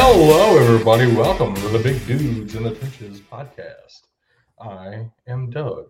Hello, 0.00 0.56
everybody. 0.56 1.12
Welcome 1.12 1.56
to 1.56 1.68
the 1.70 1.80
Big 1.80 2.06
Dudes 2.06 2.54
in 2.54 2.62
the 2.62 2.72
Trenches 2.72 3.20
podcast. 3.20 4.02
I 4.60 5.10
am 5.26 5.50
Dug. 5.50 5.88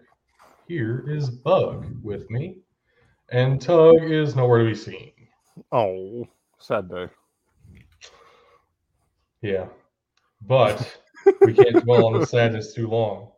Here 0.66 1.04
is 1.06 1.28
Bug 1.28 1.86
with 2.02 2.28
me, 2.30 2.56
and 3.28 3.60
Tug 3.60 3.96
is 4.00 4.34
nowhere 4.34 4.60
to 4.60 4.70
be 4.70 4.74
seen. 4.74 5.12
Oh, 5.72 6.26
sad 6.58 6.88
day. 6.88 7.08
Yeah, 9.42 9.66
but 10.40 10.98
we 11.42 11.52
can't 11.52 11.84
dwell 11.84 12.06
on 12.06 12.18
the 12.18 12.26
sadness 12.26 12.72
too 12.72 12.88
long 12.88 13.30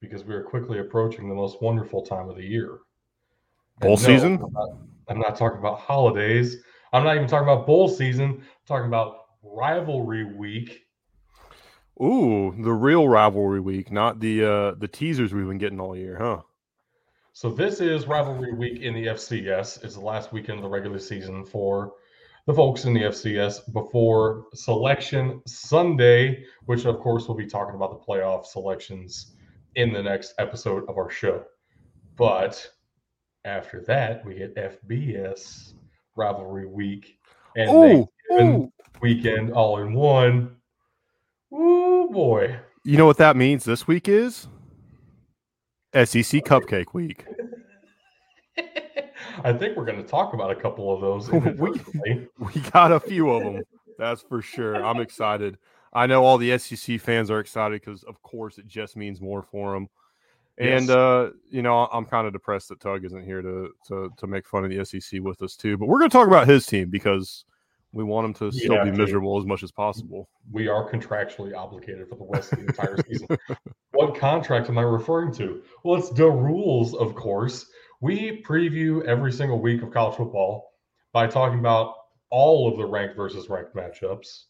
because 0.00 0.24
we 0.24 0.34
are 0.34 0.42
quickly 0.42 0.78
approaching 0.78 1.28
the 1.28 1.34
most 1.34 1.60
wonderful 1.60 2.00
time 2.00 2.30
of 2.30 2.36
the 2.36 2.46
year. 2.46 2.78
Bowl 3.80 3.90
no, 3.90 3.96
season? 3.96 4.42
I'm 4.42 4.52
not, 4.54 4.68
I'm 5.08 5.18
not 5.18 5.36
talking 5.36 5.58
about 5.58 5.80
holidays. 5.80 6.56
I'm 6.94 7.04
not 7.04 7.14
even 7.14 7.28
talking 7.28 7.46
about 7.46 7.66
bowl 7.66 7.90
season. 7.90 8.38
I'm 8.38 8.46
talking 8.66 8.86
about 8.86 9.17
rivalry 9.42 10.24
week. 10.24 10.86
Ooh, 12.00 12.54
the 12.58 12.72
real 12.72 13.08
rivalry 13.08 13.60
week, 13.60 13.90
not 13.90 14.20
the 14.20 14.44
uh 14.44 14.70
the 14.72 14.88
teasers 14.88 15.32
we've 15.32 15.48
been 15.48 15.58
getting 15.58 15.80
all 15.80 15.96
year, 15.96 16.16
huh? 16.16 16.42
So 17.32 17.50
this 17.50 17.80
is 17.80 18.06
rivalry 18.06 18.52
week 18.52 18.82
in 18.82 18.94
the 18.94 19.06
FCS. 19.06 19.84
It's 19.84 19.94
the 19.94 20.00
last 20.00 20.32
weekend 20.32 20.58
of 20.58 20.62
the 20.62 20.68
regular 20.68 20.98
season 20.98 21.44
for 21.44 21.94
the 22.46 22.54
folks 22.54 22.84
in 22.84 22.94
the 22.94 23.02
FCS 23.02 23.72
before 23.72 24.46
selection 24.54 25.42
Sunday, 25.46 26.44
which 26.66 26.84
of 26.86 26.98
course 26.98 27.28
we'll 27.28 27.36
be 27.36 27.46
talking 27.46 27.74
about 27.74 27.90
the 27.90 28.04
playoff 28.04 28.46
selections 28.46 29.34
in 29.74 29.92
the 29.92 30.02
next 30.02 30.34
episode 30.38 30.88
of 30.88 30.96
our 30.96 31.10
show. 31.10 31.44
But 32.16 32.66
after 33.44 33.82
that, 33.82 34.24
we 34.24 34.36
hit 34.36 34.56
FBS 34.56 35.74
rivalry 36.16 36.66
week 36.66 37.18
and 37.56 37.70
Ooh, 37.70 38.08
ooh. 38.32 38.72
Weekend 39.00 39.52
all 39.52 39.78
in 39.80 39.92
one. 39.92 40.56
Ooh 41.52 42.08
boy. 42.12 42.58
You 42.84 42.96
know 42.96 43.06
what 43.06 43.16
that 43.18 43.36
means 43.36 43.64
this 43.64 43.86
week 43.86 44.08
is? 44.08 44.48
SEC 45.94 46.44
Cupcake 46.44 46.92
Week. 46.94 47.24
I 49.44 49.52
think 49.52 49.76
we're 49.76 49.84
going 49.84 50.02
to 50.02 50.08
talk 50.08 50.32
about 50.34 50.50
a 50.50 50.54
couple 50.54 50.92
of 50.94 51.00
those. 51.00 51.30
We- 51.58 52.28
We 52.38 52.60
got 52.72 52.92
a 52.92 53.00
few 53.00 53.30
of 53.30 53.42
them. 53.44 53.62
That's 53.98 54.22
for 54.22 54.42
sure. 54.42 54.84
I'm 54.84 55.00
excited. 55.06 55.58
I 55.92 56.06
know 56.06 56.24
all 56.24 56.38
the 56.38 56.56
SEC 56.58 57.00
fans 57.00 57.30
are 57.30 57.40
excited 57.40 57.80
because, 57.80 58.02
of 58.04 58.22
course, 58.22 58.58
it 58.58 58.66
just 58.66 58.96
means 58.96 59.20
more 59.20 59.42
for 59.42 59.72
them. 59.74 59.88
And 60.58 60.86
Yes. 60.88 60.90
uh, 60.90 61.30
you 61.50 61.62
know, 61.62 61.88
I'm 61.92 62.04
kind 62.04 62.26
of 62.26 62.32
depressed 62.32 62.68
that 62.68 62.80
Tug 62.80 63.04
isn't 63.04 63.24
here 63.24 63.40
to 63.42 63.70
to 63.86 64.10
to 64.16 64.26
make 64.26 64.46
fun 64.46 64.64
of 64.64 64.70
the 64.70 64.84
SEC 64.84 65.20
with 65.20 65.40
us 65.40 65.56
too. 65.56 65.78
But 65.78 65.86
we're 65.86 66.00
going 66.00 66.10
to 66.10 66.16
talk 66.16 66.26
about 66.26 66.48
his 66.48 66.66
team 66.66 66.90
because 66.90 67.44
we 67.92 68.04
want 68.04 68.26
him 68.26 68.34
to 68.34 68.52
still 68.52 68.74
Yeah, 68.74 68.84
be 68.84 68.90
miserable 68.92 69.38
as 69.38 69.46
much 69.46 69.62
as 69.62 69.72
possible. 69.72 70.28
we 70.50 70.68
are 70.68 70.90
contractually 70.90 71.56
obligated 71.56 72.08
for 72.08 72.16
the 72.16 72.26
rest 72.28 72.52
of 72.52 72.60
the 72.60 72.66
entire 72.66 72.96
season. 73.08 73.28
What 73.92 74.14
contract 74.14 74.68
am 74.68 74.78
I 74.78 74.82
referring 74.82 75.32
to? 75.34 75.62
Well, 75.82 75.98
it's 75.98 76.10
the 76.10 76.30
rules, 76.30 76.94
of 76.94 77.16
course. 77.16 77.66
We 78.00 78.42
preview 78.46 79.04
every 79.06 79.32
single 79.32 79.60
week 79.60 79.82
of 79.82 79.90
college 79.90 80.16
football 80.16 80.70
by 81.12 81.26
talking 81.26 81.58
about 81.58 81.94
all 82.30 82.68
of 82.70 82.76
the 82.76 82.86
ranked 82.86 83.16
versus 83.16 83.48
ranked 83.48 83.74
matchups, 83.74 84.44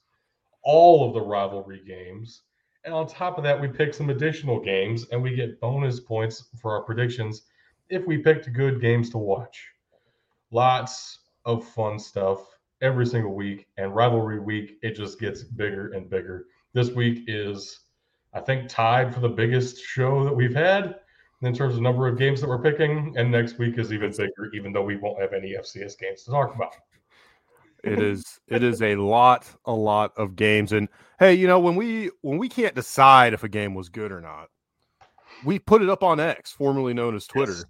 all 0.64 1.06
of 1.06 1.14
the 1.14 1.20
rivalry 1.22 1.81
games. 1.86 2.42
And 2.84 2.92
on 2.92 3.06
top 3.06 3.39
of 3.39 3.44
that, 3.44 3.59
we 3.59 3.69
pick 3.69 3.94
some 3.94 4.11
additional 4.11 4.61
games 4.61 5.06
and 5.12 5.22
we 5.22 5.34
get 5.34 5.61
bonus 5.61 5.98
points 6.00 6.48
for 6.61 6.72
our 6.72 6.83
predictions 6.83 7.47
if 7.89 8.05
we 8.06 8.19
picked 8.19 8.53
good 8.53 8.83
games 8.83 9.09
to 9.11 9.19
watch. 9.19 9.66
Lots 10.50 11.20
of 11.47 11.66
fun 11.69 11.98
stuff 11.98 12.44
every 12.83 13.06
single 13.06 13.34
week. 13.34 13.66
And 13.77 13.94
rivalry 13.94 14.41
week, 14.41 14.78
it 14.83 14.94
just 14.94 15.19
gets 15.21 15.43
bigger 15.43 15.93
and 15.93 16.09
bigger. 16.09 16.47
This 16.72 16.91
week 16.91 17.25
is, 17.27 17.81
I 18.34 18.41
think, 18.41 18.69
tied 18.69 19.15
for 19.15 19.21
the 19.21 19.28
biggest 19.28 19.83
show 19.83 20.25
that 20.25 20.34
we've 20.34 20.55
had 20.55 20.97
in 21.43 21.55
terms 21.55 21.77
of 21.77 21.83
number 21.83 22.06
of 22.06 22.19
games 22.19 22.41
that 22.41 22.49
we're 22.49 22.62
picking. 22.62 23.15
And 23.17 23.31
next 23.31 23.59
week 23.59 23.78
is 23.78 23.93
even 23.93 24.11
bigger, 24.11 24.50
even 24.55 24.72
though 24.72 24.83
we 24.83 24.97
won't 24.97 25.21
have 25.21 25.33
any 25.33 25.55
FCS 25.55 25.99
games 25.99 26.22
to 26.25 26.31
talk 26.31 26.55
about. 26.55 26.75
It 27.84 28.00
is 28.00 28.41
it 28.49 28.65
is 28.65 28.83
a 28.83 28.97
lot 28.97 29.47
a 29.65 29.72
lot 29.72 30.12
of 30.17 30.34
games 30.34 30.72
and 30.72 30.88
hey, 31.21 31.34
you 31.34 31.47
know 31.47 31.61
when 31.61 31.77
we 31.77 32.11
when 32.22 32.37
we 32.37 32.49
can't 32.49 32.75
decide 32.75 33.33
if 33.33 33.44
a 33.44 33.49
game 33.49 33.72
was 33.72 33.88
good 33.88 34.11
or 34.11 34.21
not, 34.21 34.49
we 35.44 35.61
put 35.61 35.81
it 35.81 35.88
up 35.88 36.03
on 36.03 36.19
X, 36.19 36.50
formerly 36.50 36.93
known 36.93 37.15
as 37.15 37.27
Twitter. 37.27 37.53
Yes. 37.53 37.65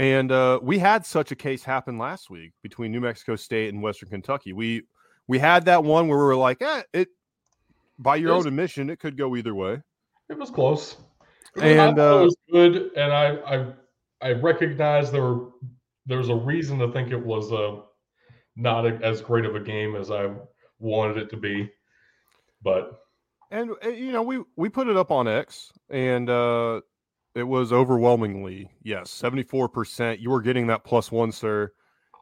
And 0.00 0.32
uh, 0.32 0.58
we 0.62 0.78
had 0.78 1.04
such 1.04 1.30
a 1.30 1.36
case 1.36 1.62
happen 1.62 1.98
last 1.98 2.30
week 2.30 2.52
between 2.62 2.90
New 2.90 3.02
Mexico 3.02 3.36
State 3.36 3.74
and 3.74 3.82
Western 3.82 4.08
Kentucky. 4.08 4.54
We 4.54 4.84
we 5.28 5.38
had 5.38 5.66
that 5.66 5.84
one 5.84 6.08
where 6.08 6.16
we 6.16 6.24
were 6.24 6.36
like, 6.36 6.62
eh, 6.62 6.82
it 6.94 7.08
by 7.98 8.16
your 8.16 8.30
Yes. 8.30 8.40
own 8.40 8.46
admission, 8.46 8.88
it 8.88 8.98
could 8.98 9.18
go 9.18 9.36
either 9.36 9.54
way. 9.54 9.82
It 10.30 10.38
was 10.38 10.48
close. 10.50 10.96
It 11.54 11.60
was, 11.60 11.64
And, 11.64 11.98
uh, 11.98 12.16
it 12.18 12.24
was 12.24 12.36
good, 12.50 12.92
and 12.96 13.12
I 13.12 13.36
I 13.44 13.72
I 14.22 14.32
recognize 14.32 15.12
there 15.12 15.20
were 15.22 15.50
there's 16.06 16.30
a 16.30 16.34
reason 16.34 16.78
to 16.78 16.90
think 16.92 17.10
it 17.10 17.22
was 17.22 17.52
a 17.52 17.82
not 18.56 18.86
a, 18.86 18.98
as 19.04 19.20
great 19.20 19.44
of 19.44 19.54
a 19.54 19.60
game 19.60 19.96
as 19.96 20.10
I 20.10 20.32
wanted 20.78 21.18
it 21.18 21.28
to 21.28 21.36
be, 21.36 21.70
but 22.62 23.02
And 23.50 23.72
uh, 23.84 23.88
you 23.90 24.12
know, 24.12 24.22
we 24.22 24.42
we 24.56 24.70
put 24.70 24.88
it 24.88 24.96
up 24.96 25.10
on 25.10 25.28
X, 25.28 25.70
and 25.90 26.30
uh, 26.30 26.80
it 27.34 27.42
was 27.42 27.72
overwhelmingly 27.72 28.70
yes, 28.82 29.10
seventy 29.10 29.42
four 29.42 29.68
percent. 29.68 30.20
You 30.20 30.30
were 30.30 30.42
getting 30.42 30.66
that 30.68 30.84
plus 30.84 31.12
one, 31.12 31.32
sir. 31.32 31.72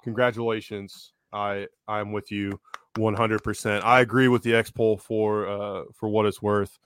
Congratulations. 0.05 1.13
I 1.33 1.67
I'm 1.87 2.13
with 2.13 2.31
you 2.31 2.59
one 2.97 3.15
hundred 3.15 3.43
percent. 3.43 3.85
I 3.85 4.01
agree 4.01 4.29
with 4.29 4.43
the 4.43 4.55
X 4.55 4.71
poll 4.71 4.97
for 4.97 5.49
uh 5.49 5.85
for 5.95 6.09
what 6.09 6.27
it's 6.27 6.43
worth. 6.43 6.79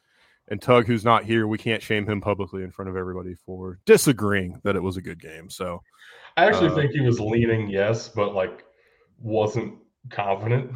And 0.49 0.61
Tug, 0.61 0.87
who's 0.87 1.05
not 1.05 1.25
here, 1.25 1.47
we 1.47 1.57
can't 1.57 1.83
shame 1.83 2.07
him 2.07 2.21
publicly 2.21 2.65
in 2.65 2.71
front 2.73 2.89
of 2.89 2.97
everybody 2.97 3.35
for 3.35 3.79
disagreeing 3.87 4.61
that 4.65 4.77
it 4.77 4.83
was 4.83 4.97
a 4.97 5.03
good 5.03 5.21
game. 5.21 5.49
So 5.49 5.81
I 6.37 6.47
actually 6.47 6.71
Uh, 6.71 6.75
think 6.75 6.91
he 6.93 7.01
was 7.01 7.21
leaning 7.21 7.69
yes, 7.71 8.09
but 8.09 8.35
like 8.35 8.65
wasn't 9.19 9.75
confident. 10.11 10.73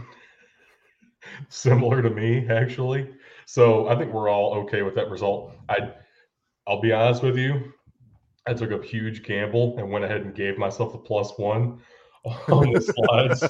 Similar 1.48 2.02
to 2.02 2.10
me, 2.10 2.46
actually. 2.48 3.10
So 3.46 3.88
I 3.88 3.96
think 3.96 4.12
we're 4.12 4.28
all 4.28 4.54
okay 4.64 4.82
with 4.82 4.94
that 4.94 5.10
result. 5.10 5.52
I 5.68 5.92
I'll 6.66 6.80
be 6.80 6.92
honest 6.92 7.22
with 7.22 7.36
you. 7.36 7.72
I 8.46 8.54
took 8.54 8.70
a 8.70 8.84
huge 8.84 9.22
gamble 9.24 9.76
and 9.78 9.90
went 9.90 10.04
ahead 10.04 10.20
and 10.22 10.34
gave 10.34 10.56
myself 10.58 10.92
the 10.92 10.98
plus 10.98 11.32
one 11.36 11.80
on 12.24 12.72
the 12.72 12.80
slides 12.80 13.44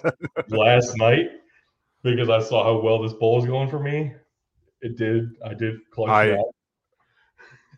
last 0.48 0.96
night 0.96 1.26
because 2.02 2.28
I 2.30 2.40
saw 2.40 2.64
how 2.64 2.80
well 2.80 3.02
this 3.02 3.12
bowl 3.12 3.38
is 3.38 3.46
going 3.46 3.68
for 3.68 3.78
me. 3.78 4.12
It 4.82 4.96
did. 4.96 5.30
I 5.44 5.54
did 5.54 5.76
close 5.90 6.08
I- 6.10 6.24
it 6.26 6.38
out. 6.38 6.44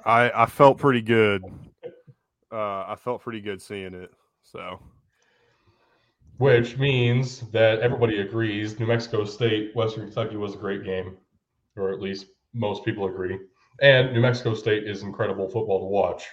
I 0.04 0.43
I 0.43 0.47
felt 0.47 0.78
pretty 0.78 1.03
good. 1.03 1.43
Uh, 2.53 2.84
I 2.87 2.97
felt 2.99 3.20
pretty 3.20 3.41
good 3.41 3.60
seeing 3.60 3.94
it. 3.94 4.10
So 4.43 4.81
Which 6.38 6.78
means 6.78 7.41
that 7.50 7.81
everybody 7.81 8.20
agrees 8.20 8.78
New 8.78 8.87
Mexico 8.87 9.25
State, 9.25 9.75
Western 9.75 10.05
Kentucky 10.05 10.37
was 10.37 10.55
a 10.55 10.59
great 10.59 10.84
game, 10.84 11.16
or 11.76 11.91
at 11.93 12.00
least 12.00 12.26
most 12.55 12.84
people 12.84 13.06
agree. 13.06 13.38
And 13.81 14.12
New 14.12 14.21
Mexico 14.21 14.55
State 14.55 14.89
is 14.89 15.03
incredible 15.03 15.49
football 15.49 15.81
to 15.81 15.87
watch, 15.87 16.25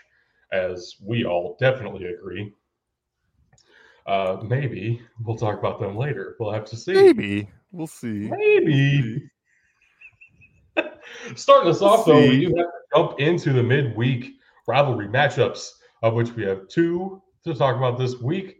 as 0.51 0.95
we 1.01 1.25
all 1.25 1.55
definitely 1.59 2.05
agree. 2.05 2.53
Uh, 4.07 4.37
maybe 4.43 5.01
we'll 5.23 5.37
talk 5.37 5.57
about 5.57 5.79
them 5.79 5.97
later. 5.97 6.35
We'll 6.39 6.51
have 6.51 6.65
to 6.65 6.75
see. 6.75 6.93
maybe 6.93 7.49
we'll 7.71 7.87
see. 7.87 8.29
Maybe. 8.29 9.29
Starting 11.35 11.69
us 11.69 11.81
off, 11.81 12.05
though, 12.05 12.19
we 12.19 12.45
do 12.45 12.55
have 12.55 12.65
to 12.65 12.71
jump 12.95 13.19
into 13.19 13.53
the 13.53 13.63
midweek 13.63 14.33
rivalry 14.67 15.07
matchups, 15.07 15.71
of 16.03 16.13
which 16.13 16.31
we 16.33 16.43
have 16.43 16.67
two 16.67 17.21
to 17.43 17.53
talk 17.53 17.77
about 17.77 17.97
this 17.97 18.19
week. 18.19 18.57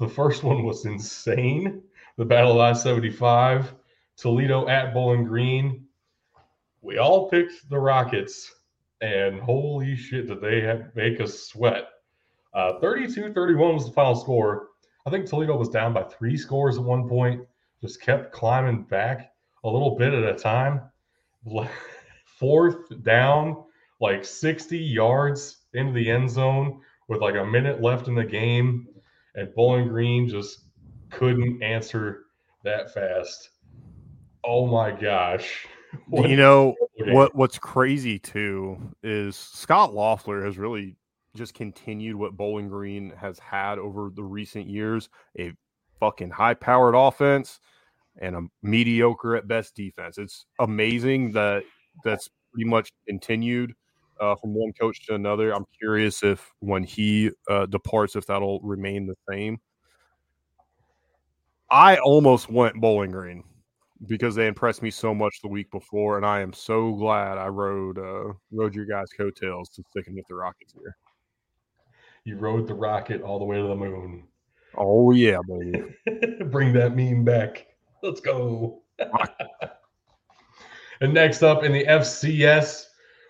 The 0.00 0.08
first 0.08 0.42
one 0.42 0.64
was 0.64 0.84
insane 0.84 1.82
the 2.16 2.24
Battle 2.24 2.52
of 2.52 2.58
I 2.60 2.72
75, 2.72 3.74
Toledo 4.16 4.68
at 4.68 4.94
Bowling 4.94 5.24
Green. 5.24 5.83
We 6.84 6.98
all 6.98 7.30
picked 7.30 7.70
the 7.70 7.78
Rockets, 7.78 8.52
and 9.00 9.40
holy 9.40 9.96
shit, 9.96 10.28
did 10.28 10.42
they 10.42 10.82
make 10.94 11.18
us 11.18 11.44
sweat. 11.44 11.88
Uh, 12.52 12.78
32 12.78 13.32
31 13.32 13.74
was 13.74 13.86
the 13.86 13.92
final 13.92 14.14
score. 14.14 14.68
I 15.06 15.10
think 15.10 15.24
Toledo 15.26 15.56
was 15.56 15.70
down 15.70 15.94
by 15.94 16.02
three 16.02 16.36
scores 16.36 16.76
at 16.76 16.84
one 16.84 17.08
point, 17.08 17.40
just 17.80 18.02
kept 18.02 18.32
climbing 18.32 18.82
back 18.82 19.32
a 19.64 19.68
little 19.68 19.96
bit 19.96 20.12
at 20.12 20.24
a 20.24 20.34
time. 20.34 20.82
Fourth 22.26 23.02
down, 23.02 23.64
like 24.02 24.22
60 24.22 24.76
yards 24.76 25.64
into 25.72 25.94
the 25.94 26.10
end 26.10 26.28
zone 26.28 26.82
with 27.08 27.22
like 27.22 27.36
a 27.36 27.46
minute 27.46 27.80
left 27.80 28.08
in 28.08 28.14
the 28.14 28.24
game. 28.24 28.88
And 29.36 29.54
Bowling 29.54 29.88
Green 29.88 30.28
just 30.28 30.64
couldn't 31.08 31.62
answer 31.62 32.24
that 32.62 32.92
fast. 32.92 33.48
Oh 34.44 34.66
my 34.66 34.90
gosh. 34.90 35.66
What 36.08 36.30
you 36.30 36.36
know 36.36 36.74
what 36.98 37.34
what's 37.34 37.58
crazy 37.58 38.18
too 38.18 38.78
is 39.02 39.36
Scot 39.36 39.94
Loeffler 39.94 40.44
has 40.44 40.58
really 40.58 40.96
just 41.34 41.54
continued 41.54 42.16
what 42.16 42.36
Bowling 42.36 42.68
Green 42.68 43.10
has 43.16 43.38
had 43.38 43.78
over 43.78 44.10
the 44.14 44.22
recent 44.22 44.68
years 44.68 45.08
a 45.38 45.52
fucking 45.98 46.30
high 46.30 46.54
powered 46.54 46.94
offense 46.94 47.60
and 48.20 48.36
a 48.36 48.42
mediocre 48.62 49.34
at 49.36 49.48
best 49.48 49.74
defense. 49.74 50.18
It's 50.18 50.46
amazing 50.60 51.32
that 51.32 51.64
that's 52.04 52.28
pretty 52.52 52.68
much 52.68 52.92
continued 53.08 53.74
uh, 54.20 54.36
from 54.36 54.54
one 54.54 54.72
coach 54.72 55.04
to 55.06 55.14
another. 55.14 55.52
I'm 55.52 55.66
curious 55.78 56.22
if 56.22 56.52
when 56.60 56.84
he 56.84 57.30
uh, 57.50 57.66
departs, 57.66 58.14
if 58.14 58.26
that'll 58.26 58.60
remain 58.60 59.06
the 59.06 59.16
same. 59.28 59.58
I 61.70 61.96
almost 61.96 62.48
went 62.48 62.80
Bowling 62.80 63.10
Green 63.10 63.42
because 64.06 64.34
they 64.34 64.46
impressed 64.46 64.82
me 64.82 64.90
so 64.90 65.14
much 65.14 65.40
the 65.40 65.48
week 65.48 65.70
before, 65.70 66.16
and 66.16 66.26
I 66.26 66.40
am 66.40 66.52
so 66.52 66.92
glad 66.92 67.38
I 67.38 67.46
rode 67.46 67.98
uh, 67.98 68.32
rode 68.52 68.74
your 68.74 68.86
guys' 68.86 69.10
coattails 69.16 69.68
to 69.70 69.82
sticking 69.90 70.14
with 70.14 70.26
the 70.28 70.34
Rockets 70.34 70.72
here. 70.72 70.96
You 72.24 72.36
rode 72.38 72.66
the 72.66 72.74
rocket 72.74 73.22
all 73.22 73.38
the 73.38 73.44
way 73.44 73.56
to 73.56 73.66
the 73.66 73.76
moon. 73.76 74.26
Oh 74.76 75.12
yeah, 75.12 75.40
baby! 75.46 75.84
Bring 76.46 76.72
that 76.72 76.96
meme 76.96 77.24
back. 77.24 77.66
Let's 78.02 78.20
go. 78.20 78.82
and 81.00 81.12
next 81.12 81.42
up 81.42 81.64
in 81.64 81.72
the 81.72 81.84
FCS, 81.84 82.84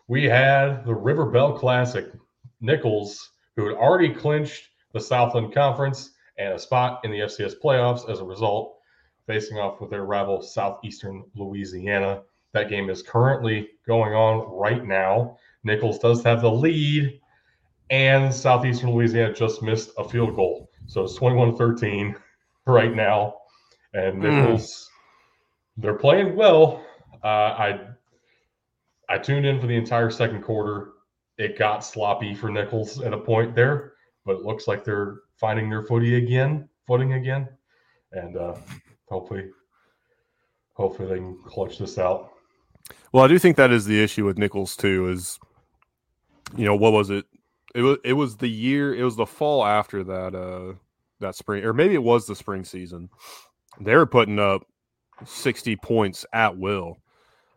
we 0.09 0.25
had 0.25 0.85
the 0.85 0.95
River 0.95 1.27
Bell 1.27 1.59
Classic. 1.59 2.07
Nicholls, 2.61 3.31
who 3.57 3.67
had 3.67 3.77
already 3.77 4.13
clinched 4.13 4.71
the 4.93 5.01
Southland 5.01 5.53
Conference 5.53 6.13
and 6.39 6.55
a 6.55 6.59
spot 6.59 7.01
in 7.05 7.11
the 7.11 7.19
FCS 7.19 7.55
playoffs 7.63 8.09
as 8.09 8.21
a 8.21 8.25
result, 8.25 8.79
facing 9.27 9.59
off 9.59 9.81
with 9.81 9.91
their 9.91 10.05
rival 10.05 10.43
Southeastern 10.43 11.25
Louisiana. 11.35 12.23
That 12.53 12.69
game 12.69 12.91
is 12.91 13.03
currently 13.03 13.71
going 13.87 14.15
on 14.15 14.51
right 14.57 14.85
now. 14.85 15.39
Nicholls 15.65 15.99
does 15.99 16.23
have 16.23 16.43
the 16.43 16.51
lead, 16.51 17.21
and 17.91 18.33
Southeastern 18.33 18.91
Louisiana 18.93 19.33
just 19.33 19.63
missed 19.63 19.91
a 19.99 20.09
field 20.09 20.37
goal. 20.37 20.71
So 20.87 21.05
it's 21.05 21.15
21 21.15 21.57
13 21.57 22.15
right 22.67 22.95
now. 22.95 23.37
And 23.95 24.21
Nicholls, 24.21 24.91
mm. 25.79 25.83
they're 25.83 25.95
playing 25.95 26.37
well. 26.37 26.85
Uh, 27.23 27.27
I 27.27 27.81
I 29.09 29.19
tuned 29.19 29.47
in 29.47 29.61
for 29.61 29.67
the 29.67 29.77
entire 29.77 30.11
second 30.11 30.43
quarter. 30.43 30.93
It 31.39 31.59
got 31.59 31.85
sloppy 31.85 32.35
for 32.35 32.51
Nicholls 32.51 33.01
at 33.01 33.13
a 33.13 33.19
point 33.19 33.55
there, 33.55 33.95
but 34.25 34.37
it 34.37 34.43
looks 34.43 34.69
like 34.69 34.85
they're 34.85 35.21
finding 35.37 35.69
their 35.69 35.85
footy 35.85 36.17
again, 36.17 36.69
footing 36.87 37.15
again. 37.15 37.49
And 38.13 38.37
uh, 38.37 38.55
hopefully, 39.09 39.47
hopefully 40.75 41.09
they 41.09 41.17
can 41.17 41.39
clutch 41.47 41.79
this 41.79 41.99
out. 41.99 42.31
Well, 43.13 43.25
I 43.25 43.29
do 43.29 43.39
think 43.39 43.57
that 43.57 43.73
is 43.73 43.87
the 43.87 44.03
issue 44.03 44.25
with 44.25 44.39
Nicholls 44.39 44.77
too. 44.77 45.09
Is 45.09 45.39
you 46.57 46.65
know 46.65 46.77
what 46.77 46.93
was 46.93 47.11
it? 47.11 47.27
It 47.75 47.83
was 47.83 47.99
it 48.05 48.13
was 48.15 48.37
the 48.37 48.49
year. 48.49 48.95
It 48.95 49.05
was 49.05 49.17
the 49.17 49.27
fall 49.27 49.65
after 49.65 50.05
that. 50.05 50.35
Uh, 50.35 50.75
that 51.21 51.35
spring, 51.35 51.65
or 51.65 51.73
maybe 51.73 51.95
it 51.95 52.03
was 52.03 52.27
the 52.27 52.37
spring 52.37 52.65
season. 52.65 53.09
They 53.81 53.95
were 53.95 54.07
putting 54.07 54.39
up 54.39 54.63
sixty 55.25 55.77
points 55.77 56.25
at 56.33 56.57
will, 56.57 56.99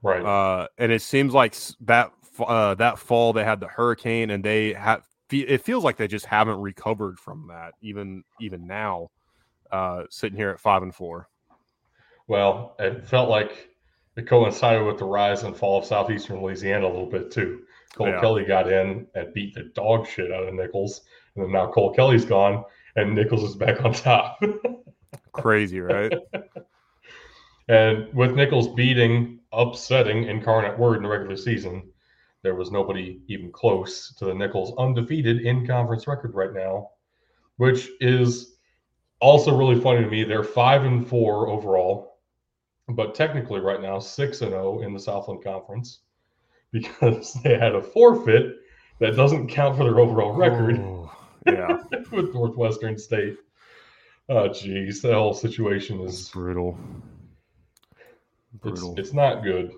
right? 0.02 0.24
Uh, 0.24 0.68
and 0.78 0.92
it 0.92 1.02
seems 1.02 1.34
like 1.34 1.56
that 1.82 2.12
uh, 2.40 2.76
that 2.76 3.00
fall 3.00 3.34
they 3.34 3.44
had 3.44 3.60
the 3.60 3.68
hurricane, 3.68 4.32
and 4.32 4.44
they 4.44 4.74
had. 4.74 5.02
It 5.30 5.62
feels 5.62 5.84
like 5.84 5.98
they 5.98 6.08
just 6.08 6.26
haven't 6.26 6.60
recovered 6.62 7.20
from 7.20 7.48
that, 7.50 7.74
even 7.82 8.24
even 8.40 8.66
now, 8.66 9.10
uh, 9.72 10.04
sitting 10.10 10.38
here 10.38 10.50
at 10.50 10.60
five 10.60 10.84
and 10.84 10.96
four. 10.96 11.28
Well, 12.27 12.75
it 12.79 13.07
felt 13.07 13.29
like 13.29 13.69
it 14.15 14.27
coincided 14.27 14.85
with 14.85 14.97
the 14.97 15.06
rise 15.06 15.44
and 15.44 15.56
fall 15.56 15.79
of 15.79 15.85
southeastern 15.85 16.41
Louisiana 16.41 16.88
a 16.88 16.89
little 16.89 17.09
bit 17.09 17.31
too. 17.31 17.63
Cole 17.95 18.09
yeah. 18.09 18.19
Kelly 18.19 18.45
got 18.45 18.71
in 18.71 19.07
and 19.15 19.33
beat 19.33 19.53
the 19.53 19.63
dog 19.63 20.07
shit 20.07 20.31
out 20.31 20.47
of 20.47 20.53
Nicholls, 20.53 21.01
and 21.35 21.45
then 21.45 21.51
now 21.51 21.71
Cole 21.71 21.94
Kelly's 21.94 22.25
gone, 22.25 22.63
and 22.95 23.15
Nicholls 23.15 23.44
is 23.44 23.56
back 23.56 23.83
on 23.83 23.94
top. 23.94 24.39
Crazy, 25.31 25.79
right? 25.79 26.13
and 27.69 28.13
with 28.13 28.35
Nicholls 28.35 28.68
beating, 28.69 29.39
upsetting 29.53 30.24
Incarnate 30.25 30.77
Word 30.77 30.97
in 30.97 31.03
the 31.03 31.09
regular 31.09 31.38
season, 31.38 31.89
there 32.44 32.56
was 32.56 32.71
nobody 32.71 33.21
even 33.27 33.51
close 33.51 34.13
to 34.15 34.25
the 34.25 34.33
Nicholls 34.33 34.74
undefeated 34.77 35.41
in 35.41 35.65
conference 35.65 36.07
record 36.07 36.33
right 36.33 36.53
now, 36.53 36.89
which 37.56 37.89
is 38.00 38.57
also 39.19 39.56
really 39.56 39.79
funny 39.79 40.03
to 40.03 40.09
me. 40.09 40.24
They're 40.24 40.44
five 40.44 40.83
and 40.83 41.07
four 41.07 41.50
overall 41.50 42.17
but 42.89 43.13
technically 43.13 43.60
right 43.60 43.81
now 43.81 44.00
six 44.00 44.42
and 44.42 44.51
zero 44.51 44.80
oh 44.80 44.81
in 44.81 44.94
the 44.94 45.00
Southland 45.00 45.44
Conference 45.44 46.00
because 46.72 47.34
they 47.44 47.57
had 47.57 47.75
a 47.75 47.81
forfeit 47.81 48.57
that 49.00 49.16
doesn't 49.16 49.48
count 49.48 49.78
for 49.78 49.84
their 49.84 50.00
overall 50.00 50.34
record. 50.34 50.80
Yeah, 51.45 51.78
with 52.12 52.34
Northwestern 52.34 52.98
State. 52.98 53.38
Oh, 54.30 54.50
geez, 54.50 55.01
that 55.01 55.13
whole 55.13 55.34
situation 55.34 56.01
is 56.01 56.30
brutal. 56.30 56.78
brutal. 58.62 58.92
It's, 58.92 59.07
it's 59.07 59.13
not 59.13 59.44
good, 59.44 59.72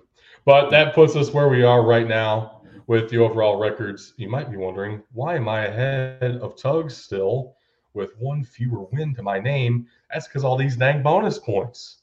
but 0.44 0.70
that 0.70 0.94
puts 0.94 1.14
us 1.14 1.32
where 1.32 1.48
we 1.48 1.62
are 1.62 1.84
right 1.84 2.08
now 2.08 2.62
with 2.88 3.08
the 3.10 3.18
overall 3.18 3.60
records. 3.60 4.14
You 4.16 4.28
might 4.28 4.50
be 4.50 4.56
wondering 4.56 5.02
why 5.12 5.36
am 5.36 5.48
I 5.48 5.66
ahead 5.66 6.38
of 6.42 6.56
Tugs 6.56 6.96
still 6.96 7.54
with 7.94 8.16
one 8.18 8.42
fewer 8.42 8.84
win 8.90 9.14
to 9.14 9.22
my 9.22 9.38
name? 9.38 9.86
That's 10.12 10.26
because 10.26 10.42
all 10.42 10.56
these 10.56 10.76
dang 10.76 11.02
bonus 11.02 11.38
points 11.38 11.99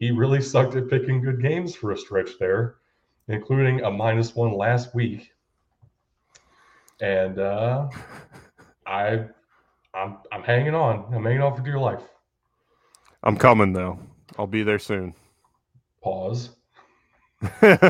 he 0.00 0.10
really 0.10 0.40
sucked 0.40 0.74
at 0.76 0.88
picking 0.88 1.20
good 1.20 1.40
games 1.42 1.76
for 1.76 1.92
a 1.92 1.96
stretch 1.96 2.30
there, 2.40 2.76
including 3.28 3.82
a 3.82 3.90
minus 3.90 4.34
one 4.34 4.56
last 4.56 4.94
week. 4.94 5.30
And 7.00 7.38
uh, 7.38 7.88
I, 8.86 9.26
I'm 9.94 10.16
I'm 10.32 10.42
hanging 10.42 10.74
on. 10.74 11.04
I'm 11.14 11.22
hanging 11.22 11.42
on 11.42 11.54
for 11.54 11.62
dear 11.62 11.78
life. 11.78 12.02
I'm 13.22 13.36
coming 13.36 13.74
though. 13.74 13.98
I'll 14.38 14.46
be 14.46 14.62
there 14.62 14.78
soon. 14.78 15.14
Pause. 16.02 16.50
oh 17.62 17.80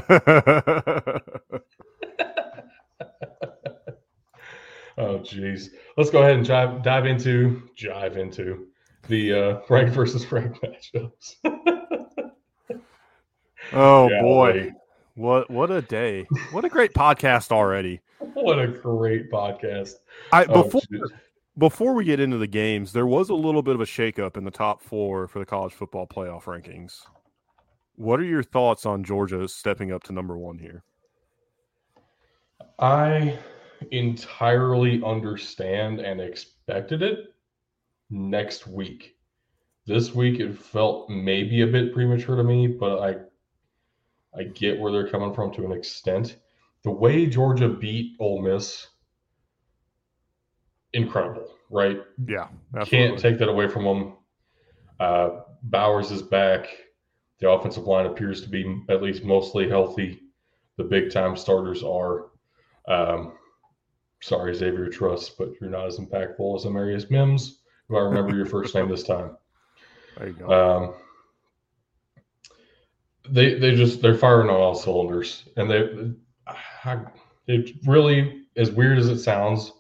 jeez. 4.99 5.71
Let's 5.97 6.11
go 6.11 6.23
ahead 6.23 6.37
and 6.37 6.47
dive 6.47 6.83
dive 6.83 7.07
into 7.07 7.63
dive 7.81 8.17
into 8.17 8.67
the 9.07 9.33
uh, 9.33 9.61
Frank 9.61 9.91
versus 9.91 10.25
Frank 10.25 10.59
matchups. 10.61 11.77
Oh 13.73 14.09
boy. 14.21 14.73
What 15.15 15.51
what 15.51 15.71
a 15.71 15.83
day. 15.83 16.27
What 16.53 16.65
a 16.65 16.69
great 16.69 16.93
podcast 16.93 17.53
already. 17.53 18.01
What 18.35 18.59
a 18.59 18.69
great 18.69 19.31
podcast. 19.31 19.95
I 20.33 20.45
oh, 20.45 20.65
before 20.65 20.81
before 21.59 21.95
we 21.95 22.05
get 22.05 22.21
into 22.21 22.39
the 22.39 22.47
games, 22.47 22.93
there 22.93 23.07
was 23.07 23.29
a 23.29 23.35
little 23.35 23.63
bit 23.63 23.75
of 23.75 23.81
a 23.81 23.87
shakeup 23.87 24.37
in 24.37 24.45
the 24.45 24.51
top 24.51 24.83
four 24.83 25.29
for 25.29 25.39
the 25.39 25.47
college 25.47 25.73
football 25.73 26.07
playoff 26.07 26.45
rankings. 26.45 27.03
What 27.97 28.19
are 28.19 28.25
your 28.25 28.43
thoughts 28.43 28.87
on 28.87 29.05
Georgia 29.05 29.47
stepping 29.47 29.93
up 29.93 30.03
to 30.05 30.13
number 30.13 30.39
one 30.39 30.59
here? 30.59 30.83
I 32.79 33.39
entirely 33.91 35.03
understand 35.05 36.01
and 36.01 36.21
expected 36.21 37.03
it 37.03 37.35
next 38.09 38.67
week. 38.67 39.17
This 39.87 40.15
week 40.15 40.41
it 40.41 40.59
felt 40.59 41.11
maybe 41.11 41.63
a 41.63 41.67
bit 41.67 41.93
premature 41.93 42.37
to 42.37 42.45
me, 42.45 42.67
but 42.69 43.01
I 43.01 43.17
I 44.37 44.45
get 44.45 44.79
where 44.79 44.93
they're 44.93 45.09
coming 45.09 45.35
from 45.35 45.53
to 45.55 45.65
an 45.65 45.73
extent. 45.73 46.37
The 46.83 46.91
way 46.91 47.27
Georgia 47.27 47.69
beat 47.69 48.17
Ole 48.21 48.43
Miss, 48.43 48.87
incredible, 50.93 51.55
right? 51.71 52.01
Yeah, 52.27 52.49
absolutely. 52.77 53.09
can't 53.09 53.19
take 53.19 53.39
that 53.39 53.49
away 53.49 53.69
from 53.69 53.85
them. 53.85 54.17
Uh, 54.99 55.41
Bowers 55.63 56.11
is 56.11 56.23
back. 56.23 56.69
The 57.41 57.51
offensive 57.51 57.85
line 57.85 58.07
appears 58.07 58.43
to 58.43 58.49
be 58.49 58.83
at 58.89 59.03
least 59.03 59.25
mostly 59.25 59.69
healthy. 59.69 60.21
The 60.77 60.85
big 60.85 61.11
time 61.11 61.37
starters 61.37 61.83
are. 61.83 62.27
Um, 62.89 63.33
sorry, 64.23 64.55
Xavier 64.55 64.89
Truss, 64.89 65.31
but 65.31 65.51
you're 65.61 65.71
not 65.71 65.87
as 65.87 65.99
impactful 65.99 66.57
as 66.57 66.65
Amarius 66.65 67.11
Mims, 67.11 67.61
if 67.89 67.95
I 67.95 68.01
remember 68.01 68.35
your 68.37 68.47
first 68.47 68.75
name 68.75 68.89
this 68.89 69.03
time. 69.03 69.37
There 70.19 70.27
you 70.27 70.35
go. 70.35 70.51
Um, 70.51 70.95
they 73.29 73.55
they 73.55 73.75
just 73.75 74.01
they're 74.01 74.17
firing 74.17 74.51
on 74.51 74.57
all 74.57 74.75
cylinders, 74.75 75.45
and 75.57 75.71
they 75.71 76.13
it 77.47 77.71
really 77.87 78.45
as 78.57 78.71
weird 78.71 78.99
as 78.99 79.09
it 79.09 79.19
sounds, 79.19 79.73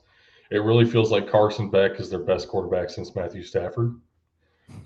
it 0.50 0.62
really 0.62 0.84
feels 0.84 1.10
like 1.10 1.30
Carson 1.30 1.70
Beck 1.70 2.00
is 2.00 2.10
their 2.10 2.20
best 2.20 2.48
quarterback 2.48 2.90
since 2.90 3.14
Matthew 3.14 3.42
Stafford. 3.42 3.94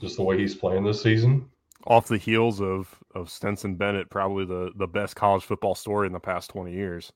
Just 0.01 0.17
the 0.17 0.23
way 0.23 0.39
he's 0.39 0.55
playing 0.55 0.85
this 0.85 1.03
season. 1.03 1.49
Off 1.87 2.09
the 2.09 2.19
heels 2.19 2.61
of 2.61 2.95
of 3.15 3.31
Stetson 3.31 3.75
Bennett, 3.75 4.11
probably 4.11 4.45
the 4.45 4.73
the 4.77 4.87
best 4.87 5.17
college 5.17 5.45
football 5.45 5.75
story 5.75 6.07
in 6.07 6.13
the 6.13 6.21
past 6.21 6.51
twenty 6.51 6.73
years. 6.73 7.13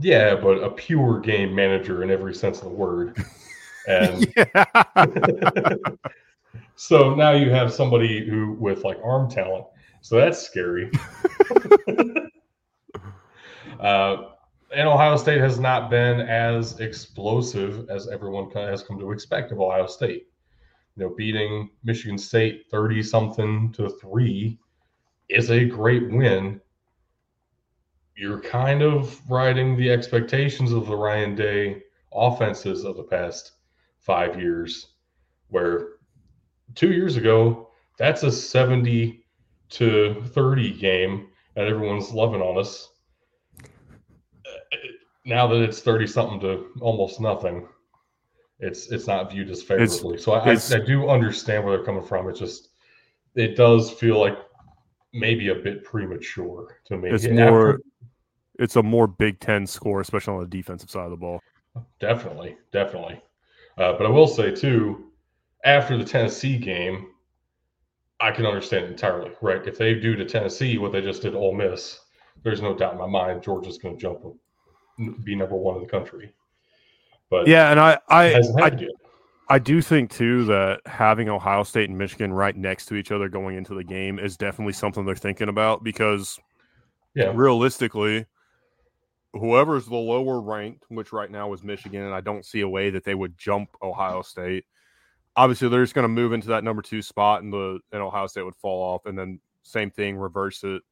Yeah, 0.00 0.34
but 0.34 0.62
a 0.62 0.70
pure 0.70 1.20
game 1.20 1.54
manager 1.54 2.02
in 2.02 2.10
every 2.10 2.34
sense 2.34 2.58
of 2.58 2.64
the 2.64 2.70
word. 2.70 3.24
And 3.86 4.26
so 6.74 7.14
now 7.14 7.32
you 7.32 7.50
have 7.50 7.72
somebody 7.72 8.28
who 8.28 8.56
with 8.58 8.84
like 8.84 8.98
arm 9.04 9.30
talent 9.30 9.66
so 10.06 10.14
that's 10.14 10.40
scary. 10.40 10.88
uh, 13.80 14.16
and 14.72 14.88
Ohio 14.88 15.16
State 15.16 15.40
has 15.40 15.58
not 15.58 15.90
been 15.90 16.20
as 16.20 16.78
explosive 16.78 17.90
as 17.90 18.06
everyone 18.06 18.48
has 18.52 18.84
come 18.84 19.00
to 19.00 19.10
expect 19.10 19.50
of 19.50 19.60
Ohio 19.60 19.88
State. 19.88 20.28
you 20.94 21.02
know, 21.02 21.12
beating 21.16 21.70
Michigan 21.82 22.18
State 22.18 22.66
30 22.70 23.02
something 23.02 23.72
to 23.72 23.90
three 24.00 24.60
is 25.28 25.50
a 25.50 25.64
great 25.64 26.08
win. 26.12 26.60
You're 28.16 28.42
kind 28.42 28.82
of 28.82 29.20
riding 29.28 29.76
the 29.76 29.90
expectations 29.90 30.70
of 30.70 30.86
the 30.86 30.96
Ryan 30.96 31.34
Day 31.34 31.82
offenses 32.12 32.84
of 32.84 32.96
the 32.96 33.02
past 33.02 33.54
five 33.98 34.38
years, 34.38 34.86
where 35.48 35.94
two 36.76 36.92
years 36.92 37.16
ago, 37.16 37.70
that's 37.98 38.22
a 38.22 38.30
70 38.30 39.25
to 39.70 40.22
30 40.28 40.72
game 40.74 41.28
and 41.56 41.68
everyone's 41.68 42.12
loving 42.12 42.40
on 42.40 42.58
us. 42.58 42.90
Now 45.24 45.46
that 45.48 45.60
it's 45.60 45.80
30 45.80 46.06
something 46.06 46.40
to 46.40 46.66
almost 46.80 47.20
nothing, 47.20 47.66
it's 48.60 48.90
it's 48.92 49.06
not 49.06 49.30
viewed 49.30 49.50
as 49.50 49.62
favorably. 49.62 50.14
It's, 50.14 50.24
so 50.24 50.32
I, 50.32 50.52
I, 50.52 50.82
I 50.82 50.86
do 50.86 51.08
understand 51.08 51.64
where 51.64 51.76
they're 51.76 51.84
coming 51.84 52.04
from. 52.04 52.28
It 52.28 52.36
just 52.36 52.68
it 53.34 53.56
does 53.56 53.90
feel 53.90 54.20
like 54.20 54.38
maybe 55.12 55.48
a 55.48 55.54
bit 55.54 55.84
premature 55.84 56.78
to 56.84 56.96
me. 56.96 57.10
It's 57.10 57.26
more 57.26 57.80
it's 58.58 58.76
a 58.76 58.82
more 58.82 59.06
Big 59.06 59.40
Ten 59.40 59.66
score, 59.66 60.00
especially 60.00 60.34
on 60.34 60.40
the 60.40 60.46
defensive 60.46 60.90
side 60.90 61.04
of 61.04 61.10
the 61.10 61.16
ball. 61.16 61.40
Definitely, 62.00 62.56
definitely. 62.72 63.20
Uh, 63.76 63.92
but 63.92 64.06
I 64.06 64.08
will 64.08 64.28
say 64.28 64.54
too, 64.54 65.10
after 65.64 65.98
the 65.98 66.04
Tennessee 66.04 66.56
game, 66.56 67.08
I 68.20 68.30
can 68.30 68.46
understand 68.46 68.86
entirely. 68.86 69.32
Right, 69.40 69.66
if 69.66 69.78
they 69.78 69.94
do 69.94 70.16
to 70.16 70.24
Tennessee 70.24 70.78
what 70.78 70.92
they 70.92 71.00
just 71.00 71.22
did 71.22 71.34
Ole 71.34 71.54
Miss, 71.54 72.00
there's 72.42 72.62
no 72.62 72.74
doubt 72.74 72.92
in 72.92 72.98
my 72.98 73.06
mind 73.06 73.42
Georgia's 73.42 73.78
going 73.78 73.96
to 73.96 74.00
jump 74.00 74.22
them, 74.22 75.22
be 75.24 75.34
number 75.34 75.56
one 75.56 75.76
in 75.76 75.82
the 75.82 75.88
country. 75.88 76.32
But 77.30 77.46
yeah, 77.46 77.70
and 77.70 77.80
I 77.80 77.98
I 78.08 78.40
I, 78.58 78.88
I 79.48 79.58
do 79.58 79.82
think 79.82 80.10
too 80.10 80.44
that 80.44 80.80
having 80.86 81.28
Ohio 81.28 81.62
State 81.62 81.88
and 81.88 81.98
Michigan 81.98 82.32
right 82.32 82.56
next 82.56 82.86
to 82.86 82.94
each 82.94 83.10
other 83.10 83.28
going 83.28 83.56
into 83.56 83.74
the 83.74 83.84
game 83.84 84.18
is 84.18 84.36
definitely 84.36 84.72
something 84.72 85.04
they're 85.04 85.16
thinking 85.16 85.48
about 85.48 85.82
because 85.82 86.38
yeah, 87.14 87.32
realistically, 87.34 88.26
whoever's 89.32 89.86
the 89.86 89.96
lower 89.96 90.40
ranked, 90.40 90.84
which 90.88 91.12
right 91.12 91.30
now 91.30 91.52
is 91.52 91.62
Michigan, 91.62 92.02
and 92.02 92.14
I 92.14 92.20
don't 92.20 92.44
see 92.44 92.60
a 92.60 92.68
way 92.68 92.90
that 92.90 93.04
they 93.04 93.14
would 93.14 93.36
jump 93.36 93.70
Ohio 93.82 94.22
State. 94.22 94.64
Obviously, 95.36 95.68
they're 95.68 95.82
just 95.82 95.94
going 95.94 96.04
to 96.04 96.08
move 96.08 96.32
into 96.32 96.48
that 96.48 96.64
number 96.64 96.82
two 96.82 97.02
spot, 97.02 97.42
and 97.42 97.52
the 97.52 97.78
and 97.92 98.02
Ohio 98.02 98.26
State 98.26 98.44
would 98.44 98.56
fall 98.56 98.82
off, 98.82 99.06
and 99.06 99.18
then 99.18 99.38
same 99.62 99.90
thing, 99.90 100.16
reverse 100.16 100.64
it. 100.64 100.82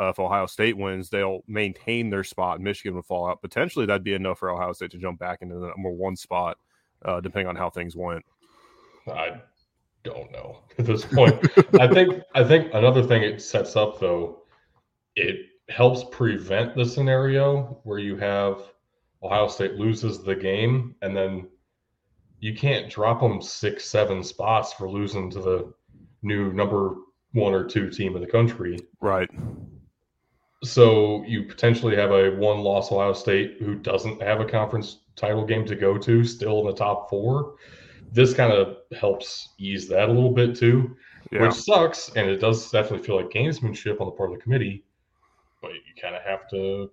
Uh, 0.00 0.08
if 0.08 0.18
Ohio 0.18 0.46
State 0.46 0.76
wins, 0.76 1.08
they'll 1.08 1.42
maintain 1.46 2.10
their 2.10 2.24
spot. 2.24 2.60
Michigan 2.60 2.94
would 2.96 3.04
fall 3.04 3.28
out. 3.28 3.42
Potentially, 3.42 3.86
that'd 3.86 4.02
be 4.02 4.14
enough 4.14 4.38
for 4.38 4.50
Ohio 4.50 4.72
State 4.72 4.90
to 4.92 4.98
jump 4.98 5.18
back 5.18 5.42
into 5.42 5.54
the 5.56 5.68
number 5.68 5.90
one 5.90 6.16
spot, 6.16 6.58
uh, 7.04 7.20
depending 7.20 7.46
on 7.46 7.56
how 7.56 7.70
things 7.70 7.94
went. 7.94 8.24
I 9.06 9.40
don't 10.02 10.32
know 10.32 10.58
at 10.78 10.86
this 10.86 11.04
point. 11.04 11.34
I 11.78 11.86
think 11.86 12.22
I 12.34 12.42
think 12.42 12.72
another 12.74 13.02
thing 13.02 13.22
it 13.22 13.42
sets 13.42 13.76
up 13.76 14.00
though, 14.00 14.42
it 15.16 15.46
helps 15.68 16.04
prevent 16.10 16.74
the 16.74 16.84
scenario 16.84 17.80
where 17.84 17.98
you 17.98 18.16
have 18.16 18.58
Ohio 19.22 19.48
State 19.48 19.74
loses 19.74 20.22
the 20.22 20.34
game 20.34 20.94
and 21.02 21.16
then 21.16 21.48
you 22.42 22.52
can't 22.52 22.90
drop 22.90 23.20
them 23.20 23.40
six, 23.40 23.84
seven 23.84 24.22
spots 24.22 24.72
for 24.72 24.90
losing 24.90 25.30
to 25.30 25.40
the 25.40 25.72
new 26.22 26.52
number 26.52 26.96
one 27.34 27.54
or 27.54 27.64
two 27.64 27.88
team 27.88 28.16
in 28.16 28.20
the 28.20 28.28
country. 28.28 28.80
Right. 29.00 29.30
So 30.64 31.22
you 31.24 31.44
potentially 31.44 31.94
have 31.94 32.10
a 32.10 32.32
one 32.32 32.58
loss 32.58 32.90
Ohio 32.90 33.12
State 33.12 33.58
who 33.60 33.76
doesn't 33.76 34.20
have 34.20 34.40
a 34.40 34.44
conference 34.44 34.98
title 35.14 35.46
game 35.46 35.64
to 35.66 35.76
go 35.76 35.96
to, 35.98 36.24
still 36.24 36.60
in 36.60 36.66
the 36.66 36.74
top 36.74 37.08
four. 37.08 37.54
This 38.10 38.34
kind 38.34 38.52
of 38.52 38.78
helps 38.98 39.50
ease 39.58 39.88
that 39.88 40.08
a 40.08 40.12
little 40.12 40.32
bit 40.32 40.56
too, 40.56 40.96
yeah. 41.30 41.42
which 41.42 41.54
sucks. 41.54 42.08
And 42.16 42.28
it 42.28 42.38
does 42.38 42.68
definitely 42.72 43.06
feel 43.06 43.16
like 43.16 43.30
gamesmanship 43.30 44.00
on 44.00 44.06
the 44.06 44.12
part 44.12 44.32
of 44.32 44.38
the 44.38 44.42
committee, 44.42 44.84
but 45.60 45.70
you 45.74 45.94
kind 46.00 46.16
of 46.16 46.22
have 46.22 46.50
to 46.50 46.90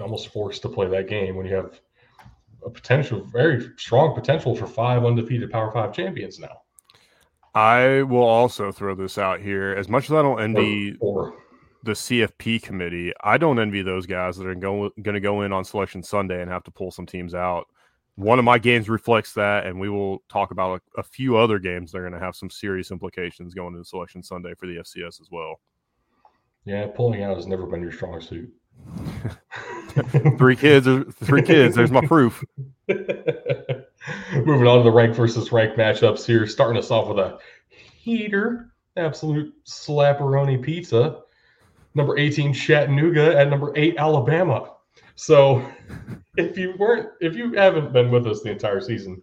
almost 0.00 0.32
forced 0.32 0.62
to 0.62 0.68
play 0.68 0.88
that 0.88 1.08
game 1.08 1.36
when 1.36 1.46
you 1.46 1.54
have 1.54 1.80
a 2.64 2.70
potential, 2.70 3.24
very 3.24 3.70
strong 3.76 4.14
potential 4.14 4.54
for 4.54 4.66
five 4.66 5.04
undefeated 5.04 5.50
Power 5.50 5.70
Five 5.70 5.92
champions 5.92 6.38
now. 6.38 6.62
I 7.54 8.02
will 8.02 8.24
also 8.24 8.72
throw 8.72 8.94
this 8.94 9.16
out 9.16 9.40
here. 9.40 9.74
As 9.74 9.88
much 9.88 10.04
as 10.04 10.12
I 10.12 10.22
don't 10.22 10.40
envy 10.40 10.96
or, 10.98 11.34
the 11.84 11.92
CFP 11.92 12.62
committee, 12.62 13.12
I 13.22 13.38
don't 13.38 13.60
envy 13.60 13.82
those 13.82 14.06
guys 14.06 14.36
that 14.38 14.46
are 14.46 14.54
going 14.54 14.90
to 15.02 15.20
go 15.20 15.42
in 15.42 15.52
on 15.52 15.64
Selection 15.64 16.02
Sunday 16.02 16.42
and 16.42 16.50
have 16.50 16.64
to 16.64 16.70
pull 16.70 16.90
some 16.90 17.06
teams 17.06 17.34
out. 17.34 17.66
One 18.16 18.38
of 18.38 18.44
my 18.44 18.58
games 18.58 18.88
reflects 18.88 19.32
that, 19.34 19.66
and 19.66 19.78
we 19.78 19.88
will 19.88 20.22
talk 20.28 20.50
about 20.50 20.80
a, 20.96 21.00
a 21.00 21.02
few 21.02 21.36
other 21.36 21.58
games 21.58 21.92
that 21.92 21.98
are 21.98 22.08
going 22.08 22.18
to 22.18 22.24
have 22.24 22.36
some 22.36 22.50
serious 22.50 22.90
implications 22.90 23.54
going 23.54 23.74
into 23.74 23.84
Selection 23.84 24.22
Sunday 24.22 24.54
for 24.54 24.66
the 24.66 24.76
FCS 24.76 25.20
as 25.20 25.28
well. 25.30 25.60
Yeah, 26.64 26.86
pulling 26.86 27.22
out 27.22 27.36
has 27.36 27.46
never 27.46 27.66
been 27.66 27.82
your 27.82 27.92
strong 27.92 28.20
suit. 28.20 28.52
three 30.38 30.56
kids, 30.56 30.86
three 31.22 31.42
kids. 31.42 31.76
There's 31.76 31.90
my 31.90 32.04
proof. 32.06 32.44
Moving 32.88 34.66
on 34.66 34.78
to 34.78 34.82
the 34.82 34.92
rank 34.92 35.14
versus 35.14 35.52
rank 35.52 35.76
matchups 35.76 36.26
here, 36.26 36.46
starting 36.46 36.76
us 36.76 36.90
off 36.90 37.08
with 37.08 37.18
a 37.18 37.38
heater, 37.70 38.74
absolute 38.96 39.52
slapperoni 39.64 40.60
pizza. 40.62 41.20
Number 41.94 42.18
18 42.18 42.52
Chattanooga 42.52 43.38
at 43.38 43.48
number 43.48 43.72
8 43.76 43.96
Alabama. 43.98 44.72
So 45.14 45.64
if 46.36 46.58
you 46.58 46.74
weren't 46.78 47.10
if 47.20 47.36
you 47.36 47.52
haven't 47.52 47.92
been 47.92 48.10
with 48.10 48.26
us 48.26 48.42
the 48.42 48.50
entire 48.50 48.80
season, 48.80 49.22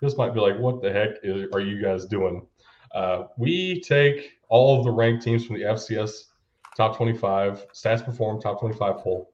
this 0.00 0.16
might 0.16 0.34
be 0.34 0.40
like 0.40 0.58
what 0.58 0.82
the 0.82 0.92
heck 0.92 1.10
is, 1.22 1.46
are 1.52 1.60
you 1.60 1.80
guys 1.80 2.06
doing? 2.06 2.46
Uh, 2.92 3.24
we 3.38 3.80
take 3.80 4.32
all 4.48 4.78
of 4.78 4.84
the 4.84 4.90
ranked 4.90 5.22
teams 5.22 5.46
from 5.46 5.56
the 5.56 5.62
FCS 5.62 6.24
top 6.76 6.96
25 6.96 7.66
stats 7.72 8.04
perform 8.04 8.40
top 8.40 8.58
25 8.58 8.98
poll 8.98 9.29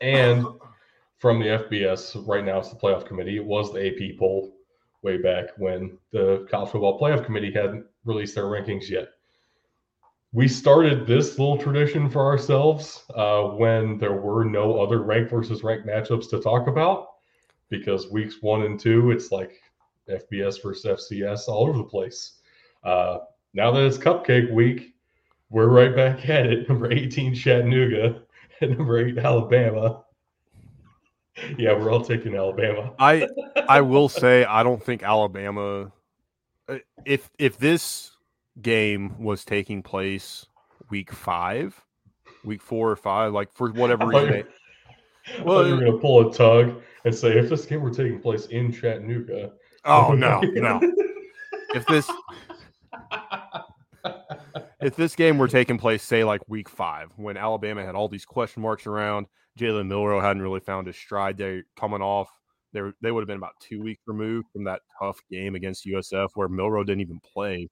and 0.00 0.44
from 1.18 1.40
the 1.40 1.46
FBS 1.46 2.26
right 2.26 2.44
now 2.44 2.58
it's 2.58 2.70
the 2.70 2.76
playoff 2.76 3.06
committee 3.06 3.36
it 3.36 3.44
was 3.44 3.72
the 3.72 3.86
AP 3.86 4.18
poll 4.18 4.52
way 5.02 5.16
back 5.18 5.50
when 5.56 5.96
the 6.12 6.46
college 6.50 6.70
football 6.70 6.98
playoff 7.00 7.24
committee 7.24 7.52
hadn't 7.52 7.84
released 8.04 8.34
their 8.34 8.44
rankings 8.44 8.88
yet 8.88 9.08
we 10.32 10.48
started 10.48 11.06
this 11.06 11.38
little 11.38 11.56
tradition 11.56 12.10
for 12.10 12.26
ourselves 12.26 13.04
uh, 13.14 13.42
when 13.42 13.98
there 13.98 14.12
were 14.12 14.44
no 14.44 14.80
other 14.80 15.02
rank 15.02 15.30
versus 15.30 15.62
rank 15.62 15.86
matchups 15.86 16.28
to 16.30 16.40
talk 16.40 16.66
about 16.66 17.08
because 17.70 18.10
weeks 18.10 18.36
one 18.40 18.62
and 18.62 18.78
two 18.78 19.10
it's 19.10 19.32
like 19.32 19.60
FBS 20.08 20.62
versus 20.62 21.10
FCS 21.10 21.48
all 21.48 21.66
over 21.68 21.78
the 21.78 21.84
place. 21.84 22.40
Uh, 22.84 23.18
now 23.54 23.70
that 23.70 23.84
it's 23.84 23.98
cupcake 23.98 24.52
week, 24.52 24.94
we're 25.50 25.68
right 25.68 25.94
back 25.94 26.28
at 26.28 26.46
it. 26.46 26.68
Number 26.68 26.92
18 26.92 27.34
Chattanooga 27.34 28.22
number 28.62 28.98
eight 28.98 29.18
Alabama. 29.18 30.02
Yeah, 31.58 31.74
we're 31.74 31.92
all 31.92 32.04
taking 32.04 32.34
Alabama. 32.34 32.94
I 32.98 33.28
I 33.68 33.82
will 33.82 34.08
say 34.08 34.44
I 34.44 34.62
don't 34.62 34.82
think 34.82 35.02
Alabama. 35.02 35.92
Uh, 36.68 36.78
if 37.04 37.30
if 37.38 37.58
this 37.58 38.12
game 38.62 39.18
was 39.22 39.44
taking 39.44 39.82
place 39.82 40.46
week 40.90 41.12
five, 41.12 41.78
week 42.44 42.62
four 42.62 42.90
or 42.90 42.96
five, 42.96 43.32
like 43.32 43.52
for 43.52 43.70
whatever 43.70 44.06
reason. 44.06 44.44
well, 45.44 45.66
you're 45.66 45.78
gonna 45.78 45.98
pull 45.98 46.30
a 46.30 46.32
tug 46.32 46.80
and 47.04 47.14
say 47.14 47.38
if 47.38 47.50
this 47.50 47.66
game 47.66 47.82
were 47.82 47.90
taking 47.90 48.20
place 48.20 48.46
in 48.46 48.72
Chattanooga. 48.72 49.52
Oh 49.84 50.12
no, 50.18 50.40
no. 50.40 50.80
if 51.74 51.86
this 51.86 52.10
if 54.86 54.94
this 54.94 55.16
game 55.16 55.36
were 55.36 55.48
taking 55.48 55.78
place, 55.78 56.00
say 56.00 56.22
like 56.22 56.40
week 56.46 56.68
five, 56.68 57.10
when 57.16 57.36
Alabama 57.36 57.84
had 57.84 57.96
all 57.96 58.08
these 58.08 58.24
question 58.24 58.62
marks 58.62 58.86
around, 58.86 59.26
Jalen 59.58 59.88
Milroe 59.88 60.20
hadn't 60.20 60.42
really 60.42 60.60
found 60.60 60.86
his 60.86 60.96
stride. 60.96 61.36
They 61.36 61.64
coming 61.76 62.02
off, 62.02 62.28
they 62.72 62.82
were, 62.82 62.92
they 63.00 63.10
would 63.10 63.22
have 63.22 63.26
been 63.26 63.36
about 63.36 63.58
two 63.58 63.82
weeks 63.82 64.04
removed 64.06 64.46
from 64.52 64.62
that 64.64 64.82
tough 65.00 65.20
game 65.28 65.56
against 65.56 65.86
USF 65.86 66.28
where 66.34 66.48
Milroe 66.48 66.84
didn't 66.84 67.00
even 67.00 67.18
play. 67.18 67.68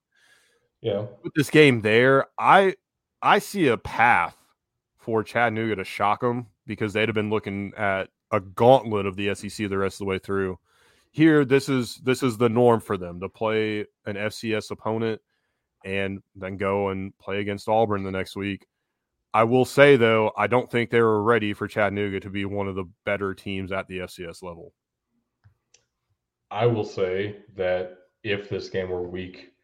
Yeah. 0.80 1.04
With 1.22 1.32
this 1.36 1.50
game 1.50 1.82
there, 1.82 2.26
I 2.36 2.74
I 3.22 3.38
see 3.38 3.68
a 3.68 3.78
path 3.78 4.36
for 4.98 5.22
Chattanooga 5.22 5.76
to 5.76 5.84
shock 5.84 6.20
them 6.20 6.48
because 6.66 6.94
they'd 6.94 7.08
have 7.08 7.14
been 7.14 7.30
looking 7.30 7.74
at 7.76 8.08
a 8.32 8.40
gauntlet 8.40 9.06
of 9.06 9.14
the 9.14 9.32
SEC 9.36 9.68
the 9.68 9.78
rest 9.78 9.94
of 9.94 9.98
the 9.98 10.04
way 10.06 10.18
through. 10.18 10.58
Here, 11.12 11.44
this 11.44 11.68
is 11.68 12.00
this 12.02 12.24
is 12.24 12.38
the 12.38 12.48
norm 12.48 12.80
for 12.80 12.96
them 12.96 13.20
to 13.20 13.28
play 13.28 13.86
an 14.04 14.16
FCS 14.16 14.72
opponent 14.72 15.20
and 15.84 16.20
then 16.34 16.56
go 16.56 16.88
and 16.88 17.16
play 17.18 17.40
against 17.40 17.68
Auburn 17.68 18.02
the 18.02 18.10
next 18.10 18.36
week. 18.36 18.66
I 19.32 19.44
will 19.44 19.64
say 19.64 19.96
though, 19.96 20.32
I 20.36 20.46
don't 20.46 20.70
think 20.70 20.90
they 20.90 21.00
were 21.00 21.22
ready 21.22 21.52
for 21.52 21.66
Chattanooga 21.66 22.20
to 22.20 22.30
be 22.30 22.44
one 22.44 22.68
of 22.68 22.76
the 22.76 22.88
better 23.04 23.34
teams 23.34 23.72
at 23.72 23.88
the 23.88 23.98
FCS 23.98 24.42
level. 24.42 24.72
I 26.50 26.66
will 26.66 26.84
say 26.84 27.36
that 27.56 27.98
if 28.22 28.48
this 28.48 28.68
game 28.68 28.90
were 28.90 29.08
week 29.08 29.54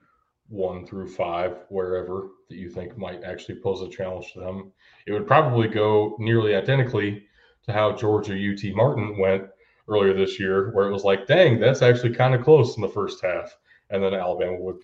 one 0.49 0.85
through 0.85 1.09
five, 1.09 1.59
wherever 1.69 2.31
that 2.49 2.57
you 2.57 2.69
think 2.69 2.99
might 2.99 3.23
actually 3.23 3.61
pose 3.61 3.81
a 3.81 3.89
challenge 3.89 4.33
to 4.33 4.41
them. 4.41 4.73
It 5.07 5.13
would 5.13 5.27
probably 5.27 5.69
go 5.69 6.17
nearly 6.19 6.55
identically 6.57 7.23
to 7.63 7.73
how 7.73 7.93
Georgia 7.93 8.35
UT 8.35 8.75
Martin 8.75 9.17
went 9.19 9.45
earlier 9.89 10.13
this 10.13 10.41
year, 10.41 10.73
where 10.73 10.89
it 10.89 10.93
was 10.93 11.05
like, 11.05 11.27
dang, 11.27 11.61
that's 11.61 11.83
actually 11.83 12.15
kind 12.15 12.35
of 12.35 12.43
close 12.43 12.77
in 12.77 12.83
the 12.83 12.89
first 12.89 13.23
half. 13.23 13.57
and 13.91 14.03
then 14.03 14.15
Alabama 14.15 14.57
would 14.61 14.79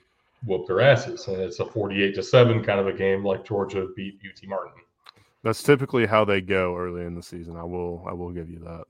whoop 0.46 0.66
their 0.66 0.80
asses. 0.80 1.26
And 1.28 1.36
it's 1.38 1.60
a 1.60 1.66
48 1.66 2.14
to 2.14 2.22
7 2.22 2.64
kind 2.64 2.80
of 2.80 2.86
a 2.86 2.92
game 2.92 3.24
like 3.24 3.44
Georgia 3.44 3.88
beat 3.94 4.18
UT 4.24 4.48
Martin. 4.48 4.72
That's 5.42 5.62
typically 5.62 6.06
how 6.06 6.24
they 6.24 6.40
go 6.40 6.76
early 6.76 7.04
in 7.04 7.14
the 7.14 7.22
season. 7.22 7.56
I 7.56 7.64
will 7.64 8.04
I 8.08 8.12
will 8.12 8.30
give 8.30 8.48
you 8.48 8.60
that. 8.60 8.84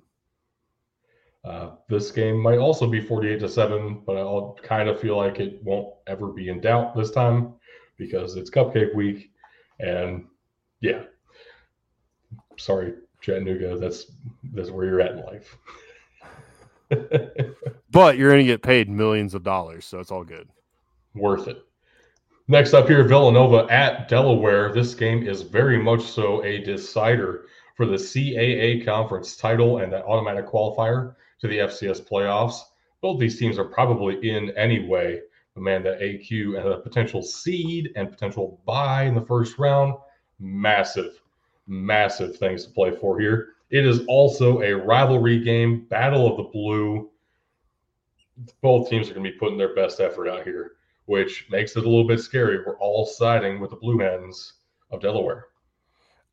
Uh, 1.45 1.71
this 1.89 2.11
game 2.11 2.39
might 2.39 2.59
also 2.59 2.89
be 2.89 3.01
48 3.01 3.39
to 3.41 3.49
7, 3.49 4.03
but 4.05 4.17
I'll 4.17 4.59
kind 4.63 4.89
of 4.89 5.01
feel 5.01 5.17
like 5.17 5.39
it 5.39 5.63
won't 5.63 5.95
ever 6.09 6.29
be 6.29 6.49
in 6.49 6.61
doubt 6.61 6.97
this 6.97 7.13
time 7.13 7.55
because 7.99 8.37
it's 8.37 8.51
cupcake 8.51 8.95
week. 8.95 9.31
And 9.79 10.25
yeah, 10.81 11.03
sorry, 12.57 12.95
Chattanooga, 13.21 13.79
that's 13.79 14.07
that's 14.55 14.71
where 14.71 14.87
you're 14.87 15.01
at 15.01 15.13
in 15.13 15.23
life. 15.25 15.57
but 17.91 18.17
you're 18.17 18.31
going 18.31 18.45
to 18.45 18.53
get 18.53 18.63
paid 18.63 18.89
millions 18.89 19.35
of 19.35 19.43
dollars, 19.43 19.85
so 19.85 20.01
it's 20.01 20.11
all 20.11 20.25
good. 20.25 20.49
Worth 21.17 21.49
it. 21.49 21.65
Next 22.49 22.75
up 22.75 22.87
here, 22.87 23.03
Villanova 23.03 23.67
at 23.73 24.09
Delaware. 24.09 24.73
This 24.73 24.95
game 24.95 25.27
is 25.27 25.43
very 25.43 25.83
much 25.83 26.03
so 26.03 26.45
a 26.45 26.61
decider 26.61 27.47
for 27.75 27.87
the 27.87 27.97
CAA 27.97 28.85
conference 28.85 29.37
title 29.37 29.79
and 29.79 29.93
that 29.93 30.05
automatic 30.05 30.47
qualifier 30.47 31.17
to 31.41 31.49
the 31.49 31.59
FCS 31.59 32.09
playoffs. 32.09 32.61
Both 33.01 33.19
these 33.19 33.39
teams 33.39 33.59
are 33.59 33.65
probably 33.65 34.31
in 34.31 34.51
anyway. 34.57 35.21
But 35.55 35.63
man, 35.63 35.83
that 35.85 36.01
AQ 36.01 36.59
and 36.59 36.69
a 36.69 36.79
potential 36.79 37.23
seed 37.23 37.91
and 37.97 38.11
potential 38.11 38.61
buy 38.67 39.05
in 39.05 39.15
the 39.15 39.25
first 39.25 39.59
round. 39.59 39.95
Massive, 40.39 41.21
massive 41.67 42.37
things 42.37 42.65
to 42.65 42.71
play 42.71 42.95
for 42.95 43.19
here. 43.19 43.55
It 43.71 43.85
is 43.85 44.05
also 44.07 44.63
a 44.63 44.73
rivalry 44.73 45.41
game, 45.41 45.87
Battle 45.89 46.31
of 46.31 46.37
the 46.37 46.45
Blue. 46.45 47.11
Both 48.61 48.89
teams 48.89 49.11
are 49.11 49.15
going 49.15 49.25
to 49.25 49.33
be 49.33 49.39
putting 49.39 49.59
their 49.59 49.75
best 49.75 49.99
effort 49.99 50.29
out 50.29 50.45
here, 50.45 50.76
which 51.07 51.47
makes 51.51 51.77
it 51.77 51.85
a 51.85 51.89
little 51.89 52.07
bit 52.07 52.21
scary. 52.21 52.59
We're 52.65 52.79
all 52.79 53.07
siding 53.07 53.61
with 53.61 53.71
the 53.71 53.77
Blue 53.77 53.99
Hens 53.99 54.55
of 54.91 55.01
Delaware. 55.01 55.47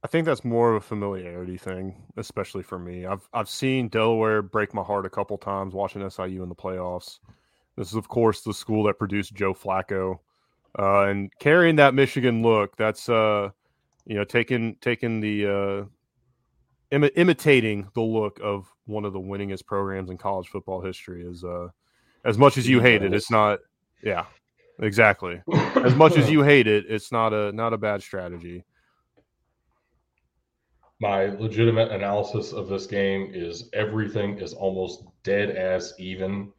I 0.04 0.08
think 0.08 0.26
that's 0.26 0.44
more 0.44 0.72
of 0.72 0.76
a 0.76 0.86
familiarity 0.86 1.58
thing, 1.58 1.96
especially 2.18 2.64
for 2.64 2.78
me. 2.78 3.06
I've 3.06 3.28
I've 3.34 3.50
seen 3.50 3.88
Delaware 3.88 4.42
break 4.42 4.74
my 4.74 4.84
heart 4.84 5.06
a 5.06 5.10
couple 5.10 5.38
times 5.38 5.74
watching 5.74 6.08
SIU 6.10 6.44
in 6.44 6.50
the 6.50 6.56
playoffs. 6.56 7.20
This 7.78 7.88
is, 7.88 7.96
of 7.96 8.10
course, 8.10 8.42
the 8.42 8.54
school 8.54 8.84
that 8.84 9.00
produced 9.00 9.34
Joe 9.34 9.54
Flacco, 9.54 10.20
uh, 10.78 11.04
and 11.04 11.32
carrying 11.40 11.78
that 11.78 11.94
Michigan 11.94 12.42
look. 12.42 12.76
That's 12.76 13.08
uh, 13.08 13.50
you 14.06 14.16
know, 14.16 14.26
taking 14.26 14.76
taking 14.82 15.22
the 15.22 15.48
uh, 15.48 15.86
Im- 16.92 17.10
imitating 17.16 17.90
the 17.96 18.02
look 18.02 18.40
of 18.44 18.72
one 18.86 19.06
of 19.06 19.14
the 19.14 19.20
winningest 19.20 19.66
programs 19.66 20.10
in 20.10 20.18
college 20.18 20.48
football 20.50 20.82
history 20.82 21.24
is 21.26 21.44
uh, 21.44 21.70
as 22.26 22.38
much 22.38 22.58
as 22.58 22.68
you 22.68 22.82
hate 22.82 23.02
it, 23.02 23.14
it's 23.14 23.32
not. 23.32 23.60
Yeah, 24.04 24.26
exactly. 24.82 25.42
As 25.76 25.96
much 25.96 26.18
as 26.18 26.30
you 26.30 26.42
hate 26.44 26.68
it, 26.68 26.86
it's 26.90 27.12
not 27.12 27.34
a 27.34 27.52
not 27.52 27.74
a 27.74 27.78
bad 27.78 28.02
strategy 28.02 28.64
my 31.04 31.26
legitimate 31.26 31.92
analysis 31.92 32.54
of 32.54 32.70
this 32.70 32.88
game 32.88 33.30
is 33.34 33.70
everything 33.74 34.40
is 34.40 34.54
almost 34.54 35.04
dead 35.24 35.54
ass 35.58 35.94
even. 36.00 36.50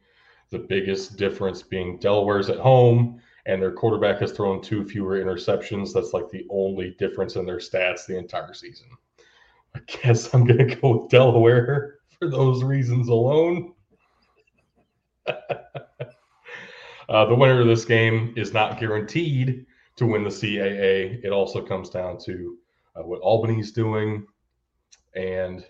The 0.51 0.59
biggest 0.59 1.17
difference 1.17 1.63
being 1.63 1.97
Delaware's 1.97 2.51
at 2.51 2.59
home 2.59 3.19
and 3.47 3.59
their 3.59 3.71
quarterback 3.71 4.19
has 4.19 4.31
thrown 4.31 4.61
two 4.61 4.85
fewer 4.85 5.19
interceptions. 5.19 5.93
That's 5.93 6.13
like 6.13 6.29
the 6.29 6.45
only 6.51 6.95
difference 6.99 7.37
in 7.37 7.47
their 7.47 7.57
stats 7.57 8.05
the 8.05 8.19
entire 8.19 8.53
season. 8.53 8.85
I 9.75 9.79
guess 9.87 10.31
I'm 10.31 10.45
going 10.45 10.67
to 10.67 10.75
go 10.75 10.97
with 10.97 11.09
Delaware 11.09 11.95
for 12.19 12.29
those 12.29 12.63
reasons 12.63 13.07
alone. 13.07 13.73
uh, 17.09 17.25
the 17.25 17.35
winner 17.35 17.61
of 17.61 17.67
this 17.67 17.85
game 17.85 18.33
is 18.35 18.53
not 18.53 18.79
guaranteed 18.79 19.65
to 19.95 20.05
win 20.05 20.23
the 20.23 20.29
CAA. 20.29 21.23
It 21.23 21.31
also 21.31 21.61
comes 21.61 21.89
down 21.89 22.17
to 22.25 22.57
uh, 22.95 23.03
what 23.03 23.21
Albany's 23.21 23.71
doing 23.71 24.25
and 25.15 25.65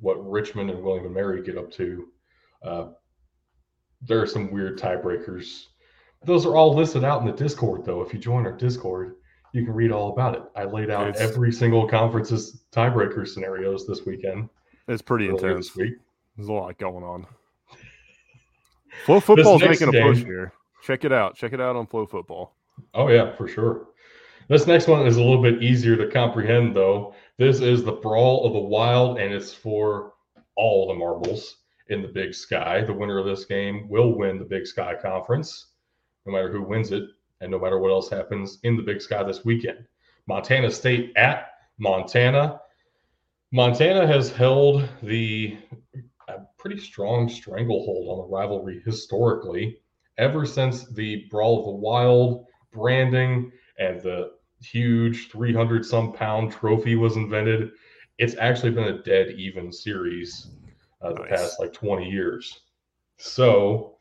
what 0.00 0.16
Richmond 0.28 0.70
and 0.70 0.82
William 0.82 1.06
and 1.06 1.14
Mary 1.14 1.42
get 1.42 1.58
up 1.58 1.70
to. 1.72 2.08
Uh, 2.62 2.86
there 4.02 4.20
are 4.20 4.26
some 4.26 4.50
weird 4.50 4.78
tiebreakers. 4.78 5.66
Those 6.24 6.46
are 6.46 6.56
all 6.56 6.74
listed 6.74 7.04
out 7.04 7.20
in 7.20 7.26
the 7.26 7.32
Discord, 7.32 7.84
though. 7.84 8.02
If 8.02 8.12
you 8.12 8.18
join 8.18 8.46
our 8.46 8.52
Discord, 8.52 9.16
you 9.52 9.64
can 9.64 9.74
read 9.74 9.92
all 9.92 10.12
about 10.12 10.34
it. 10.34 10.42
I 10.56 10.64
laid 10.64 10.90
out 10.90 11.08
it's, 11.08 11.20
every 11.20 11.52
single 11.52 11.86
conference's 11.88 12.64
tiebreaker 12.72 13.26
scenarios 13.26 13.86
this 13.86 14.04
weekend. 14.04 14.48
It's 14.88 15.02
pretty 15.02 15.28
intense. 15.28 15.68
This 15.68 15.76
week. 15.76 15.94
There's 16.36 16.48
a 16.48 16.52
lot 16.52 16.76
going 16.78 17.04
on. 17.04 17.26
FloFootball 19.06 19.56
is 19.56 19.68
making 19.68 19.88
a 19.88 19.92
game, 19.92 20.12
push 20.12 20.24
here. 20.24 20.52
Check 20.84 21.06
it 21.06 21.12
out. 21.12 21.34
Check 21.34 21.54
it 21.54 21.62
out 21.62 21.76
on 21.76 21.86
FloFootball. 21.86 22.50
Oh 22.92 23.08
yeah, 23.08 23.34
for 23.36 23.48
sure. 23.48 23.86
This 24.48 24.66
next 24.66 24.86
one 24.86 25.06
is 25.06 25.16
a 25.16 25.22
little 25.22 25.40
bit 25.40 25.62
easier 25.62 25.96
to 25.96 26.10
comprehend, 26.10 26.76
though. 26.76 27.14
This 27.38 27.60
is 27.60 27.82
the 27.82 27.92
Brawl 27.92 28.44
of 28.44 28.52
the 28.52 28.58
Wild, 28.58 29.18
and 29.18 29.32
it's 29.32 29.54
for 29.54 30.12
all 30.56 30.86
the 30.86 30.94
marbles 30.94 31.56
in 31.88 32.02
the 32.02 32.08
Big 32.08 32.34
Sky. 32.34 32.82
The 32.82 32.92
winner 32.92 33.18
of 33.18 33.24
this 33.24 33.46
game 33.46 33.88
will 33.88 34.18
win 34.18 34.38
the 34.38 34.44
Big 34.44 34.66
Sky 34.66 34.94
Conference, 35.00 35.68
no 36.26 36.32
matter 36.34 36.52
who 36.52 36.62
wins 36.62 36.92
it, 36.92 37.04
and 37.40 37.50
no 37.50 37.58
matter 37.58 37.78
what 37.78 37.90
else 37.90 38.10
happens 38.10 38.58
in 38.64 38.76
the 38.76 38.82
Big 38.82 39.00
Sky 39.00 39.22
this 39.22 39.42
weekend. 39.42 39.86
Montana 40.26 40.70
State 40.70 41.14
at 41.16 41.46
Montana. 41.78 42.60
Montana 43.52 44.06
has 44.06 44.30
held 44.30 44.86
the 45.02 45.56
a 46.28 46.40
pretty 46.58 46.78
strong 46.78 47.26
stranglehold 47.26 48.08
on 48.08 48.18
the 48.18 48.34
rivalry 48.34 48.82
historically 48.84 49.78
ever 50.18 50.46
since 50.46 50.86
the 50.88 51.26
Brawl 51.30 51.60
of 51.60 51.64
the 51.66 51.70
Wild 51.72 52.46
branding 52.72 53.52
and 53.78 54.00
the 54.00 54.32
huge 54.60 55.30
300 55.30 55.84
some 55.84 56.12
pound 56.12 56.52
trophy 56.52 56.94
was 56.94 57.16
invented, 57.16 57.70
it's 58.18 58.36
actually 58.38 58.70
been 58.70 58.84
a 58.84 59.02
dead 59.02 59.32
even 59.36 59.72
series 59.72 60.48
uh, 61.02 61.12
the 61.12 61.24
past 61.24 61.60
like 61.60 61.72
20 61.72 62.08
years. 62.08 62.60
So 63.18 63.98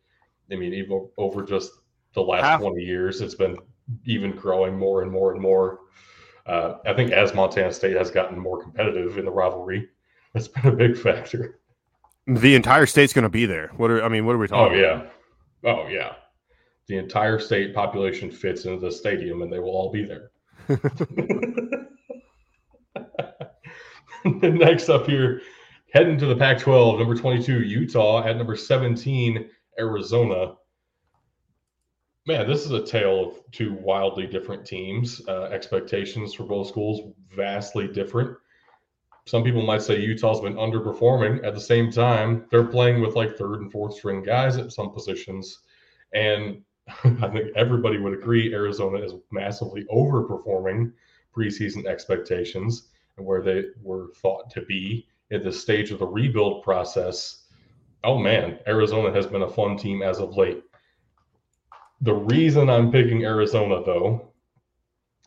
I 0.51 0.57
mean, 0.57 0.75
even 0.75 1.09
over 1.17 1.45
just 1.45 1.71
the 2.13 2.21
last 2.21 2.45
Half. 2.45 2.61
twenty 2.61 2.83
years, 2.83 3.21
it's 3.21 3.37
been 3.37 3.57
even 4.05 4.33
growing 4.33 4.77
more 4.77 5.03
and 5.03 5.13
more 5.13 5.33
and 5.33 5.41
more. 5.41 5.79
Uh, 6.45 6.79
I 6.87 6.93
think 6.93 7.13
as 7.13 7.35
Montana 7.35 7.73
State 7.73 7.97
has 7.97 8.11
gotten 8.11 8.37
more 8.37 8.61
competitive 8.61 9.17
in 9.17 9.25
the 9.25 9.31
rivalry, 9.31 9.89
that's 10.35 10.49
been 10.49 10.67
a 10.67 10.75
big 10.75 10.99
factor. 11.05 11.61
The 12.27 12.57
entire 12.57 12.87
state's 12.87 13.13
going 13.13 13.23
to 13.23 13.29
be 13.29 13.47
there. 13.47 13.71
What 13.77 13.93
are 13.93 14.03
I 14.03 14.09
mean? 14.09 14.27
What 14.27 14.35
are 14.35 14.39
we 14.39 14.49
talking? 14.49 14.77
Oh 14.77 14.81
yeah, 14.81 15.07
oh 15.71 15.87
yeah. 15.87 16.15
The 16.89 16.97
entire 16.97 17.39
state 17.39 17.77
population 17.77 18.33
fits 18.33 18.65
into 18.65 18.81
the 18.81 18.91
stadium, 18.91 19.43
and 19.43 19.53
they 19.53 19.61
will 19.61 19.71
all 19.71 19.93
be 19.93 20.05
there. 20.05 20.31
Next 24.43 24.91
up 24.91 25.07
here, 25.07 25.41
heading 25.93 26.19
to 26.19 26.27
the 26.27 26.37
Pac 26.37 26.59
12, 26.59 26.99
number 26.99 27.15
22, 27.15 27.63
Utah, 27.63 28.27
at 28.27 28.37
number 28.37 28.57
17, 28.57 29.49
Arizona. 29.79 30.55
Man, 32.27 32.47
this 32.47 32.67
is 32.67 32.73
a 32.73 32.85
tale 32.85 33.29
of 33.29 33.51
two 33.53 33.73
wildly 33.81 34.27
different 34.27 34.67
teams. 34.67 35.27
Uh, 35.27 35.45
expectations 35.45 36.35
for 36.35 36.45
both 36.45 36.69
schools 36.69 37.15
vastly 37.35 37.89
different. 37.89 38.37
Some 39.27 39.45
people 39.45 39.63
might 39.63 39.83
say 39.83 39.99
Utah's 39.99 40.41
been 40.41 40.55
underperforming. 40.55 41.43
At 41.45 41.55
the 41.55 41.61
same 41.61 41.91
time, 41.91 42.45
they're 42.51 42.65
playing 42.65 43.01
with 43.01 43.17
like 43.17 43.39
third 43.39 43.61
and 43.61 43.73
fourth 43.73 43.95
string 43.95 44.23
guys 44.23 44.59
at 44.59 44.73
some 44.73 44.93
positions. 44.93 45.61
And 46.13 46.63
I 47.05 47.29
think 47.29 47.57
everybody 47.57 47.99
would 47.99 48.13
agree 48.13 48.53
Arizona 48.53 48.99
is 48.99 49.15
massively 49.31 49.87
overperforming 49.91 50.93
preseason 51.35 51.87
expectations 51.87 52.89
and 53.19 53.27
where 53.27 53.43
they 53.43 53.65
were 53.83 54.09
thought 54.17 54.51
to 54.51 54.63
be 54.63 55.07
at 55.31 55.45
this 55.45 55.61
stage 55.61 55.91
of 55.91 55.99
the 55.99 56.07
rebuild 56.07 56.63
process. 56.63 57.45
Oh 58.05 58.19
man, 58.19 58.59
Arizona 58.67 59.13
has 59.13 59.27
been 59.27 59.43
a 59.43 59.51
fun 59.51 59.77
team 59.77 60.03
as 60.03 60.19
of 60.21 60.37
late. 60.37 60.63
The 62.01 62.15
reason 62.15 62.71
I'm 62.71 62.93
picking 62.93 63.25
Arizona 63.25 63.83
though 63.85 64.33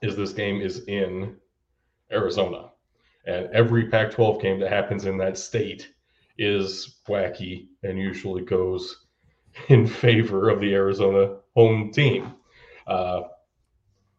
is 0.02 0.16
this 0.16 0.34
game 0.34 0.62
is 0.62 0.86
in 0.86 1.36
Arizona. 2.12 2.70
And 3.26 3.48
every 3.54 3.88
Pac 3.88 4.12
12 4.12 4.42
game 4.42 4.60
that 4.60 4.72
happens 4.72 5.06
in 5.06 5.18
that 5.20 5.38
state 5.38 5.90
is 6.38 7.02
wacky 7.08 7.68
and 7.84 8.00
usually 8.00 8.42
goes 8.42 9.06
in 9.68 9.86
favor 9.86 10.50
of 10.50 10.60
the 10.60 10.74
Arizona 10.74 11.36
home 11.56 11.92
team. 11.92 12.34
Uh, 12.88 13.22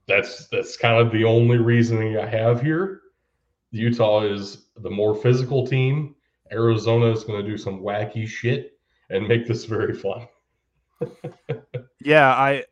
that's 0.07 0.47
that's 0.49 0.77
kind 0.77 1.05
of 1.05 1.13
the 1.13 1.25
only 1.25 1.59
reasoning 1.59 2.19
I 2.19 2.27
have 2.27 2.61
here. 2.61 3.02
Utah 3.73 4.21
is 4.21 4.67
the 4.77 4.91
more 4.91 5.15
physical 5.15 5.67
team. 5.67 6.15
Arizona 6.53 7.07
is 7.07 7.25
going 7.25 7.43
to 7.43 7.51
do 7.51 7.57
some 7.57 7.81
wacky 7.81 8.29
shit 8.29 8.79
and 9.11 9.27
make 9.27 9.49
this 9.49 9.65
very 9.65 9.95
fun. 9.95 10.29
yeah, 12.01 12.31
I, 12.31 12.65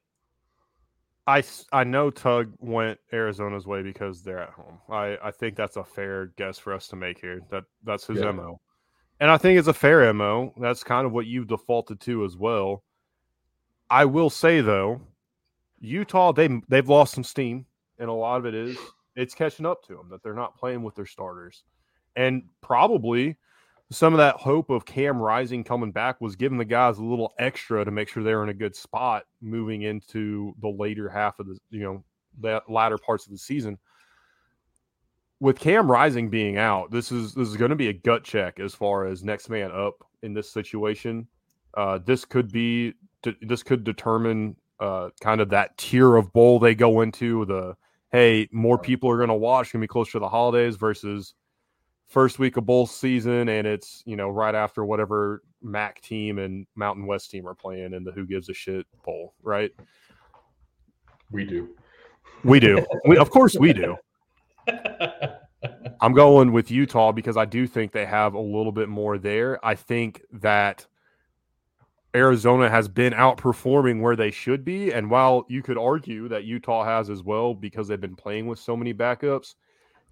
I, 1.26 1.42
I 1.72 1.84
know 1.84 2.10
Tug 2.10 2.52
went 2.58 3.00
Arizona's 3.12 3.66
way 3.66 3.82
because 3.82 4.22
they're 4.22 4.40
at 4.42 4.50
home. 4.50 4.78
I, 4.90 5.16
I 5.22 5.30
think 5.30 5.56
that's 5.56 5.76
a 5.76 5.84
fair 5.84 6.26
guess 6.36 6.58
for 6.58 6.74
us 6.74 6.86
to 6.88 6.96
make 6.96 7.18
here. 7.18 7.40
That 7.50 7.64
that's 7.82 8.06
his 8.06 8.20
yeah. 8.20 8.32
mo, 8.32 8.60
and 9.18 9.30
I 9.30 9.38
think 9.38 9.58
it's 9.58 9.68
a 9.68 9.74
fair 9.74 10.12
mo. 10.12 10.52
That's 10.60 10.84
kind 10.84 11.06
of 11.06 11.12
what 11.12 11.26
you've 11.26 11.48
defaulted 11.48 12.00
to 12.00 12.24
as 12.24 12.36
well. 12.36 12.84
I 13.88 14.04
will 14.04 14.30
say 14.30 14.60
though, 14.60 15.00
Utah 15.80 16.32
they 16.32 16.60
they've 16.68 16.88
lost 16.88 17.14
some 17.14 17.24
steam, 17.24 17.66
and 17.98 18.08
a 18.08 18.12
lot 18.12 18.38
of 18.38 18.46
it 18.46 18.54
is 18.54 18.76
it's 19.16 19.34
catching 19.34 19.66
up 19.66 19.82
to 19.84 19.94
them 19.94 20.08
that 20.10 20.22
they're 20.22 20.34
not 20.34 20.56
playing 20.56 20.82
with 20.82 20.94
their 20.94 21.06
starters, 21.06 21.64
and 22.16 22.42
probably 22.60 23.36
some 23.90 24.14
of 24.14 24.18
that 24.18 24.36
hope 24.36 24.70
of 24.70 24.86
Cam 24.86 25.20
Rising 25.20 25.64
coming 25.64 25.90
back 25.90 26.20
was 26.20 26.36
giving 26.36 26.58
the 26.58 26.64
guys 26.64 26.98
a 26.98 27.04
little 27.04 27.32
extra 27.38 27.84
to 27.84 27.90
make 27.90 28.08
sure 28.08 28.22
they're 28.22 28.44
in 28.44 28.48
a 28.48 28.54
good 28.54 28.74
spot 28.76 29.24
moving 29.40 29.82
into 29.82 30.54
the 30.60 30.68
later 30.68 31.08
half 31.08 31.38
of 31.40 31.46
the 31.48 31.58
you 31.70 31.80
know 31.80 32.04
the 32.40 32.62
latter 32.68 32.98
parts 32.98 33.26
of 33.26 33.32
the 33.32 33.38
season. 33.38 33.78
With 35.40 35.58
Cam 35.58 35.90
Rising 35.90 36.28
being 36.30 36.56
out, 36.58 36.90
this 36.90 37.10
is 37.10 37.34
this 37.34 37.48
is 37.48 37.56
going 37.56 37.70
to 37.70 37.76
be 37.76 37.88
a 37.88 37.92
gut 37.92 38.22
check 38.22 38.60
as 38.60 38.74
far 38.74 39.06
as 39.06 39.24
next 39.24 39.48
man 39.48 39.72
up 39.72 40.06
in 40.22 40.34
this 40.34 40.50
situation. 40.50 41.26
Uh, 41.74 41.98
this 41.98 42.24
could 42.24 42.52
be 42.52 42.94
this 43.42 43.62
could 43.62 43.82
determine 43.82 44.54
uh, 44.78 45.10
kind 45.20 45.40
of 45.40 45.48
that 45.50 45.76
tier 45.78 46.16
of 46.16 46.32
bowl 46.32 46.58
they 46.58 46.74
go 46.74 47.00
into. 47.00 47.44
The 47.46 47.76
hey, 48.12 48.48
more 48.52 48.78
people 48.78 49.10
are 49.10 49.16
going 49.16 49.28
to 49.28 49.34
watch, 49.34 49.72
going 49.72 49.80
to 49.80 49.84
be 49.84 49.88
closer 49.88 50.12
to 50.12 50.18
the 50.18 50.28
holidays 50.28 50.76
versus 50.76 51.34
first 52.06 52.38
week 52.38 52.56
of 52.56 52.66
bowl 52.66 52.86
season, 52.86 53.48
and 53.48 53.66
it's 53.66 54.02
you 54.06 54.16
know 54.16 54.28
right 54.28 54.54
after 54.54 54.84
whatever 54.84 55.42
MAC 55.62 56.00
team 56.00 56.38
and 56.38 56.66
Mountain 56.74 57.06
West 57.06 57.30
team 57.30 57.46
are 57.46 57.54
playing 57.54 57.94
in 57.94 58.04
the 58.04 58.12
Who 58.12 58.26
Gives 58.26 58.48
a 58.48 58.54
Shit 58.54 58.86
bowl, 59.04 59.34
right? 59.42 59.70
We 61.30 61.44
do. 61.44 61.68
We 62.44 62.58
do. 62.58 62.84
we, 63.06 63.16
of 63.18 63.30
course, 63.30 63.56
we 63.56 63.72
do. 63.72 63.96
I'm 66.00 66.14
going 66.14 66.52
with 66.52 66.70
Utah 66.70 67.12
because 67.12 67.36
I 67.36 67.44
do 67.44 67.66
think 67.66 67.92
they 67.92 68.06
have 68.06 68.34
a 68.34 68.40
little 68.40 68.72
bit 68.72 68.88
more 68.88 69.18
there. 69.18 69.64
I 69.64 69.74
think 69.74 70.22
that 70.32 70.86
Arizona 72.14 72.68
has 72.68 72.88
been 72.88 73.12
outperforming 73.12 74.00
where 74.00 74.16
they 74.16 74.30
should 74.30 74.64
be. 74.64 74.92
And 74.92 75.10
while 75.10 75.44
you 75.48 75.62
could 75.62 75.78
argue 75.78 76.28
that 76.28 76.44
Utah 76.44 76.84
has 76.84 77.08
as 77.08 77.22
well 77.22 77.54
because 77.54 77.86
they've 77.86 78.00
been 78.00 78.16
playing 78.16 78.46
with 78.46 78.58
so 78.58 78.76
many 78.76 78.92
backups, 78.92 79.54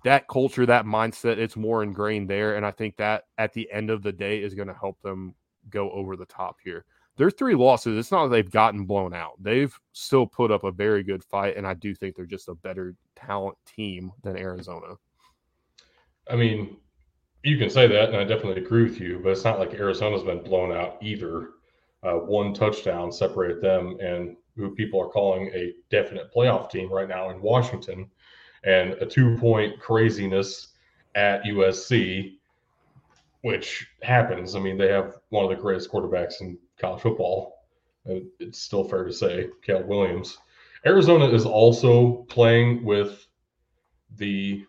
that 0.05 0.29
culture, 0.29 0.65
that 0.67 0.85
mindset, 0.85 1.39
it's 1.39 1.57
more 1.57 1.83
ingrained 1.83 2.31
there. 2.31 2.57
And 2.57 2.65
I 2.65 2.71
think 2.71 2.97
that 2.97 3.25
at 3.39 3.53
the 3.53 3.71
end 3.73 3.91
of 3.91 4.03
the 4.03 4.13
day 4.13 4.43
is 4.43 4.55
going 4.55 4.69
to 4.69 4.75
help 4.75 5.01
them 5.03 5.35
go 5.71 5.91
over 5.91 6.17
the 6.17 6.27
top 6.27 6.57
here. 6.63 6.85
Their 7.17 7.33
three 7.33 7.57
losses, 7.57 7.99
it's 7.99 8.13
not 8.13 8.25
that 8.25 8.31
they've 8.31 8.51
gotten 8.51 8.85
blown 8.85 9.13
out. 9.13 9.33
They've 9.41 9.77
still 9.93 10.25
put 10.25 10.53
up 10.53 10.63
a 10.63 10.71
very 10.71 11.03
good 11.03 11.25
fight. 11.25 11.57
And 11.57 11.67
I 11.67 11.75
do 11.75 11.97
think 11.97 12.15
they're 12.15 12.27
just 12.27 12.49
a 12.49 12.55
better 12.55 12.95
talent 13.17 13.59
team 13.67 14.13
than 14.23 14.37
Arizona. 14.37 14.95
I 16.31 16.37
mean, 16.37 16.77
you 17.43 17.59
can 17.59 17.71
say 17.71 17.89
that, 17.89 18.11
and 18.11 18.17
I 18.17 18.23
definitely 18.23 18.63
agree 18.63 18.85
with 18.85 19.01
you, 19.01 19.21
but 19.23 19.31
it's 19.31 19.45
not 19.45 19.59
like 19.59 19.75
Arizona's 19.75 20.23
been 20.23 20.45
blown 20.45 20.71
out 20.71 20.99
either 21.01 21.51
uh, 22.03 22.15
one 22.15 22.55
touchdown 22.55 23.11
separated 23.11 23.61
them 23.61 23.97
and 24.01 24.37
who 24.57 24.75
people 24.75 25.01
are 25.01 25.09
calling 25.09 25.51
a 25.55 25.73
definite 25.91 26.33
playoff 26.35 26.71
team 26.71 26.93
right 26.93 27.09
now 27.09 27.31
in 27.31 27.41
Washington, 27.41 28.11
and 28.65 28.93
a 28.95 29.07
two 29.07 29.37
point 29.39 29.79
craziness 29.81 30.69
at 31.15 31.45
USC, 31.45 32.37
which 33.43 33.87
happens. 34.03 34.55
I 34.55 34.61
mean, 34.61 34.77
they 34.77 34.89
have 34.89 35.19
one 35.31 35.45
of 35.45 35.51
the 35.51 35.63
greatest 35.63 35.91
quarterbacks 35.91 36.41
in 36.41 36.59
college 36.79 37.03
football. 37.03 37.65
It's 38.05 38.61
still 38.61 38.85
fair 38.85 39.05
to 39.05 39.13
say, 39.13 39.49
Caleb 39.63 39.87
Williams. 39.87 40.39
Arizona 40.87 41.27
is 41.29 41.45
also 41.45 42.25
playing 42.29 42.85
with 42.85 43.27
the 44.17 44.65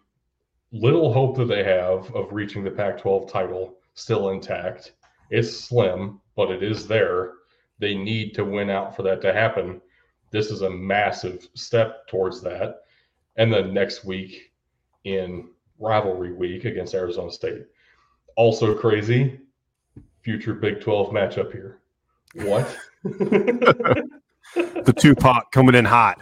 little 0.71 1.11
hope 1.13 1.37
that 1.37 1.45
they 1.45 1.63
have 1.63 2.13
of 2.15 2.31
reaching 2.31 2.63
the 2.63 2.71
Pac 2.71 2.99
12 2.99 3.31
title 3.31 3.75
still 3.93 4.29
intact. 4.29 4.93
It's 5.29 5.55
slim, 5.55 6.19
but 6.39 6.51
it 6.51 6.63
is 6.63 6.87
there. 6.87 7.33
They 7.79 7.93
need 7.93 8.33
to 8.35 8.45
win 8.45 8.69
out 8.69 8.95
for 8.95 9.03
that 9.03 9.21
to 9.23 9.33
happen. 9.33 9.81
This 10.31 10.51
is 10.51 10.61
a 10.61 10.69
massive 10.69 11.49
step 11.53 12.07
towards 12.07 12.39
that. 12.43 12.83
And 13.35 13.51
then 13.51 13.73
next 13.73 14.05
week 14.05 14.53
in 15.03 15.49
rivalry 15.79 16.31
week 16.31 16.63
against 16.63 16.93
Arizona 16.93 17.29
State. 17.29 17.65
Also 18.37 18.73
crazy. 18.73 19.41
Future 20.21 20.53
Big 20.53 20.79
12 20.79 21.09
matchup 21.09 21.51
here. 21.51 21.81
What? 22.35 22.73
the 23.03 24.93
Tupac 24.97 25.51
coming 25.51 25.75
in 25.75 25.83
hot. 25.83 26.21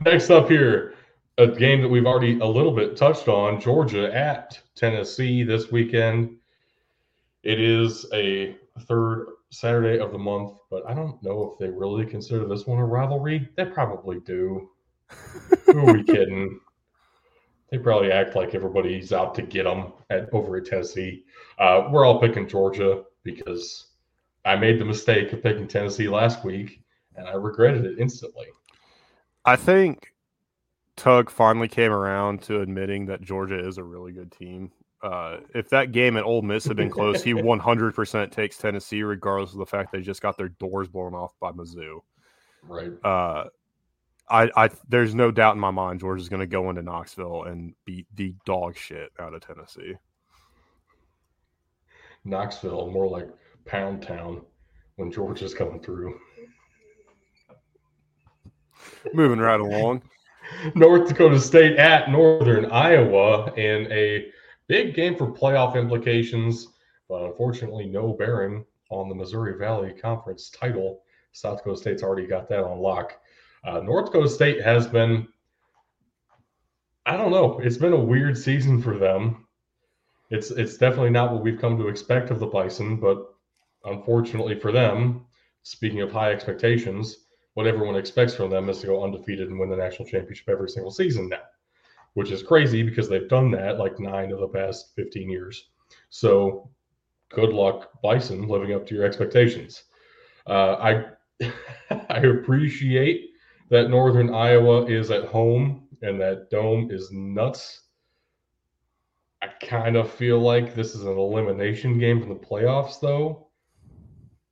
Next 0.06 0.30
up 0.30 0.48
here, 0.48 0.94
a 1.36 1.48
game 1.48 1.82
that 1.82 1.88
we've 1.88 2.06
already 2.06 2.38
a 2.38 2.46
little 2.46 2.72
bit 2.72 2.96
touched 2.96 3.28
on 3.28 3.60
Georgia 3.60 4.10
at 4.14 4.58
Tennessee 4.74 5.42
this 5.42 5.70
weekend. 5.70 6.38
It 7.42 7.60
is 7.60 8.06
a 8.12 8.56
third 8.82 9.26
Saturday 9.50 9.98
of 9.98 10.12
the 10.12 10.18
month, 10.18 10.58
but 10.70 10.88
I 10.88 10.94
don't 10.94 11.22
know 11.22 11.52
if 11.52 11.58
they 11.58 11.68
really 11.68 12.06
consider 12.06 12.46
this 12.46 12.66
one 12.66 12.78
a 12.78 12.86
rivalry. 12.86 13.48
They 13.56 13.64
probably 13.64 14.20
do. 14.20 14.70
Who 15.66 15.78
are 15.80 15.92
we 15.92 16.02
kidding? 16.04 16.60
They 17.70 17.78
probably 17.78 18.12
act 18.12 18.36
like 18.36 18.54
everybody's 18.54 19.12
out 19.12 19.34
to 19.36 19.42
get 19.42 19.64
them 19.64 19.92
at 20.10 20.28
over 20.32 20.56
at 20.56 20.66
Tennessee. 20.66 21.24
Uh, 21.58 21.88
we're 21.90 22.04
all 22.04 22.20
picking 22.20 22.48
Georgia 22.48 23.02
because 23.24 23.86
I 24.44 24.56
made 24.56 24.78
the 24.78 24.84
mistake 24.84 25.32
of 25.32 25.42
picking 25.42 25.66
Tennessee 25.66 26.08
last 26.08 26.44
week, 26.44 26.82
and 27.16 27.26
I 27.26 27.32
regretted 27.32 27.84
it 27.84 27.98
instantly. 27.98 28.46
I 29.44 29.56
think 29.56 30.12
Tug 30.96 31.30
finally 31.30 31.68
came 31.68 31.92
around 31.92 32.42
to 32.42 32.60
admitting 32.60 33.06
that 33.06 33.22
Georgia 33.22 33.58
is 33.58 33.78
a 33.78 33.84
really 33.84 34.12
good 34.12 34.30
team. 34.30 34.70
Uh, 35.02 35.38
if 35.54 35.68
that 35.70 35.90
game 35.90 36.16
at 36.16 36.24
Ole 36.24 36.42
Miss 36.42 36.64
had 36.64 36.76
been 36.76 36.90
close, 36.90 37.22
he 37.22 37.34
100% 37.34 38.30
takes 38.30 38.56
Tennessee, 38.56 39.02
regardless 39.02 39.52
of 39.52 39.58
the 39.58 39.66
fact 39.66 39.90
they 39.90 40.00
just 40.00 40.22
got 40.22 40.36
their 40.36 40.50
doors 40.50 40.88
blown 40.88 41.14
off 41.14 41.32
by 41.40 41.50
Mizzou. 41.50 42.00
Right. 42.62 42.92
Uh, 43.04 43.46
I, 44.28 44.50
I 44.56 44.70
there's 44.88 45.14
no 45.14 45.30
doubt 45.30 45.54
in 45.54 45.60
my 45.60 45.72
mind 45.72 46.00
George 46.00 46.20
is 46.20 46.28
going 46.28 46.40
to 46.40 46.46
go 46.46 46.70
into 46.70 46.82
Knoxville 46.82 47.44
and 47.44 47.74
beat 47.84 48.06
the 48.14 48.34
dog 48.44 48.76
shit 48.76 49.10
out 49.18 49.34
of 49.34 49.44
Tennessee. 49.44 49.94
Knoxville, 52.24 52.90
more 52.90 53.08
like 53.08 53.28
Pound 53.64 54.02
Town 54.02 54.42
when 54.96 55.10
George 55.10 55.42
is 55.42 55.54
coming 55.54 55.80
through. 55.80 56.18
Moving 59.12 59.40
right 59.40 59.60
along. 59.60 60.02
North 60.74 61.08
Dakota 61.08 61.40
State 61.40 61.76
at 61.76 62.10
Northern 62.10 62.66
Iowa 62.66 63.52
in 63.54 63.90
a 63.90 64.26
big 64.72 64.94
game 64.94 65.14
for 65.14 65.30
playoff 65.30 65.76
implications, 65.76 66.68
but 67.06 67.22
unfortunately, 67.24 67.84
no 67.84 68.14
bearing 68.14 68.64
on 68.88 69.06
the 69.10 69.14
Missouri 69.14 69.58
Valley 69.58 69.92
Conference 69.92 70.48
title. 70.48 71.02
South 71.32 71.58
Dakota 71.58 71.76
State's 71.76 72.02
already 72.02 72.26
got 72.26 72.48
that 72.48 72.64
on 72.64 72.78
lock. 72.78 73.18
Uh, 73.64 73.80
North 73.80 74.06
Dakota 74.06 74.30
State 74.30 74.62
has 74.62 74.86
been, 74.86 75.28
I 77.04 77.18
don't 77.18 77.32
know, 77.32 77.58
it's 77.58 77.76
been 77.76 77.92
a 77.92 78.00
weird 78.00 78.38
season 78.38 78.80
for 78.80 78.96
them. 78.96 79.46
It's 80.30 80.50
it's 80.50 80.78
definitely 80.78 81.10
not 81.10 81.34
what 81.34 81.42
we've 81.42 81.60
come 81.60 81.76
to 81.76 81.88
expect 81.88 82.30
of 82.30 82.40
the 82.40 82.46
Bison, 82.46 82.96
but 82.96 83.26
unfortunately 83.84 84.58
for 84.58 84.72
them, 84.72 85.26
speaking 85.64 86.00
of 86.00 86.10
high 86.10 86.32
expectations, 86.32 87.26
what 87.52 87.66
everyone 87.66 87.96
expects 87.96 88.34
from 88.34 88.48
them 88.48 88.70
is 88.70 88.78
to 88.78 88.86
go 88.86 89.04
undefeated 89.04 89.50
and 89.50 89.60
win 89.60 89.68
the 89.68 89.76
national 89.76 90.08
championship 90.08 90.48
every 90.48 90.70
single 90.70 90.90
season 90.90 91.28
now, 91.28 91.42
which 92.14 92.30
is 92.30 92.42
crazy 92.42 92.82
because 92.82 93.08
they've 93.08 93.28
done 93.28 93.50
that 93.52 93.78
like 93.78 93.98
nine 93.98 94.32
of 94.32 94.40
the 94.40 94.48
past 94.48 94.92
15 94.96 95.30
years. 95.30 95.70
So 96.10 96.70
good 97.30 97.52
luck, 97.52 97.90
Bison, 98.02 98.48
living 98.48 98.74
up 98.74 98.86
to 98.86 98.94
your 98.94 99.04
expectations. 99.04 99.84
Uh, 100.46 100.74
I 100.74 101.04
I 102.10 102.18
appreciate 102.18 103.30
that 103.70 103.88
Northern 103.88 104.34
Iowa 104.34 104.84
is 104.84 105.10
at 105.10 105.24
home 105.24 105.88
and 106.02 106.20
that 106.20 106.50
dome 106.50 106.90
is 106.90 107.10
nuts. 107.12 107.80
I 109.40 109.48
kind 109.64 109.96
of 109.96 110.10
feel 110.10 110.38
like 110.38 110.74
this 110.74 110.94
is 110.94 111.02
an 111.02 111.18
elimination 111.18 111.98
game 111.98 112.20
from 112.20 112.28
the 112.28 112.34
playoffs, 112.36 113.00
though. 113.00 113.48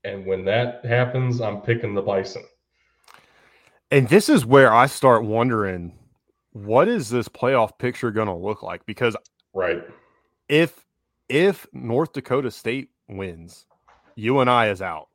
And 0.03 0.27
when 0.27 0.45
that 0.47 0.85
happens, 0.85 1.41
I'm 1.41 1.61
picking 1.61 1.95
the 1.95 2.03
Bison. 2.03 2.43
And 3.91 4.09
this 4.09 4.29
is 4.29 4.47
where 4.47 4.73
I 4.73 4.87
start 4.87 5.25
wondering 5.25 5.93
what 6.53 6.89
is 6.89 7.09
this 7.09 7.29
playoff 7.29 7.79
picture 7.79 8.11
going 8.11 8.29
to 8.29 8.35
look 8.35 8.63
like? 8.63 8.85
Because 8.87 9.17
right, 9.55 9.83
if 10.49 10.85
if 11.29 11.67
North 11.73 12.13
Dakota 12.13 12.51
State 12.51 12.91
wins, 13.09 13.67
UNI 14.17 14.69
is 14.69 14.83
out. 14.83 15.09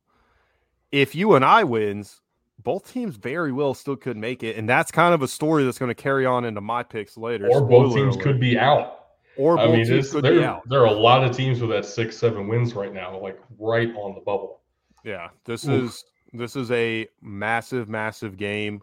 If 0.92 1.14
UNI 1.14 1.64
wins, 1.64 2.20
both 2.62 2.90
teams 2.90 3.16
very 3.16 3.52
well 3.52 3.74
still 3.74 3.96
could 3.96 4.16
make 4.16 4.42
it, 4.42 4.56
and 4.56 4.68
that's 4.68 4.90
kind 4.90 5.14
of 5.14 5.22
a 5.22 5.28
story 5.28 5.64
that's 5.64 5.78
going 5.78 5.90
to 5.90 5.94
carry 5.94 6.24
on 6.24 6.44
into 6.44 6.60
my 6.60 6.82
picks 6.82 7.16
later. 7.16 7.48
Or 7.48 7.60
both 7.62 7.94
teams 7.94 8.14
alert. 8.14 8.24
could 8.24 8.40
be 8.40 8.58
out. 8.58 8.96
Or 9.36 9.58
I 9.58 9.66
mean, 9.66 9.86
there, 9.86 10.60
there 10.64 10.80
are 10.80 10.86
a 10.86 10.92
lot 10.92 11.22
of 11.22 11.36
teams 11.36 11.60
with 11.60 11.68
that 11.68 11.84
six, 11.84 12.16
seven 12.16 12.48
wins 12.48 12.74
right 12.74 12.92
now, 12.92 13.18
like 13.18 13.38
right 13.58 13.94
on 13.94 14.14
the 14.14 14.20
bubble. 14.22 14.60
Yeah, 15.04 15.28
this 15.44 15.66
Oof. 15.66 15.84
is 15.84 16.04
this 16.32 16.56
is 16.56 16.70
a 16.70 17.06
massive, 17.20 17.88
massive 17.88 18.38
game. 18.38 18.80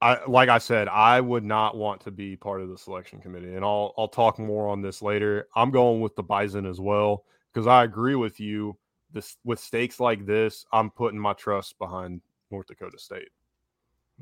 I 0.00 0.24
like 0.26 0.48
I 0.48 0.58
said, 0.58 0.88
I 0.88 1.20
would 1.20 1.44
not 1.44 1.76
want 1.76 2.00
to 2.02 2.10
be 2.10 2.36
part 2.36 2.60
of 2.60 2.68
the 2.68 2.78
selection 2.78 3.20
committee, 3.20 3.54
and 3.54 3.64
I'll 3.64 3.94
I'll 3.98 4.08
talk 4.08 4.38
more 4.38 4.68
on 4.68 4.80
this 4.80 5.02
later. 5.02 5.48
I'm 5.56 5.70
going 5.70 6.00
with 6.00 6.14
the 6.14 6.22
Bison 6.22 6.66
as 6.66 6.80
well 6.80 7.24
because 7.52 7.66
I 7.66 7.84
agree 7.84 8.14
with 8.14 8.38
you. 8.38 8.76
This 9.12 9.36
with 9.44 9.58
stakes 9.58 9.98
like 9.98 10.26
this, 10.26 10.66
I'm 10.72 10.90
putting 10.90 11.18
my 11.18 11.32
trust 11.32 11.78
behind 11.78 12.20
North 12.50 12.66
Dakota 12.66 12.98
State. 12.98 13.28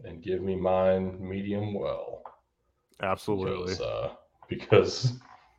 And 0.04 0.22
give 0.22 0.42
me 0.42 0.56
mine 0.56 1.16
medium 1.20 1.74
well. 1.74 2.22
Absolutely. 3.02 3.72
Because, 3.72 3.80
uh, 3.80 4.10
because 4.48 5.12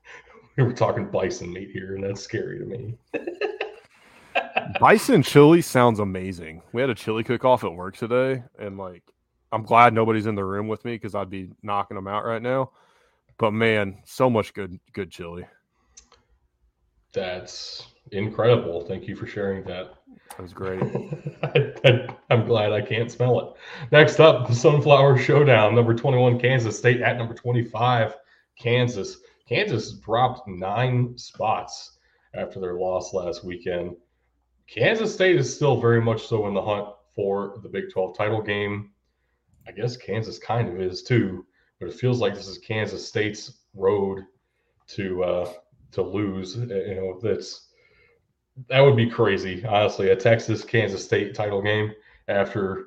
we 0.57 0.63
were 0.63 0.73
talking 0.73 1.09
bison 1.09 1.51
meat 1.51 1.69
here, 1.71 1.95
and 1.95 2.03
that's 2.03 2.21
scary 2.21 2.59
to 2.59 2.65
me. 2.65 2.97
bison 4.79 5.21
chili 5.21 5.61
sounds 5.61 5.99
amazing. 5.99 6.61
We 6.71 6.81
had 6.81 6.89
a 6.89 6.95
chili 6.95 7.23
cook 7.23 7.45
off 7.45 7.63
at 7.63 7.73
work 7.73 7.97
today, 7.97 8.43
and 8.59 8.77
like, 8.77 9.03
I'm 9.51 9.63
glad 9.63 9.93
nobody's 9.93 10.25
in 10.25 10.35
the 10.35 10.43
room 10.43 10.67
with 10.67 10.83
me 10.83 10.95
because 10.95 11.15
I'd 11.15 11.29
be 11.29 11.49
knocking 11.63 11.95
them 11.95 12.07
out 12.07 12.25
right 12.25 12.41
now. 12.41 12.71
But 13.37 13.51
man, 13.51 13.97
so 14.05 14.29
much 14.29 14.53
good 14.53 14.79
good 14.93 15.11
chili. 15.11 15.45
That's 17.13 17.87
incredible. 18.11 18.81
Thank 18.81 19.07
you 19.07 19.15
for 19.15 19.25
sharing 19.25 19.63
that. 19.65 19.93
That 20.31 20.41
was 20.41 20.53
great. 20.53 20.81
I, 21.43 22.07
am 22.29 22.45
glad 22.45 22.73
I 22.73 22.81
can't 22.81 23.11
smell 23.11 23.39
it. 23.39 23.53
Next 23.91 24.19
up, 24.19 24.47
the 24.47 24.55
Sunflower 24.55 25.17
Showdown, 25.17 25.73
number 25.73 25.95
21, 25.95 26.39
Kansas 26.39 26.77
State 26.77 27.01
at 27.01 27.17
number 27.17 27.33
25, 27.33 28.15
Kansas. 28.59 29.17
Kansas 29.47 29.93
dropped 29.93 30.47
nine 30.47 31.17
spots 31.17 31.97
after 32.33 32.59
their 32.59 32.75
loss 32.75 33.13
last 33.13 33.43
weekend. 33.43 33.95
Kansas 34.67 35.13
State 35.13 35.37
is 35.37 35.53
still 35.53 35.79
very 35.79 36.01
much 36.01 36.27
so 36.27 36.47
in 36.47 36.53
the 36.53 36.61
hunt 36.61 36.89
for 37.15 37.57
the 37.63 37.69
Big 37.69 37.85
12 37.91 38.17
title 38.17 38.41
game. 38.41 38.91
I 39.67 39.71
guess 39.71 39.97
Kansas 39.97 40.39
kind 40.39 40.69
of 40.69 40.79
is 40.79 41.03
too, 41.03 41.45
but 41.79 41.89
it 41.89 41.95
feels 41.95 42.19
like 42.19 42.33
this 42.33 42.47
is 42.47 42.57
Kansas 42.57 43.07
State's 43.07 43.59
road 43.75 44.23
to 44.87 45.23
uh, 45.23 45.53
to 45.91 46.01
lose. 46.01 46.55
You 46.55 46.65
know, 46.65 47.19
that's 47.21 47.67
that 48.69 48.79
would 48.79 48.95
be 48.95 49.09
crazy, 49.09 49.63
honestly. 49.65 50.09
A 50.09 50.15
Texas 50.15 50.63
Kansas 50.63 51.03
State 51.03 51.35
title 51.35 51.61
game 51.61 51.91
after 52.27 52.85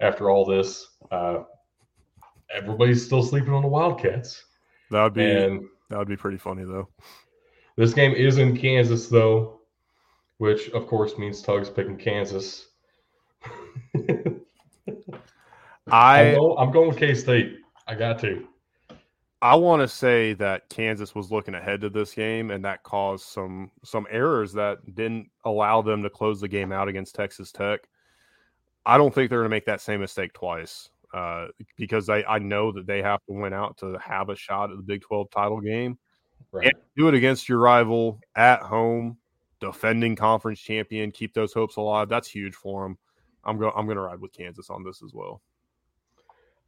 after 0.00 0.30
all 0.30 0.44
this. 0.44 0.86
Uh, 1.10 1.44
everybody's 2.54 3.04
still 3.04 3.22
sleeping 3.22 3.52
on 3.52 3.62
the 3.62 3.68
Wildcats. 3.68 4.44
That 4.90 5.02
would 5.04 5.14
be 5.14 5.24
and 5.24 5.66
that 5.88 5.98
would 5.98 6.08
be 6.08 6.16
pretty 6.16 6.38
funny 6.38 6.64
though. 6.64 6.88
This 7.76 7.94
game 7.94 8.12
is 8.12 8.38
in 8.38 8.56
Kansas 8.56 9.08
though, 9.08 9.60
which 10.38 10.68
of 10.70 10.86
course 10.86 11.16
means 11.18 11.42
Tug's 11.42 11.70
picking 11.70 11.96
Kansas. 11.96 12.66
I 15.92 16.30
I'm 16.30 16.34
going, 16.36 16.56
I'm 16.58 16.70
going 16.72 16.88
with 16.88 16.98
K 16.98 17.14
State. 17.14 17.58
I 17.86 17.94
got 17.94 18.18
to. 18.20 18.46
I 19.42 19.54
want 19.54 19.80
to 19.80 19.88
say 19.88 20.34
that 20.34 20.68
Kansas 20.68 21.14
was 21.14 21.30
looking 21.30 21.54
ahead 21.54 21.80
to 21.80 21.88
this 21.88 22.12
game, 22.12 22.50
and 22.50 22.64
that 22.64 22.82
caused 22.82 23.24
some 23.24 23.70
some 23.84 24.06
errors 24.10 24.52
that 24.52 24.94
didn't 24.94 25.30
allow 25.44 25.80
them 25.80 26.02
to 26.02 26.10
close 26.10 26.40
the 26.40 26.48
game 26.48 26.72
out 26.72 26.88
against 26.88 27.14
Texas 27.14 27.50
Tech. 27.50 27.80
I 28.84 28.98
don't 28.98 29.14
think 29.14 29.30
they're 29.30 29.40
going 29.40 29.50
to 29.50 29.54
make 29.54 29.66
that 29.66 29.80
same 29.80 30.00
mistake 30.00 30.32
twice 30.32 30.90
uh, 31.12 31.48
because 31.76 32.08
I, 32.08 32.22
I 32.22 32.38
know 32.38 32.72
that 32.72 32.86
they 32.86 33.02
have 33.02 33.20
to 33.26 33.32
win 33.32 33.52
out 33.52 33.76
to 33.78 33.98
have 33.98 34.28
a 34.28 34.36
shot 34.36 34.70
at 34.70 34.76
the 34.76 34.82
Big 34.82 35.02
12 35.02 35.30
title 35.30 35.60
game. 35.60 35.98
Right. 36.52 36.72
Do 36.96 37.08
it 37.08 37.14
against 37.14 37.48
your 37.48 37.58
rival 37.58 38.20
at 38.34 38.60
home, 38.60 39.18
defending 39.60 40.16
conference 40.16 40.60
champion, 40.60 41.12
keep 41.12 41.34
those 41.34 41.52
hopes 41.52 41.76
alive. 41.76 42.08
That's 42.08 42.28
huge 42.28 42.54
for 42.54 42.82
them. 42.82 42.98
I'm 43.44 43.58
going. 43.58 43.72
I'm 43.74 43.86
going 43.86 43.96
to 43.96 44.02
ride 44.02 44.20
with 44.20 44.32
Kansas 44.32 44.68
on 44.68 44.84
this 44.84 45.02
as 45.02 45.14
well. 45.14 45.40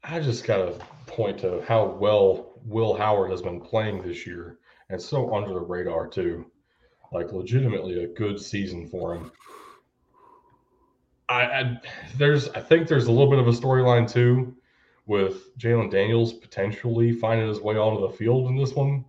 I 0.05 0.21
just 0.21 0.45
got 0.45 0.57
to 0.57 0.87
point 1.07 1.39
to 1.41 1.63
how 1.67 1.87
well 1.87 2.53
Will 2.65 2.95
Howard 2.95 3.31
has 3.31 3.43
been 3.43 3.61
playing 3.61 4.03
this 4.03 4.27
year 4.27 4.59
and 4.91 5.01
so 5.01 5.35
under 5.35 5.55
the 5.55 5.61
radar, 5.61 6.07
too. 6.07 6.47
Like, 7.13 7.33
legitimately 7.33 8.05
a 8.05 8.09
good 8.09 8.41
season 8.41 8.89
for 8.89 9.15
him. 9.15 9.33
I, 11.29 11.43
I 11.43 11.81
there's 12.17 12.49
I 12.51 12.61
think 12.61 12.89
there's 12.89 13.07
a 13.07 13.13
little 13.13 13.31
bit 13.31 13.39
of 13.39 13.49
a 13.49 13.53
storyline 13.53 14.11
too 14.11 14.55
with 15.07 15.57
Jalon 15.59 15.91
Daniels 15.91 16.33
potentially 16.33 17.13
finding 17.13 17.49
his 17.49 17.61
way 17.61 17.77
onto 17.77 18.03
the 18.03 18.17
field 18.17 18.49
in 18.49 18.57
this 18.57 18.75
one, 18.75 19.05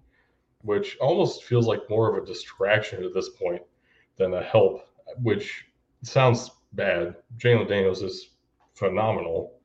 which 0.62 0.98
almost 1.00 1.44
feels 1.44 1.68
like 1.68 1.90
more 1.90 2.10
of 2.10 2.24
a 2.24 2.26
distraction 2.26 3.04
at 3.04 3.14
this 3.14 3.30
point 3.30 3.62
than 4.18 4.34
a 4.34 4.44
help, 4.44 4.88
which 5.22 5.66
sounds 6.02 6.50
bad. 6.74 7.16
Jalon 7.38 7.68
Daniels 7.68 8.02
is 8.02 8.30
phenomenal. 8.74 9.60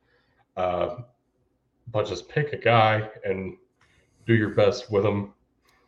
Uh, 0.57 0.97
but 1.93 2.07
just 2.07 2.29
pick 2.29 2.53
a 2.53 2.59
guy 2.59 3.09
and 3.25 3.57
do 4.27 4.35
your 4.35 4.51
best 4.51 4.91
with 4.91 5.05
him 5.05 5.33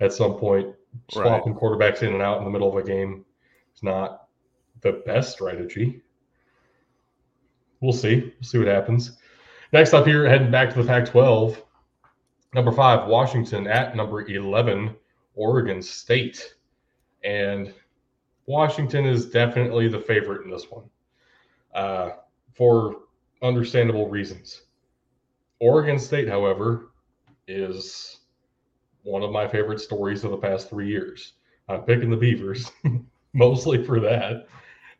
at 0.00 0.12
some 0.12 0.34
point. 0.34 0.74
Swapping 1.10 1.52
right. 1.52 1.62
quarterbacks 1.62 2.02
in 2.02 2.12
and 2.12 2.22
out 2.22 2.38
in 2.38 2.44
the 2.44 2.50
middle 2.50 2.68
of 2.68 2.82
a 2.82 2.86
game 2.86 3.24
is 3.74 3.82
not 3.82 4.26
the 4.80 5.02
best 5.06 5.32
strategy. 5.32 6.02
We'll 7.80 7.92
see. 7.92 8.20
We'll 8.20 8.42
see 8.42 8.58
what 8.58 8.66
happens. 8.66 9.18
Next 9.72 9.94
up 9.94 10.06
here, 10.06 10.28
heading 10.28 10.50
back 10.50 10.70
to 10.70 10.82
the 10.82 10.88
Pac 10.88 11.06
12. 11.06 11.62
Number 12.54 12.72
five, 12.72 13.08
Washington 13.08 13.68
at 13.68 13.94
number 13.94 14.28
11, 14.28 14.96
Oregon 15.34 15.80
State. 15.80 16.54
And 17.22 17.72
Washington 18.46 19.06
is 19.06 19.26
definitely 19.26 19.86
the 19.86 20.00
favorite 20.00 20.44
in 20.44 20.50
this 20.50 20.68
one 20.70 20.90
uh, 21.74 22.10
for 22.54 22.96
understandable 23.42 24.08
reasons. 24.08 24.62
Oregon 25.60 25.98
State, 25.98 26.28
however, 26.28 26.92
is 27.46 28.20
one 29.02 29.22
of 29.22 29.30
my 29.30 29.46
favorite 29.46 29.80
stories 29.80 30.24
of 30.24 30.30
the 30.30 30.36
past 30.36 30.68
three 30.68 30.88
years. 30.88 31.34
I'm 31.68 31.82
picking 31.82 32.10
the 32.10 32.16
Beavers 32.16 32.70
mostly 33.32 33.84
for 33.84 34.00
that. 34.00 34.48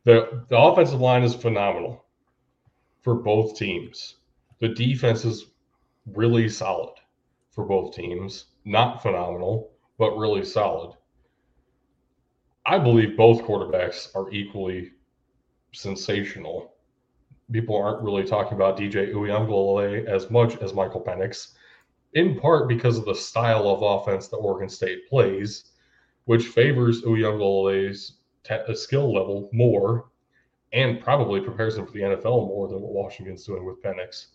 The, 0.04 0.44
the 0.48 0.58
offensive 0.58 1.00
line 1.00 1.22
is 1.22 1.34
phenomenal 1.34 2.04
for 3.02 3.14
both 3.14 3.56
teams. 3.56 4.16
The 4.60 4.68
defense 4.68 5.24
is 5.24 5.46
really 6.06 6.48
solid 6.48 6.94
for 7.50 7.64
both 7.64 7.94
teams. 7.94 8.46
Not 8.64 9.02
phenomenal, 9.02 9.72
but 9.98 10.16
really 10.16 10.44
solid. 10.44 10.96
I 12.66 12.78
believe 12.78 13.16
both 13.16 13.42
quarterbacks 13.42 14.14
are 14.14 14.30
equally 14.30 14.92
sensational. 15.72 16.74
People 17.52 17.76
aren't 17.76 18.02
really 18.02 18.24
talking 18.24 18.54
about 18.54 18.78
DJ 18.78 19.12
Uiagalelei 19.12 20.06
as 20.06 20.30
much 20.30 20.56
as 20.58 20.74
Michael 20.74 21.02
Penix, 21.02 21.52
in 22.14 22.38
part 22.38 22.68
because 22.68 22.98
of 22.98 23.04
the 23.04 23.14
style 23.14 23.68
of 23.68 23.82
offense 23.82 24.28
that 24.28 24.36
Oregon 24.36 24.68
State 24.68 25.08
plays, 25.08 25.72
which 26.24 26.46
favors 26.46 27.02
Uiagalelei's 27.02 28.18
t- 28.44 28.54
uh, 28.54 28.74
skill 28.74 29.12
level 29.12 29.48
more 29.52 30.10
and 30.72 31.00
probably 31.00 31.40
prepares 31.40 31.76
him 31.76 31.86
for 31.86 31.92
the 31.92 32.00
NFL 32.00 32.46
more 32.46 32.68
than 32.68 32.80
what 32.80 32.92
Washington's 32.92 33.44
doing 33.44 33.64
with 33.64 33.82
Penix, 33.82 34.26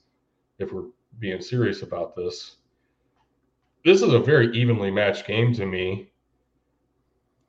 if 0.60 0.73
we're 0.73 0.89
being 1.19 1.41
serious 1.41 1.82
about 1.82 2.15
this. 2.15 2.58
This 3.86 4.01
is 4.01 4.13
a 4.13 4.19
very 4.19 4.56
evenly 4.58 4.91
matched 4.91 5.28
game 5.28 5.54
to 5.54 5.65
me. 5.65 6.12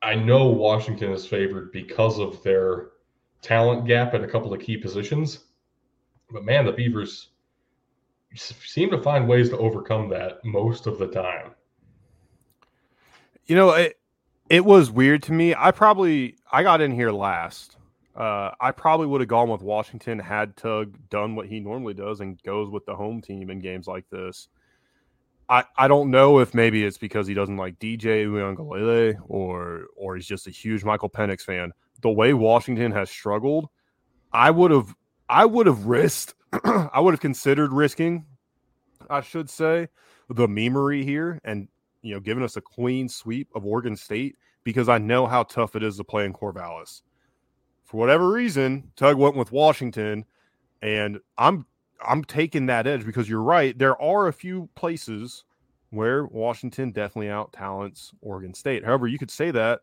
I 0.01 0.15
know 0.15 0.47
Washington 0.47 1.11
is 1.11 1.25
favored 1.25 1.71
because 1.71 2.19
of 2.19 2.41
their 2.43 2.89
talent 3.41 3.87
gap 3.87 4.13
at 4.13 4.23
a 4.23 4.27
couple 4.27 4.53
of 4.53 4.61
key 4.61 4.77
positions. 4.77 5.46
But 6.31 6.43
man, 6.43 6.65
the 6.65 6.71
Beavers 6.71 7.29
seem 8.35 8.89
to 8.91 9.01
find 9.01 9.27
ways 9.27 9.49
to 9.49 9.57
overcome 9.57 10.09
that 10.09 10.43
most 10.43 10.87
of 10.87 10.99
the 10.99 11.07
time. 11.07 11.51
You 13.45 13.55
know, 13.55 13.71
it 13.71 13.97
it 14.49 14.65
was 14.65 14.91
weird 14.91 15.23
to 15.23 15.33
me. 15.33 15.55
I 15.55 15.71
probably 15.71 16.35
I 16.51 16.63
got 16.63 16.81
in 16.81 16.91
here 16.91 17.11
last. 17.11 17.77
Uh, 18.15 18.51
I 18.59 18.71
probably 18.71 19.05
would 19.05 19.21
have 19.21 19.27
gone 19.27 19.49
with 19.49 19.61
Washington 19.61 20.17
had 20.17 20.57
Tug 20.57 20.97
done 21.09 21.35
what 21.35 21.45
he 21.45 21.59
normally 21.59 21.93
does 21.93 22.19
and 22.19 22.41
goes 22.41 22.69
with 22.69 22.83
the 22.85 22.95
home 22.95 23.21
team 23.21 23.51
in 23.51 23.59
games 23.59 23.85
like 23.85 24.09
this. 24.09 24.47
I, 25.49 25.63
I 25.77 25.87
don't 25.87 26.09
know 26.09 26.39
if 26.39 26.53
maybe 26.53 26.83
it's 26.83 26.97
because 26.97 27.27
he 27.27 27.33
doesn't 27.33 27.57
like 27.57 27.79
DJ 27.79 28.25
Uiagalelei 28.25 29.17
or 29.27 29.85
or 29.95 30.15
he's 30.15 30.25
just 30.25 30.47
a 30.47 30.51
huge 30.51 30.83
Michael 30.83 31.09
Penix 31.09 31.41
fan. 31.41 31.71
The 32.01 32.09
way 32.09 32.33
Washington 32.33 32.91
has 32.91 33.09
struggled, 33.09 33.69
I 34.33 34.51
would 34.51 34.71
have 34.71 34.93
I 35.29 35.45
would 35.45 35.67
have 35.67 35.85
risked 35.85 36.33
I 36.63 36.99
would 36.99 37.13
have 37.13 37.19
considered 37.19 37.73
risking, 37.73 38.25
I 39.09 39.21
should 39.21 39.49
say, 39.49 39.89
the 40.29 40.47
memery 40.47 41.03
here 41.03 41.39
and 41.43 41.67
you 42.01 42.13
know 42.13 42.19
giving 42.19 42.43
us 42.43 42.57
a 42.57 42.61
clean 42.61 43.09
sweep 43.09 43.49
of 43.55 43.65
Oregon 43.65 43.95
State 43.95 44.35
because 44.63 44.89
I 44.89 44.97
know 44.97 45.27
how 45.27 45.43
tough 45.43 45.75
it 45.75 45.83
is 45.83 45.97
to 45.97 46.03
play 46.03 46.25
in 46.25 46.33
Corvallis. 46.33 47.01
For 47.85 47.97
whatever 47.97 48.29
reason, 48.29 48.91
Tug 48.95 49.17
went 49.17 49.35
with 49.35 49.51
Washington, 49.51 50.25
and 50.81 51.19
I'm 51.37 51.65
I'm 52.05 52.23
taking 52.23 52.67
that 52.67 52.87
edge 52.87 53.05
because 53.05 53.29
you're 53.29 53.41
right. 53.41 53.77
There 53.77 53.99
are 54.01 54.27
a 54.27 54.33
few 54.33 54.69
places 54.75 55.43
where 55.89 56.25
Washington 56.25 56.91
definitely 56.91 57.29
out 57.29 57.53
talents 57.53 58.11
Oregon 58.21 58.53
State. 58.53 58.83
However, 58.83 59.07
you 59.07 59.17
could 59.17 59.31
say 59.31 59.51
that 59.51 59.81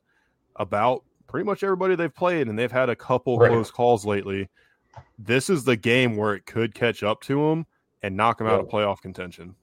about 0.56 1.02
pretty 1.26 1.44
much 1.44 1.62
everybody 1.62 1.96
they've 1.96 2.14
played, 2.14 2.48
and 2.48 2.58
they've 2.58 2.70
had 2.70 2.90
a 2.90 2.96
couple 2.96 3.38
right. 3.38 3.50
close 3.50 3.70
calls 3.70 4.04
lately. 4.04 4.48
This 5.18 5.50
is 5.50 5.64
the 5.64 5.76
game 5.76 6.16
where 6.16 6.34
it 6.34 6.46
could 6.46 6.74
catch 6.74 7.02
up 7.02 7.20
to 7.22 7.48
them 7.48 7.66
and 8.02 8.16
knock 8.16 8.38
them 8.38 8.46
out 8.46 8.60
of 8.60 8.68
playoff 8.68 9.00
contention. 9.00 9.54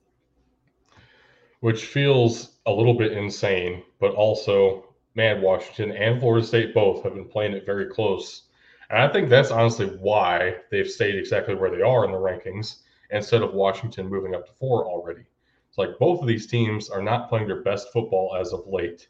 Which 1.60 1.84
feels 1.86 2.58
a 2.66 2.72
little 2.72 2.94
bit 2.94 3.12
insane, 3.12 3.82
but 4.00 4.14
also, 4.14 4.94
man, 5.14 5.42
Washington 5.42 5.92
and 5.96 6.20
Florida 6.20 6.46
State 6.46 6.74
both 6.74 7.04
have 7.04 7.14
been 7.14 7.28
playing 7.28 7.52
it 7.52 7.66
very 7.66 7.86
close 7.86 8.44
and 8.92 9.00
I 9.00 9.08
think 9.08 9.30
that's 9.30 9.50
honestly 9.50 9.86
why 9.86 10.56
they've 10.70 10.88
stayed 10.88 11.14
exactly 11.14 11.54
where 11.54 11.70
they 11.70 11.80
are 11.80 12.04
in 12.04 12.12
the 12.12 12.18
rankings 12.18 12.80
instead 13.10 13.40
of 13.40 13.54
Washington 13.54 14.06
moving 14.06 14.34
up 14.34 14.44
to 14.46 14.52
four 14.60 14.86
already. 14.86 15.24
It's 15.68 15.78
like 15.78 15.98
both 15.98 16.20
of 16.20 16.28
these 16.28 16.46
teams 16.46 16.90
are 16.90 17.00
not 17.00 17.30
playing 17.30 17.46
their 17.46 17.62
best 17.62 17.90
football 17.90 18.36
as 18.38 18.52
of 18.52 18.66
late. 18.66 19.08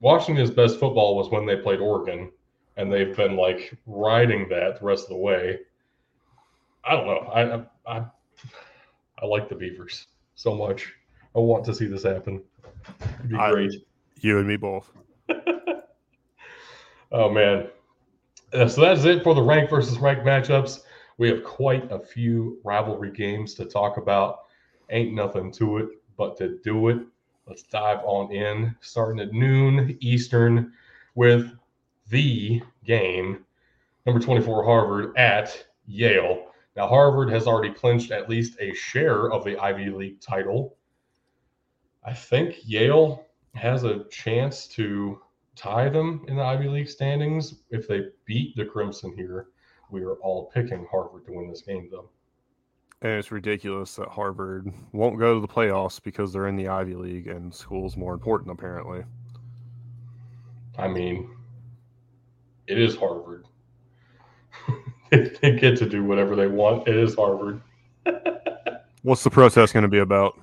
Washington's 0.00 0.50
best 0.50 0.80
football 0.80 1.16
was 1.16 1.28
when 1.28 1.44
they 1.44 1.56
played 1.56 1.80
Oregon, 1.80 2.32
and 2.76 2.92
they've 2.92 3.16
been 3.16 3.36
like 3.36 3.76
riding 3.86 4.48
that 4.48 4.80
the 4.80 4.84
rest 4.84 5.04
of 5.04 5.10
the 5.10 5.16
way. 5.16 5.60
I 6.84 6.92
don't 6.92 7.06
know. 7.06 7.66
I 7.86 7.96
I 7.98 8.04
I 9.22 9.26
like 9.26 9.48
the 9.48 9.54
Beavers 9.54 10.06
so 10.34 10.54
much. 10.54 10.92
I 11.34 11.38
want 11.38 11.64
to 11.66 11.74
see 11.74 11.86
this 11.86 12.02
happen. 12.02 12.42
It'd 13.00 13.30
be 13.30 13.36
I, 13.36 13.50
great. 13.50 13.86
You 14.20 14.38
and 14.38 14.48
me 14.48 14.56
both. 14.56 14.90
oh 17.12 17.30
man, 17.30 17.68
uh, 18.52 18.68
so 18.68 18.80
that's 18.80 19.04
it 19.04 19.22
for 19.22 19.34
the 19.34 19.42
rank 19.42 19.70
versus 19.70 19.98
rank 19.98 20.20
matchups. 20.20 20.80
We 21.18 21.28
have 21.28 21.44
quite 21.44 21.90
a 21.92 21.98
few 21.98 22.58
rivalry 22.64 23.12
games 23.12 23.54
to 23.54 23.64
talk 23.64 23.96
about. 23.96 24.40
Ain't 24.90 25.14
nothing 25.14 25.52
to 25.52 25.78
it 25.78 25.88
but 26.16 26.36
to 26.38 26.58
do 26.58 26.88
it. 26.88 26.98
Let's 27.46 27.62
dive 27.62 28.00
on 28.04 28.32
in, 28.32 28.74
starting 28.80 29.20
at 29.20 29.32
noon 29.32 29.96
Eastern 30.00 30.72
with 31.14 31.52
the 32.12 32.62
game, 32.84 33.44
number 34.04 34.20
24 34.20 34.64
Harvard 34.64 35.16
at 35.16 35.66
Yale. 35.86 36.46
Now, 36.76 36.86
Harvard 36.86 37.30
has 37.30 37.46
already 37.46 37.72
clinched 37.72 38.12
at 38.12 38.28
least 38.28 38.56
a 38.60 38.74
share 38.74 39.30
of 39.30 39.44
the 39.44 39.58
Ivy 39.58 39.88
League 39.90 40.20
title. 40.20 40.76
I 42.04 42.12
think 42.12 42.56
Yale 42.64 43.24
has 43.54 43.84
a 43.84 44.04
chance 44.10 44.66
to 44.68 45.20
tie 45.56 45.88
them 45.88 46.24
in 46.28 46.36
the 46.36 46.42
Ivy 46.42 46.68
League 46.68 46.88
standings. 46.88 47.54
If 47.70 47.88
they 47.88 48.02
beat 48.26 48.56
the 48.56 48.66
Crimson 48.66 49.14
here, 49.16 49.48
we 49.90 50.02
are 50.02 50.16
all 50.16 50.50
picking 50.54 50.86
Harvard 50.90 51.24
to 51.26 51.32
win 51.32 51.48
this 51.48 51.62
game, 51.62 51.88
though. 51.90 52.10
And 53.00 53.12
it's 53.12 53.32
ridiculous 53.32 53.96
that 53.96 54.08
Harvard 54.08 54.70
won't 54.92 55.18
go 55.18 55.34
to 55.34 55.40
the 55.40 55.48
playoffs 55.48 56.02
because 56.02 56.32
they're 56.32 56.46
in 56.46 56.56
the 56.56 56.68
Ivy 56.68 56.94
League 56.94 57.26
and 57.26 57.54
school's 57.54 57.96
more 57.96 58.12
important, 58.12 58.50
apparently. 58.50 59.02
I 60.78 60.88
mean, 60.88 61.30
it 62.72 62.78
is 62.78 62.96
Harvard. 62.96 63.44
they 65.10 65.56
get 65.56 65.76
to 65.76 65.86
do 65.86 66.02
whatever 66.04 66.34
they 66.34 66.46
want. 66.46 66.88
It 66.88 66.96
is 66.96 67.14
Harvard. 67.14 67.60
What's 69.02 69.22
the 69.22 69.30
protest 69.30 69.74
going 69.74 69.82
to 69.82 69.88
be 69.88 69.98
about? 69.98 70.40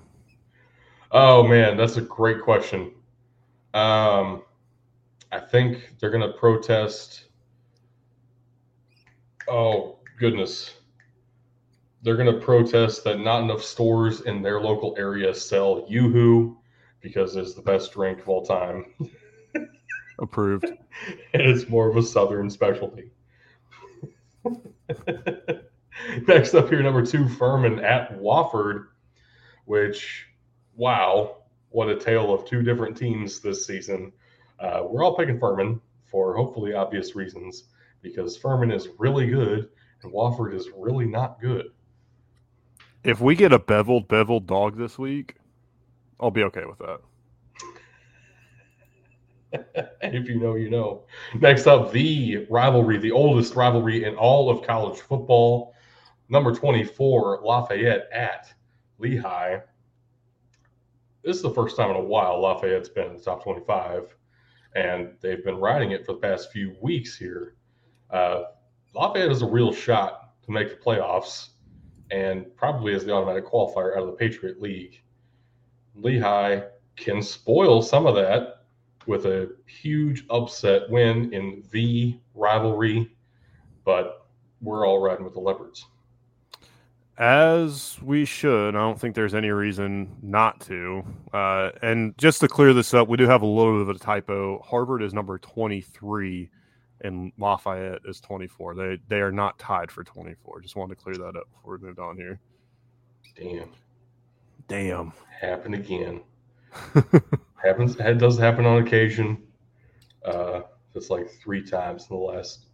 Oh 1.11 1.41
man, 1.47 1.75
that's 1.75 1.97
a 1.97 2.01
great 2.01 2.43
question. 2.43 2.91
Um, 3.73 4.43
I 5.31 5.39
think 5.39 5.95
they're 5.99 6.11
going 6.11 6.31
to 6.31 6.37
protest. 6.37 7.25
Oh, 9.47 9.97
goodness. 10.19 10.75
They're 12.03 12.15
going 12.15 12.31
to 12.31 12.45
protest 12.45 13.03
that 13.05 13.19
not 13.19 13.41
enough 13.41 13.63
stores 13.63 14.21
in 14.21 14.43
their 14.43 14.61
local 14.61 14.95
area 14.99 15.33
sell 15.33 15.85
Yoo-Hoo 15.89 16.57
because 17.01 17.35
it's 17.35 17.55
the 17.55 17.61
best 17.61 17.91
drink 17.91 18.19
of 18.19 18.29
all 18.29 18.45
time. 18.45 18.93
Approved. 20.19 20.65
and 21.33 21.41
it's 21.41 21.67
more 21.69 21.89
of 21.89 21.97
a 21.97 22.03
Southern 22.03 22.49
specialty. 22.49 23.11
Next 26.27 26.53
up 26.53 26.69
here, 26.69 26.81
number 26.81 27.05
two, 27.05 27.27
Furman 27.27 27.79
at 27.79 28.17
Wofford, 28.19 28.87
which, 29.65 30.25
wow, 30.75 31.37
what 31.69 31.89
a 31.89 31.95
tale 31.95 32.33
of 32.33 32.45
two 32.45 32.63
different 32.63 32.97
teams 32.97 33.39
this 33.39 33.65
season. 33.65 34.11
Uh, 34.59 34.83
we're 34.87 35.03
all 35.03 35.15
picking 35.15 35.39
Furman 35.39 35.79
for 36.05 36.35
hopefully 36.35 36.73
obvious 36.73 37.15
reasons 37.15 37.65
because 38.01 38.37
Furman 38.37 38.71
is 38.71 38.87
really 38.97 39.27
good 39.27 39.69
and 40.03 40.13
Wofford 40.13 40.53
is 40.53 40.69
really 40.75 41.05
not 41.05 41.39
good. 41.41 41.67
If 43.03 43.21
we 43.21 43.35
get 43.35 43.53
a 43.53 43.59
beveled 43.59 44.07
beveled 44.07 44.47
dog 44.47 44.77
this 44.77 44.97
week, 44.97 45.35
I'll 46.19 46.31
be 46.31 46.43
okay 46.43 46.65
with 46.65 46.79
that. 46.79 46.99
if 50.01 50.27
you 50.27 50.39
know, 50.39 50.55
you 50.55 50.69
know. 50.69 51.05
Next 51.39 51.67
up, 51.67 51.91
the 51.91 52.45
rivalry, 52.49 52.97
the 52.97 53.11
oldest 53.11 53.55
rivalry 53.55 54.03
in 54.03 54.15
all 54.15 54.49
of 54.49 54.65
college 54.65 54.99
football. 54.99 55.73
Number 56.29 56.53
24, 56.53 57.41
Lafayette 57.43 58.07
at 58.13 58.53
Lehigh. 58.99 59.59
This 61.23 61.37
is 61.37 61.41
the 61.41 61.53
first 61.53 61.75
time 61.75 61.89
in 61.89 61.95
a 61.95 62.03
while 62.03 62.41
Lafayette's 62.41 62.89
been 62.89 63.07
in 63.07 63.17
the 63.17 63.21
top 63.21 63.43
25 63.43 64.15
and 64.75 65.15
they've 65.21 65.43
been 65.43 65.57
riding 65.57 65.91
it 65.91 66.05
for 66.05 66.13
the 66.13 66.19
past 66.19 66.51
few 66.51 66.75
weeks 66.81 67.17
here. 67.17 67.55
Uh, 68.11 68.43
Lafayette 68.93 69.29
has 69.29 69.41
a 69.41 69.47
real 69.47 69.73
shot 69.73 70.33
to 70.45 70.51
make 70.51 70.69
the 70.69 70.75
playoffs 70.75 71.49
and 72.11 72.45
probably 72.55 72.93
is 72.93 73.05
the 73.05 73.11
automatic 73.11 73.45
qualifier 73.45 73.95
out 73.95 74.03
of 74.03 74.07
the 74.07 74.13
Patriot 74.13 74.61
League. 74.61 75.01
Lehigh 75.95 76.61
can 76.95 77.21
spoil 77.21 77.81
some 77.81 78.05
of 78.05 78.15
that 78.15 78.58
with 79.07 79.25
a 79.25 79.51
huge 79.65 80.25
upset 80.29 80.89
win 80.89 81.33
in 81.33 81.63
the 81.71 82.19
rivalry, 82.35 83.11
but 83.85 84.27
we're 84.61 84.85
all 84.85 84.99
riding 84.99 85.23
with 85.23 85.33
the 85.33 85.39
Leopards 85.39 85.85
as 87.19 87.97
we 88.01 88.23
should. 88.23 88.75
I 88.75 88.79
don't 88.79 88.99
think 88.99 89.13
there's 89.13 89.35
any 89.35 89.49
reason 89.49 90.15
not 90.21 90.61
to. 90.61 91.03
Uh, 91.33 91.71
and 91.81 92.17
just 92.17 92.39
to 92.39 92.47
clear 92.47 92.73
this 92.73 92.93
up, 92.93 93.09
we 93.09 93.17
do 93.17 93.27
have 93.27 93.41
a 93.41 93.45
little 93.45 93.73
bit 93.73 93.89
of 93.89 93.95
a 93.95 93.99
typo. 93.99 94.61
Harvard 94.61 95.03
is 95.03 95.13
number 95.13 95.37
23 95.37 96.49
and 97.01 97.31
Lafayette 97.37 98.01
is 98.05 98.21
24. 98.21 98.75
They 98.75 98.99
they 99.09 99.19
are 99.19 99.31
not 99.31 99.59
tied 99.59 99.91
for 99.91 100.03
24. 100.03 100.61
Just 100.61 100.75
wanted 100.75 100.97
to 100.97 101.03
clear 101.03 101.15
that 101.15 101.37
up 101.37 101.49
before 101.51 101.77
we 101.77 101.85
moved 101.85 101.99
on 101.99 102.15
here. 102.15 102.39
Damn. 103.35 103.69
Damn. 104.67 105.13
Happened 105.41 105.75
again. 105.75 106.21
Happens. 107.63 107.95
It 107.99 108.17
does 108.17 108.37
happen 108.37 108.65
on 108.65 108.81
occasion. 108.81 109.43
Uh, 110.23 110.61
it's 110.95 111.09
like 111.09 111.29
three 111.29 111.61
times 111.63 112.07
in 112.09 112.15
the 112.15 112.21
last 112.21 112.65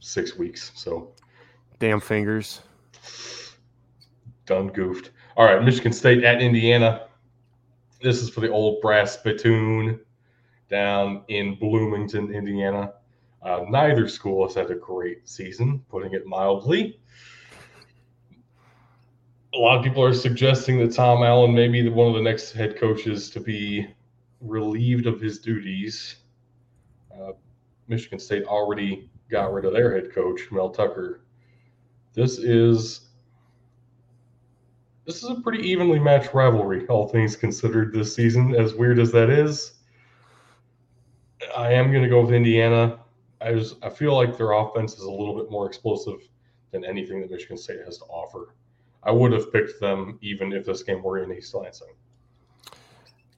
six 0.00 0.36
weeks. 0.36 0.72
So 0.74 1.12
Damn 1.78 2.00
fingers. 2.00 2.62
done 4.46 4.68
goofed. 4.68 5.10
All 5.36 5.44
right, 5.44 5.62
Michigan 5.62 5.92
State 5.92 6.24
at 6.24 6.40
Indiana. 6.40 7.08
This 8.02 8.22
is 8.22 8.30
for 8.30 8.40
the 8.40 8.50
old 8.50 8.80
brass 8.80 9.12
spittoon 9.12 10.00
down 10.70 11.22
in 11.28 11.58
Bloomington, 11.58 12.32
Indiana. 12.32 12.94
Uh, 13.42 13.64
neither 13.68 14.08
school 14.08 14.46
has 14.46 14.54
had 14.54 14.70
a 14.70 14.74
great 14.74 15.28
season, 15.28 15.84
putting 15.88 16.12
it 16.14 16.26
mildly. 16.26 16.98
A 19.56 19.58
lot 19.58 19.78
of 19.78 19.82
people 19.82 20.04
are 20.04 20.12
suggesting 20.12 20.78
that 20.80 20.92
Tom 20.92 21.22
Allen 21.22 21.54
may 21.54 21.66
be 21.68 21.88
one 21.88 22.08
of 22.08 22.14
the 22.14 22.20
next 22.20 22.52
head 22.52 22.76
coaches 22.76 23.30
to 23.30 23.40
be 23.40 23.86
relieved 24.42 25.06
of 25.06 25.18
his 25.18 25.38
duties. 25.38 26.16
Uh, 27.10 27.32
Michigan 27.88 28.18
State 28.18 28.44
already 28.44 29.08
got 29.30 29.54
rid 29.54 29.64
of 29.64 29.72
their 29.72 29.94
head 29.94 30.14
coach, 30.14 30.42
Mel 30.50 30.68
Tucker. 30.68 31.22
This 32.12 32.36
is 32.36 33.08
this 35.06 35.22
is 35.22 35.30
a 35.30 35.36
pretty 35.36 35.66
evenly 35.66 36.00
matched 36.00 36.34
rivalry, 36.34 36.86
all 36.88 37.08
things 37.08 37.34
considered, 37.34 37.94
this 37.94 38.14
season. 38.14 38.54
As 38.54 38.74
weird 38.74 38.98
as 38.98 39.10
that 39.12 39.30
is, 39.30 39.72
I 41.56 41.72
am 41.72 41.90
going 41.92 42.02
to 42.02 42.10
go 42.10 42.20
with 42.20 42.34
Indiana. 42.34 42.98
I 43.40 43.54
just 43.54 43.82
I 43.82 43.88
feel 43.88 44.14
like 44.14 44.36
their 44.36 44.52
offense 44.52 44.94
is 44.98 45.04
a 45.04 45.10
little 45.10 45.34
bit 45.34 45.50
more 45.50 45.66
explosive 45.66 46.28
than 46.72 46.84
anything 46.84 47.22
that 47.22 47.30
Michigan 47.30 47.56
State 47.56 47.80
has 47.86 47.96
to 47.98 48.04
offer. 48.04 48.54
I 49.06 49.12
would 49.12 49.32
have 49.32 49.52
picked 49.52 49.80
them 49.80 50.18
even 50.20 50.52
if 50.52 50.66
this 50.66 50.82
game 50.82 51.02
were 51.02 51.18
in 51.22 51.32
East 51.32 51.54
Lansing. 51.54 51.94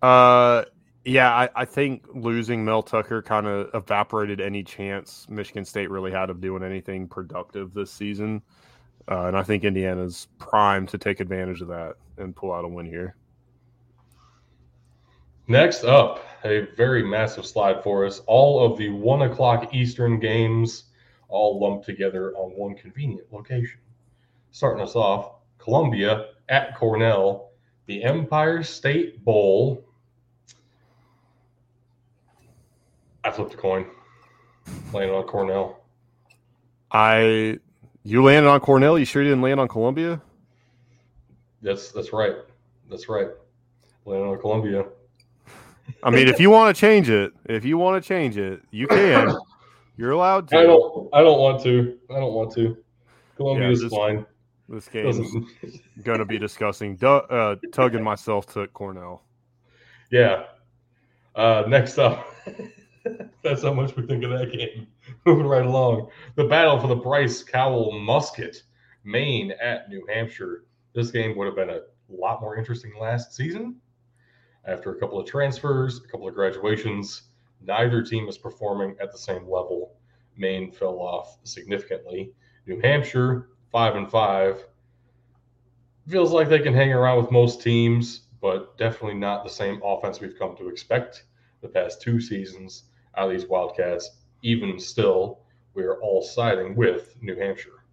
Uh, 0.01 0.65
yeah, 1.05 1.31
I, 1.35 1.49
I 1.55 1.65
think 1.65 2.05
losing 2.15 2.65
Mel 2.65 2.83
Tucker 2.83 3.23
kind 3.23 3.47
of 3.47 3.71
evaporated 3.75 4.41
any 4.41 4.65
chance 4.65 5.27
Michigan 5.29 5.65
State 5.65 5.91
really 5.91 6.11
had 6.11 6.31
of 6.31 6.41
doing 6.41 6.63
anything 6.63 7.07
productive 7.07 7.75
this 7.75 7.91
season. 7.91 8.43
Uh, 9.11 9.27
and 9.27 9.37
I 9.37 9.43
think 9.43 9.65
Indiana's 9.65 10.29
primed 10.39 10.89
to 10.91 10.99
take 10.99 11.21
advantage 11.21 11.61
of 11.61 11.69
that 11.69 11.95
and 12.17 12.35
pull 12.35 12.53
out 12.53 12.65
a 12.65 12.69
win 12.69 12.87
here. 12.87 13.17
Next 15.47 15.85
up, 15.85 16.27
a 16.45 16.69
very 16.77 17.03
massive 17.03 17.47
slide 17.47 17.83
for 17.83 18.05
us. 18.05 18.21
All 18.27 18.65
of 18.65 18.77
the 18.79 18.91
one 18.91 19.23
o'clock 19.23 19.75
Eastern 19.75 20.21
games 20.21 20.85
all 21.29 21.59
lumped 21.59 21.87
together 21.87 22.35
on 22.37 22.51
one 22.51 22.75
convenient 22.75 23.33
location. 23.33 23.81
Starting 24.51 24.83
us 24.83 24.95
off, 24.95 25.38
Columbia 25.69 26.29
at 26.49 26.75
Cornell, 26.75 27.51
the 27.85 28.03
Empire 28.03 28.63
State 28.63 29.23
Bowl. 29.23 29.85
I 33.23 33.31
flipped 33.31 33.53
a 33.53 33.57
coin, 33.59 33.85
landed 34.95 35.15
on 35.15 35.25
Cornell. 35.25 35.83
I, 36.91 37.59
you 38.03 38.25
landed 38.25 38.49
on 38.49 38.61
Cornell. 38.61 38.99
You 38.99 39.05
sure 39.05 39.23
you 39.23 39.29
didn't 39.29 39.43
land 39.43 39.61
on 39.61 39.69
Columbia? 39.69 40.23
That's 41.61 41.93
that's 41.93 42.15
right. 42.15 42.37
That's 42.89 43.11
right. 43.11 43.29
Landed 44.07 44.27
on 44.27 44.41
Columbia. 44.41 44.87
I 46.03 46.09
mean, 46.09 46.29
if 46.29 46.41
you 46.41 46.49
want 46.49 46.75
to 46.75 46.81
change 46.81 47.11
it, 47.11 47.35
if 47.45 47.67
you 47.67 47.77
want 47.77 48.03
to 48.03 48.09
change 48.09 48.39
it, 48.39 48.63
you 48.71 48.87
can. 48.87 49.37
You're 49.99 50.13
allowed 50.13 50.49
to. 50.49 50.57
I 50.57 50.63
don't. 50.63 51.11
I 51.13 51.21
don't 51.21 51.39
want 51.39 51.63
to. 51.65 51.99
I 52.09 52.15
don't 52.15 52.33
want 52.33 52.55
to. 52.55 52.75
Columbia 53.37 53.69
Yeah, 53.69 53.73
is 53.75 53.85
fine. 53.85 54.25
This 54.69 54.87
Doesn't- 54.89 55.47
going 56.05 56.19
to 56.19 56.25
be 56.27 56.39
discussing. 56.39 56.97
Du- 56.97 57.09
uh, 57.09 57.57
Tug 57.73 57.95
and 57.95 58.05
myself 58.05 58.47
took 58.47 58.73
Cornell. 58.75 59.23
Yeah. 60.11 60.45
Uh, 61.35 61.65
next 61.69 61.99
up, 61.99 62.27
that's 63.43 63.63
how 63.63 63.73
much 63.73 63.97
we 63.97 64.07
think 64.07 64.25
of 64.25 64.31
that 64.31 64.53
game. 64.53 64.87
Moving 65.27 65.47
right 65.47 65.65
along, 65.65 66.11
the 66.35 66.45
battle 66.45 66.79
for 66.79 66.89
the 66.89 66.97
Brice 66.97 67.43
Cowell 67.43 67.99
Musket, 67.99 68.63
Maine 69.05 69.53
at 69.61 69.89
New 69.89 70.05
Hampshire. 70.13 70.65
This 70.95 71.11
game 71.11 71.37
would 71.37 71.47
have 71.47 71.55
been 71.57 71.71
a 71.71 71.81
lot 72.09 72.41
more 72.41 72.57
interesting 72.57 72.93
last 73.01 73.35
season. 73.35 73.77
After 74.67 74.93
a 74.93 74.99
couple 75.01 75.19
of 75.19 75.27
transfers, 75.27 76.03
a 76.05 76.09
couple 76.09 76.29
of 76.29 76.35
graduations, 76.35 77.23
neither 77.65 78.03
team 78.03 78.29
is 78.29 78.37
performing 78.37 78.97
at 79.01 79.13
the 79.13 79.19
same 79.19 79.45
level. 79.45 79.95
Maine 80.37 80.73
fell 80.73 80.99
off 80.99 81.39
significantly. 81.45 82.33
New 82.67 82.81
Hampshire, 82.81 83.49
five 83.71 83.97
and 83.97 84.11
five, 84.11 84.65
feels 86.09 86.33
like 86.33 86.49
they 86.49 86.59
can 86.59 86.75
hang 86.75 86.93
around 86.93 87.21
with 87.21 87.31
most 87.31 87.63
teams, 87.63 88.23
but 88.41 88.77
definitely 88.79 89.19
not 89.19 89.45
the 89.45 89.51
same 89.51 89.81
offense 89.85 90.21
we've 90.21 90.39
come 90.39 90.57
to 90.57 90.69
expect 90.69 91.25
the 91.61 91.69
past 91.69 92.01
two 92.01 92.21
seasons 92.21 92.85
out 93.17 93.31
of 93.31 93.33
these 93.33 93.49
Wildcats. 93.49 94.11
Even 94.43 94.79
still, 94.79 95.41
we 95.75 95.83
are 95.83 96.01
all 96.01 96.23
siding 96.23 96.77
with 96.77 97.15
New 97.21 97.37
Hampshire. 97.37 97.85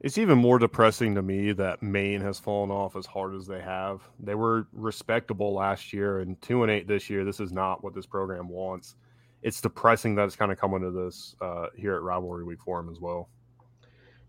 It's 0.00 0.16
even 0.16 0.38
more 0.38 0.58
depressing 0.58 1.14
to 1.16 1.22
me 1.22 1.52
that 1.52 1.82
Maine 1.82 2.22
has 2.22 2.38
fallen 2.38 2.70
off 2.70 2.96
as 2.96 3.04
hard 3.04 3.34
as 3.34 3.46
they 3.46 3.60
have. 3.60 4.00
They 4.18 4.34
were 4.34 4.66
respectable 4.72 5.52
last 5.52 5.92
year 5.92 6.20
and 6.20 6.40
two 6.40 6.62
and 6.62 6.72
eight 6.72 6.88
this 6.88 7.10
year. 7.10 7.22
This 7.22 7.38
is 7.38 7.52
not 7.52 7.84
what 7.84 7.94
this 7.94 8.06
program 8.06 8.48
wants. 8.48 8.94
It's 9.42 9.60
depressing 9.60 10.14
that 10.14 10.24
it's 10.24 10.36
kind 10.36 10.52
of 10.52 10.58
coming 10.58 10.80
to 10.80 10.90
this 10.90 11.34
uh, 11.42 11.66
here 11.76 11.96
at 11.96 12.02
rivalry 12.02 12.44
week 12.44 12.60
for 12.64 12.80
them 12.80 12.90
as 12.90 12.98
well. 12.98 13.28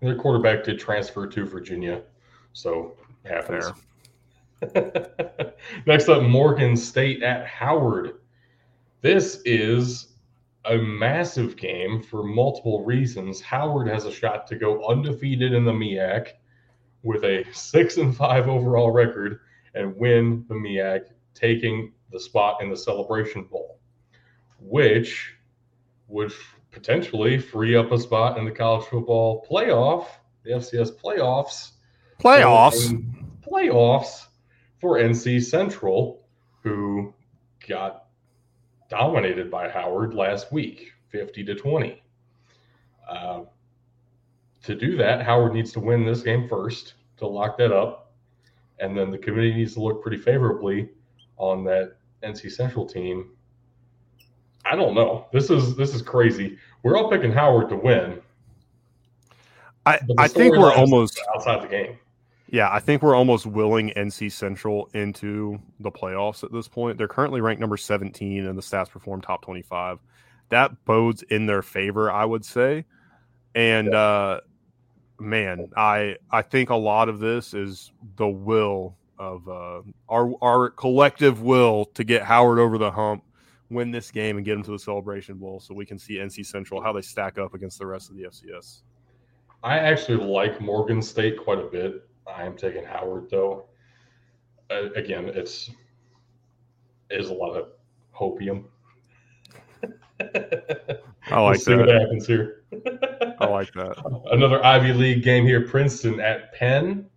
Their 0.01 0.15
quarterback 0.15 0.63
did 0.63 0.79
transfer 0.79 1.27
to 1.27 1.45
Virginia, 1.45 2.01
so 2.53 2.93
happens. 3.23 3.71
Next 5.85 6.09
up, 6.09 6.23
Morgan 6.23 6.75
State 6.75 7.21
at 7.21 7.45
Howard. 7.45 8.15
This 9.01 9.41
is 9.45 10.07
a 10.65 10.77
massive 10.77 11.55
game 11.55 12.01
for 12.01 12.23
multiple 12.23 12.83
reasons. 12.83 13.41
Howard 13.41 13.87
has 13.87 14.05
a 14.05 14.11
shot 14.11 14.47
to 14.47 14.55
go 14.55 14.85
undefeated 14.87 15.53
in 15.53 15.65
the 15.65 15.71
MEAC 15.71 16.29
with 17.03 17.23
a 17.23 17.43
six 17.51 17.97
and 17.97 18.15
five 18.15 18.47
overall 18.47 18.91
record 18.91 19.39
and 19.73 19.95
win 19.95 20.45
the 20.47 20.55
MEAC, 20.55 21.05
taking 21.33 21.93
the 22.11 22.19
spot 22.19 22.61
in 22.61 22.69
the 22.69 22.77
Celebration 22.77 23.43
Bowl, 23.43 23.79
which 24.59 25.35
would 26.07 26.33
potentially 26.71 27.37
free 27.37 27.75
up 27.75 27.91
a 27.91 27.99
spot 27.99 28.37
in 28.37 28.45
the 28.45 28.51
college 28.51 28.85
football 28.85 29.45
playoff, 29.49 30.07
the 30.43 30.51
FCS 30.51 30.91
playoffs 30.91 31.71
Playoffs. 32.21 33.03
playoffs 33.41 34.27
for 34.79 34.97
NC 34.97 35.43
Central, 35.43 36.23
who 36.61 37.13
got 37.67 38.05
dominated 38.89 39.49
by 39.49 39.67
Howard 39.69 40.13
last 40.13 40.51
week, 40.51 40.91
50 41.09 41.43
to 41.45 41.55
20. 41.55 42.03
Uh, 43.09 43.41
to 44.63 44.75
do 44.75 44.95
that, 44.97 45.23
Howard 45.23 45.53
needs 45.53 45.71
to 45.71 45.79
win 45.79 46.05
this 46.05 46.21
game 46.21 46.47
first 46.47 46.93
to 47.17 47.27
lock 47.27 47.57
that 47.57 47.71
up. 47.71 48.13
And 48.79 48.95
then 48.95 49.09
the 49.09 49.17
committee 49.17 49.53
needs 49.53 49.73
to 49.73 49.81
look 49.81 50.01
pretty 50.01 50.17
favorably 50.17 50.89
on 51.37 51.63
that 51.65 51.97
NC 52.23 52.51
Central 52.51 52.85
team. 52.85 53.31
I 54.71 54.75
don't 54.75 54.95
know. 54.95 55.27
This 55.33 55.49
is 55.49 55.75
this 55.75 55.93
is 55.93 56.01
crazy. 56.01 56.57
We're 56.81 56.95
all 56.95 57.09
picking 57.09 57.31
Howard 57.33 57.67
to 57.69 57.75
win. 57.75 58.21
I, 59.85 59.99
I 60.17 60.29
think 60.29 60.55
we're 60.55 60.73
almost 60.73 61.21
outside 61.35 61.63
the 61.63 61.67
game. 61.67 61.97
yeah, 62.47 62.71
I 62.71 62.79
think 62.79 63.01
we're 63.01 63.15
almost 63.15 63.45
willing 63.45 63.89
NC 63.97 64.31
Central 64.31 64.89
into 64.93 65.59
the 65.81 65.91
playoffs 65.91 66.45
at 66.45 66.53
this 66.53 66.69
point. 66.69 66.97
They're 66.97 67.09
currently 67.09 67.41
ranked 67.41 67.59
number 67.59 67.75
17 67.75 68.45
in 68.45 68.55
the 68.55 68.61
stats 68.61 68.89
perform 68.89 69.19
top 69.19 69.41
25. 69.41 69.99
That 70.49 70.85
bodes 70.85 71.21
in 71.23 71.47
their 71.47 71.61
favor, 71.61 72.09
I 72.09 72.23
would 72.23 72.45
say. 72.45 72.85
And 73.53 73.93
uh 73.93 74.39
man, 75.19 75.69
I 75.75 76.15
I 76.31 76.43
think 76.43 76.69
a 76.69 76.75
lot 76.75 77.09
of 77.09 77.19
this 77.19 77.53
is 77.53 77.91
the 78.15 78.29
will 78.29 78.95
of 79.19 79.49
uh 79.49 79.81
our 80.07 80.33
our 80.41 80.69
collective 80.69 81.41
will 81.41 81.85
to 81.95 82.05
get 82.05 82.23
Howard 82.23 82.59
over 82.59 82.77
the 82.77 82.91
hump, 82.91 83.23
win 83.71 83.89
this 83.89 84.11
game 84.11 84.37
and 84.37 84.45
get 84.45 84.55
him 84.55 84.63
to 84.63 84.71
the 84.71 84.79
celebration 84.79 85.37
bowl 85.37 85.59
so 85.59 85.73
we 85.73 85.85
can 85.85 85.97
see 85.97 86.15
NC 86.17 86.45
Central 86.45 86.81
how 86.81 86.91
they 86.91 87.01
stack 87.01 87.39
up 87.39 87.53
against 87.53 87.79
the 87.79 87.85
rest 87.85 88.09
of 88.09 88.17
the 88.17 88.23
FCS. 88.23 88.81
I 89.63 89.79
actually 89.79 90.23
like 90.23 90.59
Morgan 90.59 91.01
State 91.01 91.37
quite 91.37 91.59
a 91.59 91.67
bit. 91.67 92.07
I 92.27 92.43
am 92.43 92.57
taking 92.57 92.83
Howard 92.83 93.29
though. 93.29 93.65
Uh, 94.69 94.91
again, 94.95 95.29
it's 95.29 95.69
it 97.09 97.19
is 97.19 97.29
a 97.29 97.33
lot 97.33 97.53
of 97.53 97.69
hopium. 98.15 98.65
I 101.29 101.39
like 101.39 101.59
see 101.59 101.75
what 101.75 101.89
happens 101.89 102.27
here. 102.27 102.63
I 103.39 103.45
like 103.45 103.73
that. 103.73 103.95
Another 104.31 104.63
Ivy 104.63 104.93
League 104.93 105.23
game 105.23 105.45
here. 105.45 105.67
Princeton 105.67 106.19
at 106.19 106.53
Penn. 106.53 107.07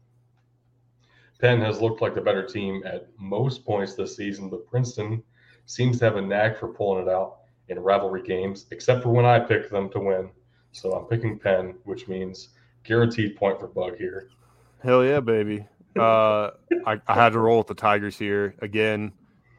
Penn 1.40 1.60
has 1.60 1.80
looked 1.80 2.00
like 2.00 2.14
the 2.14 2.20
better 2.20 2.46
team 2.46 2.82
at 2.86 3.08
most 3.18 3.64
points 3.64 3.94
this 3.94 4.16
season, 4.16 4.48
but 4.48 4.66
Princeton 4.66 5.22
seems 5.66 5.98
to 5.98 6.04
have 6.04 6.16
a 6.16 6.22
knack 6.22 6.58
for 6.58 6.68
pulling 6.68 7.06
it 7.06 7.10
out 7.10 7.38
in 7.68 7.78
rivalry 7.78 8.22
games, 8.22 8.66
except 8.70 9.02
for 9.02 9.10
when 9.10 9.24
I 9.24 9.38
pick 9.38 9.70
them 9.70 9.90
to 9.90 10.00
win. 10.00 10.30
So 10.72 10.92
I'm 10.92 11.06
picking 11.06 11.38
Penn, 11.38 11.74
which 11.84 12.08
means 12.08 12.50
guaranteed 12.84 13.36
point 13.36 13.60
for 13.60 13.68
Bug 13.68 13.96
here. 13.96 14.28
Hell 14.82 15.04
yeah, 15.04 15.20
baby. 15.20 15.66
Uh, 15.96 16.50
I, 16.84 17.00
I 17.06 17.14
had 17.14 17.32
to 17.32 17.38
roll 17.38 17.58
with 17.58 17.68
the 17.68 17.74
Tigers 17.74 18.18
here 18.18 18.54
again. 18.60 19.12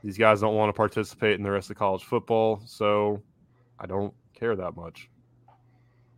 These 0.04 0.18
guys 0.18 0.42
don't 0.42 0.56
want 0.56 0.70
to 0.70 0.74
participate 0.74 1.36
in 1.36 1.44
the 1.44 1.50
rest 1.50 1.70
of 1.72 1.78
college 1.78 2.04
football, 2.04 2.62
so 2.66 3.24
I 3.80 3.88
don't 3.88 4.14
care 4.34 4.56
that 4.56 4.76
much. 4.76 5.10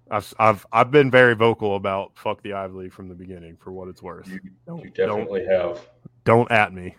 I've 0.10 0.34
I've 0.40 0.66
I've 0.72 0.92
been 0.92 1.12
very 1.12 1.36
vocal 1.36 1.76
about 1.76 2.18
fuck 2.18 2.42
the 2.42 2.54
Ivy 2.54 2.74
League 2.74 2.94
from 2.94 3.10
the 3.10 3.16
beginning 3.16 3.58
for 3.58 3.72
what 3.72 3.88
it's 3.88 4.02
worth. 4.02 4.28
You, 4.28 4.40
you 4.68 4.90
definitely 4.90 5.46
don't, 5.46 5.68
have. 5.68 5.88
Don't 6.24 6.52
at 6.52 6.74
me. 6.74 6.96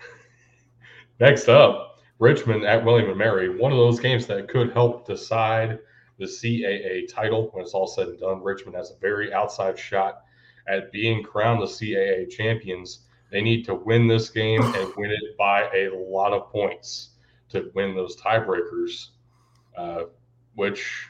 Next 1.20 1.48
up, 1.48 1.95
Richmond 2.18 2.64
at 2.64 2.84
William 2.84 3.10
and 3.10 3.18
Mary. 3.18 3.48
One 3.48 3.72
of 3.72 3.78
those 3.78 4.00
games 4.00 4.26
that 4.26 4.48
could 4.48 4.72
help 4.72 5.06
decide 5.06 5.78
the 6.18 6.24
CAA 6.24 7.12
title 7.12 7.50
when 7.52 7.62
it's 7.62 7.74
all 7.74 7.86
said 7.86 8.08
and 8.08 8.18
done. 8.18 8.42
Richmond 8.42 8.76
has 8.76 8.90
a 8.90 8.98
very 9.00 9.32
outside 9.32 9.78
shot 9.78 10.22
at 10.66 10.92
being 10.92 11.22
crowned 11.22 11.60
the 11.60 11.66
CAA 11.66 12.30
champions. 12.30 13.00
They 13.30 13.42
need 13.42 13.64
to 13.66 13.74
win 13.74 14.06
this 14.06 14.30
game 14.30 14.62
and 14.62 14.92
win 14.96 15.10
it 15.10 15.36
by 15.36 15.68
a 15.74 15.90
lot 15.94 16.32
of 16.32 16.50
points 16.50 17.10
to 17.50 17.70
win 17.74 17.94
those 17.94 18.16
tiebreakers, 18.16 19.08
uh, 19.76 20.04
which 20.54 21.08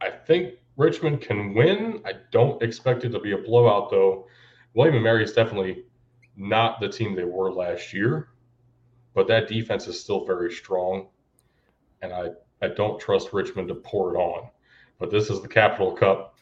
I 0.00 0.10
think 0.10 0.54
Richmond 0.76 1.20
can 1.20 1.54
win. 1.54 2.00
I 2.04 2.12
don't 2.30 2.62
expect 2.62 3.04
it 3.04 3.10
to 3.10 3.20
be 3.20 3.32
a 3.32 3.38
blowout, 3.38 3.90
though. 3.90 4.26
William 4.74 4.96
and 4.96 5.04
Mary 5.04 5.22
is 5.22 5.32
definitely 5.32 5.84
not 6.36 6.80
the 6.80 6.88
team 6.88 7.14
they 7.14 7.24
were 7.24 7.52
last 7.52 7.92
year, 7.92 8.28
but 9.14 9.28
that 9.28 9.48
defense 9.48 9.86
is 9.86 9.98
still 9.98 10.24
very 10.24 10.52
strong. 10.52 11.08
And 12.02 12.12
I, 12.12 12.30
I 12.60 12.68
don't 12.68 13.00
trust 13.00 13.32
Richmond 13.32 13.68
to 13.68 13.74
pour 13.76 14.14
it 14.14 14.18
on. 14.18 14.50
But 14.98 15.10
this 15.10 15.30
is 15.30 15.40
the 15.40 15.48
Capital 15.48 15.92
Cup, 15.92 16.36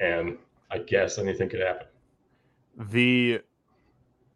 and 0.00 0.38
I 0.70 0.78
guess 0.78 1.18
anything 1.18 1.48
could 1.48 1.60
happen. 1.60 1.86
The 2.90 3.40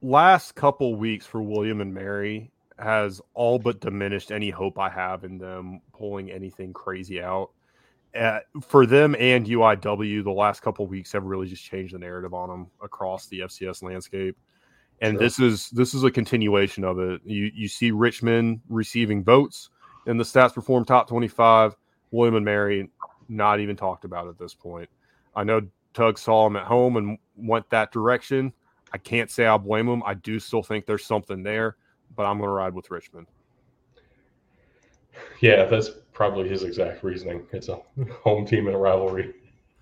last 0.00 0.54
couple 0.54 0.96
weeks 0.96 1.26
for 1.26 1.42
William 1.42 1.80
and 1.80 1.94
Mary 1.94 2.50
has 2.78 3.20
all 3.34 3.58
but 3.58 3.80
diminished 3.80 4.32
any 4.32 4.50
hope 4.50 4.78
I 4.78 4.88
have 4.88 5.24
in 5.24 5.38
them 5.38 5.80
pulling 5.92 6.30
anything 6.30 6.72
crazy 6.72 7.22
out. 7.22 7.50
Uh, 8.14 8.40
for 8.60 8.84
them 8.84 9.16
and 9.18 9.46
UIW, 9.46 10.22
the 10.22 10.30
last 10.30 10.60
couple 10.60 10.86
weeks 10.86 11.12
have 11.12 11.24
really 11.24 11.46
just 11.46 11.64
changed 11.64 11.94
the 11.94 11.98
narrative 11.98 12.34
on 12.34 12.48
them 12.48 12.66
across 12.82 13.26
the 13.26 13.40
FCS 13.40 13.82
landscape. 13.82 14.36
And 15.02 15.14
sure. 15.14 15.20
this 15.20 15.38
is 15.40 15.68
this 15.70 15.94
is 15.94 16.04
a 16.04 16.10
continuation 16.10 16.84
of 16.84 16.98
it. 16.98 17.20
You 17.24 17.50
you 17.54 17.68
see 17.68 17.90
Richmond 17.90 18.60
receiving 18.68 19.22
votes 19.22 19.68
in 20.06 20.16
the 20.16 20.24
stats 20.24 20.54
perform 20.54 20.84
top 20.84 21.08
25. 21.08 21.76
William 22.12 22.36
and 22.36 22.44
Mary 22.44 22.88
not 23.28 23.60
even 23.60 23.76
talked 23.76 24.04
about 24.04 24.28
at 24.28 24.38
this 24.38 24.54
point. 24.54 24.88
I 25.34 25.44
know 25.44 25.62
Tug 25.92 26.18
saw 26.18 26.46
him 26.46 26.56
at 26.56 26.64
home 26.64 26.96
and 26.96 27.18
went 27.36 27.68
that 27.70 27.92
direction. 27.92 28.52
I 28.92 28.98
can't 28.98 29.30
say 29.30 29.46
I'll 29.46 29.58
blame 29.58 29.88
him. 29.88 30.02
I 30.04 30.14
do 30.14 30.38
still 30.38 30.62
think 30.62 30.86
there's 30.86 31.04
something 31.04 31.42
there, 31.42 31.76
but 32.14 32.24
I'm 32.24 32.38
going 32.38 32.48
to 32.48 32.52
ride 32.52 32.74
with 32.74 32.90
Richmond. 32.90 33.26
Yeah, 35.40 35.64
that's 35.64 35.90
probably 36.12 36.48
his 36.48 36.62
exact 36.62 37.02
reasoning. 37.02 37.46
It's 37.52 37.68
a 37.68 37.80
home 38.22 38.46
team 38.46 38.66
and 38.66 38.76
a 38.76 38.78
rivalry. 38.78 39.34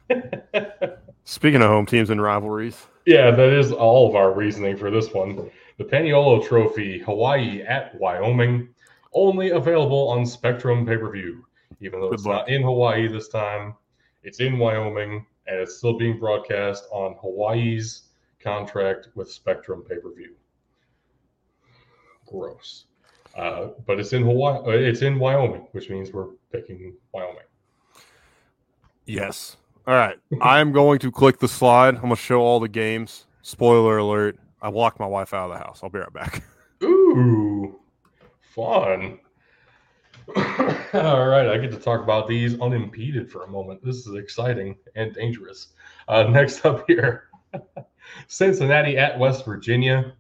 Speaking 1.25 1.63
of 1.63 1.69
home 1.69 1.87
teams 1.87 2.11
and 2.11 2.23
rivalries. 2.23 2.87
Yeah, 3.07 3.31
that 3.31 3.53
is 3.53 3.73
all 3.73 4.09
of 4.09 4.15
our 4.15 4.33
reasoning 4.33 4.77
for 4.77 4.91
this 4.91 5.13
one. 5.13 5.51
The 5.79 5.85
Paniolo 5.85 6.47
Trophy, 6.47 6.99
Hawaii 6.99 7.63
at 7.63 7.99
Wyoming, 7.99 8.69
only 9.15 9.51
available 9.51 10.09
on 10.09 10.27
Spectrum 10.27 10.85
pay 10.87 10.97
per 10.97 11.11
view. 11.11 11.45
Even 11.81 12.01
though 12.01 12.11
Good 12.11 12.17
it's 12.17 12.27
luck. 12.27 12.47
not 12.47 12.49
in 12.51 12.63
Hawaii 12.63 13.09
this 13.09 13.29
time, 13.29 13.75
it's 14.23 14.41
in 14.41 14.59
Wyoming 14.59 15.25
and 15.47 15.59
it's 15.59 15.79
still 15.79 15.97
being 15.99 16.19
broadcast 16.19 16.85
on 16.91 17.17
Hawaii's 17.21 18.09
contract 18.39 19.09
with 19.15 19.31
Spectrum 19.31 19.83
pay 19.89 19.97
per 19.97 20.13
view. 20.13 20.35
Gross. 22.27 22.85
Uh, 23.37 23.69
but 23.87 23.99
it's 23.99 24.13
in 24.13 24.23
Hawaii. 24.25 24.59
Uh, 24.59 24.71
it's 24.71 25.03
in 25.03 25.19
Wyoming, 25.19 25.67
which 25.73 25.89
means 25.89 26.13
we're 26.13 26.29
picking 26.53 26.95
Wyoming. 27.13 27.43
Yes. 29.07 29.57
All 29.91 29.97
right. 29.97 30.21
I'm 30.41 30.71
going 30.71 31.01
to 31.01 31.11
click 31.11 31.41
the 31.41 31.49
slide. 31.49 31.97
I'm 31.97 32.03
going 32.03 32.15
to 32.15 32.17
show 32.17 32.43
all 32.43 32.61
the 32.61 32.69
games. 32.69 33.27
Spoiler 33.43 33.99
alert: 33.99 34.39
I 34.63 34.69
locked 34.69 35.01
my 35.01 35.07
wife 35.07 35.35
out 35.35 35.51
of 35.51 35.59
the 35.59 35.65
house. 35.65 35.81
I'll 35.83 35.91
be 35.91 35.99
right 35.99 36.13
back. 36.13 36.45
Ooh, 36.85 37.81
fun. 38.41 39.19
All 40.37 41.27
right, 41.27 41.49
I 41.49 41.59
get 41.59 41.73
to 41.73 41.77
talk 41.77 42.05
about 42.05 42.29
these 42.29 42.57
unimpeded 42.61 43.33
for 43.33 43.43
a 43.43 43.49
moment. 43.49 43.85
This 43.85 44.07
is 44.07 44.15
exciting 44.15 44.77
and 44.95 45.13
dangerous. 45.13 45.71
Uh, 46.07 46.23
next 46.23 46.65
up 46.65 46.85
here, 46.87 47.25
Cincinnati 48.29 48.97
at 48.97 49.19
West 49.19 49.45
Virginia. 49.45 50.13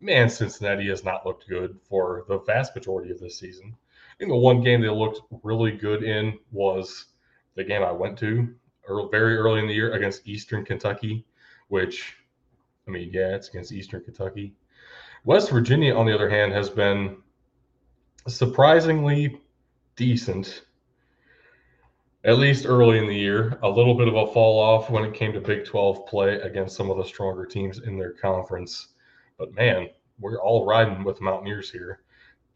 Man, 0.00 0.30
Cincinnati 0.30 0.86
has 0.90 1.02
not 1.02 1.26
looked 1.26 1.48
good 1.48 1.76
for 1.88 2.24
the 2.28 2.38
vast 2.38 2.72
majority 2.76 3.10
of 3.10 3.18
this 3.18 3.36
season. 3.36 3.74
I 3.74 4.14
think 4.16 4.30
the 4.30 4.36
one 4.36 4.62
game 4.62 4.80
they 4.80 4.88
looked 4.88 5.22
really 5.42 5.72
good 5.72 6.04
in 6.04 6.38
was 6.52 7.06
the 7.56 7.64
game 7.64 7.82
I 7.82 7.90
went 7.90 8.16
to 8.18 8.54
early, 8.88 9.08
very 9.10 9.36
early 9.36 9.60
in 9.60 9.66
the 9.66 9.74
year 9.74 9.92
against 9.92 10.26
Eastern 10.26 10.64
Kentucky, 10.64 11.24
which, 11.68 12.14
I 12.86 12.90
mean, 12.90 13.10
yeah, 13.12 13.34
it's 13.34 13.48
against 13.48 13.72
Eastern 13.72 14.02
Kentucky. 14.02 14.54
West 15.24 15.50
Virginia, 15.50 15.94
on 15.94 16.06
the 16.06 16.14
other 16.14 16.28
hand, 16.28 16.52
has 16.52 16.70
been 16.70 17.18
surprisingly 18.26 19.40
decent, 19.96 20.64
at 22.24 22.38
least 22.38 22.66
early 22.66 22.98
in 22.98 23.06
the 23.06 23.14
year. 23.14 23.58
A 23.62 23.68
little 23.68 23.94
bit 23.94 24.08
of 24.08 24.16
a 24.16 24.26
fall 24.32 24.58
off 24.58 24.90
when 24.90 25.04
it 25.04 25.14
came 25.14 25.32
to 25.32 25.40
Big 25.40 25.64
12 25.64 26.06
play 26.06 26.40
against 26.40 26.76
some 26.76 26.90
of 26.90 26.96
the 26.96 27.04
stronger 27.04 27.44
teams 27.46 27.80
in 27.80 27.98
their 27.98 28.12
conference. 28.12 28.88
But 29.38 29.54
man, 29.54 29.88
we're 30.18 30.40
all 30.40 30.66
riding 30.66 31.04
with 31.04 31.20
Mountaineers 31.20 31.70
here. 31.70 32.00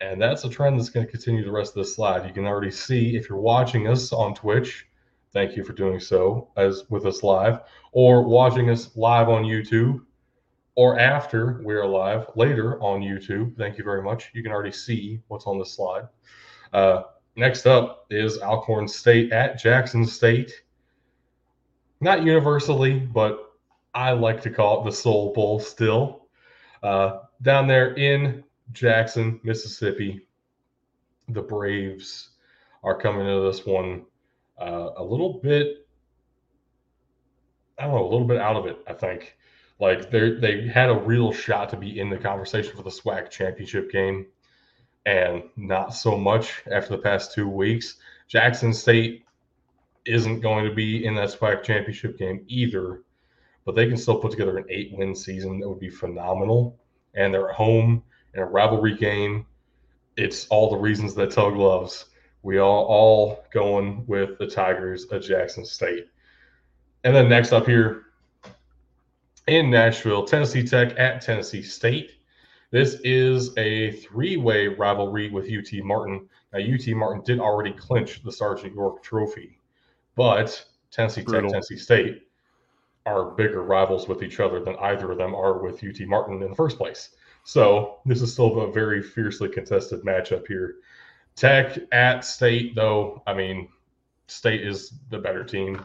And 0.00 0.20
that's 0.20 0.44
a 0.44 0.48
trend 0.48 0.78
that's 0.78 0.90
going 0.90 1.06
to 1.06 1.12
continue 1.12 1.44
the 1.44 1.52
rest 1.52 1.76
of 1.76 1.84
the 1.84 1.90
slide. 1.90 2.26
You 2.26 2.32
can 2.32 2.44
already 2.44 2.72
see 2.72 3.16
if 3.16 3.28
you're 3.28 3.38
watching 3.38 3.86
us 3.86 4.12
on 4.12 4.34
Twitch, 4.34 4.86
thank 5.32 5.56
you 5.56 5.64
for 5.64 5.72
doing 5.72 6.00
so 6.00 6.48
as 6.56 6.84
with 6.90 7.06
us 7.06 7.22
live, 7.22 7.60
or 7.92 8.22
watching 8.22 8.70
us 8.70 8.96
live 8.96 9.28
on 9.28 9.44
YouTube, 9.44 10.00
or 10.74 10.98
after 10.98 11.60
we 11.64 11.74
are 11.74 11.86
live 11.86 12.26
later 12.34 12.80
on 12.80 13.00
YouTube. 13.00 13.56
Thank 13.56 13.78
you 13.78 13.84
very 13.84 14.02
much. 14.02 14.30
You 14.34 14.42
can 14.42 14.52
already 14.52 14.72
see 14.72 15.20
what's 15.28 15.46
on 15.46 15.58
the 15.58 15.66
slide. 15.66 16.08
Uh, 16.72 17.02
next 17.36 17.66
up 17.66 18.06
is 18.10 18.40
Alcorn 18.40 18.88
State 18.88 19.32
at 19.32 19.58
Jackson 19.58 20.06
State. 20.06 20.62
Not 22.00 22.24
universally, 22.24 22.98
but 22.98 23.52
I 23.94 24.12
like 24.12 24.40
to 24.42 24.50
call 24.50 24.80
it 24.80 24.84
the 24.84 24.96
Soul 24.96 25.32
Bowl 25.32 25.60
still. 25.60 26.26
Uh, 26.82 27.20
down 27.42 27.66
there 27.66 27.94
in 27.94 28.42
Jackson, 28.72 29.38
Mississippi, 29.42 30.26
the 31.28 31.42
Braves 31.42 32.30
are 32.82 32.98
coming 32.98 33.26
to 33.26 33.40
this 33.42 33.64
one 33.64 34.04
uh, 34.62 34.92
a 34.96 35.04
little 35.04 35.40
bit, 35.42 35.86
I 37.78 37.84
don't 37.84 37.94
know, 37.94 38.04
a 38.06 38.10
little 38.10 38.26
bit 38.26 38.38
out 38.38 38.56
of 38.56 38.66
it, 38.66 38.78
I 38.86 38.92
think. 38.92 39.36
Like 39.80 40.10
they 40.10 40.30
they 40.34 40.68
had 40.68 40.90
a 40.90 40.94
real 40.94 41.32
shot 41.32 41.68
to 41.70 41.76
be 41.76 41.98
in 41.98 42.08
the 42.08 42.18
conversation 42.18 42.76
for 42.76 42.84
the 42.84 42.90
SWAC 42.90 43.30
championship 43.30 43.90
game, 43.90 44.26
and 45.06 45.42
not 45.56 45.94
so 45.94 46.16
much 46.16 46.62
after 46.70 46.90
the 46.96 47.02
past 47.02 47.34
two 47.34 47.48
weeks. 47.48 47.96
Jackson 48.28 48.72
State 48.72 49.24
isn't 50.04 50.40
going 50.40 50.64
to 50.68 50.74
be 50.74 51.04
in 51.04 51.14
that 51.16 51.30
SWAC 51.30 51.64
championship 51.64 52.16
game 52.18 52.44
either, 52.46 53.02
but 53.64 53.74
they 53.74 53.88
can 53.88 53.96
still 53.96 54.18
put 54.18 54.30
together 54.30 54.56
an 54.58 54.66
eight 54.68 54.92
win 54.96 55.14
season 55.14 55.58
that 55.58 55.68
would 55.68 55.80
be 55.80 55.90
phenomenal. 55.90 56.78
And 57.14 57.34
they're 57.34 57.50
at 57.50 57.56
home 57.56 58.02
in 58.34 58.40
a 58.40 58.46
rivalry 58.46 58.96
game. 58.96 59.46
It's 60.16 60.46
all 60.46 60.70
the 60.70 60.76
reasons 60.76 61.14
that 61.14 61.32
Tug 61.32 61.56
loves. 61.56 62.06
We 62.42 62.58
are 62.58 62.62
all 62.62 63.44
going 63.52 64.04
with 64.06 64.38
the 64.38 64.46
Tigers 64.46 65.04
of 65.06 65.22
Jackson 65.22 65.64
State. 65.64 66.08
And 67.04 67.14
then 67.14 67.28
next 67.28 67.52
up 67.52 67.66
here, 67.66 68.06
in 69.46 69.70
Nashville, 69.70 70.24
Tennessee 70.24 70.66
Tech 70.66 70.98
at 70.98 71.20
Tennessee 71.20 71.62
State. 71.62 72.12
This 72.70 72.94
is 73.04 73.56
a 73.58 73.92
three 73.92 74.36
way 74.36 74.68
rivalry 74.68 75.30
with 75.30 75.50
UT 75.50 75.84
Martin. 75.84 76.28
Now, 76.52 76.60
UT 76.60 76.86
Martin 76.96 77.22
did 77.24 77.40
already 77.40 77.72
clinch 77.72 78.22
the 78.22 78.32
Sergeant 78.32 78.74
York 78.74 79.02
Trophy, 79.02 79.58
but 80.16 80.64
Tennessee 80.90 81.22
Brutal. 81.22 81.42
Tech, 81.42 81.52
Tennessee 81.52 81.76
State 81.76 82.22
are 83.04 83.32
bigger 83.32 83.62
rivals 83.62 84.08
with 84.08 84.22
each 84.22 84.38
other 84.38 84.60
than 84.60 84.76
either 84.76 85.10
of 85.10 85.18
them 85.18 85.34
are 85.34 85.58
with 85.58 85.82
UT 85.82 86.00
Martin 86.06 86.42
in 86.42 86.50
the 86.50 86.56
first 86.56 86.78
place. 86.78 87.10
So, 87.44 87.98
this 88.06 88.22
is 88.22 88.32
still 88.32 88.60
a 88.60 88.72
very 88.72 89.02
fiercely 89.02 89.48
contested 89.48 90.02
matchup 90.02 90.46
here. 90.46 90.76
Tech 91.36 91.78
at 91.92 92.24
State, 92.24 92.74
though, 92.74 93.22
I 93.26 93.34
mean, 93.34 93.68
State 94.26 94.66
is 94.66 94.94
the 95.10 95.18
better 95.18 95.44
team 95.44 95.84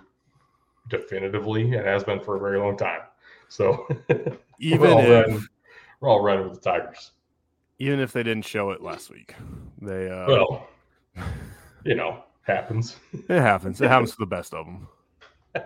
definitively 0.89 1.63
and 1.73 1.85
has 1.85 2.03
been 2.03 2.19
for 2.19 2.35
a 2.35 2.39
very 2.39 2.59
long 2.59 2.77
time. 2.77 3.01
So 3.49 3.87
even 4.59 4.81
we're 4.81 4.91
all, 4.91 4.99
if, 4.99 5.27
running, 5.27 5.47
we're 5.99 6.09
all 6.09 6.21
running 6.21 6.49
with 6.49 6.61
the 6.61 6.69
Tigers. 6.69 7.11
Even 7.79 7.99
if 7.99 8.11
they 8.11 8.23
didn't 8.23 8.45
show 8.45 8.71
it 8.71 8.81
last 8.81 9.09
week, 9.09 9.35
they 9.81 10.09
uh, 10.09 10.25
well, 10.27 10.67
you 11.83 11.95
know, 11.95 12.23
happens. 12.43 12.97
It 13.29 13.41
happens. 13.41 13.81
It 13.81 13.89
happens 13.89 14.11
to 14.11 14.17
the 14.19 14.25
best 14.25 14.53
of 14.53 14.65
them. 14.65 14.87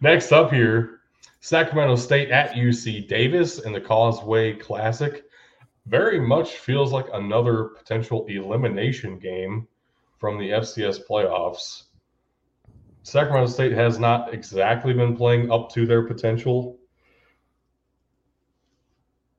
Next 0.00 0.32
up 0.32 0.52
here, 0.52 1.00
Sacramento 1.40 1.96
State 1.96 2.30
at 2.30 2.52
UC 2.52 3.08
Davis 3.08 3.60
in 3.60 3.72
the 3.72 3.80
Causeway 3.80 4.54
Classic 4.54 5.24
very 5.86 6.20
much 6.20 6.56
feels 6.56 6.92
like 6.92 7.06
another 7.12 7.64
potential 7.64 8.26
elimination 8.28 9.18
game 9.18 9.66
from 10.18 10.38
the 10.38 10.50
FCS 10.50 11.00
playoffs. 11.08 11.84
Sacramento 13.02 13.50
State 13.50 13.72
has 13.72 13.98
not 13.98 14.32
exactly 14.32 14.94
been 14.94 15.14
playing 15.14 15.50
up 15.50 15.70
to 15.72 15.86
their 15.86 16.02
potential. 16.02 16.78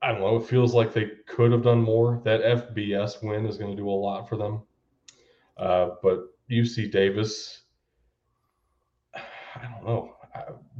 I 0.00 0.12
don't 0.12 0.20
know. 0.20 0.36
It 0.36 0.46
feels 0.46 0.72
like 0.72 0.92
they 0.92 1.10
could 1.26 1.50
have 1.50 1.64
done 1.64 1.82
more. 1.82 2.20
That 2.24 2.42
FBS 2.42 3.24
win 3.24 3.44
is 3.44 3.58
going 3.58 3.72
to 3.72 3.76
do 3.76 3.88
a 3.88 3.90
lot 3.90 4.28
for 4.28 4.36
them. 4.36 4.62
Uh, 5.56 5.90
but 6.00 6.26
UC 6.48 6.92
Davis, 6.92 7.62
I 9.16 9.62
don't 9.62 9.84
know. 9.84 10.12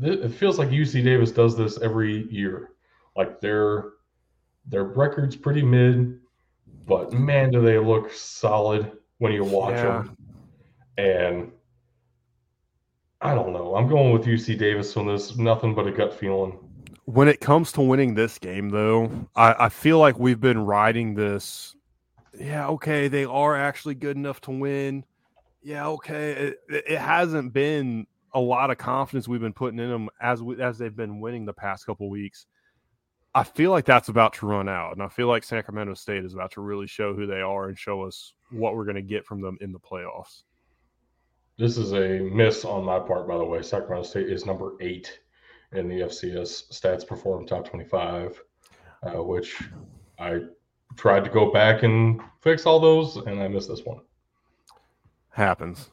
It 0.03 0.29
feels 0.29 0.59
like 0.59 0.69
UC 0.69 1.03
Davis 1.03 1.33
does 1.33 1.57
this 1.57 1.81
every 1.81 2.31
year. 2.31 2.71
Like 3.17 3.41
their 3.41 3.85
their 4.67 4.85
record's 4.85 5.37
pretty 5.37 5.63
mid, 5.63 6.19
but 6.87 7.13
man, 7.13 7.51
do 7.51 7.61
they 7.61 7.79
look 7.79 8.13
solid 8.13 8.93
when 9.19 9.33
you 9.33 9.45
watch 9.45 9.75
yeah. 9.75 9.83
them. 9.83 10.17
And 10.99 11.53
I 13.21 13.35
don't 13.35 13.53
know. 13.53 13.77
I'm 13.77 13.89
going 13.89 14.13
with 14.13 14.25
UC 14.25 14.59
Davis 14.59 14.97
on 14.97 15.07
this. 15.07 15.37
Nothing 15.37 15.75
but 15.75 15.87
a 15.87 15.93
gut 15.93 16.15
feeling. 16.15 16.59
When 17.05 17.29
it 17.29 17.41
comes 17.41 17.73
to 17.73 17.83
winning 17.83 18.15
this 18.15 18.39
game, 18.39 18.71
though, 18.71 19.29
I, 19.37 19.67
I 19.67 19.69
feel 19.69 19.99
like 19.99 20.19
we've 20.19 20.41
been 20.41 20.59
riding 20.59 21.15
this. 21.15 21.75
Yeah, 22.39 22.69
okay, 22.69 23.09
they 23.09 23.25
are 23.25 23.57
actually 23.57 23.95
good 23.95 24.17
enough 24.17 24.41
to 24.43 24.51
win. 24.51 25.05
Yeah, 25.63 25.87
okay. 25.89 26.33
It, 26.33 26.57
it 26.69 26.99
hasn't 26.99 27.53
been 27.53 28.07
a 28.35 28.41
lot 28.41 28.71
of 28.71 28.79
confidence 28.79 29.27
we've 29.27 29.41
been 29.41 29.53
putting 29.53 29.79
in 29.79 29.89
them 29.89 30.09
as 30.21 30.43
we, 30.43 30.61
as 30.61 30.79
they've 30.79 30.95
been 30.95 31.21
winning 31.21 31.47
the 31.47 31.55
past 31.55 31.87
couple 31.87 32.11
weeks. 32.11 32.47
I 33.37 33.45
feel 33.45 33.71
like 33.71 33.85
that's 33.85 34.09
about 34.09 34.33
to 34.35 34.47
run 34.47 34.67
out, 34.67 34.93
and 34.93 35.03
I 35.03 35.09
feel 35.09 35.29
like 35.29 35.45
Sacramento 35.45 35.93
State 35.93 36.25
is 36.25 36.33
about 36.33 36.53
to 36.53 36.63
really 36.63 36.87
show 36.87 37.13
who 37.13 37.27
they 37.27 37.43
are 37.43 37.69
and 37.69 37.79
show 37.79 38.01
us 38.01 38.33
what 38.51 38.75
we're 38.75 38.87
going 38.87 38.97
to 38.97 39.03
get 39.03 39.27
from 39.27 39.43
them 39.43 39.59
in 39.61 39.73
the 39.73 39.79
playoffs. 39.79 40.45
This 41.59 41.77
is 41.77 41.93
a 41.93 42.21
miss 42.33 42.65
on 42.65 42.83
my 42.83 42.99
part, 42.99 43.29
by 43.29 43.37
the 43.37 43.45
way. 43.45 43.61
Sacramento 43.61 44.09
State 44.09 44.31
is 44.31 44.47
number 44.47 44.73
eight 44.81 45.21
in 45.73 45.87
the 45.87 46.01
FCS 46.01 46.73
stats 46.73 47.07
perform 47.07 47.45
top 47.45 47.69
25, 47.69 48.43
uh, 49.03 49.23
which 49.23 49.63
I 50.19 50.41
tried 50.97 51.25
to 51.25 51.31
go 51.31 51.53
back 51.53 51.83
and 51.83 52.23
fix 52.41 52.65
all 52.65 52.81
those, 52.81 53.17
and 53.17 53.39
I 53.43 53.49
missed 53.49 53.69
this 53.69 53.85
one. 53.85 54.01
Happens. 55.29 55.91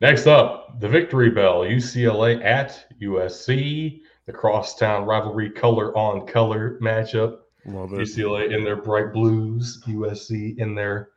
Next 0.00 0.26
up, 0.26 0.80
the 0.80 0.88
Victory 0.88 1.28
Bell, 1.28 1.60
UCLA 1.60 2.42
at 2.42 2.86
USC, 3.02 4.00
the 4.26 4.32
crosstown 4.32 5.04
rivalry 5.04 5.50
color 5.50 5.96
on 5.96 6.26
color 6.26 6.78
matchup. 6.80 7.38
UCLA 7.66 8.54
in 8.54 8.62
their 8.62 8.76
bright 8.76 9.12
blues, 9.12 9.82
USC 9.86 10.58
in 10.58 10.74
their 10.74 11.10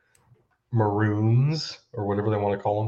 maroons 0.72 1.80
or 1.93 2.05
whatever 2.05 2.30
they 2.30 2.38
want 2.38 2.58
to 2.58 2.64
call 2.64 2.84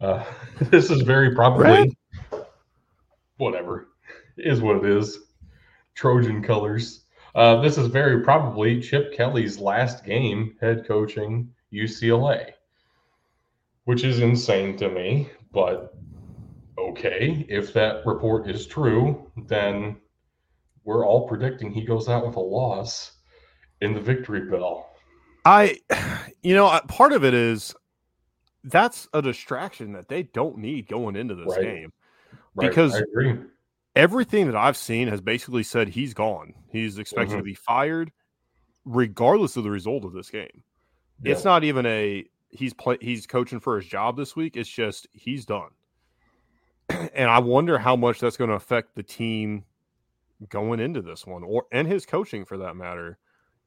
them. 0.00 0.08
Uh, 0.08 0.24
this 0.70 0.90
is 0.90 1.02
very 1.02 1.34
probably 1.34 1.64
Red? 1.64 2.46
whatever 3.38 3.88
is 4.36 4.60
what 4.60 4.76
it 4.76 4.84
is. 4.84 5.18
Trojan 5.94 6.42
colors. 6.42 7.04
Uh, 7.34 7.60
this 7.60 7.78
is 7.78 7.86
very 7.86 8.22
probably 8.22 8.80
Chip 8.80 9.14
Kelly's 9.14 9.58
last 9.58 10.04
game 10.04 10.56
head 10.60 10.84
coaching 10.86 11.52
UCLA, 11.72 12.52
which 13.84 14.04
is 14.04 14.20
insane 14.20 14.76
to 14.76 14.88
me. 14.88 15.30
But 15.52 15.93
okay, 16.78 17.46
if 17.48 17.72
that 17.74 18.04
report 18.06 18.48
is 18.48 18.66
true, 18.66 19.30
then 19.46 19.96
we're 20.84 21.06
all 21.06 21.28
predicting 21.28 21.72
he 21.72 21.84
goes 21.84 22.08
out 22.08 22.26
with 22.26 22.36
a 22.36 22.40
loss 22.40 23.12
in 23.80 23.94
the 23.94 24.00
victory 24.00 24.48
bell. 24.48 24.90
I, 25.44 25.78
you 26.42 26.54
know, 26.54 26.80
part 26.88 27.12
of 27.12 27.24
it 27.24 27.34
is 27.34 27.74
that's 28.64 29.08
a 29.12 29.20
distraction 29.20 29.92
that 29.92 30.08
they 30.08 30.22
don't 30.22 30.58
need 30.58 30.88
going 30.88 31.16
into 31.16 31.34
this 31.34 31.56
right. 31.56 31.62
game 31.62 31.92
right. 32.54 32.68
because 32.68 33.02
everything 33.94 34.46
that 34.46 34.56
I've 34.56 34.76
seen 34.76 35.08
has 35.08 35.20
basically 35.20 35.62
said 35.62 35.88
he's 35.88 36.14
gone. 36.14 36.54
He's 36.70 36.98
expected 36.98 37.30
mm-hmm. 37.30 37.38
to 37.38 37.44
be 37.44 37.54
fired, 37.54 38.12
regardless 38.84 39.56
of 39.56 39.64
the 39.64 39.70
result 39.70 40.04
of 40.04 40.12
this 40.12 40.30
game. 40.30 40.62
Yeah. 41.22 41.32
It's 41.32 41.44
not 41.44 41.64
even 41.64 41.86
a 41.86 42.24
he's 42.50 42.72
play, 42.72 42.98
he's 43.00 43.26
coaching 43.26 43.60
for 43.60 43.76
his 43.76 43.86
job 43.86 44.16
this 44.16 44.34
week. 44.34 44.56
It's 44.56 44.68
just 44.68 45.06
he's 45.12 45.44
done, 45.44 45.70
and 47.14 47.30
I 47.30 47.38
wonder 47.38 47.78
how 47.78 47.96
much 47.96 48.20
that's 48.20 48.36
going 48.36 48.50
to 48.50 48.56
affect 48.56 48.94
the 48.94 49.02
team 49.02 49.64
going 50.48 50.80
into 50.80 51.02
this 51.02 51.26
one, 51.26 51.42
or 51.42 51.66
and 51.72 51.88
his 51.88 52.06
coaching 52.06 52.44
for 52.44 52.58
that 52.58 52.76
matter. 52.76 53.18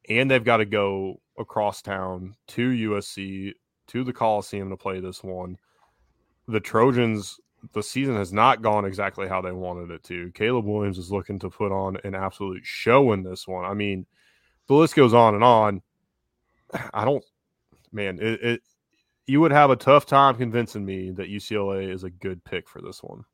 And 0.08 0.30
they've 0.30 0.44
got 0.44 0.58
to 0.58 0.64
go 0.64 1.20
across 1.38 1.82
town 1.82 2.34
to 2.48 2.70
USC 2.70 3.52
to 3.88 4.04
the 4.04 4.12
Coliseum 4.12 4.70
to 4.70 4.76
play 4.76 5.00
this 5.00 5.22
one. 5.22 5.58
The 6.46 6.60
Trojans, 6.60 7.38
the 7.74 7.82
season 7.82 8.16
has 8.16 8.32
not 8.32 8.62
gone 8.62 8.86
exactly 8.86 9.28
how 9.28 9.42
they 9.42 9.52
wanted 9.52 9.90
it 9.90 10.02
to. 10.04 10.30
Caleb 10.32 10.64
Williams 10.64 10.98
is 10.98 11.12
looking 11.12 11.38
to 11.40 11.50
put 11.50 11.72
on 11.72 11.98
an 12.04 12.14
absolute 12.14 12.64
show 12.64 13.12
in 13.12 13.22
this 13.22 13.46
one. 13.46 13.64
I 13.64 13.74
mean, 13.74 14.06
the 14.66 14.74
list 14.74 14.94
goes 14.94 15.12
on 15.12 15.34
and 15.34 15.44
on. 15.44 15.82
I 16.94 17.04
don't, 17.04 17.24
man, 17.92 18.18
it, 18.20 18.42
it 18.42 18.62
you 19.28 19.40
would 19.40 19.52
have 19.52 19.70
a 19.70 19.76
tough 19.76 20.06
time 20.06 20.34
convincing 20.36 20.84
me 20.84 21.10
that 21.10 21.28
UCLA 21.28 21.92
is 21.92 22.02
a 22.02 22.10
good 22.10 22.42
pick 22.44 22.68
for 22.68 22.80
this 22.80 23.02
one. 23.02 23.24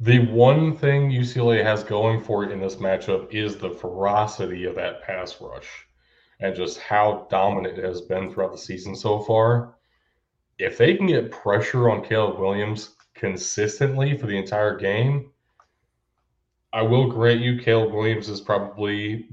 The 0.00 0.20
one 0.28 0.74
thing 0.74 1.10
UCLA 1.10 1.62
has 1.62 1.84
going 1.84 2.24
for 2.24 2.44
it 2.44 2.50
in 2.50 2.60
this 2.60 2.76
matchup 2.76 3.32
is 3.34 3.56
the 3.56 3.70
ferocity 3.70 4.64
of 4.64 4.74
that 4.76 5.02
pass 5.02 5.38
rush 5.38 5.68
and 6.40 6.56
just 6.56 6.78
how 6.78 7.26
dominant 7.30 7.78
it 7.78 7.84
has 7.84 8.00
been 8.00 8.32
throughout 8.32 8.52
the 8.52 8.58
season 8.58 8.96
so 8.96 9.20
far. 9.20 9.74
If 10.58 10.78
they 10.78 10.94
can 10.96 11.06
get 11.06 11.30
pressure 11.30 11.90
on 11.90 12.02
Caleb 12.02 12.38
Williams 12.40 12.94
consistently 13.14 14.16
for 14.16 14.26
the 14.26 14.38
entire 14.38 14.78
game, 14.78 15.30
I 16.72 16.80
will 16.80 17.10
grant 17.10 17.40
you 17.40 17.60
Caleb 17.60 17.92
Williams 17.92 18.30
is 18.30 18.40
probably 18.40 19.28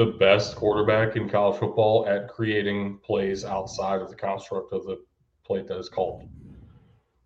the 0.00 0.16
best 0.18 0.56
quarterback 0.56 1.14
in 1.16 1.28
college 1.28 1.60
football 1.60 2.08
at 2.08 2.26
creating 2.26 2.98
plays 3.04 3.44
outside 3.44 4.00
of 4.00 4.08
the 4.08 4.16
construct 4.16 4.72
of 4.72 4.82
the 4.86 4.96
plate 5.44 5.68
that 5.68 5.76
is 5.76 5.90
called. 5.90 6.26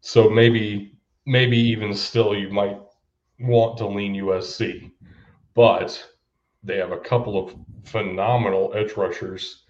So 0.00 0.28
maybe 0.28 0.96
maybe 1.24 1.56
even 1.56 1.94
still 1.94 2.34
you 2.34 2.50
might 2.50 2.80
want 3.38 3.78
to 3.78 3.86
lean 3.86 4.16
USC. 4.16 4.90
But 5.54 6.04
they 6.64 6.78
have 6.78 6.90
a 6.90 6.98
couple 6.98 7.38
of 7.38 7.54
phenomenal 7.84 8.72
edge 8.74 8.96
rushers 8.96 9.62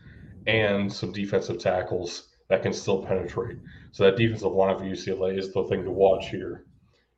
and 0.46 0.90
some 0.90 1.12
defensive 1.12 1.58
tackles 1.58 2.28
that 2.48 2.62
can 2.62 2.72
still 2.72 3.04
penetrate. 3.04 3.58
So 3.92 4.04
that 4.04 4.16
defensive 4.16 4.50
line 4.50 4.78
for 4.78 4.84
UCLA 4.84 5.38
is 5.38 5.52
the 5.52 5.64
thing 5.64 5.84
to 5.84 5.90
watch 5.90 6.30
here. 6.30 6.64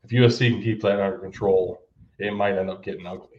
If 0.03 0.11
USC 0.11 0.51
can 0.51 0.63
keep 0.63 0.83
that 0.83 0.99
under 0.99 1.19
control, 1.19 1.79
it 2.19 2.35
might 2.35 2.59
end 2.59 2.71
up 2.71 2.83
getting 2.83 3.07
ugly. 3.07 3.36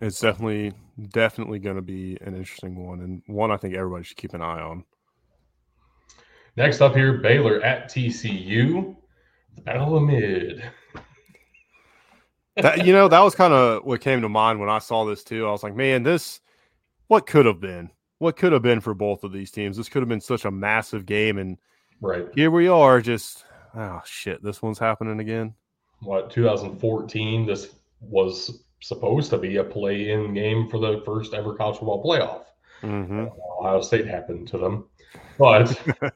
It's 0.00 0.20
definitely 0.20 0.72
definitely 1.10 1.58
going 1.58 1.76
to 1.76 1.82
be 1.82 2.16
an 2.20 2.36
interesting 2.36 2.86
one 2.86 3.00
and 3.00 3.22
one 3.26 3.50
I 3.50 3.56
think 3.56 3.74
everybody 3.74 4.04
should 4.04 4.16
keep 4.16 4.34
an 4.34 4.42
eye 4.42 4.60
on. 4.60 4.84
Next 6.56 6.80
up 6.80 6.94
here, 6.94 7.14
Baylor 7.14 7.60
at 7.62 7.90
TCU, 7.90 8.94
the 9.56 9.62
Battle 9.62 9.96
of 9.96 10.04
Mid 10.04 10.62
that 12.56 12.86
you 12.86 12.92
know 12.92 13.08
that 13.08 13.20
was 13.20 13.34
kind 13.34 13.52
of 13.52 13.84
what 13.84 14.00
came 14.00 14.20
to 14.22 14.28
mind 14.28 14.60
when 14.60 14.68
I 14.68 14.78
saw 14.78 15.04
this 15.04 15.24
too. 15.24 15.46
I 15.46 15.50
was 15.50 15.62
like, 15.62 15.74
man, 15.74 16.02
this 16.02 16.40
what 17.08 17.26
could 17.26 17.46
have 17.46 17.60
been, 17.60 17.90
what 18.18 18.36
could 18.36 18.52
have 18.52 18.62
been 18.62 18.80
for 18.80 18.94
both 18.94 19.24
of 19.24 19.32
these 19.32 19.50
teams. 19.50 19.76
This 19.76 19.88
could 19.88 20.02
have 20.02 20.08
been 20.08 20.20
such 20.20 20.44
a 20.44 20.50
massive 20.50 21.06
game, 21.06 21.38
and 21.38 21.58
right 22.00 22.26
here 22.34 22.50
we 22.50 22.68
are, 22.68 23.00
just 23.00 23.44
oh 23.74 24.00
shit, 24.04 24.42
this 24.42 24.62
one's 24.62 24.78
happening 24.78 25.20
again. 25.20 25.54
What 26.00 26.30
2014? 26.30 27.46
This 27.46 27.74
was 28.00 28.63
supposed 28.84 29.30
to 29.30 29.38
be 29.38 29.56
a 29.56 29.64
play-in 29.64 30.34
game 30.34 30.68
for 30.68 30.78
the 30.78 31.02
first 31.06 31.32
ever 31.32 31.54
college 31.54 31.78
football 31.78 32.04
playoff. 32.04 32.44
Mm-hmm. 32.82 33.26
Ohio 33.58 33.80
State 33.80 34.06
happened 34.06 34.46
to 34.48 34.58
them, 34.58 34.84
but 35.38 35.70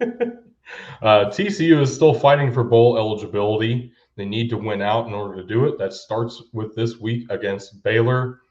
uh, 0.00 1.26
TCU 1.30 1.80
is 1.82 1.92
still 1.92 2.14
fighting 2.14 2.52
for 2.52 2.62
bowl 2.62 2.96
eligibility. 2.96 3.92
They 4.14 4.24
need 4.24 4.48
to 4.50 4.56
win 4.56 4.82
out 4.82 5.08
in 5.08 5.14
order 5.14 5.34
to 5.34 5.46
do 5.46 5.64
it. 5.64 5.76
That 5.78 5.92
starts 5.92 6.44
with 6.52 6.76
this 6.76 6.98
week 6.98 7.28
against 7.30 7.82
Baylor. 7.82 8.42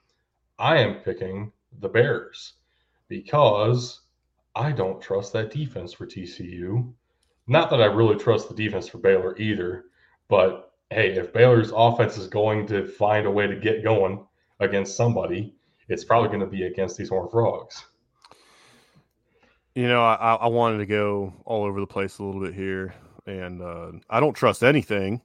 I 0.60 0.80
am 0.80 0.96
picking 0.96 1.54
the 1.80 1.88
Bears 1.88 2.54
because 3.08 4.02
I 4.54 4.74
don't 4.74 5.02
trust 5.02 5.32
that 5.34 5.52
defense 5.52 5.94
for 5.94 6.06
TCU. 6.06 6.92
Not 7.48 7.70
that 7.70 7.82
I 7.82 7.86
really 7.86 8.18
trust 8.18 8.50
the 8.50 8.56
defense 8.56 8.90
for 8.90 8.98
Baylor 8.98 9.38
either, 9.38 9.86
but 10.28 10.73
hey, 10.94 11.12
if 11.12 11.34
Baylor's 11.34 11.72
offense 11.76 12.18
is 12.18 12.28
going 12.28 12.68
to 12.68 12.88
find 12.88 13.26
a 13.28 13.32
way 13.32 13.48
to 13.48 13.56
get 13.56 13.84
going 13.84 14.26
against 14.60 14.96
somebody, 14.98 15.56
it's 15.90 16.04
probably 16.06 16.30
going 16.30 16.42
to 16.42 16.48
be 16.48 16.64
against 16.64 16.98
these 16.98 17.10
Horned 17.10 17.32
Frogs. 17.32 17.86
You 19.76 19.88
know, 19.88 20.04
I, 20.04 20.36
I 20.36 20.48
wanted 20.48 20.80
to 20.80 20.86
go 20.86 21.34
all 21.46 21.64
over 21.64 21.80
the 21.80 21.88
place 21.88 22.20
a 22.20 22.24
little 22.24 22.42
bit 22.42 22.54
here, 22.54 22.94
and 23.28 23.62
uh, 23.62 23.92
I 24.10 24.20
don't 24.20 24.34
trust 24.36 24.64
anything 24.64 25.22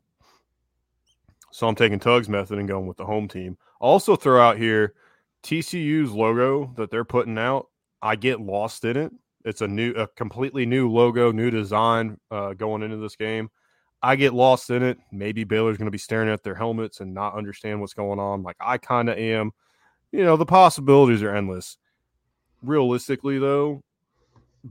So 1.51 1.69
I'm 1.69 1.75
taking 1.75 1.99
Tug's 2.01 2.29
method 2.29 2.59
and 2.59 2.69
going 2.69 2.87
with 2.87 2.97
the 2.99 3.07
home 3.07 3.29
team. 3.29 3.59
Also, 3.81 4.17
throw 4.17 4.41
out 4.41 4.59
here 4.59 4.95
TCU's 5.43 6.13
logo 6.13 6.73
that 6.77 6.91
they're 6.91 7.05
putting 7.05 7.39
out. 7.39 7.69
I 8.03 8.17
get 8.17 8.41
lost 8.41 8.85
in 8.85 8.97
it. 8.97 9.13
It's 9.45 9.63
a 9.63 9.69
new, 9.69 9.93
a 9.93 10.07
completely 10.09 10.67
new 10.67 10.91
logo, 10.91 11.33
new 11.33 11.51
design 11.51 12.19
uh, 12.31 12.55
going 12.55 12.83
into 12.83 12.99
this 12.99 13.17
game. 13.17 13.51
I 14.03 14.17
get 14.17 14.35
lost 14.35 14.71
in 14.71 14.83
it. 14.83 14.99
Maybe 15.11 15.45
Baylor's 15.45 15.77
going 15.77 15.87
to 15.87 15.93
be 15.93 15.99
staring 15.99 16.29
at 16.29 16.43
their 16.43 16.55
helmets 16.55 17.01
and 17.01 17.13
not 17.13 17.35
understand 17.35 17.81
what's 17.81 17.95
going 17.95 18.19
on. 18.19 18.43
Like 18.43 18.57
I 18.61 18.79
kind 18.79 19.09
of 19.09 19.19
am. 19.19 19.53
You 20.13 20.25
know, 20.25 20.37
the 20.37 20.47
possibilities 20.47 21.23
are 21.23 21.35
endless. 21.35 21.77
Realistically, 22.63 23.39
though, 23.39 23.83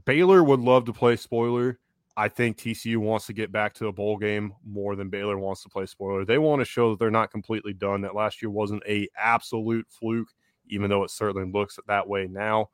Baylor 0.04 0.42
would 0.42 0.60
love 0.60 0.84
to 0.86 0.92
play 0.92 1.16
spoiler. 1.16 1.78
I 2.16 2.28
think 2.28 2.56
TCU 2.56 2.96
wants 2.96 3.26
to 3.26 3.32
get 3.32 3.52
back 3.52 3.74
to 3.74 3.86
a 3.86 3.92
bowl 3.92 4.16
game 4.16 4.52
more 4.66 4.96
than 4.96 5.08
Baylor 5.08 5.38
wants 5.38 5.62
to 5.62 5.68
play 5.68 5.86
spoiler. 5.86 6.24
They 6.24 6.38
want 6.38 6.60
to 6.60 6.64
show 6.64 6.90
that 6.90 6.98
they're 6.98 7.12
not 7.12 7.30
completely 7.30 7.72
done. 7.72 8.00
That 8.00 8.16
last 8.16 8.42
year 8.42 8.50
wasn't 8.50 8.82
a 8.88 9.08
absolute 9.16 9.86
fluke, 9.88 10.28
even 10.66 10.90
though 10.90 11.04
it 11.04 11.10
certainly 11.10 11.48
looks 11.48 11.78
that 11.86 12.08
way 12.08 12.26
now. 12.28 12.70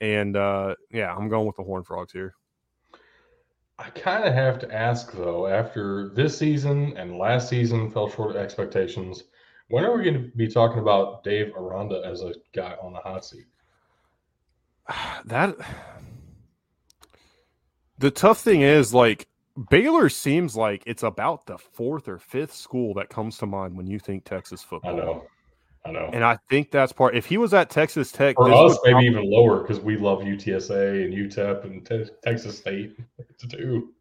And 0.00 0.36
uh, 0.36 0.76
yeah, 0.92 1.12
I'm 1.12 1.28
going 1.28 1.46
with 1.46 1.56
the 1.56 1.64
Horn 1.64 1.82
Frogs 1.82 2.12
here. 2.12 2.34
I 3.78 3.90
kind 3.90 4.24
of 4.24 4.34
have 4.34 4.58
to 4.60 4.74
ask 4.74 5.12
though, 5.12 5.46
after 5.46 6.08
this 6.08 6.36
season 6.36 6.96
and 6.96 7.16
last 7.16 7.48
season 7.48 7.90
fell 7.90 8.10
short 8.10 8.30
of 8.30 8.36
expectations, 8.36 9.24
when 9.68 9.84
are 9.84 9.96
we 9.96 10.02
going 10.02 10.14
to 10.14 10.36
be 10.36 10.48
talking 10.48 10.80
about 10.80 11.22
Dave 11.22 11.52
Aranda 11.56 12.02
as 12.04 12.22
a 12.22 12.34
guy 12.54 12.74
on 12.82 12.92
the 12.92 13.00
hot 13.00 13.24
seat? 13.24 13.46
That 15.26 15.56
the 17.98 18.10
tough 18.10 18.40
thing 18.40 18.62
is 18.62 18.94
like 18.94 19.28
Baylor 19.70 20.08
seems 20.08 20.56
like 20.56 20.82
it's 20.86 21.02
about 21.02 21.46
the 21.46 21.58
fourth 21.58 22.08
or 22.08 22.18
fifth 22.18 22.54
school 22.54 22.94
that 22.94 23.08
comes 23.08 23.38
to 23.38 23.46
mind 23.46 23.76
when 23.76 23.86
you 23.86 23.98
think 23.98 24.24
Texas 24.24 24.62
football. 24.62 24.92
I 24.92 24.96
know. 24.96 25.26
I 25.88 25.92
know. 25.92 26.10
And 26.12 26.22
I 26.22 26.38
think 26.50 26.70
that's 26.70 26.92
part. 26.92 27.16
If 27.16 27.24
he 27.24 27.38
was 27.38 27.54
at 27.54 27.70
Texas 27.70 28.12
Tech, 28.12 28.36
for 28.36 28.52
us, 28.52 28.78
maybe 28.84 28.92
probably, 28.92 29.06
even 29.08 29.30
lower 29.30 29.60
because 29.62 29.80
we 29.80 29.96
love 29.96 30.20
UTSA 30.20 31.04
and 31.04 31.14
UTEP 31.14 31.64
and 31.64 31.86
te- 31.86 32.10
Texas 32.22 32.58
State 32.58 32.98
too. 33.50 33.94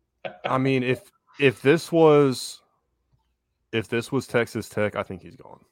I 0.45 0.57
mean, 0.57 0.83
if 0.83 1.11
if 1.39 1.61
this 1.61 1.91
was 1.91 2.61
if 3.71 3.87
this 3.87 4.11
was 4.11 4.27
Texas 4.27 4.67
Tech, 4.67 4.95
I 4.95 5.03
think 5.03 5.21
he's 5.21 5.35
gone. 5.35 5.63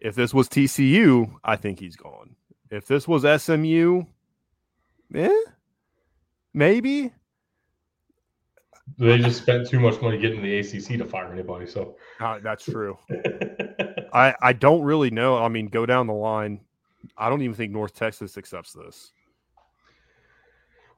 If 0.00 0.14
this 0.14 0.32
was 0.32 0.48
TCU, 0.48 1.32
I 1.44 1.56
think 1.56 1.80
he's 1.80 1.96
gone. 1.96 2.36
If 2.70 2.86
this 2.86 3.08
was 3.08 3.24
SMU, 3.42 4.04
eh, 5.14 5.40
maybe. 6.54 7.12
They 8.98 9.18
just 9.18 9.42
spent 9.42 9.68
too 9.68 9.80
much 9.80 10.00
money 10.00 10.18
getting 10.18 10.42
the 10.42 10.58
ACC 10.58 10.98
to 10.98 11.04
fire 11.04 11.32
anybody. 11.32 11.66
So 11.66 11.96
uh, 12.20 12.38
that's 12.42 12.64
true. 12.64 12.98
I 14.12 14.34
I 14.40 14.52
don't 14.52 14.82
really 14.82 15.10
know. 15.10 15.38
I 15.38 15.48
mean, 15.48 15.66
go 15.66 15.86
down 15.86 16.06
the 16.06 16.12
line. 16.12 16.60
I 17.16 17.28
don't 17.28 17.42
even 17.42 17.54
think 17.54 17.72
North 17.72 17.94
Texas 17.94 18.36
accepts 18.36 18.72
this. 18.72 19.12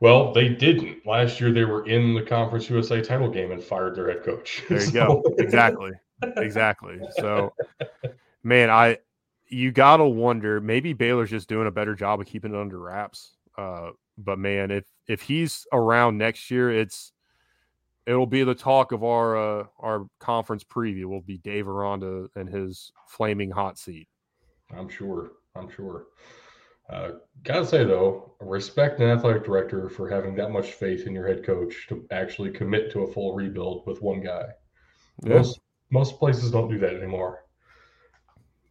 Well, 0.00 0.32
they 0.32 0.48
didn't. 0.48 1.06
Last 1.06 1.40
year 1.40 1.52
they 1.52 1.64
were 1.64 1.86
in 1.86 2.14
the 2.14 2.22
Conference 2.22 2.68
USA 2.68 3.00
title 3.00 3.30
game 3.30 3.52
and 3.52 3.62
fired 3.62 3.94
their 3.94 4.08
head 4.10 4.24
coach. 4.24 4.62
There 4.68 4.80
you 4.80 4.86
so. 4.86 4.90
go. 4.90 5.34
Exactly. 5.38 5.92
Exactly. 6.36 7.00
So 7.18 7.52
man, 8.42 8.70
I 8.70 8.98
you 9.48 9.70
gotta 9.70 10.04
wonder, 10.04 10.60
maybe 10.60 10.92
Baylor's 10.92 11.30
just 11.30 11.48
doing 11.48 11.66
a 11.66 11.70
better 11.70 11.94
job 11.94 12.20
of 12.20 12.26
keeping 12.26 12.54
it 12.54 12.60
under 12.60 12.78
wraps. 12.78 13.36
Uh, 13.56 13.90
but 14.18 14.38
man, 14.38 14.70
if 14.70 14.84
if 15.06 15.22
he's 15.22 15.66
around 15.72 16.18
next 16.18 16.50
year, 16.50 16.70
it's 16.70 17.12
it'll 18.06 18.26
be 18.26 18.44
the 18.44 18.54
talk 18.54 18.92
of 18.92 19.04
our 19.04 19.36
uh, 19.36 19.66
our 19.78 20.06
conference 20.18 20.64
preview. 20.64 21.04
Will 21.06 21.20
be 21.20 21.38
Dave 21.38 21.68
Aranda 21.68 22.28
and 22.36 22.48
his 22.48 22.92
flaming 23.06 23.50
hot 23.50 23.78
seat. 23.78 24.08
I'm 24.76 24.88
sure. 24.88 25.32
I'm 25.54 25.70
sure. 25.70 26.06
Uh, 26.90 27.12
gotta 27.44 27.66
say 27.66 27.84
though, 27.84 28.34
respect 28.40 29.00
an 29.00 29.08
athletic 29.08 29.44
director 29.44 29.88
for 29.88 30.08
having 30.08 30.34
that 30.34 30.50
much 30.50 30.72
faith 30.72 31.06
in 31.06 31.14
your 31.14 31.26
head 31.26 31.44
coach 31.44 31.86
to 31.88 32.04
actually 32.10 32.50
commit 32.50 32.90
to 32.92 33.00
a 33.00 33.12
full 33.12 33.34
rebuild 33.34 33.86
with 33.86 34.02
one 34.02 34.20
guy. 34.20 34.46
Yeah. 35.22 35.36
Most 35.36 35.60
most 35.90 36.18
places 36.18 36.50
don't 36.50 36.70
do 36.70 36.78
that 36.78 36.94
anymore. 36.94 37.44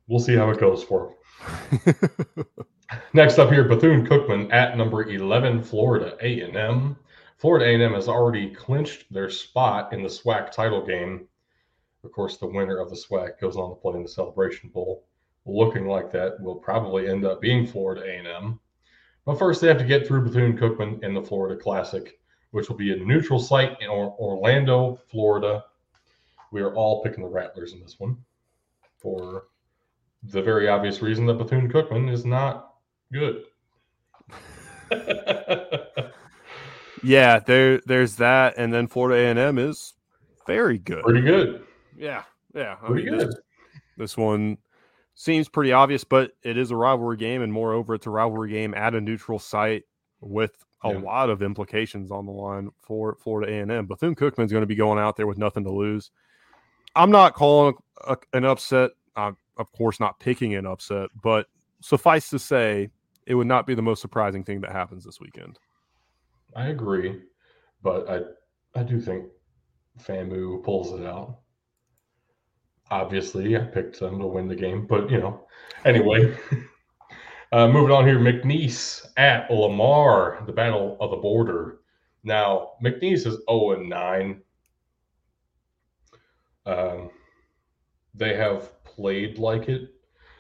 We'll 0.08 0.20
see 0.20 0.36
how 0.36 0.50
it 0.50 0.60
goes 0.60 0.84
for 0.84 1.16
him. 1.72 1.96
Next 3.14 3.40
up 3.40 3.50
here, 3.50 3.64
Bethune 3.64 4.06
Cookman 4.06 4.52
at 4.52 4.78
number 4.78 5.10
eleven, 5.10 5.64
Florida 5.64 6.18
A 6.22 6.42
and 6.42 6.58
M. 6.58 6.98
Florida 7.42 7.66
A&M 7.66 7.96
has 7.96 8.08
already 8.08 8.52
clinched 8.52 9.12
their 9.12 9.28
spot 9.28 9.92
in 9.94 10.04
the 10.04 10.10
SWAC 10.10 10.52
title 10.52 10.86
game. 10.86 11.28
Of 12.04 12.12
course, 12.12 12.38
the 12.38 12.46
winner 12.46 12.78
of 12.78 12.92
the 12.92 12.96
SWAC 12.96 13.40
goes 13.40 13.58
on 13.58 13.72
to 13.72 13.76
play 13.76 13.96
in 13.96 14.04
the 14.04 14.10
Celebration 14.10 14.70
Bowl. 14.70 15.06
Looking 15.48 15.88
like 15.88 16.12
that 16.12 16.40
will 16.40 16.54
probably 16.54 17.10
end 17.10 17.26
up 17.26 17.42
being 17.42 17.66
Florida 17.66 18.04
A&M. 18.04 18.60
But 19.26 19.40
first, 19.40 19.60
they 19.60 19.68
have 19.70 19.80
to 19.80 19.84
get 19.84 20.06
through 20.06 20.26
Bethune-Cookman 20.26 21.04
in 21.04 21.16
the 21.16 21.24
Florida 21.24 21.60
Classic, 21.60 22.20
which 22.52 22.70
will 22.70 22.76
be 22.76 22.94
a 22.94 22.98
neutral 22.98 23.40
site 23.40 23.76
in 23.82 23.90
Orlando, 23.90 25.00
Florida. 25.10 25.66
We 26.52 26.62
are 26.62 26.76
all 26.76 27.02
picking 27.02 27.24
the 27.24 27.30
Rattlers 27.30 27.74
in 27.74 27.82
this 27.82 28.00
one 28.00 28.18
for 29.00 29.46
the 30.22 30.44
very 30.44 30.68
obvious 30.68 31.02
reason 31.02 31.26
that 31.26 31.40
Bethune-Cookman 31.40 32.08
is 32.12 32.24
not 32.24 32.76
good. 33.12 33.46
Yeah, 37.04 37.40
there 37.40 37.82
there's 37.86 38.18
that, 38.18 38.56
and 38.58 38.74
then 38.74 38.88
Florida 38.88 39.22
A 39.22 39.30
and 39.30 39.40
M 39.40 39.58
is 39.58 39.94
very 40.46 40.78
good. 40.78 41.04
Pretty 41.04 41.22
good. 41.22 41.66
Yeah, 41.98 42.24
yeah. 42.54 42.76
I 42.82 42.88
pretty 42.88 43.10
mean, 43.10 43.20
good. 43.20 43.28
This, 43.30 43.40
this, 43.98 44.18
one 44.18 44.58
seems 45.16 45.50
pretty 45.50 45.72
obvious, 45.72 46.04
but 46.04 46.32
it 46.44 46.58
is 46.58 46.72
a 46.72 46.76
rivalry 46.76 47.18
game, 47.18 47.42
and 47.42 47.52
moreover, 47.52 47.96
it's 47.96 48.08
a 48.08 48.12
rivalry 48.12 48.52
game 48.52 48.74
at 48.74 48.96
a 48.96 49.02
neutral 49.02 49.40
site 49.40 49.84
with 50.22 50.54
a 50.84 50.92
yeah. 50.92 51.00
lot 51.00 51.30
of 51.30 51.42
implications 51.42 52.12
on 52.12 52.26
the 52.26 52.32
line 52.32 52.70
for 52.82 53.16
Florida 53.16 53.52
A 53.52 53.60
and 53.60 53.72
M. 53.72 53.86
Bethune 53.86 54.16
Cookman's 54.16 54.52
going 54.52 54.62
to 54.62 54.68
be 54.68 54.76
going 54.76 55.00
out 55.00 55.16
there 55.16 55.28
with 55.28 55.38
nothing 55.38 55.64
to 55.64 55.72
lose. 55.72 56.12
I'm 56.96 57.12
not 57.12 57.34
calling 57.34 57.76
a, 58.08 58.18
an 58.34 58.46
upset. 58.46 58.92
I'm 59.16 59.38
of 59.58 59.72
course 59.72 60.00
not 60.00 60.20
picking 60.20 60.56
an 60.56 60.66
upset, 60.66 61.10
but 61.22 61.48
suffice 61.82 62.30
to 62.30 62.40
say, 62.40 62.90
it 63.28 63.36
would 63.36 63.48
not 63.48 63.68
be 63.68 63.76
the 63.76 63.82
most 63.82 64.02
surprising 64.02 64.44
thing 64.44 64.62
that 64.62 64.72
happens 64.72 65.04
this 65.04 65.20
weekend. 65.20 65.60
I 66.56 66.68
agree, 66.68 67.22
but 67.82 68.10
I 68.10 68.80
I 68.80 68.84
do 68.84 69.00
think 69.00 69.26
FAMU 70.00 70.64
pulls 70.64 70.98
it 71.00 71.06
out. 71.06 71.40
Obviously, 72.90 73.56
I 73.58 73.62
picked 73.62 74.00
them 74.00 74.20
to 74.20 74.28
win 74.28 74.48
the 74.48 74.56
game, 74.56 74.86
but 74.88 75.10
you 75.10 75.20
know, 75.20 75.48
anyway. 75.86 76.38
uh, 77.52 77.68
moving 77.68 77.92
on 77.92 78.06
here, 78.08 78.20
McNeese 78.20 79.06
at 79.18 79.50
Lamar, 79.50 80.44
the 80.46 80.52
battle 80.52 80.98
of 81.00 81.12
the 81.12 81.18
border. 81.18 81.80
Now, 82.24 82.74
McNeese 82.84 83.26
is 83.26 83.38
0 83.50 83.72
and 83.72 83.90
9. 83.90 84.42
Um, 86.66 87.10
they 88.14 88.36
have 88.36 88.84
played 88.84 89.40
like 89.40 89.68
it, 89.68 89.90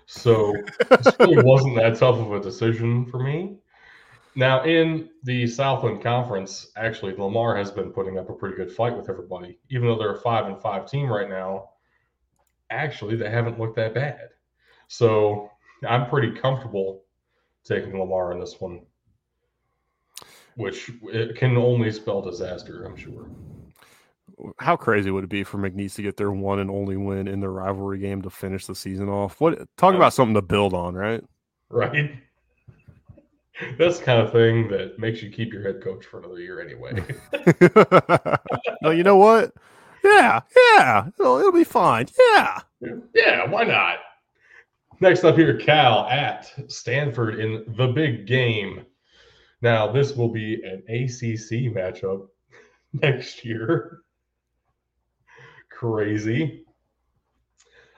so 0.06 0.54
it 0.80 1.16
really 1.20 1.44
wasn't 1.44 1.76
that 1.78 1.98
tough 1.98 2.18
of 2.18 2.34
a 2.34 2.40
decision 2.40 3.06
for 3.06 3.24
me. 3.24 3.58
Now, 4.36 4.64
in 4.64 5.10
the 5.24 5.46
Southland 5.46 6.02
Conference, 6.02 6.72
actually, 6.78 7.14
Lamar 7.16 7.56
has 7.58 7.70
been 7.70 7.92
putting 7.92 8.18
up 8.18 8.30
a 8.30 8.34
pretty 8.34 8.56
good 8.56 8.72
fight 8.72 8.96
with 8.96 9.10
everybody. 9.10 9.60
Even 9.70 9.88
though 9.88 9.98
they're 9.98 10.16
a 10.16 10.22
five 10.22 10.46
and 10.46 10.62
five 10.62 10.90
team 10.90 11.12
right 11.12 11.30
now, 11.30 11.72
actually, 12.70 13.18
they 13.18 13.30
haven't 13.30 13.60
looked 13.60 13.76
that 13.76 13.94
bad. 13.94 14.30
So 14.88 15.52
I'm 15.88 16.10
pretty 16.10 16.32
comfortable 16.32 17.04
taking 17.64 17.98
Lamar 18.00 18.32
in 18.32 18.40
this 18.40 18.60
one, 18.60 18.82
which 20.56 20.90
it 21.04 21.36
can 21.36 21.58
only 21.58 21.92
spell 21.92 22.22
disaster, 22.22 22.86
I'm 22.86 22.96
sure. 22.96 23.28
How 24.60 24.76
crazy 24.76 25.12
would 25.12 25.26
it 25.26 25.30
be 25.30 25.44
for 25.44 25.58
McNeese 25.58 25.96
to 25.96 26.02
get 26.02 26.18
their 26.18 26.32
one 26.32 26.60
and 26.60 26.72
only 26.72 26.98
win 26.98 27.28
in 27.28 27.42
their 27.42 27.52
rivalry 27.52 28.00
game 28.00 28.22
to 28.22 28.30
finish 28.30 28.66
the 28.66 28.76
season 28.76 29.10
off? 29.10 29.40
What 29.42 29.68
talk 29.78 29.94
about 29.94 30.14
something 30.14 30.36
to 30.36 30.42
build 30.42 30.74
on, 30.74 30.96
right? 30.96 31.24
Right. 31.70 32.14
That's 33.78 34.00
the 34.00 34.06
kind 34.06 34.22
of 34.22 34.32
thing 34.32 34.68
that 34.70 34.98
makes 35.00 35.22
you 35.22 35.30
keep 35.30 35.54
your 35.54 35.64
head 35.64 35.82
coach 35.84 36.06
for 36.06 36.20
another 36.20 36.40
year 36.40 36.62
anyway. 36.62 37.04
no, 38.82 38.92
you 38.92 39.04
know 39.04 39.18
what? 39.18 39.54
Yeah, 40.04 40.42
yeah, 40.78 41.08
it'll, 41.20 41.38
it'll 41.40 41.52
be 41.52 41.64
fine. 41.64 42.08
Yeah. 42.34 42.60
Yeah, 43.14 43.48
why 43.48 43.64
not? 43.64 44.00
Next 45.00 45.24
up 45.24 45.36
here, 45.36 45.58
Cal 45.58 46.08
at 46.10 46.52
Stanford 46.72 47.40
in 47.40 47.66
the 47.76 47.88
big 47.88 48.26
game. 48.28 48.86
Now, 49.62 49.92
this 49.92 50.16
will 50.16 50.30
be 50.30 50.56
an 50.64 50.84
ACC 50.90 51.74
matchup 51.74 52.28
next 52.94 53.46
year. 53.46 54.00
Crazy. 55.70 56.66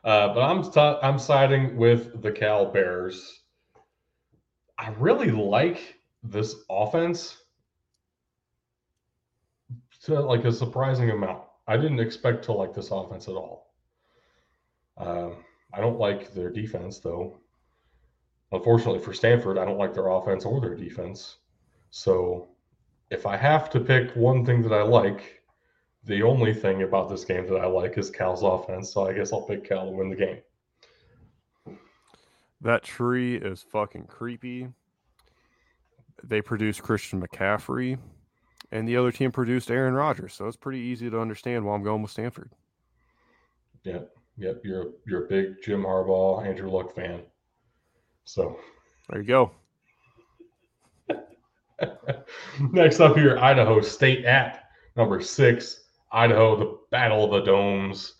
Uh, 0.03 0.33
but 0.33 0.41
I'm 0.41 0.63
t- 0.69 0.99
I'm 1.01 1.17
siding 1.17 1.77
with 1.77 2.21
the 2.21 2.31
Cal 2.31 2.65
Bears. 2.65 3.42
I 4.83 4.89
really 4.99 5.31
like 5.31 5.95
this 6.23 6.57
offense 6.69 7.37
to 10.03 10.19
like 10.19 10.43
a 10.43 10.51
surprising 10.51 11.09
amount. 11.09 11.43
I 11.67 11.77
didn't 11.77 12.01
expect 12.01 12.43
to 12.45 12.51
like 12.51 12.73
this 12.73 12.91
offense 12.91 13.29
at 13.29 13.35
all. 13.35 13.71
Um, 14.97 15.37
I 15.73 15.79
don't 15.79 15.99
like 15.99 16.33
their 16.33 16.49
defense, 16.49 16.99
though. 16.99 17.37
Unfortunately 18.51 18.99
for 18.99 19.13
Stanford, 19.13 19.57
I 19.57 19.63
don't 19.63 19.77
like 19.77 19.93
their 19.93 20.09
offense 20.09 20.43
or 20.43 20.59
their 20.59 20.75
defense. 20.75 21.37
So 21.91 22.49
if 23.09 23.25
I 23.25 23.37
have 23.37 23.69
to 23.69 23.79
pick 23.79 24.13
one 24.17 24.45
thing 24.45 24.61
that 24.63 24.73
I 24.73 24.81
like, 24.81 25.43
the 26.03 26.23
only 26.23 26.53
thing 26.53 26.83
about 26.83 27.09
this 27.09 27.23
game 27.23 27.47
that 27.47 27.55
I 27.55 27.67
like 27.67 27.97
is 27.97 28.09
Cal's 28.09 28.43
offense. 28.43 28.91
So 28.91 29.07
I 29.07 29.13
guess 29.13 29.31
I'll 29.31 29.47
pick 29.47 29.63
Cal 29.63 29.85
to 29.85 29.91
win 29.91 30.09
the 30.09 30.17
game. 30.17 30.39
That 32.63 32.81
tree 32.81 33.35
is 33.35 33.61
fucking 33.61 34.05
creepy. 34.05 34.69
They 36.23 36.41
produced 36.41 36.81
Christian 36.81 37.21
McCaffrey, 37.21 37.97
and 38.71 38.87
the 38.87 38.95
other 38.95 39.11
team 39.11 39.33
produced 39.33 39.69
Aaron 39.69 39.93
Rodgers. 39.93 40.33
So 40.33 40.47
it's 40.47 40.55
pretty 40.55 40.79
easy 40.79 41.09
to 41.09 41.19
understand 41.19 41.65
why 41.65 41.75
I'm 41.75 41.83
going 41.83 42.01
with 42.01 42.11
Stanford. 42.11 42.49
Yep, 43.83 44.09
yep. 44.37 44.61
You're 44.63 44.91
you're 45.05 45.25
a 45.25 45.27
big 45.27 45.61
Jim 45.61 45.83
Harbaugh, 45.83 46.47
Andrew 46.47 46.71
Luck 46.71 46.95
fan. 46.95 47.23
So 48.23 48.57
there 49.09 49.21
you 49.21 49.27
go. 49.27 49.51
Next 52.71 53.01
up 53.01 53.17
here, 53.17 53.37
Idaho 53.39 53.81
State 53.81 54.23
at 54.23 54.69
number 54.95 55.19
six. 55.19 55.81
Idaho, 56.13 56.55
the 56.55 56.77
Battle 56.91 57.25
of 57.25 57.31
the 57.31 57.51
Domes. 57.51 58.13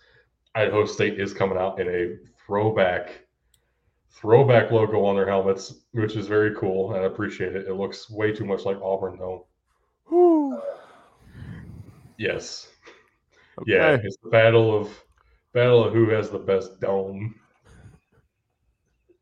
Idaho 0.53 0.85
State 0.85 1.17
is 1.17 1.33
coming 1.33 1.57
out 1.57 1.79
in 1.79 1.87
a 1.87 2.17
throwback 2.45 3.23
throwback 4.13 4.71
logo 4.71 5.03
on 5.03 5.15
their 5.15 5.27
helmets, 5.27 5.73
which 5.91 6.15
is 6.15 6.27
very 6.27 6.55
cool, 6.55 6.93
and 6.93 7.03
I 7.03 7.07
appreciate 7.07 7.55
it. 7.55 7.67
It 7.67 7.73
looks 7.73 8.09
way 8.09 8.31
too 8.31 8.45
much 8.45 8.65
like 8.65 8.77
Auburn, 8.81 9.17
though. 9.17 9.47
Yes. 12.17 12.69
Okay. 13.61 13.71
Yeah, 13.71 13.97
it's 14.01 14.17
the 14.23 14.29
battle 14.29 14.75
of 14.75 14.89
battle 15.53 15.83
of 15.83 15.93
who 15.93 16.09
has 16.09 16.29
the 16.29 16.39
best 16.39 16.79
dome. 16.79 17.35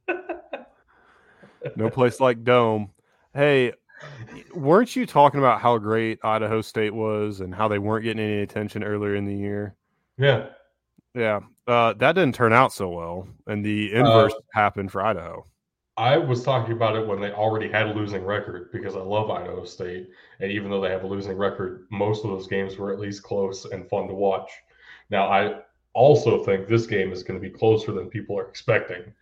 no 1.76 1.90
place 1.90 2.20
like 2.20 2.44
dome. 2.44 2.92
Hey, 3.34 3.74
weren't 4.54 4.96
you 4.96 5.06
talking 5.06 5.40
about 5.40 5.62
how 5.62 5.78
great 5.78 6.20
Idaho 6.24 6.62
State 6.62 6.94
was 6.94 7.40
and 7.40 7.54
how 7.54 7.68
they 7.68 7.80
weren't 7.80 8.04
getting 8.04 8.24
any 8.24 8.42
attention 8.42 8.84
earlier 8.84 9.16
in 9.16 9.26
the 9.26 9.36
year? 9.36 9.76
Yeah. 10.18 10.48
Yeah. 11.14 11.42
Uh, 11.68 11.94
that 11.94 12.14
didn't 12.14 12.36
turn 12.36 12.54
out 12.54 12.74
so 12.74 12.90
well. 12.90 13.28
And 13.48 13.64
the 13.64 13.94
inverse 13.94 14.34
uh, 14.34 14.40
happened 14.54 14.92
for 14.92 15.04
Idaho. 15.04 15.46
I 15.98 16.18
was 16.18 16.44
talking 16.44 16.74
about 16.74 16.96
it 16.96 17.06
when 17.06 17.20
they 17.20 17.32
already 17.32 17.70
had 17.70 17.88
a 17.88 17.94
losing 17.94 18.24
record 18.24 18.72
because 18.72 18.96
I 18.96 19.02
love 19.02 19.30
Idaho 19.30 19.66
State. 19.66 20.10
And 20.40 20.52
even 20.52 20.72
though 20.72 20.82
they 20.82 20.90
have 20.90 21.04
a 21.04 21.08
losing 21.08 21.38
record, 21.38 21.86
most 21.92 22.24
of 22.24 22.32
those 22.32 22.48
games 22.48 22.78
were 22.78 22.92
at 22.92 23.00
least 23.00 23.24
close 23.24 23.66
and 23.66 23.88
fun 23.90 24.08
to 24.08 24.14
watch. 24.14 24.50
Now, 25.10 25.28
I 25.28 25.60
also 25.94 26.44
think 26.44 26.68
this 26.68 26.88
game 26.88 27.12
is 27.12 27.24
going 27.24 27.40
to 27.40 27.48
be 27.48 27.54
closer 27.56 27.92
than 27.92 28.10
people 28.10 28.40
are 28.40 28.48
expecting. 28.48 29.14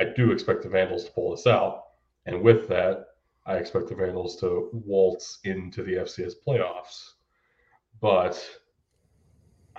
I 0.00 0.04
do 0.04 0.32
expect 0.32 0.62
the 0.62 0.68
Vandals 0.68 1.04
to 1.04 1.12
pull 1.12 1.30
this 1.30 1.46
out. 1.46 1.84
And 2.24 2.42
with 2.42 2.66
that, 2.68 3.06
I 3.44 3.56
expect 3.56 3.88
the 3.88 3.94
Vandals 3.94 4.36
to 4.40 4.70
waltz 4.72 5.38
into 5.44 5.82
the 5.82 5.94
FCS 5.94 6.32
playoffs. 6.46 7.12
But 8.00 8.44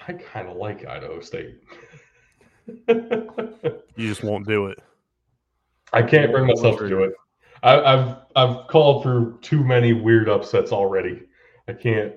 I 0.07 0.13
kind 0.13 0.47
of 0.47 0.57
like 0.57 0.85
Idaho 0.85 1.19
State. 1.19 1.61
you 2.87 4.07
just 4.09 4.23
won't 4.23 4.47
do 4.47 4.67
it. 4.67 4.79
I 5.93 6.01
can't 6.01 6.31
bring 6.31 6.47
myself 6.47 6.79
to 6.79 6.89
do 6.89 7.03
it. 7.03 7.13
I, 7.63 7.97
have 7.97 8.25
I've 8.35 8.67
called 8.67 9.03
for 9.03 9.37
too 9.41 9.63
many 9.63 9.93
weird 9.93 10.29
upsets 10.29 10.71
already. 10.71 11.23
I 11.67 11.73
can't 11.73 12.13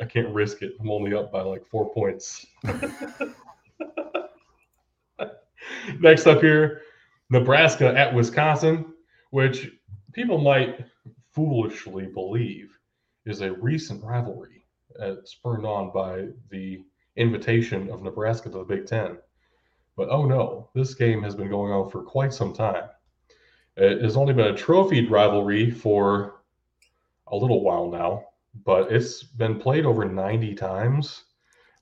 I 0.00 0.04
can't 0.04 0.28
risk 0.28 0.62
it. 0.62 0.72
I'm 0.80 0.90
only 0.90 1.14
up 1.14 1.30
by 1.32 1.42
like 1.42 1.64
four 1.66 1.92
points. 1.92 2.46
Next 6.00 6.26
up 6.26 6.40
here, 6.40 6.82
Nebraska 7.30 7.96
at 7.96 8.12
Wisconsin, 8.14 8.94
which 9.30 9.70
people 10.12 10.38
might 10.38 10.84
foolishly 11.32 12.06
believe 12.06 12.76
is 13.26 13.40
a 13.40 13.52
recent 13.52 14.02
rivalry 14.02 14.66
uh, 15.00 15.14
spurred 15.24 15.64
on 15.64 15.90
by 15.92 16.26
the 16.50 16.80
invitation 17.16 17.90
of 17.90 18.02
Nebraska 18.02 18.50
to 18.50 18.58
the 18.58 18.64
Big 18.64 18.86
Ten. 18.86 19.18
But 19.96 20.08
oh 20.10 20.26
no, 20.26 20.70
this 20.74 20.94
game 20.94 21.22
has 21.22 21.34
been 21.34 21.48
going 21.48 21.72
on 21.72 21.90
for 21.90 22.02
quite 22.02 22.32
some 22.32 22.52
time. 22.52 22.84
It 23.76 24.02
has 24.02 24.16
only 24.16 24.32
been 24.32 24.54
a 24.54 24.56
trophied 24.56 25.10
rivalry 25.10 25.70
for 25.70 26.42
a 27.28 27.36
little 27.36 27.62
while 27.62 27.90
now, 27.90 28.24
but 28.64 28.92
it's 28.92 29.22
been 29.22 29.58
played 29.58 29.84
over 29.84 30.04
90 30.04 30.54
times. 30.54 31.24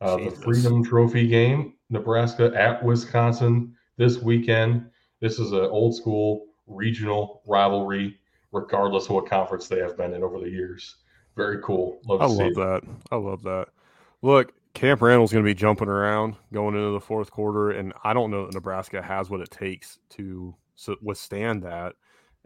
Uh, 0.00 0.16
the 0.16 0.30
Freedom 0.30 0.82
Trophy 0.82 1.28
game, 1.28 1.74
Nebraska 1.88 2.52
at 2.56 2.82
Wisconsin 2.82 3.76
this 3.96 4.18
weekend. 4.18 4.90
This 5.20 5.38
is 5.38 5.52
an 5.52 5.60
old 5.60 5.94
school 5.94 6.46
regional 6.66 7.42
rivalry 7.46 8.18
regardless 8.52 9.04
of 9.06 9.12
what 9.12 9.26
conference 9.26 9.68
they 9.68 9.78
have 9.78 9.96
been 9.96 10.12
in 10.12 10.22
over 10.22 10.38
the 10.38 10.48
years. 10.48 10.96
Very 11.36 11.60
cool. 11.62 12.00
Love 12.04 12.20
I 12.20 12.26
love 12.26 12.54
that. 12.54 12.82
I 13.10 13.16
love 13.16 13.42
that. 13.44 13.68
Look, 14.20 14.52
Camp 14.74 15.02
Randall's 15.02 15.32
going 15.32 15.44
to 15.44 15.48
be 15.48 15.54
jumping 15.54 15.88
around 15.88 16.36
going 16.52 16.74
into 16.74 16.90
the 16.90 17.00
fourth 17.00 17.30
quarter, 17.30 17.72
and 17.72 17.92
I 18.04 18.12
don't 18.12 18.30
know 18.30 18.46
that 18.46 18.54
Nebraska 18.54 19.02
has 19.02 19.28
what 19.28 19.40
it 19.40 19.50
takes 19.50 19.98
to 20.10 20.54
withstand 21.02 21.62
that 21.62 21.94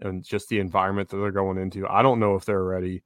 and 0.00 0.24
just 0.24 0.48
the 0.48 0.58
environment 0.58 1.08
that 1.08 1.18
they're 1.18 1.30
going 1.30 1.58
into. 1.58 1.88
I 1.88 2.02
don't 2.02 2.20
know 2.20 2.34
if 2.34 2.44
they're 2.44 2.64
ready. 2.64 3.02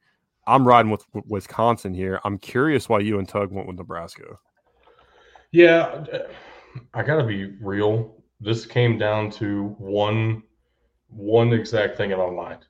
I'm 0.46 0.66
riding 0.66 0.90
with 0.90 1.04
Wisconsin 1.26 1.94
here. 1.94 2.20
I'm 2.24 2.38
curious 2.38 2.88
why 2.88 3.00
you 3.00 3.18
and 3.18 3.28
Tug 3.28 3.52
went 3.52 3.68
with 3.68 3.76
Nebraska. 3.76 4.36
Yeah, 5.52 6.04
uh, 6.12 6.28
I 6.94 7.02
got 7.02 7.16
to 7.16 7.24
be 7.24 7.56
real. 7.60 8.24
This 8.40 8.64
came 8.64 8.98
down 8.98 9.30
to 9.32 9.74
one 9.78 10.42
one 11.08 11.52
exact 11.52 11.96
thing 11.96 12.12
in 12.12 12.18
my 12.18 12.30
mind 12.30 12.66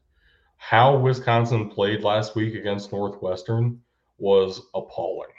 how 0.61 0.95
Wisconsin 0.95 1.71
played 1.71 2.03
last 2.03 2.37
week 2.37 2.55
against 2.55 2.93
Northwestern 2.93 3.81
was 4.19 4.61
appalling. 4.75 5.31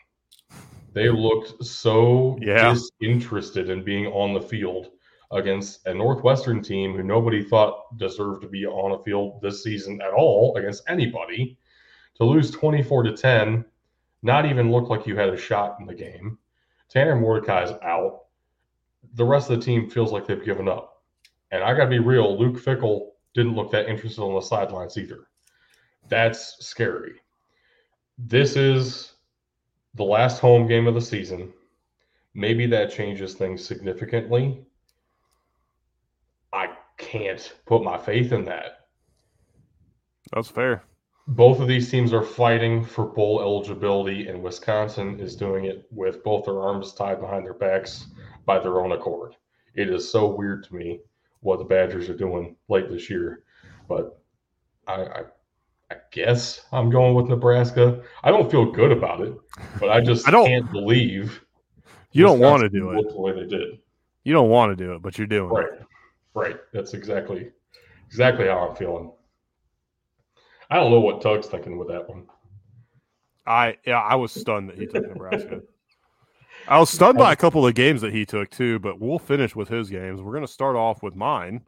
They 0.94 1.10
looked 1.10 1.64
so 1.64 2.38
yeah. 2.42 2.74
disinterested 2.74 3.70
in 3.70 3.84
being 3.84 4.08
on 4.08 4.34
the 4.34 4.42
field 4.42 4.92
against 5.32 5.86
a 5.88 5.94
Northwestern 5.94 6.62
team 6.62 6.96
who 6.96 7.04
nobody 7.04 7.44
thought 7.44 7.98
deserved 7.98 8.42
to 8.42 8.50
be 8.50 8.66
on 8.66 9.00
a 9.00 9.04
field 9.04 9.42
this 9.42 9.64
season 9.64 10.02
at 10.02 10.12
all 10.12 10.56
against 10.58 10.84
anybody. 10.90 11.58
To 12.16 12.26
lose 12.26 12.52
24 12.52 13.04
to 13.04 13.14
10, 13.14 13.64
not 14.22 14.46
even 14.46 14.72
look 14.72 14.90
like 14.90 15.08
you 15.08 15.16
had 15.16 15.30
a 15.30 15.38
shot 15.38 15.78
in 15.80 15.86
the 15.86 15.96
game. 15.96 16.38
Tanner 16.90 17.16
Mordecai's 17.16 17.72
out. 17.84 18.26
The 19.14 19.26
rest 19.26 19.50
of 19.50 19.60
the 19.60 19.66
team 19.66 19.90
feels 19.90 20.12
like 20.12 20.28
they've 20.28 20.44
given 20.44 20.68
up. 20.68 21.02
And 21.52 21.64
I 21.64 21.74
got 21.74 21.86
to 21.86 21.90
be 21.90 22.00
real, 22.00 22.38
Luke 22.38 22.62
Fickell 22.62 23.12
didn't 23.34 23.56
look 23.56 23.72
that 23.72 23.90
interested 23.90 24.22
on 24.22 24.36
the 24.36 24.42
sidelines 24.42 24.98
either. 24.98 25.28
That's 26.10 26.58
scary. 26.66 27.14
This 28.18 28.56
is 28.58 29.14
the 29.96 30.04
last 30.04 30.40
home 30.40 30.68
game 30.68 30.88
of 30.88 30.94
the 30.94 31.02
season. 31.02 31.54
Maybe 32.34 32.66
that 32.68 32.92
changes 32.92 33.34
things 33.34 33.66
significantly. 33.66 34.64
I 36.54 36.70
can't 36.98 37.54
put 37.66 37.84
my 37.84 37.98
faith 37.98 38.32
in 38.32 38.46
that. 38.46 38.88
That's 40.34 40.50
fair. 40.50 40.84
Both 41.28 41.60
of 41.60 41.68
these 41.68 41.90
teams 41.90 42.14
are 42.14 42.24
fighting 42.24 42.84
for 42.84 43.06
bowl 43.06 43.42
eligibility, 43.42 44.28
and 44.28 44.42
Wisconsin 44.42 45.20
is 45.20 45.36
doing 45.36 45.66
it 45.66 45.86
with 45.92 46.24
both 46.24 46.46
their 46.46 46.60
arms 46.60 46.94
tied 46.94 47.20
behind 47.22 47.46
their 47.46 47.54
backs 47.54 48.08
by 48.46 48.60
their 48.60 48.82
own 48.82 48.92
accord. 48.92 49.36
It 49.76 49.90
is 49.90 50.10
so 50.10 50.28
weird 50.28 50.64
to 50.66 50.76
me 50.76 51.02
what 51.42 51.60
the 51.60 51.66
Badgers 51.66 52.10
are 52.10 52.18
doing 52.18 52.56
late 52.70 52.90
this 52.90 53.10
year. 53.10 53.44
But 53.88 54.20
I, 54.88 55.04
I, 55.04 55.24
I 55.92 55.96
guess 56.12 56.62
I'm 56.72 56.90
going 56.90 57.16
with 57.16 57.28
Nebraska. 57.28 58.02
I 58.24 58.32
don't 58.32 58.50
feel 58.50 58.72
good 58.72 58.94
about 58.94 59.20
it, 59.20 59.34
but 59.78 59.90
I 59.90 60.00
just 60.00 60.26
I 60.28 60.32
don't, 60.32 60.48
can't 60.48 60.72
believe 60.72 61.42
you 62.14 62.24
don't 62.24 62.40
want 62.40 62.62
to 62.62 62.70
do 62.70 62.92
it 62.92 63.10
the 63.10 63.20
way 63.20 63.34
they 63.34 63.46
did. 63.46 63.80
You 64.24 64.34
don't 64.34 64.50
want 64.50 64.78
to 64.78 64.82
do 64.82 64.94
it, 64.94 65.02
but 65.02 65.18
you're 65.18 65.28
doing 65.28 65.50
right. 65.50 65.66
it. 65.66 65.86
Right. 66.34 66.56
That's 66.72 66.94
exactly 66.94 67.52
exactly 68.08 68.48
how 68.48 68.70
I'm 68.70 68.76
feeling. 68.78 69.12
I 70.70 70.78
don't 70.78 70.92
know 70.92 71.02
what 71.02 71.22
Tug's 71.22 71.48
thinking 71.48 71.78
with 71.78 71.90
that 71.90 72.08
one. 72.08 72.26
I 73.46 73.78
yeah, 73.86 74.00
I 74.00 74.16
was 74.16 74.32
stunned 74.32 74.70
that 74.70 74.78
he 74.78 74.86
took 74.86 75.06
Nebraska. 75.06 75.62
I 76.70 76.80
was 76.80 76.90
stunned 76.90 77.18
by 77.18 77.34
a 77.34 77.36
couple 77.36 77.68
of 77.68 77.74
games 77.74 78.00
that 78.00 78.14
he 78.14 78.26
took 78.26 78.50
too, 78.50 78.80
but 78.80 79.02
we'll 79.02 79.20
finish 79.20 79.58
with 79.58 79.68
his 79.68 79.90
games. 79.90 80.22
We're 80.22 80.32
going 80.32 80.46
to 80.46 80.52
start 80.52 80.78
off 80.78 81.04
with 81.04 81.16
mine. 81.16 81.62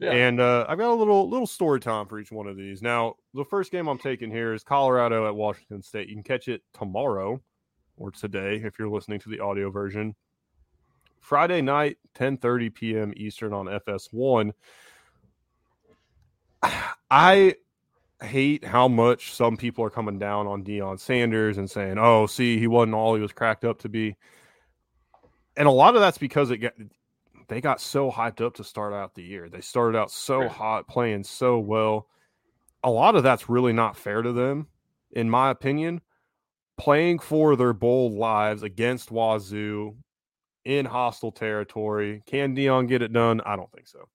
And 0.00 0.40
uh, 0.40 0.64
I've 0.68 0.78
got 0.78 0.90
a 0.90 0.94
little 0.94 1.28
little 1.28 1.46
story 1.46 1.80
time 1.80 2.06
for 2.06 2.18
each 2.20 2.30
one 2.30 2.46
of 2.46 2.56
these. 2.56 2.82
Now, 2.82 3.16
the 3.34 3.44
first 3.44 3.72
game 3.72 3.88
I'm 3.88 3.98
taking 3.98 4.30
here 4.30 4.54
is 4.54 4.62
Colorado 4.62 5.26
at 5.26 5.34
Washington 5.34 5.82
State. 5.82 6.08
You 6.08 6.14
can 6.14 6.22
catch 6.22 6.48
it 6.48 6.62
tomorrow 6.72 7.40
or 7.96 8.10
today 8.10 8.62
if 8.64 8.78
you're 8.78 8.88
listening 8.88 9.18
to 9.20 9.28
the 9.28 9.40
audio 9.40 9.70
version. 9.70 10.14
Friday 11.20 11.60
night, 11.62 11.98
10:30 12.14 12.74
p.m. 12.74 13.12
Eastern 13.16 13.52
on 13.52 13.66
FS1. 13.66 14.52
I 17.10 17.54
hate 18.22 18.64
how 18.64 18.88
much 18.88 19.34
some 19.34 19.56
people 19.56 19.84
are 19.84 19.90
coming 19.90 20.18
down 20.18 20.46
on 20.46 20.64
Deion 20.64 20.98
Sanders 20.98 21.58
and 21.58 21.70
saying, 21.70 21.98
"Oh, 21.98 22.26
see, 22.26 22.58
he 22.58 22.66
wasn't 22.66 22.94
all 22.94 23.14
he 23.14 23.20
was 23.20 23.32
cracked 23.32 23.64
up 23.64 23.80
to 23.80 23.88
be." 23.88 24.16
And 25.56 25.66
a 25.66 25.72
lot 25.72 25.96
of 25.96 26.00
that's 26.00 26.18
because 26.18 26.52
it 26.52 26.58
got 26.58 26.74
they 27.48 27.60
got 27.60 27.80
so 27.80 28.10
hyped 28.10 28.44
up 28.44 28.54
to 28.54 28.64
start 28.64 28.92
out 28.92 29.14
the 29.14 29.22
year. 29.22 29.48
They 29.48 29.60
started 29.60 29.98
out 29.98 30.10
so 30.10 30.40
Right. 30.40 30.50
hot, 30.50 30.88
playing 30.88 31.24
so 31.24 31.58
well. 31.58 32.08
A 32.84 32.90
lot 32.90 33.16
of 33.16 33.22
that's 33.22 33.48
really 33.48 33.72
not 33.72 33.96
fair 33.96 34.22
to 34.22 34.32
them, 34.32 34.68
in 35.12 35.28
my 35.28 35.50
opinion. 35.50 36.00
Playing 36.76 37.18
for 37.18 37.56
their 37.56 37.72
bold 37.72 38.12
lives 38.12 38.62
against 38.62 39.10
Wazoo 39.10 39.96
in 40.64 40.86
hostile 40.86 41.32
territory. 41.32 42.22
Can 42.26 42.54
Deion 42.54 42.86
get 42.86 43.02
it 43.02 43.12
done? 43.12 43.40
I 43.44 43.56
don't 43.56 43.72
think 43.72 43.88
so. 43.88 44.08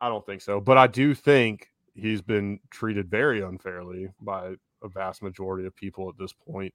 I 0.00 0.08
don't 0.08 0.24
think 0.24 0.40
so. 0.40 0.60
But 0.60 0.78
I 0.78 0.86
do 0.86 1.14
think 1.14 1.68
he's 1.94 2.22
been 2.22 2.60
treated 2.70 3.10
very 3.10 3.42
unfairly 3.42 4.08
by 4.20 4.54
a 4.82 4.88
vast 4.88 5.22
majority 5.22 5.66
of 5.66 5.76
people 5.76 6.08
at 6.08 6.16
this 6.16 6.32
point. 6.32 6.72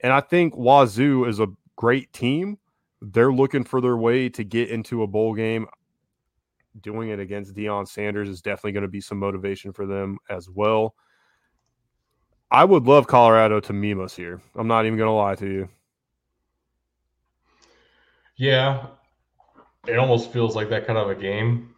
And 0.00 0.12
I 0.12 0.20
think 0.20 0.54
Wazoo 0.56 1.24
is 1.24 1.40
a 1.40 1.48
great 1.76 2.12
team. 2.12 2.58
They're 3.04 3.32
looking 3.32 3.64
for 3.64 3.80
their 3.80 3.96
way 3.96 4.28
to 4.28 4.44
get 4.44 4.70
into 4.70 5.02
a 5.02 5.08
bowl 5.08 5.34
game. 5.34 5.66
Doing 6.80 7.10
it 7.10 7.18
against 7.18 7.54
Deion 7.54 7.86
Sanders 7.86 8.28
is 8.28 8.40
definitely 8.40 8.72
going 8.72 8.82
to 8.82 8.88
be 8.88 9.00
some 9.00 9.18
motivation 9.18 9.72
for 9.72 9.86
them 9.86 10.18
as 10.30 10.48
well. 10.48 10.94
I 12.50 12.64
would 12.64 12.84
love 12.84 13.08
Colorado 13.08 13.58
to 13.60 13.72
meme 13.72 14.00
us 14.00 14.14
here. 14.14 14.40
I'm 14.54 14.68
not 14.68 14.86
even 14.86 14.96
going 14.96 15.08
to 15.08 15.12
lie 15.12 15.34
to 15.34 15.46
you. 15.46 15.68
Yeah, 18.36 18.86
it 19.88 19.98
almost 19.98 20.32
feels 20.32 20.54
like 20.54 20.70
that 20.70 20.86
kind 20.86 20.98
of 20.98 21.10
a 21.10 21.14
game. 21.14 21.74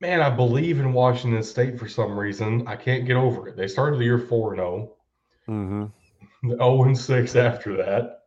Man, 0.00 0.22
I 0.22 0.30
believe 0.30 0.80
in 0.80 0.94
Washington 0.94 1.42
State 1.42 1.78
for 1.78 1.88
some 1.88 2.18
reason. 2.18 2.66
I 2.66 2.74
can't 2.74 3.06
get 3.06 3.16
over 3.16 3.48
it. 3.48 3.56
They 3.56 3.68
started 3.68 4.00
the 4.00 4.04
year 4.04 4.18
4 4.18 4.56
0, 4.56 4.92
Mm-hmm. 5.48 6.50
0 6.50 6.82
and 6.84 6.98
6 6.98 7.36
after 7.36 7.76
that. 7.76 8.21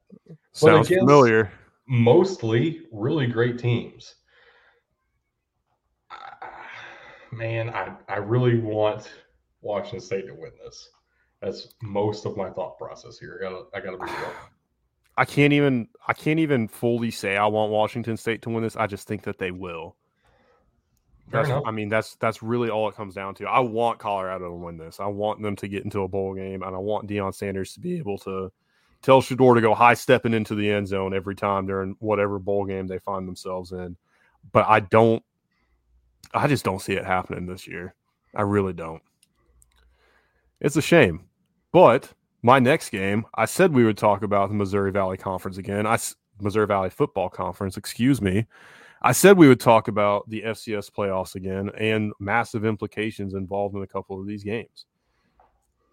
Sounds 0.52 0.88
familiar. 0.88 1.52
Mostly 1.88 2.84
really 2.92 3.28
great 3.28 3.60
teams. 3.60 4.16
Man, 7.32 7.70
I, 7.70 7.94
I 8.08 8.18
really 8.18 8.60
want 8.60 9.12
Washington 9.62 10.00
State 10.00 10.28
to 10.28 10.34
win 10.34 10.52
this. 10.64 10.90
That's 11.42 11.76
most 11.82 12.26
of 12.26 12.38
my 12.38 12.50
thought 12.50 12.78
process 12.78 13.20
here. 13.20 13.40
I 13.40 13.44
gotta, 13.44 13.64
I 13.74 13.80
gotta 13.82 13.98
be 13.98 14.06
real. 14.06 14.32
I 15.18 15.24
can't 15.24 15.54
even 15.54 15.88
I 16.08 16.14
can't 16.14 16.40
even 16.40 16.68
fully 16.68 17.10
say 17.10 17.38
I 17.38 17.46
want 17.46 17.72
Washington 17.72 18.18
State 18.18 18.42
to 18.42 18.50
win 18.50 18.64
this. 18.64 18.76
I 18.76 18.86
just 18.86 19.08
think 19.08 19.24
that 19.24 19.38
they 19.38 19.52
will. 19.52 19.96
That's. 21.32 21.50
I 21.50 21.72
mean, 21.72 21.90
that's 21.90 22.16
that's 22.16 22.44
really 22.44 22.70
all 22.70 22.88
it 22.90 22.96
comes 22.96 23.16
down 23.16 23.34
to. 23.36 23.46
I 23.46 23.60
want 23.60 23.98
Colorado 23.98 24.50
to 24.50 24.56
win 24.56 24.78
this. 24.78 25.00
I 25.00 25.08
want 25.08 25.42
them 25.42 25.56
to 25.58 25.68
get 25.68 25.84
into 25.84 26.02
a 26.02 26.08
bowl 26.08 26.34
game, 26.36 26.62
and 26.64 26.76
I 26.76 26.80
want 26.80 27.08
Deion 27.08 27.34
Sanders 27.34 27.74
to 27.74 27.80
be 27.80 27.98
able 27.98 28.18
to 28.20 28.52
tell 29.06 29.22
Shedeur 29.22 29.54
to 29.54 29.62
go 29.62 29.76
high 29.76 29.94
stepping 29.94 30.34
into 30.34 30.56
the 30.56 30.70
end 30.70 30.88
zone 30.88 31.14
every 31.14 31.36
time 31.36 31.68
during 31.68 31.96
whatever 32.00 32.40
bowl 32.40 32.66
game 32.66 32.88
they 32.88 32.98
find 32.98 33.28
themselves 33.28 33.72
in. 33.72 33.96
But 34.52 34.66
I 34.68 34.80
don't. 34.80 35.24
I 36.34 36.48
just 36.48 36.66
don't 36.66 36.82
see 36.82 36.94
it 36.94 37.06
happening 37.06 37.46
this 37.46 37.68
year. 37.68 37.94
I 38.36 38.42
really 38.42 38.74
don't. 38.74 39.02
It's 40.60 40.76
a 40.76 40.82
shame. 40.82 41.26
But 41.72 42.12
my 42.42 42.58
next 42.58 42.90
game, 42.90 43.26
I 43.36 43.46
said 43.46 43.74
we 43.74 43.86
would 43.86 43.98
talk 43.98 44.24
about 44.24 44.50
the 44.50 44.56
Missouri 44.56 44.92
Valley 44.92 45.18
Conference 45.18 45.58
again. 45.58 45.86
I 45.86 46.00
Missouri 46.42 46.68
Valley 46.68 46.90
Football 46.90 47.30
Conference, 47.30 47.78
excuse 47.78 48.22
me. 48.22 48.48
I 49.02 49.12
said 49.12 49.38
we 49.38 49.48
would 49.48 49.60
talk 49.60 49.88
about 49.88 50.28
the 50.30 50.42
FCS 50.42 50.92
playoffs 50.92 51.36
again 51.36 51.70
and 51.78 52.12
massive 52.20 52.66
implications 52.66 53.36
involved 53.36 53.76
in 53.76 53.84
a 53.84 53.88
couple 53.88 54.20
of 54.20 54.26
these 54.26 54.44
games. 54.44 54.86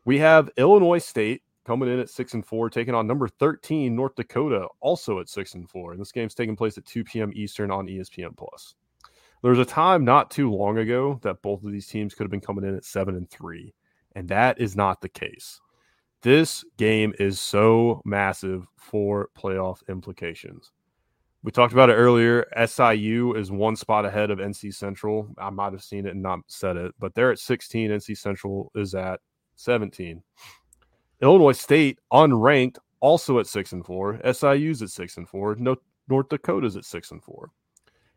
We 0.04 0.18
have 0.18 0.50
Illinois 0.56 0.98
State 0.98 1.42
coming 1.64 1.88
in 1.88 2.00
at 2.00 2.10
six 2.10 2.34
and 2.34 2.44
four, 2.44 2.70
taking 2.70 2.94
on 2.94 3.06
number 3.06 3.28
13, 3.28 3.94
North 3.94 4.14
Dakota, 4.14 4.66
also 4.80 5.20
at 5.20 5.28
six 5.28 5.54
and 5.54 5.68
four. 5.68 5.92
And 5.92 6.00
this 6.00 6.12
game's 6.12 6.34
taking 6.34 6.56
place 6.56 6.78
at 6.78 6.84
2 6.86 7.04
p.m. 7.04 7.32
Eastern 7.34 7.70
on 7.70 7.86
ESPN 7.86 8.36
Plus. 8.36 8.74
There 9.42 9.50
was 9.50 9.58
a 9.58 9.64
time 9.64 10.04
not 10.04 10.30
too 10.30 10.52
long 10.52 10.78
ago 10.78 11.18
that 11.22 11.42
both 11.42 11.64
of 11.64 11.72
these 11.72 11.88
teams 11.88 12.14
could 12.14 12.24
have 12.24 12.30
been 12.30 12.40
coming 12.40 12.64
in 12.64 12.76
at 12.76 12.84
seven 12.84 13.16
and 13.16 13.28
three, 13.28 13.74
and 14.14 14.28
that 14.28 14.60
is 14.60 14.76
not 14.76 15.00
the 15.00 15.08
case. 15.08 15.60
This 16.22 16.64
game 16.76 17.12
is 17.18 17.40
so 17.40 18.00
massive 18.04 18.66
for 18.76 19.30
playoff 19.36 19.78
implications. 19.88 20.70
We 21.42 21.50
talked 21.50 21.72
about 21.72 21.90
it 21.90 21.94
earlier. 21.94 22.46
SIU 22.66 23.34
is 23.34 23.50
one 23.50 23.74
spot 23.74 24.06
ahead 24.06 24.30
of 24.30 24.38
NC 24.38 24.72
Central. 24.74 25.28
I 25.38 25.50
might 25.50 25.72
have 25.72 25.82
seen 25.82 26.06
it 26.06 26.10
and 26.12 26.22
not 26.22 26.38
said 26.46 26.76
it, 26.76 26.94
but 27.00 27.12
they're 27.16 27.32
at 27.32 27.40
16. 27.40 27.90
NC 27.90 28.16
Central 28.16 28.70
is 28.76 28.94
at 28.94 29.18
17. 29.56 30.22
Illinois 31.22 31.52
State, 31.52 31.98
unranked, 32.12 32.78
also 33.00 33.38
at 33.38 33.46
six 33.46 33.72
and 33.72 33.84
four. 33.84 34.20
SIU's 34.24 34.82
at 34.82 34.90
six 34.90 35.16
and 35.16 35.28
four. 35.28 35.54
No, 35.56 35.76
North 36.08 36.28
Dakota's 36.28 36.76
at 36.76 36.84
six 36.84 37.10
and 37.10 37.22
four. 37.22 37.50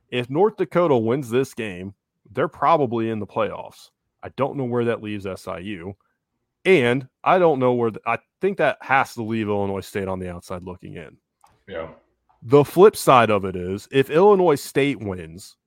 If 0.10 0.30
North 0.30 0.58
Dakota 0.58 0.98
wins 0.98 1.30
this 1.30 1.54
game, 1.54 1.94
they're 2.32 2.48
probably 2.48 3.10
in 3.10 3.20
the 3.20 3.28
playoffs. 3.28 3.90
I 4.24 4.30
don't 4.30 4.58
know 4.58 4.64
where 4.64 4.86
that 4.86 5.04
leaves 5.04 5.26
SIU. 5.26 5.94
And 6.66 7.08
I 7.24 7.38
don't 7.38 7.60
know 7.60 7.74
where 7.74 7.92
the, 7.92 8.02
I 8.08 8.18
think 8.42 8.58
that 8.58 8.78
has 8.82 9.14
to 9.14 9.24
leave 9.24 9.48
Illinois 9.48 9.82
State 9.82 10.08
on 10.08 10.20
the 10.20 10.32
outside 10.32 10.64
looking 10.64 10.96
in. 10.96 11.18
Yeah. 11.68 11.90
The 12.42 12.64
flip 12.64 12.96
side 12.96 13.30
of 13.30 13.46
it 13.46 13.56
is 13.56 13.88
if 13.92 14.10
Illinois 14.10 14.56
State 14.56 15.00
wins, 15.00 15.58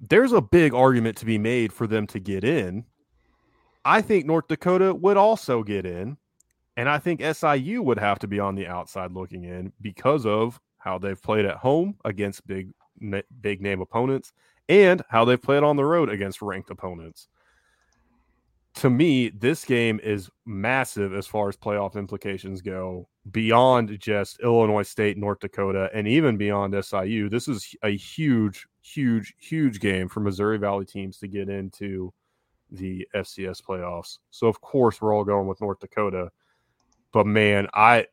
there's 0.00 0.32
a 0.32 0.40
big 0.40 0.74
argument 0.74 1.16
to 1.18 1.26
be 1.26 1.38
made 1.38 1.72
for 1.72 1.86
them 1.86 2.06
to 2.08 2.18
get 2.18 2.44
in. 2.44 2.84
I 3.84 4.00
think 4.00 4.26
North 4.26 4.48
Dakota 4.48 4.94
would 4.94 5.16
also 5.16 5.62
get 5.62 5.84
in. 5.86 6.16
And 6.76 6.88
I 6.88 6.98
think 6.98 7.22
SIU 7.22 7.82
would 7.82 7.98
have 7.98 8.18
to 8.20 8.28
be 8.28 8.38
on 8.38 8.54
the 8.54 8.66
outside 8.66 9.12
looking 9.12 9.44
in 9.44 9.72
because 9.80 10.26
of 10.26 10.60
how 10.78 10.98
they've 10.98 11.20
played 11.20 11.44
at 11.44 11.56
home 11.56 11.96
against 12.04 12.46
big 12.46 12.70
big 13.42 13.60
name 13.60 13.82
opponents 13.82 14.32
and 14.68 15.02
how 15.10 15.24
they've 15.24 15.42
played 15.42 15.62
on 15.62 15.76
the 15.76 15.84
road 15.84 16.08
against 16.08 16.42
ranked 16.42 16.70
opponents. 16.70 17.28
To 18.76 18.90
me, 18.90 19.30
this 19.30 19.64
game 19.64 20.00
is 20.02 20.28
massive 20.44 21.14
as 21.14 21.26
far 21.26 21.48
as 21.48 21.56
playoff 21.56 21.96
implications 21.96 22.60
go, 22.60 23.08
beyond 23.30 23.98
just 23.98 24.38
Illinois 24.40 24.82
State, 24.82 25.16
North 25.16 25.40
Dakota, 25.40 25.88
and 25.94 26.06
even 26.06 26.36
beyond 26.36 26.74
SIU. 26.84 27.30
This 27.30 27.48
is 27.48 27.74
a 27.82 27.96
huge, 27.96 28.66
huge, 28.82 29.34
huge 29.38 29.80
game 29.80 30.08
for 30.08 30.20
Missouri 30.20 30.58
Valley 30.58 30.84
teams 30.84 31.18
to 31.18 31.28
get 31.28 31.48
into 31.48 32.12
the 32.70 33.06
FCS 33.14 33.62
playoffs. 33.62 34.18
So, 34.30 34.46
of 34.46 34.60
course, 34.60 35.00
we're 35.00 35.14
all 35.14 35.24
going 35.24 35.46
with 35.46 35.60
North 35.60 35.80
Dakota. 35.80 36.30
But 37.16 37.26
man, 37.26 37.66
I 37.72 38.08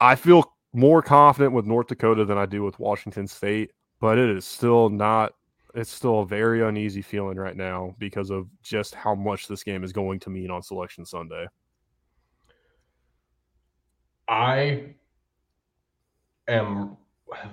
I 0.00 0.14
feel 0.14 0.54
more 0.72 1.02
confident 1.02 1.52
with 1.52 1.66
North 1.66 1.88
Dakota 1.88 2.24
than 2.24 2.38
I 2.38 2.46
do 2.46 2.62
with 2.62 2.78
Washington 2.78 3.26
State, 3.26 3.72
but 3.98 4.18
it 4.18 4.30
is 4.30 4.44
still 4.44 4.88
not 4.88 5.34
it's 5.74 5.90
still 5.90 6.20
a 6.20 6.26
very 6.26 6.62
uneasy 6.62 7.02
feeling 7.02 7.36
right 7.36 7.56
now 7.56 7.96
because 7.98 8.30
of 8.30 8.46
just 8.62 8.94
how 8.94 9.16
much 9.16 9.48
this 9.48 9.64
game 9.64 9.82
is 9.82 9.92
going 9.92 10.20
to 10.20 10.30
mean 10.30 10.48
on 10.48 10.62
selection 10.62 11.04
Sunday. 11.04 11.48
I 14.28 14.94
am 16.46 16.96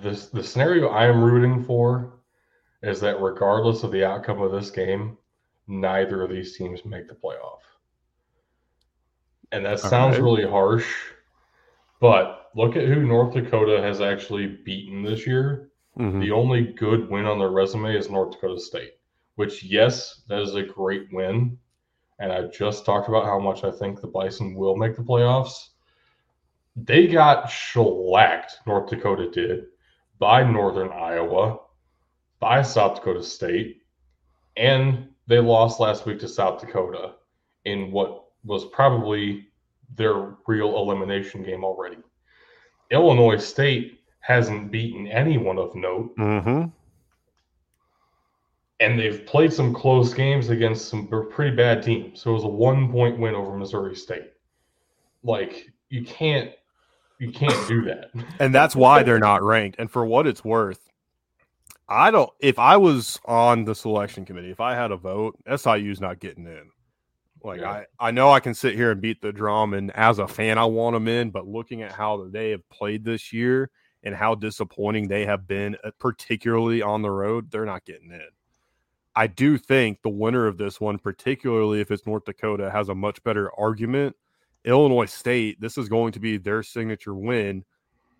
this 0.04 0.28
the 0.28 0.44
scenario 0.44 0.90
I 0.90 1.08
am 1.08 1.24
rooting 1.24 1.64
for 1.64 2.20
is 2.84 3.00
that 3.00 3.20
regardless 3.20 3.82
of 3.82 3.92
the 3.92 4.06
outcome 4.06 4.44
of 4.44 4.52
this 4.52 4.70
game, 4.70 5.18
neither 5.66 6.22
of 6.22 6.30
these 6.30 6.56
teams 6.56 6.86
make 6.86 7.08
the 7.08 7.16
playoff. 7.16 7.62
And 9.52 9.66
that 9.66 9.80
sounds 9.80 10.16
Okay. 10.16 10.24
really 10.24 10.48
harsh, 10.48 10.88
but 12.00 12.50
look 12.56 12.76
at 12.76 12.88
who 12.88 13.04
North 13.04 13.34
Dakota 13.34 13.82
has 13.82 14.00
actually 14.02 14.48
beaten 14.48 15.04
this 15.04 15.28
year. 15.28 15.72
Mhm. 15.98 16.22
The 16.22 16.32
only 16.32 16.64
good 16.64 17.10
win 17.10 17.26
on 17.26 17.38
their 17.40 17.50
resume 17.50 17.96
is 17.96 18.10
North 18.10 18.32
Dakota 18.32 18.60
State, 18.60 18.94
which, 19.36 19.64
yes, 19.64 20.24
that 20.28 20.42
is 20.42 20.56
a 20.56 20.64
great 20.64 21.12
win. 21.12 21.58
And 22.20 22.32
I 22.32 22.44
just 22.48 22.86
talked 22.86 23.10
about 23.10 23.26
how 23.26 23.40
much 23.40 23.64
I 23.64 23.72
think 23.72 24.00
the 24.00 24.08
Bison 24.08 24.56
will 24.56 24.76
make 24.78 24.96
the 24.96 25.02
playoffs. 25.02 25.70
They 26.76 27.08
got 27.08 27.50
shellacked, 27.50 28.60
North 28.66 28.90
Dakota 28.90 29.30
did, 29.30 29.66
by 30.20 30.44
Northern 30.44 30.92
Iowa, 30.92 31.60
by 32.40 32.62
South 32.62 32.96
Dakota 32.96 33.24
State, 33.24 33.82
and 34.56 35.10
they 35.28 35.40
lost 35.40 35.80
last 35.80 36.06
week 36.06 36.20
to 36.20 36.28
South 36.28 36.62
Dakota 36.62 37.16
in 37.66 37.92
what 37.92 38.21
was 38.44 38.66
probably 38.66 39.48
their 39.96 40.36
real 40.48 40.78
elimination 40.78 41.44
game 41.44 41.64
already. 41.64 41.98
Illinois 42.92 43.38
State 43.38 44.00
hasn't 44.20 44.72
beaten 44.72 45.08
anyone 45.08 45.58
of 45.58 45.74
note, 45.76 46.16
Mhm. 46.18 46.72
and 48.80 49.00
they've 49.00 49.26
played 49.26 49.54
some 49.54 49.74
close 49.74 50.14
games 50.14 50.50
against 50.50 50.90
some 50.90 51.08
pretty 51.08 51.56
bad 51.56 51.84
teams. 51.84 52.22
So 52.22 52.32
it 52.32 52.34
was 52.34 52.44
a 52.44 52.48
one 52.48 52.92
point 52.92 53.20
win 53.20 53.36
over 53.36 53.56
Missouri 53.58 53.96
State. 53.96 54.32
Like 55.24 55.70
you 55.90 56.04
can't 56.04 56.52
you 57.20 57.32
can't 57.32 57.68
do 57.68 57.84
that. 57.84 58.10
and 58.40 58.54
that's 58.56 58.76
why 58.76 59.04
they're 59.04 59.20
not 59.20 59.44
ranked. 59.44 59.78
And 59.80 59.92
for 59.92 60.04
what 60.06 60.26
it's 60.26 60.44
worth, 60.44 60.90
I 61.88 62.10
don't. 62.10 62.32
If 62.40 62.58
I 62.58 62.78
was 62.78 63.20
on 63.26 63.66
the 63.66 63.76
selection 63.76 64.26
committee, 64.26 64.50
if 64.50 64.60
I 64.60 64.74
had 64.74 64.90
a 64.92 64.98
vote, 64.98 65.38
SIU's 65.48 66.02
not 66.02 66.20
getting 66.20 66.48
in. 66.48 66.72
Like 67.44 67.62
Yeah. 67.62 67.72
I, 67.72 67.86
I 68.00 68.12
know 68.12 68.32
I 68.32 68.40
can 68.40 68.54
sit 68.54 68.76
here 68.76 68.92
and 68.92 69.02
beat 69.02 69.22
the 69.22 69.32
drum, 69.32 69.74
and 69.74 69.92
as 69.92 70.20
a 70.20 70.28
fan, 70.28 70.58
I 70.58 70.66
want 70.66 70.96
them 70.96 71.08
in. 71.08 71.32
But 71.32 71.48
looking 71.48 71.82
at 71.82 71.92
how 71.92 72.28
they 72.30 72.52
have 72.52 72.68
played 72.70 73.04
this 73.04 73.34
year, 73.34 73.70
and 74.04 74.16
how 74.16 74.36
disappointing 74.36 75.08
they 75.08 75.26
have 75.26 75.48
been, 75.48 75.78
uh, 75.84 75.92
particularly 76.00 76.82
on 76.82 77.02
the 77.02 77.12
road, 77.12 77.52
they're 77.52 77.66
not 77.66 77.86
getting 77.86 78.12
in. 78.12 78.28
I 79.16 79.28
do 79.28 79.58
think 79.58 80.02
the 80.02 80.10
winner 80.10 80.48
of 80.48 80.58
this 80.58 80.80
one, 80.80 80.98
particularly 80.98 81.82
if 81.82 81.92
it's 81.92 82.08
North 82.08 82.26
Dakota, 82.26 82.72
has 82.72 82.90
a 82.90 82.96
much 82.96 83.22
better 83.24 83.52
argument. 83.60 84.16
Illinois 84.64 85.06
State, 85.06 85.60
this 85.60 85.78
is 85.78 85.90
going 85.90 86.14
to 86.14 86.20
be 86.20 86.38
their 86.38 86.64
signature 86.64 87.14
win. 87.14 87.66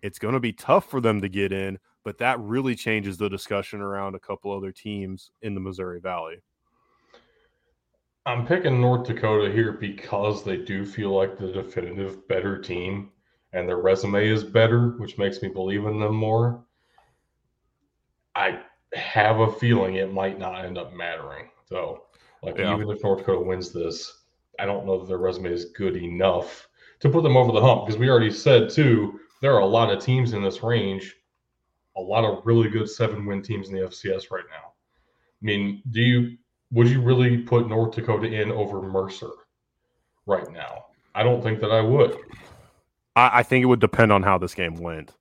It's 0.02 0.18
going 0.18 0.34
to 0.34 0.40
be 0.40 0.52
tough 0.52 0.90
for 0.90 1.00
them 1.00 1.20
to 1.22 1.28
get 1.28 1.52
in, 1.52 1.78
but 2.04 2.18
that 2.18 2.38
really 2.40 2.74
changes 2.74 3.16
the 3.16 3.30
discussion 3.30 3.80
around 3.80 4.14
a 4.14 4.20
couple 4.20 4.52
other 4.52 4.72
teams 4.72 5.30
in 5.40 5.54
the 5.54 5.60
Missouri 5.60 6.00
Valley. 6.00 6.42
I'm 8.24 8.46
picking 8.46 8.80
North 8.80 9.06
Dakota 9.06 9.50
here 9.52 9.72
because 9.72 10.44
they 10.44 10.56
do 10.56 10.86
feel 10.86 11.10
like 11.10 11.36
the 11.36 11.48
definitive 11.48 12.28
better 12.28 12.58
team 12.58 13.10
and 13.52 13.68
their 13.68 13.78
resume 13.78 14.28
is 14.28 14.44
better, 14.44 14.90
which 14.98 15.18
makes 15.18 15.42
me 15.42 15.48
believe 15.48 15.84
in 15.86 15.98
them 15.98 16.14
more. 16.14 16.64
I 18.34 18.60
have 18.94 19.40
a 19.40 19.52
feeling 19.52 19.96
it 19.96 20.12
might 20.12 20.38
not 20.38 20.64
end 20.64 20.78
up 20.78 20.94
mattering, 20.94 21.48
though. 21.68 22.04
Like, 22.42 22.58
yeah. 22.58 22.74
even 22.74 22.88
if 22.90 23.02
North 23.02 23.18
Dakota 23.18 23.40
wins 23.40 23.72
this, 23.72 24.22
I 24.58 24.66
don't 24.66 24.86
know 24.86 25.00
that 25.00 25.08
their 25.08 25.18
resume 25.18 25.52
is 25.52 25.66
good 25.66 25.96
enough 25.96 26.68
to 27.00 27.08
put 27.08 27.24
them 27.24 27.36
over 27.36 27.52
the 27.52 27.60
hump 27.60 27.86
because 27.86 27.98
we 27.98 28.08
already 28.08 28.30
said, 28.30 28.70
too, 28.70 29.18
there 29.40 29.54
are 29.54 29.60
a 29.60 29.66
lot 29.66 29.92
of 29.92 30.02
teams 30.02 30.32
in 30.32 30.42
this 30.42 30.62
range, 30.62 31.16
a 31.96 32.00
lot 32.00 32.24
of 32.24 32.46
really 32.46 32.68
good 32.68 32.88
seven 32.88 33.26
win 33.26 33.42
teams 33.42 33.68
in 33.68 33.74
the 33.74 33.82
FCS 33.82 34.30
right 34.30 34.44
now. 34.48 34.72
I 34.96 35.44
mean, 35.44 35.82
do 35.90 36.00
you 36.00 36.36
would 36.72 36.88
you 36.88 37.00
really 37.00 37.38
put 37.38 37.68
North 37.68 37.94
Dakota 37.94 38.26
in 38.26 38.50
over 38.50 38.82
Mercer 38.82 39.30
right 40.26 40.50
now? 40.50 40.86
I 41.14 41.22
don't 41.22 41.42
think 41.42 41.60
that 41.60 41.70
I 41.70 41.82
would. 41.82 42.16
I, 43.14 43.40
I 43.40 43.42
think 43.42 43.62
it 43.62 43.66
would 43.66 43.80
depend 43.80 44.10
on 44.10 44.22
how 44.22 44.38
this 44.38 44.54
game 44.54 44.74
went. 44.74 45.12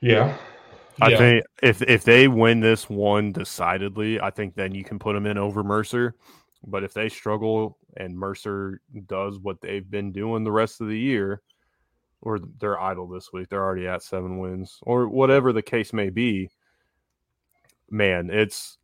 Yeah. 0.00 0.36
I 1.02 1.10
yeah. 1.10 1.18
think 1.18 1.44
if 1.62 1.82
if 1.82 2.04
they 2.04 2.28
win 2.28 2.60
this 2.60 2.88
one 2.88 3.32
decidedly, 3.32 4.20
I 4.20 4.30
think 4.30 4.54
then 4.54 4.74
you 4.74 4.84
can 4.84 4.98
put 4.98 5.14
them 5.14 5.26
in 5.26 5.38
over 5.38 5.62
Mercer. 5.62 6.14
But 6.66 6.84
if 6.84 6.92
they 6.92 7.08
struggle 7.08 7.78
and 7.96 8.18
Mercer 8.18 8.80
does 9.06 9.38
what 9.38 9.60
they've 9.60 9.88
been 9.88 10.12
doing 10.12 10.44
the 10.44 10.52
rest 10.52 10.80
of 10.80 10.88
the 10.88 10.98
year, 10.98 11.40
or 12.20 12.38
they're 12.58 12.80
idle 12.80 13.08
this 13.08 13.32
week, 13.32 13.48
they're 13.48 13.64
already 13.64 13.86
at 13.86 14.02
seven 14.02 14.38
wins, 14.38 14.78
or 14.82 15.08
whatever 15.08 15.52
the 15.52 15.62
case 15.62 15.94
may 15.94 16.10
be, 16.10 16.50
man, 17.90 18.28
it's 18.30 18.76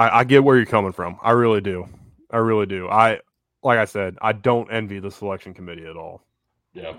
I, 0.00 0.20
I 0.20 0.24
get 0.24 0.42
where 0.42 0.56
you're 0.56 0.64
coming 0.64 0.92
from. 0.92 1.18
I 1.22 1.32
really 1.32 1.60
do. 1.60 1.86
I 2.30 2.38
really 2.38 2.64
do. 2.64 2.88
I 2.88 3.20
like 3.62 3.78
I 3.78 3.84
said, 3.84 4.16
I 4.22 4.32
don't 4.32 4.72
envy 4.72 4.98
the 4.98 5.10
selection 5.10 5.52
committee 5.52 5.84
at 5.84 5.94
all. 5.94 6.24
Yeah. 6.72 6.94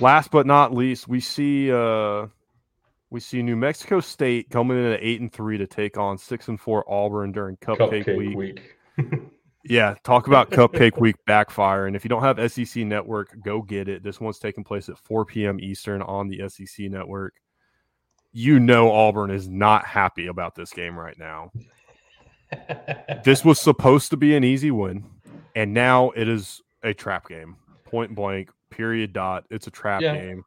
Last 0.00 0.32
but 0.32 0.46
not 0.46 0.74
least, 0.74 1.06
we 1.06 1.20
see 1.20 1.70
uh 1.70 2.26
we 3.10 3.20
see 3.20 3.40
New 3.40 3.54
Mexico 3.54 4.00
State 4.00 4.50
coming 4.50 4.76
in 4.76 4.92
at 4.92 4.98
eight 5.00 5.20
and 5.20 5.32
three 5.32 5.58
to 5.58 5.66
take 5.68 5.96
on 5.96 6.18
six 6.18 6.48
and 6.48 6.60
four 6.60 6.84
Auburn 6.92 7.30
during 7.30 7.56
Cupcake, 7.58 8.04
Cupcake 8.04 8.16
Week. 8.16 8.36
week. 8.98 9.22
yeah, 9.64 9.94
talk 10.02 10.26
about 10.26 10.50
Cupcake 10.50 10.98
Week 10.98 11.14
backfire. 11.24 11.86
And 11.86 11.94
if 11.94 12.04
you 12.04 12.08
don't 12.08 12.24
have 12.24 12.50
SEC 12.50 12.84
Network, 12.84 13.36
go 13.44 13.62
get 13.62 13.88
it. 13.88 14.02
This 14.02 14.20
one's 14.20 14.40
taking 14.40 14.64
place 14.64 14.88
at 14.88 14.98
4 14.98 15.24
p.m. 15.24 15.60
Eastern 15.60 16.02
on 16.02 16.26
the 16.26 16.48
SEC 16.48 16.90
Network 16.90 17.34
you 18.36 18.60
know 18.60 18.92
Auburn 18.92 19.30
is 19.30 19.48
not 19.48 19.86
happy 19.86 20.26
about 20.26 20.54
this 20.54 20.70
game 20.70 20.98
right 20.98 21.18
now. 21.18 21.50
This 23.24 23.44
was 23.44 23.60
supposed 23.60 24.10
to 24.10 24.16
be 24.16 24.36
an 24.36 24.44
easy 24.44 24.70
win, 24.70 25.04
and 25.54 25.72
now 25.74 26.10
it 26.10 26.28
is 26.28 26.62
a 26.82 26.94
trap 26.94 27.28
game. 27.28 27.56
Point 27.84 28.14
blank, 28.14 28.50
period 28.70 29.12
dot. 29.12 29.44
It's 29.50 29.66
a 29.66 29.70
trap 29.70 30.02
yeah. 30.02 30.14
game. 30.14 30.44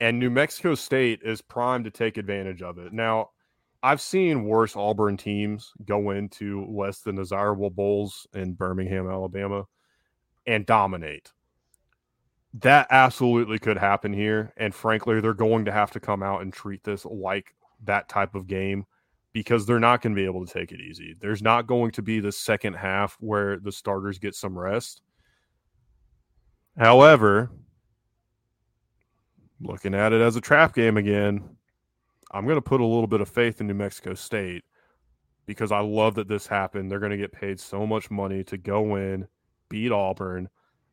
And 0.00 0.18
New 0.18 0.30
Mexico 0.30 0.74
State 0.74 1.20
is 1.22 1.42
primed 1.42 1.84
to 1.84 1.90
take 1.90 2.16
advantage 2.16 2.62
of 2.62 2.78
it. 2.78 2.92
Now, 2.92 3.30
I've 3.82 4.00
seen 4.00 4.44
worse 4.44 4.76
Auburn 4.76 5.16
teams 5.16 5.72
go 5.84 6.10
into 6.10 6.66
less 6.66 7.00
than 7.00 7.16
desirable 7.16 7.70
bowls 7.70 8.26
in 8.34 8.54
Birmingham, 8.54 9.08
Alabama, 9.08 9.66
and 10.46 10.64
dominate 10.64 11.32
that 12.54 12.86
absolutely 12.90 13.58
could 13.58 13.78
happen 13.78 14.12
here. 14.12 14.52
And 14.56 14.74
frankly, 14.74 15.20
they're 15.20 15.34
going 15.34 15.64
to 15.66 15.72
have 15.72 15.90
to 15.92 16.00
come 16.00 16.22
out 16.22 16.42
and 16.42 16.52
treat 16.52 16.82
this 16.82 17.04
like 17.04 17.54
that 17.84 18.08
type 18.08 18.34
of 18.34 18.46
game 18.46 18.86
because 19.32 19.66
they're 19.66 19.80
not 19.80 20.02
going 20.02 20.14
to 20.14 20.20
be 20.20 20.26
able 20.26 20.44
to 20.44 20.52
take 20.52 20.72
it 20.72 20.80
easy. 20.80 21.14
There's 21.20 21.42
not 21.42 21.66
going 21.66 21.92
to 21.92 22.02
be 22.02 22.20
the 22.20 22.32
second 22.32 22.74
half 22.74 23.16
where 23.20 23.58
the 23.58 23.72
starters 23.72 24.18
get 24.18 24.34
some 24.34 24.58
rest. 24.58 25.02
However, 26.76 27.50
looking 29.60 29.94
at 29.94 30.12
it 30.12 30.20
as 30.20 30.36
a 30.36 30.40
trap 30.40 30.74
game 30.74 30.96
again, 30.96 31.56
I'm 32.32 32.44
going 32.44 32.56
to 32.56 32.62
put 32.62 32.80
a 32.80 32.86
little 32.86 33.06
bit 33.06 33.20
of 33.20 33.28
faith 33.28 33.60
in 33.60 33.66
New 33.66 33.74
Mexico 33.74 34.14
State 34.14 34.64
because 35.46 35.72
I 35.72 35.80
love 35.80 36.14
that 36.14 36.28
this 36.28 36.46
happened. 36.46 36.90
They're 36.90 37.00
going 37.00 37.10
to 37.10 37.16
get 37.16 37.32
paid 37.32 37.60
so 37.60 37.86
much 37.86 38.10
money 38.10 38.44
to 38.44 38.56
go 38.56 38.96
in, 38.96 39.26
beat 39.68 39.92
Auburn 39.92 40.48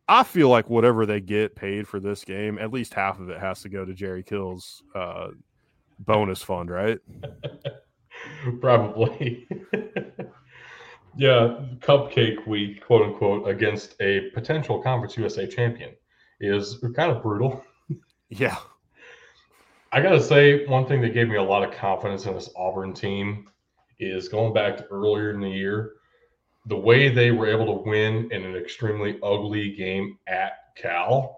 I 0.09 0.23
feel 0.23 0.49
like 0.49 0.69
whatever 0.69 1.05
they 1.05 1.19
get 1.19 1.55
paid 1.55 1.88
for 1.88 1.99
this 1.99 2.23
game, 2.23 2.57
at 2.59 2.71
least 2.71 2.93
half 2.93 3.19
of 3.19 3.29
it 3.29 3.39
has 3.39 3.61
to 3.63 3.69
go 3.69 3.83
to 3.83 3.93
Jerry 3.93 4.23
Kill's 4.23 4.81
uh, 4.95 5.29
bonus 5.99 6.41
fund, 6.41 6.69
right? 6.69 6.99
Probably. 8.61 9.47
yeah, 11.17 11.59
cupcake 11.80 12.45
week, 12.47 12.86
quote 12.86 13.03
unquote, 13.03 13.47
against 13.47 13.95
a 13.99 14.30
potential 14.34 14.82
Conference 14.82 15.17
USA 15.17 15.47
champion 15.47 15.91
is 16.39 16.84
kind 16.95 17.11
of 17.11 17.21
brutal. 17.21 17.63
Yeah. 18.30 18.57
I 19.93 20.01
got 20.01 20.09
to 20.09 20.21
say, 20.21 20.65
one 20.65 20.86
thing 20.86 20.99
that 20.99 21.13
gave 21.13 21.30
me 21.30 21.38
a 21.38 21.41
lot 21.41 21.63
of 21.63 21.73
confidence 21.73 22.25
in 22.25 22.34
this 22.34 22.49
Auburn 22.57 22.93
team 22.93 23.49
is 23.99 24.28
going 24.28 24.53
back 24.53 24.75
to 24.75 24.86
earlier 24.88 25.32
in 25.32 25.39
the 25.39 25.49
year 25.49 25.93
the 26.67 26.75
way 26.75 27.09
they 27.09 27.32
were 27.32 27.47
able 27.47 27.65
to 27.65 27.89
win 27.89 28.30
in 28.32 28.43
an 28.43 28.55
extremely 28.55 29.17
ugly 29.23 29.75
game 29.75 30.19
at 30.28 30.75
Cal 30.75 31.36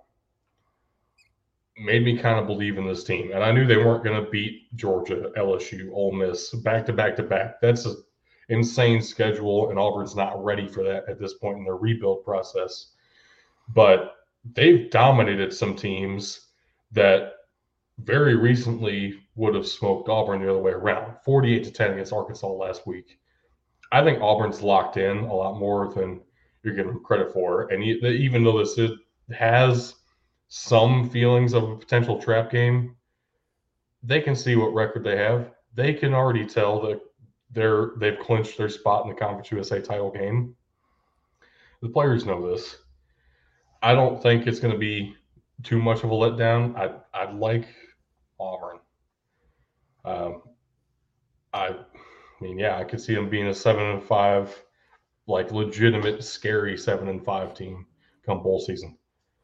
made 1.80 2.04
me 2.04 2.18
kind 2.18 2.38
of 2.38 2.48
believe 2.48 2.78
in 2.78 2.86
this 2.86 3.04
team. 3.04 3.32
And 3.34 3.44
I 3.44 3.52
knew 3.52 3.66
they 3.66 3.78
weren't 3.78 4.04
going 4.04 4.24
to 4.24 4.30
beat 4.30 4.76
Georgia, 4.76 5.32
LSU, 5.38 5.90
Ole 5.94 6.12
Miss 6.12 6.50
back 6.56 6.86
to 6.88 6.93
back 6.93 7.16
to 7.16 7.24
back. 7.24 7.62
That's 7.62 7.86
an 7.86 7.96
insane 8.50 9.01
schedule, 9.01 9.70
and 9.70 9.80
Auburn's 9.80 10.16
not 10.16 10.43
ready 10.43 10.68
for 10.68 10.84
that 10.84 11.08
at 11.08 11.20
this 11.20 11.36
point 11.36 11.58
in 11.58 11.64
their 11.64 11.78
rebuild 11.78 12.24
process. 12.26 12.92
But 13.70 14.16
they've 14.54 14.89
dominated 14.89 15.54
some 15.54 15.76
teams 15.76 16.47
that 16.92 17.34
very 18.00 18.36
recently 18.36 19.20
would 19.36 19.56
have 19.56 19.68
smoked 19.68 20.10
Auburn 20.10 20.42
the 20.42 20.50
other 20.50 20.62
way 20.62 20.72
around 20.72 21.16
48 21.24 21.64
to 21.64 21.72
10 21.72 21.92
against 21.92 22.14
Arkansas 22.14 22.47
last 22.47 22.88
week. 22.88 23.20
I 23.92 24.04
think 24.04 24.22
Auburn's 24.22 24.62
locked 24.62 24.97
in 24.97 25.20
a 25.20 25.34
lot 25.34 25.60
more 25.60 25.93
than 25.93 26.22
you're 26.64 26.76
giving 26.76 26.93
them 26.93 27.04
credit 27.04 27.32
for. 27.34 27.68
And 27.70 27.84
even 27.84 28.43
though 28.43 28.60
this 28.60 28.78
is, 28.78 28.92
has 29.32 29.96
some 30.50 31.09
feelings 31.09 31.54
of 31.54 31.63
a 31.63 31.78
potential 31.78 32.20
trap 32.20 32.51
game, 32.51 32.96
they 34.04 34.20
can 34.20 34.36
see 34.36 34.55
what 34.55 34.74
record 34.74 35.04
they 35.04 35.16
have. 35.16 35.51
They 35.76 35.93
can 35.93 36.13
already 36.13 36.46
tell 36.46 36.82
that 36.82 37.00
they're 37.51 37.92
they've 37.97 38.20
clinched 38.20 38.58
their 38.58 38.70
spot 38.70 39.05
in 39.05 39.09
the 39.09 39.16
Conference 39.16 39.51
USA 39.51 39.82
title 39.82 40.12
game. 40.12 40.55
The 41.82 41.89
players 41.89 42.26
know 42.26 42.50
this. 42.51 42.78
I 43.82 43.93
don't 43.93 44.21
think 44.21 44.46
it's 44.46 44.59
going 44.59 44.74
to 44.74 44.80
be 44.80 45.16
too 45.63 45.82
much 45.82 46.04
of 46.04 46.12
a 46.12 46.13
letdown. 46.13 46.76
I 46.76 46.96
I'd 47.13 47.36
like 47.36 47.67
Auburn. 48.39 48.80
Um, 50.05 50.42
I 51.54 51.67
I 51.67 52.43
mean, 52.43 52.58
yeah, 52.58 52.78
I 52.78 52.84
could 52.84 53.01
see 53.01 53.13
them 53.13 53.30
being 53.30 53.47
a 53.47 53.54
seven 53.54 53.86
and 53.86 54.04
five, 54.04 54.63
like 55.28 55.51
legitimate, 55.51 56.24
scary 56.24 56.78
seven 56.78 57.08
and 57.09 57.24
five 57.24 57.54
team 57.54 57.86
come 58.26 58.42
bowl 58.42 58.59
season. 58.59 58.99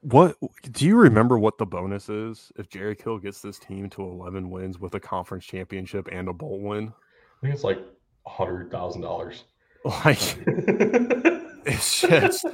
What 0.06 0.38
do 0.72 0.86
you 0.86 0.98
remember 0.98 1.40
what 1.40 1.58
the 1.58 1.66
bonus 1.66 2.10
is 2.10 2.52
if 2.58 2.70
Jerry 2.70 2.96
Kill 2.96 3.18
gets 3.18 3.42
this 3.42 3.58
team 3.58 3.90
to 3.90 4.04
11 4.04 4.52
wins 4.52 4.80
with 4.80 4.94
a 4.94 5.00
conference 5.00 5.46
championship 5.46 6.08
and 6.12 6.28
a 6.28 6.34
bowl 6.34 6.60
win? 6.60 6.90
I 6.90 7.42
think 7.42 7.56
it's 7.56 7.64
like 7.64 7.80
a 8.28 8.30
hundred 8.30 8.70
thousand 8.70 9.02
dollars. 9.02 9.46
Like 9.84 10.20
it's 11.66 12.02
just 12.02 12.46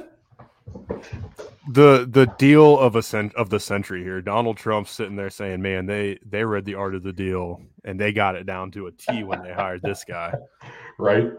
the 1.70 2.06
the 2.08 2.32
deal 2.38 2.78
of 2.78 2.96
a 2.96 3.02
cent 3.02 3.34
of 3.34 3.50
the 3.50 3.60
century 3.60 4.02
here. 4.02 4.22
Donald 4.22 4.56
Trump 4.56 4.88
sitting 4.88 5.16
there 5.16 5.28
saying, 5.28 5.60
"Man, 5.60 5.84
they 5.84 6.18
they 6.24 6.44
read 6.44 6.64
the 6.64 6.74
art 6.74 6.94
of 6.94 7.02
the 7.02 7.12
deal 7.12 7.60
and 7.84 8.00
they 8.00 8.14
got 8.14 8.34
it 8.34 8.46
down 8.46 8.70
to 8.70 8.86
a 8.86 8.92
T 8.92 9.24
when 9.24 9.42
they 9.42 9.52
hired 9.52 9.82
this 9.82 10.04
guy." 10.04 10.32
Right? 10.98 11.32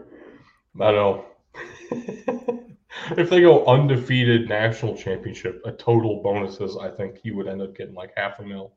I 0.80 0.92
know. 0.92 1.24
if 3.16 3.30
they 3.30 3.40
go 3.40 3.64
undefeated 3.66 4.48
national 4.48 4.96
championship, 4.96 5.60
a 5.64 5.72
total 5.72 6.22
bonuses, 6.22 6.76
I 6.76 6.90
think 6.90 7.18
he 7.22 7.30
would 7.30 7.48
end 7.48 7.62
up 7.62 7.76
getting 7.76 7.94
like 7.94 8.12
half 8.16 8.38
a 8.38 8.42
mil. 8.42 8.72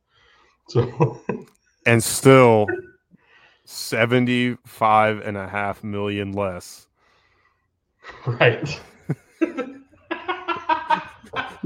So, 0.69 1.22
and 1.85 2.03
still 2.03 2.68
75 3.65 5.19
and 5.19 5.38
a 5.38 5.48
half 5.48 5.84
million 5.84 6.31
less. 6.31 6.88
Right. 8.26 8.80
the, 9.39 9.81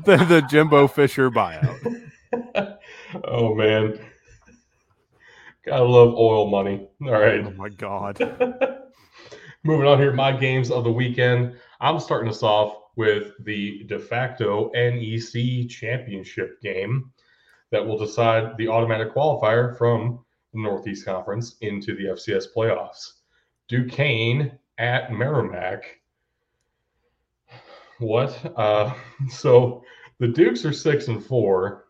the 0.05 0.45
Jimbo 0.49 0.87
Fisher 0.87 1.29
buyout. 1.29 2.09
oh 3.25 3.55
man. 3.55 3.99
Gotta 5.65 5.83
love 5.83 6.15
oil 6.15 6.49
money. 6.49 6.87
All 7.03 7.11
right. 7.11 7.45
Oh 7.45 7.51
my 7.51 7.69
god. 7.69 8.17
Moving 9.63 9.87
on 9.87 9.99
here, 9.99 10.11
my 10.11 10.31
games 10.31 10.71
of 10.71 10.83
the 10.83 10.91
weekend. 10.91 11.55
I'm 11.81 11.99
starting 11.99 12.29
us 12.29 12.43
off 12.43 12.77
with 12.95 13.33
the 13.43 13.83
de 13.85 13.97
facto 13.97 14.69
NEC 14.75 15.67
championship 15.67 16.61
game 16.61 17.11
that 17.71 17.83
will 17.83 17.97
decide 17.97 18.55
the 18.57 18.67
automatic 18.67 19.15
qualifier 19.15 19.75
from 19.75 20.23
the 20.53 20.61
Northeast 20.61 21.05
Conference 21.05 21.55
into 21.61 21.95
the 21.95 22.03
FCS 22.03 22.45
playoffs. 22.55 23.13
Duquesne 23.67 24.59
at 24.77 25.11
Merrimack. 25.11 26.01
What? 27.97 28.53
Uh, 28.55 28.93
so 29.29 29.83
the 30.19 30.27
Dukes 30.27 30.63
are 30.65 30.73
six 30.73 31.07
and 31.07 31.25
four. 31.25 31.85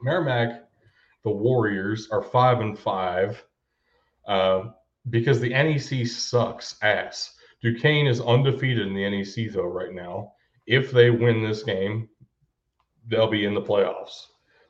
Merrimack, 0.00 0.64
the 1.24 1.30
Warriors, 1.30 2.08
are 2.10 2.22
five 2.22 2.60
and 2.60 2.78
five 2.78 3.44
uh, 4.26 4.70
because 5.10 5.40
the 5.40 5.50
NEC 5.50 6.06
sucks 6.06 6.76
ass. 6.80 7.36
Duquesne 7.62 8.08
is 8.08 8.20
undefeated 8.20 8.88
in 8.88 8.94
the 8.94 9.08
NEC 9.08 9.52
though 9.52 9.62
right 9.62 9.92
now. 9.92 10.32
If 10.66 10.90
they 10.90 11.10
win 11.10 11.42
this 11.42 11.62
game, 11.62 12.08
they'll 13.06 13.30
be 13.30 13.44
in 13.44 13.54
the 13.54 13.62
playoffs. 13.62 14.26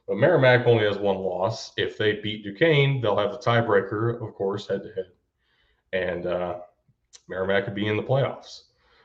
But 0.06 0.16
Merrimack 0.16 0.66
only 0.66 0.85
has 0.85 0.98
one 0.98 1.19
loss. 1.19 1.73
If 1.77 1.97
they 1.97 2.20
beat 2.20 2.44
Duquesne, 2.44 3.01
they'll 3.01 3.16
have 3.16 3.32
the 3.32 3.39
tiebreaker, 3.39 4.20
of 4.23 4.35
course, 4.35 4.69
head 4.69 4.82
to 4.82 4.93
head, 4.93 5.12
and 5.93 6.27
uh, 6.27 6.59
Merrimack 7.28 7.64
could 7.64 7.74
be 7.74 7.86
in 7.86 7.97
the 7.97 8.02
playoffs. 8.02 8.64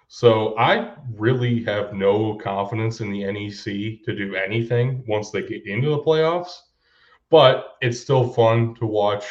So 0.09 0.57
I 0.57 0.95
really 1.15 1.63
have 1.65 1.93
no 1.93 2.35
confidence 2.35 3.01
in 3.01 3.11
the 3.11 3.25
NEC 3.25 4.03
to 4.05 4.15
do 4.15 4.35
anything 4.35 5.03
once 5.07 5.31
they 5.31 5.41
get 5.41 5.65
into 5.65 5.89
the 5.89 5.99
playoffs. 5.99 6.59
But 7.29 7.75
it's 7.81 7.99
still 7.99 8.29
fun 8.29 8.73
to 8.75 8.85
watch 8.85 9.25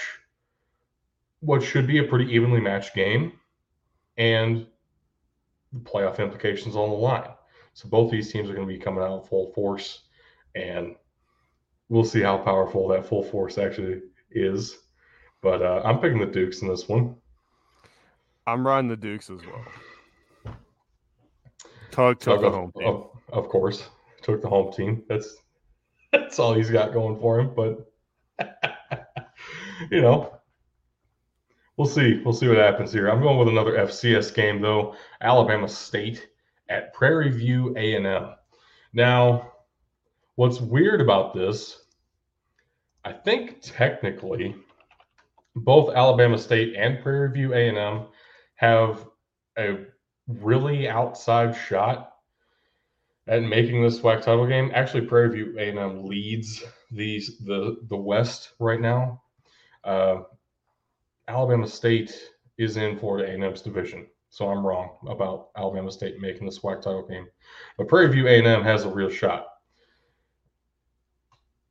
what 1.40 1.62
should 1.62 1.86
be 1.86 1.98
a 1.98 2.04
pretty 2.04 2.30
evenly 2.32 2.60
matched 2.60 2.94
game 2.94 3.32
and 4.16 4.66
the 5.72 5.80
playoff 5.80 6.18
implications 6.18 6.76
on 6.76 6.90
the 6.90 6.96
line. 6.96 7.30
So 7.74 7.88
both 7.88 8.10
these 8.10 8.32
teams 8.32 8.48
are 8.48 8.54
going 8.54 8.66
to 8.66 8.72
be 8.72 8.80
coming 8.80 9.02
out 9.02 9.28
full 9.28 9.52
force, 9.52 10.04
and 10.54 10.96
we'll 11.88 12.04
see 12.04 12.22
how 12.22 12.38
powerful 12.38 12.88
that 12.88 13.06
full 13.06 13.22
force 13.22 13.58
actually 13.58 14.00
is. 14.30 14.78
But 15.42 15.62
uh, 15.62 15.82
I'm 15.84 16.00
picking 16.00 16.18
the 16.18 16.26
Dukes 16.26 16.62
in 16.62 16.68
this 16.68 16.88
one. 16.88 17.16
I'm 18.46 18.66
riding 18.66 18.88
the 18.88 18.96
Dukes 18.96 19.28
as 19.28 19.40
well. 19.44 20.54
Tug 21.90 22.20
took 22.20 22.40
the 22.40 22.50
home 22.50 22.72
team. 22.78 22.86
Of, 22.86 23.10
of, 23.32 23.48
course, 23.48 23.88
took 24.22 24.42
the 24.42 24.48
home 24.48 24.72
team. 24.72 25.02
That's 25.08 25.36
that's 26.12 26.38
all 26.38 26.54
he's 26.54 26.70
got 26.70 26.92
going 26.92 27.18
for 27.18 27.40
him. 27.40 27.54
But 27.54 27.90
you 29.90 30.00
know, 30.00 30.35
we'll 31.76 31.86
see. 31.86 32.20
We'll 32.24 32.34
see 32.34 32.48
what 32.48 32.58
happens 32.58 32.92
here. 32.92 33.08
I'm 33.08 33.22
going 33.22 33.38
with 33.38 33.48
another 33.48 33.72
FCS 33.72 34.34
game 34.34 34.60
though. 34.60 34.94
Alabama 35.20 35.68
State 35.68 36.28
at 36.68 36.92
Prairie 36.92 37.30
View 37.30 37.74
A&M. 37.76 38.34
Now, 38.92 39.52
what's 40.34 40.60
weird 40.60 41.00
about 41.00 41.34
this? 41.34 41.82
I 43.04 43.12
think 43.12 43.60
technically, 43.60 44.56
both 45.54 45.94
Alabama 45.94 46.38
State 46.38 46.74
and 46.76 47.02
Prairie 47.02 47.30
View 47.30 47.54
A&M 47.54 48.06
have 48.56 49.06
a 49.58 49.86
really 50.26 50.88
outside 50.88 51.56
shot 51.56 52.14
at 53.28 53.42
making 53.42 53.82
this 53.82 54.00
SWAC 54.00 54.22
title 54.22 54.46
game. 54.46 54.70
Actually, 54.74 55.06
Prairie 55.06 55.30
View 55.30 55.56
A&M 55.58 56.04
leads 56.04 56.64
these 56.90 57.38
the 57.38 57.78
the 57.88 57.96
West 57.96 58.52
right 58.58 58.80
now. 58.80 59.22
Uh, 59.84 60.22
Alabama 61.28 61.66
State 61.66 62.30
is 62.58 62.76
in 62.76 62.98
Florida 62.98 63.30
A&M's 63.32 63.60
division, 63.60 64.06
so 64.30 64.48
I'm 64.48 64.64
wrong 64.64 64.96
about 65.08 65.48
Alabama 65.56 65.90
State 65.90 66.20
making 66.20 66.46
the 66.46 66.52
SWAC 66.52 66.82
title 66.82 67.06
game. 67.06 67.26
But 67.76 67.88
Prairie 67.88 68.12
View 68.12 68.28
A&M 68.28 68.62
has 68.62 68.84
a 68.84 68.88
real 68.88 69.10
shot. 69.10 69.46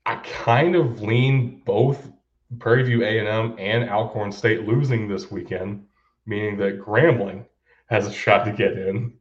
I 0.06 0.16
kind 0.18 0.76
of 0.76 1.02
lean 1.02 1.64
both 1.66 2.12
Prairie 2.60 2.84
View 2.84 3.04
A&M 3.04 3.56
and 3.58 3.90
Alcorn 3.90 4.32
State 4.32 4.68
losing 4.68 5.08
this 5.08 5.32
weekend, 5.32 5.86
meaning 6.26 6.58
that 6.58 6.80
Grambling 6.80 7.46
has 7.88 8.08
a 8.08 8.14
shot 8.14 8.46
to 8.46 8.52
get 8.52 8.74
in. 8.74 9.14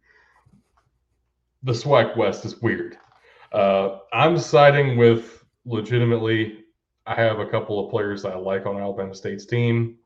The 1.63 1.73
SWAC 1.73 2.17
West 2.17 2.45
is 2.45 2.61
weird. 2.61 2.99
Uh, 3.53 3.99
I'm 4.13 4.39
siding 4.39 4.97
with 4.97 5.45
legitimately. 5.65 6.65
I 7.07 7.15
have 7.15 7.39
a 7.39 7.47
couple 7.47 7.85
of 7.85 7.91
players 7.91 8.25
I 8.25 8.35
like 8.35 8.67
on 8.67 8.79
Alabama 8.79 9.15
State's 9.15 9.47
team. 9.47 9.99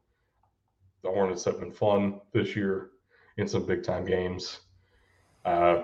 The 1.02 1.10
Hornets 1.10 1.44
have 1.44 1.60
been 1.60 1.72
fun 1.72 2.20
this 2.32 2.56
year 2.56 2.90
in 3.36 3.46
some 3.48 3.64
big 3.66 3.82
time 3.82 4.04
games. 4.04 4.60
Uh, 5.44 5.82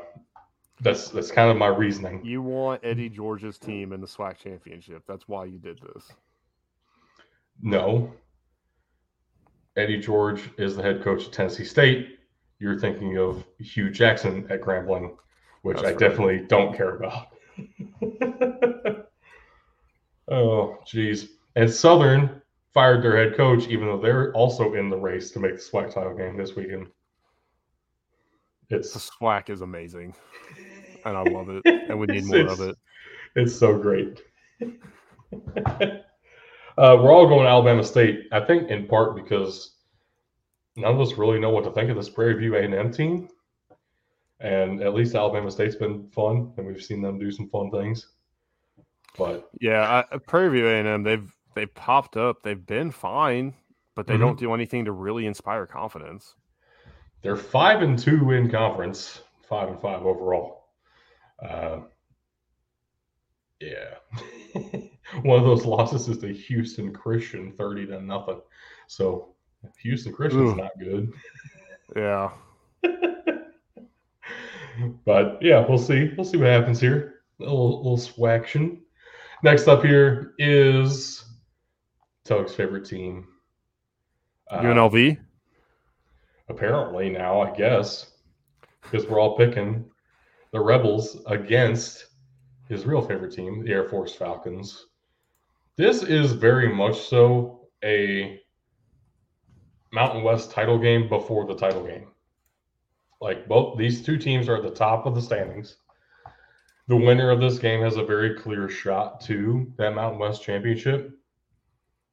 that's 0.80 1.08
that's 1.08 1.30
kind 1.30 1.50
of 1.50 1.56
my 1.56 1.68
reasoning. 1.68 2.24
You 2.24 2.42
want 2.42 2.80
Eddie 2.84 3.08
George's 3.08 3.58
team 3.58 3.92
in 3.92 4.00
the 4.00 4.06
SWAC 4.06 4.38
championship. 4.38 5.04
That's 5.06 5.28
why 5.28 5.44
you 5.44 5.58
did 5.58 5.80
this. 5.94 6.12
No. 7.62 8.12
Eddie 9.76 10.00
George 10.00 10.50
is 10.58 10.76
the 10.76 10.82
head 10.82 11.02
coach 11.02 11.26
of 11.26 11.32
Tennessee 11.32 11.64
State 11.64 12.18
you're 12.58 12.78
thinking 12.78 13.18
of 13.18 13.44
Hue 13.58 13.90
Jackson 13.90 14.46
at 14.50 14.60
Grambling, 14.60 15.14
which 15.62 15.76
That's 15.76 15.86
I 15.86 15.90
right. 15.90 15.98
definitely 15.98 16.46
don't 16.46 16.74
care 16.76 16.96
about. 16.96 17.28
oh, 20.30 20.78
geez. 20.86 21.28
And 21.56 21.70
Southern 21.70 22.40
fired 22.74 23.02
their 23.02 23.16
head 23.16 23.36
coach, 23.36 23.68
even 23.68 23.86
though 23.86 24.00
they're 24.00 24.32
also 24.32 24.74
in 24.74 24.90
the 24.90 24.96
race 24.96 25.30
to 25.30 25.38
make 25.38 25.54
the 25.54 25.62
SWAC 25.62 25.94
title 25.94 26.14
game 26.14 26.36
this 26.36 26.56
weekend. 26.56 26.88
It's 28.68 28.92
the 28.92 28.98
SWAC 28.98 29.48
is 29.48 29.60
amazing, 29.60 30.14
and 31.04 31.16
I 31.16 31.22
love 31.22 31.48
it, 31.48 31.62
and 31.64 31.98
we 31.98 32.06
need 32.08 32.24
more 32.24 32.48
of 32.48 32.60
it. 32.60 32.76
It's 33.36 33.56
so 33.56 33.78
great. 33.78 34.22
uh, 34.60 36.00
we're 36.76 37.12
all 37.12 37.28
going 37.28 37.44
to 37.44 37.48
Alabama 37.48 37.84
State, 37.84 38.26
I 38.32 38.40
think, 38.40 38.70
in 38.70 38.86
part 38.86 39.14
because 39.14 39.76
none 40.76 40.94
of 40.94 41.00
us 41.00 41.14
really 41.14 41.38
know 41.38 41.50
what 41.50 41.64
to 41.64 41.70
think 41.70 41.90
of 41.90 41.96
this 41.96 42.08
Prairie 42.08 42.34
View 42.34 42.56
A&M 42.56 42.92
team. 42.92 43.28
And 44.40 44.82
at 44.82 44.94
least 44.94 45.14
Alabama 45.14 45.50
State's 45.50 45.76
been 45.76 46.08
fun, 46.10 46.52
and 46.56 46.66
we've 46.66 46.82
seen 46.82 47.00
them 47.00 47.18
do 47.18 47.30
some 47.30 47.48
fun 47.48 47.70
things. 47.70 48.08
But 49.16 49.48
yeah, 49.60 50.04
I, 50.10 50.18
Prairie 50.18 50.50
View 50.50 50.68
A&M 50.68 51.02
they've 51.02 51.33
they 51.54 51.66
popped 51.66 52.16
up. 52.16 52.42
They've 52.42 52.66
been 52.66 52.90
fine, 52.90 53.54
but 53.94 54.06
they 54.06 54.14
mm-hmm. 54.14 54.22
don't 54.22 54.38
do 54.38 54.54
anything 54.54 54.84
to 54.84 54.92
really 54.92 55.26
inspire 55.26 55.66
confidence. 55.66 56.34
They're 57.22 57.36
five 57.36 57.82
and 57.82 57.98
two 57.98 58.32
in 58.32 58.50
conference, 58.50 59.22
five 59.48 59.68
and 59.68 59.80
five 59.80 60.04
overall. 60.04 60.68
Uh, 61.42 61.80
yeah, 63.60 63.94
one 65.22 65.38
of 65.38 65.44
those 65.44 65.64
losses 65.64 66.08
is 66.08 66.18
the 66.18 66.32
Houston 66.32 66.92
Christian, 66.92 67.52
thirty 67.52 67.86
to 67.86 68.00
nothing. 68.00 68.40
So 68.88 69.34
Houston 69.78 70.12
Christian's 70.12 70.52
Ooh. 70.52 70.56
not 70.56 70.78
good. 70.78 71.12
Yeah. 71.96 72.30
but 75.04 75.38
yeah, 75.40 75.64
we'll 75.66 75.78
see. 75.78 76.12
We'll 76.16 76.24
see 76.24 76.36
what 76.36 76.48
happens 76.48 76.80
here. 76.80 77.22
A 77.40 77.44
little, 77.44 77.78
little 77.78 77.96
swaction. 77.96 78.82
Next 79.42 79.68
up 79.68 79.84
here 79.84 80.34
is 80.38 81.24
Tug's 82.24 82.54
favorite 82.54 82.86
team. 82.86 83.26
UNLV? 84.50 85.18
Uh, 85.18 85.20
apparently 86.48 87.10
now, 87.10 87.40
I 87.40 87.54
guess, 87.54 88.12
because 88.82 89.06
we're 89.06 89.20
all 89.20 89.36
picking 89.36 89.84
the 90.52 90.60
Rebels 90.60 91.18
against 91.26 92.06
his 92.68 92.86
real 92.86 93.02
favorite 93.02 93.34
team, 93.34 93.64
the 93.64 93.72
Air 93.72 93.88
Force 93.88 94.14
Falcons. 94.14 94.86
This 95.76 96.02
is 96.02 96.32
very 96.32 96.72
much 96.72 96.98
so 96.98 97.68
a 97.84 98.40
Mountain 99.92 100.22
West 100.22 100.50
title 100.50 100.78
game 100.78 101.08
before 101.08 101.46
the 101.46 101.56
title 101.56 101.84
game. 101.84 102.08
Like 103.20 103.46
both 103.48 103.78
these 103.78 104.02
two 104.02 104.16
teams 104.16 104.48
are 104.48 104.56
at 104.56 104.62
the 104.62 104.70
top 104.70 105.06
of 105.06 105.14
the 105.14 105.22
standings. 105.22 105.76
The 106.88 106.96
winner 106.96 107.30
of 107.30 107.40
this 107.40 107.58
game 107.58 107.80
has 107.82 107.96
a 107.96 108.04
very 108.04 108.34
clear 108.34 108.68
shot 108.68 109.20
to 109.22 109.72
that 109.76 109.94
Mountain 109.94 110.20
West 110.20 110.42
championship. 110.42 111.10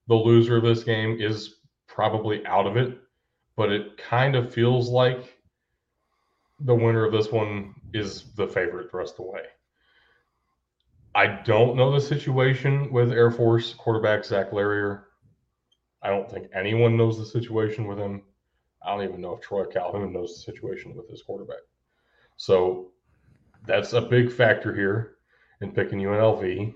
The 0.07 0.15
loser 0.15 0.57
of 0.57 0.63
this 0.63 0.83
game 0.83 1.17
is 1.19 1.55
probably 1.87 2.45
out 2.45 2.67
of 2.67 2.77
it, 2.77 2.97
but 3.55 3.71
it 3.71 3.97
kind 3.97 4.35
of 4.35 4.53
feels 4.53 4.89
like 4.89 5.37
the 6.59 6.75
winner 6.75 7.05
of 7.05 7.11
this 7.11 7.31
one 7.31 7.73
is 7.93 8.23
the 8.35 8.47
favorite 8.47 8.91
the 8.91 8.97
rest 8.97 9.13
of 9.13 9.25
the 9.25 9.31
way. 9.31 9.41
I 11.13 11.27
don't 11.27 11.75
know 11.75 11.91
the 11.91 11.99
situation 11.99 12.91
with 12.91 13.11
Air 13.11 13.31
Force 13.31 13.73
quarterback 13.73 14.23
Zac 14.23 14.53
Larrier. 14.53 15.07
I 16.01 16.09
don't 16.09 16.29
think 16.29 16.47
anyone 16.53 16.95
knows 16.95 17.17
the 17.17 17.25
situation 17.25 17.85
with 17.85 17.97
him. 17.97 18.23
I 18.83 18.95
don't 18.95 19.03
even 19.03 19.21
know 19.21 19.35
if 19.35 19.41
Troy 19.41 19.65
Calhoun 19.65 20.13
knows 20.13 20.33
the 20.33 20.51
situation 20.51 20.95
with 20.95 21.09
his 21.09 21.21
quarterback. 21.21 21.59
So 22.37 22.91
that's 23.67 23.93
a 23.93 24.01
big 24.01 24.31
factor 24.31 24.73
here 24.73 25.17
in 25.61 25.71
picking 25.71 25.99
UNLV. 25.99 26.73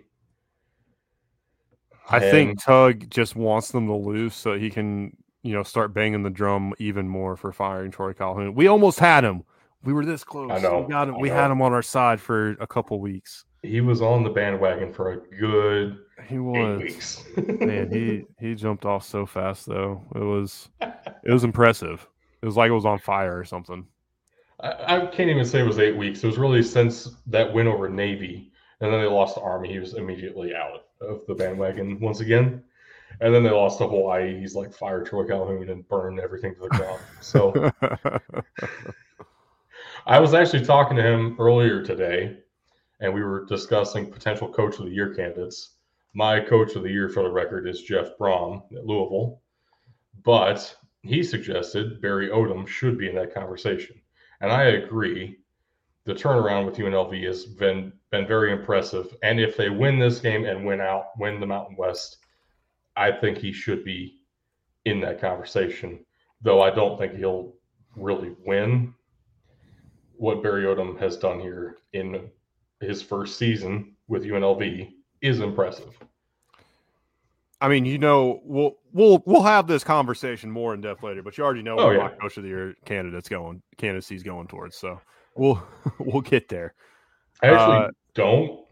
I 2.10 2.20
think 2.20 2.64
Tug 2.64 3.10
just 3.10 3.36
wants 3.36 3.72
them 3.72 3.88
to 3.88 3.96
lose 3.96 4.36
so 4.36 4.58
he 4.58 4.70
can, 4.70 5.16
you 5.44 5.54
know, 5.54 5.64
start 5.64 5.94
banging 5.94 6.24
the 6.24 6.30
drum 6.30 6.74
even 6.80 7.08
more 7.08 7.36
for 7.36 7.52
firing 7.52 7.92
Troy 7.92 8.14
Calhoun. 8.14 8.54
We 8.56 8.68
almost 8.68 9.00
had 9.00 9.24
him. 9.24 9.44
We 9.84 9.94
were 9.94 10.06
this 10.06 10.24
close. 10.24 10.52
I 10.52 10.60
know. 10.60 10.82
We 10.82 10.92
got 10.92 11.10
him. 11.10 11.20
We 11.20 11.30
had 11.30 11.52
him 11.52 11.62
on 11.62 11.72
our 11.74 11.82
side 11.82 12.20
for 12.20 12.52
a 12.60 12.68
couple 12.68 13.00
weeks. 13.00 13.46
he 13.62 13.82
was 13.82 14.02
on 14.02 14.24
the 14.24 14.30
bandwagon 14.30 14.92
for 14.94 15.12
a 15.12 15.18
good 15.40 15.98
He 16.28 16.36
eight 16.36 16.40
was. 16.40 16.82
weeks. 16.82 17.24
Man, 17.38 17.92
he 17.92 18.26
he 18.40 18.56
jumped 18.56 18.86
off 18.86 19.06
so 19.06 19.26
fast 19.26 19.66
though. 19.68 20.04
It 20.16 20.24
was 20.24 20.70
it 20.82 21.32
was 21.32 21.44
impressive. 21.44 22.08
It 22.42 22.46
was 22.46 22.58
like 22.58 22.70
it 22.70 22.74
was 22.74 22.86
on 22.86 23.00
fire 23.00 23.38
or 23.38 23.46
something. 23.46 23.86
I, 24.60 24.98
I 24.98 25.06
can't 25.08 25.30
even 25.30 25.46
say 25.46 25.60
it 25.60 25.68
was 25.68 25.80
eight 25.80 25.98
weeks. 25.98 26.24
It 26.24 26.28
was 26.28 26.38
really 26.38 26.64
since 26.64 27.10
that 27.28 27.54
win 27.54 27.68
over 27.68 27.90
Navy, 27.90 28.52
and 28.82 28.92
then 28.92 29.02
they 29.02 29.08
lost 29.08 29.36
to 29.36 29.42
Army. 29.42 29.72
He 29.72 29.80
was 29.80 29.94
immediately 29.96 30.56
out 30.56 30.85
of 31.02 31.22
the 31.28 31.36
bandwagon 31.36 32.00
once 32.00 32.20
again. 32.20 32.64
And 33.22 33.34
then 33.34 33.44
they 33.44 33.52
lost 33.52 33.78
to 33.78 33.88
Hawaii. 33.88 34.40
He's 34.40 34.56
like 34.56 34.74
fire 34.74 35.04
Troy 35.04 35.26
Calhoun 35.26 35.70
and 35.70 35.88
burn 35.88 36.20
everything 36.20 36.54
to 36.56 36.62
the 36.62 36.70
ground. 36.70 37.02
So 37.22 37.72
I 40.06 40.20
was 40.20 40.34
actually 40.34 40.66
talking 40.66 40.98
to 40.98 41.04
him 41.04 41.36
earlier 41.40 41.84
today, 41.84 42.38
and 43.00 43.14
we 43.14 43.24
were 43.24 43.46
discussing 43.46 44.12
potential 44.12 44.52
coach 44.52 44.78
of 44.80 44.86
the 44.86 44.92
year 44.92 45.14
candidates. 45.14 45.72
My 46.14 46.40
coach 46.40 46.76
of 46.76 46.84
the 46.84 46.92
year, 46.92 47.10
for 47.10 47.24
the 47.24 47.32
record, 47.32 47.68
is 47.68 47.82
Jeff 47.82 48.18
Brohm 48.20 48.64
at 48.76 48.86
Louisville, 48.86 49.42
but 50.24 50.76
he 51.02 51.24
suggested 51.24 52.02
Barry 52.02 52.30
Odom 52.30 52.68
should 52.68 52.98
be 52.98 53.10
in 53.10 53.16
that 53.16 53.34
conversation, 53.34 54.00
and 54.42 54.52
I 54.52 54.64
agree. 54.66 55.40
The 56.06 56.14
turnaround 56.14 56.66
with 56.66 56.76
UNLV 56.78 57.24
has 57.26 57.46
been 57.46 57.92
been 58.12 58.28
very 58.28 58.52
impressive, 58.54 59.16
and 59.24 59.40
if 59.40 59.58
they 59.58 59.70
win 59.70 59.98
this 60.00 60.20
game 60.20 60.46
and 60.46 60.66
win 60.66 60.80
out, 60.80 61.08
win 61.18 61.40
the 61.40 61.48
Mountain 61.48 61.76
West, 61.78 62.18
I 62.96 63.12
think 63.12 63.38
he 63.40 63.52
should 63.52 63.84
be 63.84 64.20
in 64.86 65.00
that 65.02 65.20
conversation. 65.20 66.06
Though 66.42 66.62
I 66.62 66.70
don't 66.70 66.98
think 67.00 67.16
he'll 67.16 67.54
really 67.96 68.36
win 68.46 68.94
what 70.18 70.44
Barry 70.44 70.64
Odom 70.64 70.98
has 71.00 71.18
done 71.18 71.40
here 71.40 71.78
in 71.94 72.30
his 72.82 73.02
first 73.02 73.38
season 73.38 73.96
with 74.08 74.24
UNLV 74.24 74.92
is 75.22 75.40
impressive. 75.40 75.98
I 77.62 77.68
mean, 77.68 77.86
you 77.86 77.98
know, 77.98 78.42
we'll 78.44 78.76
we'll 78.94 79.24
we'll 79.26 79.42
have 79.42 79.66
this 79.66 79.84
conversation 79.84 80.52
more 80.52 80.74
in 80.76 80.82
depth 80.82 81.02
later, 81.02 81.24
but 81.24 81.38
you 81.38 81.44
already 81.44 81.64
know 81.64 81.78
Oh, 81.80 81.88
what 81.88 81.96
yeah. 81.96 82.04
my 82.04 82.10
coach 82.10 82.38
of 82.38 82.44
the 82.44 82.50
year 82.50 82.76
candidate's 82.86 83.28
going 83.30 83.62
candidacy's 83.78 84.22
going 84.24 84.48
towards. 84.48 84.76
So 84.76 85.02
we'll 85.36 85.62
we'll 86.00 86.22
get 86.22 86.48
there. 86.50 86.74
I 87.42 87.48
actually 87.48 87.78
Uh, 87.78 87.88
don't. 88.14 88.66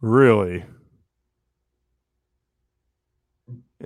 Really 0.00 0.64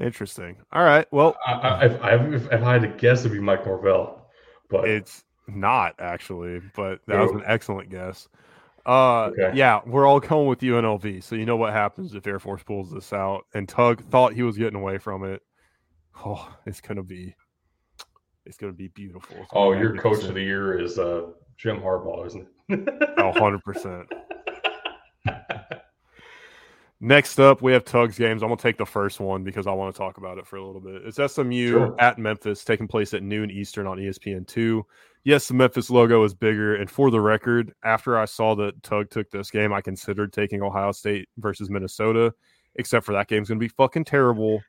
interesting. 0.00 0.56
All 0.72 0.84
right. 0.84 1.06
Well, 1.10 1.36
I, 1.46 1.52
I, 1.52 1.84
if, 1.84 2.02
I, 2.02 2.14
if, 2.14 2.52
if 2.52 2.62
I 2.62 2.72
had 2.74 2.82
to 2.82 2.88
guess, 2.88 3.20
it'd 3.20 3.32
be 3.32 3.40
Mike 3.40 3.64
Norvell. 3.66 4.28
But 4.68 4.88
it's 4.88 5.24
not 5.48 5.94
actually, 5.98 6.60
but 6.74 7.00
that 7.06 7.20
was 7.20 7.30
an 7.32 7.42
excellent 7.46 7.90
guess. 7.90 8.28
Uh, 8.84 9.26
Okay. 9.32 9.52
yeah, 9.56 9.80
we're 9.86 10.06
all 10.06 10.20
going 10.20 10.48
with 10.48 10.60
UNLV. 10.60 11.22
So 11.22 11.34
you 11.34 11.46
know 11.46 11.56
what 11.56 11.72
happens 11.72 12.14
if 12.14 12.26
Air 12.26 12.38
Force 12.38 12.62
pulls 12.62 12.90
this 12.92 13.12
out, 13.12 13.44
and 13.54 13.68
Tug 13.68 14.02
thought 14.04 14.32
he 14.32 14.42
was 14.42 14.56
getting 14.58 14.78
away 14.78 14.98
from 14.98 15.24
it. 15.24 15.42
Oh, 16.24 16.48
it's 16.66 16.80
gonna 16.80 17.02
be, 17.02 17.34
it's 18.46 18.56
gonna 18.56 18.72
be 18.72 18.88
beautiful. 18.88 19.36
Oh, 19.52 19.72
your 19.72 19.96
coach 19.96 20.24
of 20.24 20.34
the 20.34 20.42
year 20.42 20.78
is 20.78 20.98
uh, 20.98 21.26
Jim 21.56 21.80
Harbaugh, 21.80 22.26
isn't 22.26 22.46
it? 22.68 22.88
Oh, 23.18 23.32
100%. 23.32 24.06
Next 27.00 27.38
up, 27.38 27.60
we 27.60 27.72
have 27.72 27.84
Tug's 27.84 28.16
games. 28.18 28.42
I'm 28.42 28.48
going 28.48 28.56
to 28.56 28.62
take 28.62 28.78
the 28.78 28.86
first 28.86 29.20
one 29.20 29.44
because 29.44 29.66
I 29.66 29.72
want 29.72 29.94
to 29.94 29.98
talk 29.98 30.16
about 30.16 30.38
it 30.38 30.46
for 30.46 30.56
a 30.56 30.64
little 30.66 30.80
bit. 30.80 31.02
It's 31.04 31.18
SMU 31.32 31.70
Sure. 31.70 31.94
at 32.00 32.18
Memphis, 32.18 32.64
taking 32.64 32.88
place 32.88 33.12
at 33.12 33.22
noon 33.22 33.50
Eastern 33.50 33.86
on 33.86 34.00
E 34.00 34.04
ESPN2. 34.08 34.82
Yes, 35.22 35.46
the 35.48 35.54
Memphis 35.54 35.90
logo 35.90 36.24
is 36.24 36.32
bigger. 36.32 36.76
And 36.76 36.90
for 36.90 37.10
the 37.10 37.20
record, 37.20 37.74
after 37.84 38.16
I 38.18 38.24
saw 38.24 38.54
that 38.56 38.82
Tug 38.82 39.10
took 39.10 39.30
this 39.30 39.50
game, 39.50 39.74
I 39.74 39.82
considered 39.82 40.32
taking 40.32 40.62
Ohio 40.62 40.90
State 40.92 41.28
versus 41.36 41.68
Minnesota, 41.68 42.32
except 42.76 43.04
for 43.04 43.12
that 43.12 43.28
game's 43.28 43.48
going 43.48 43.58
to 43.60 43.64
be 43.64 43.68
fucking 43.76 44.04
terrible. 44.04 44.62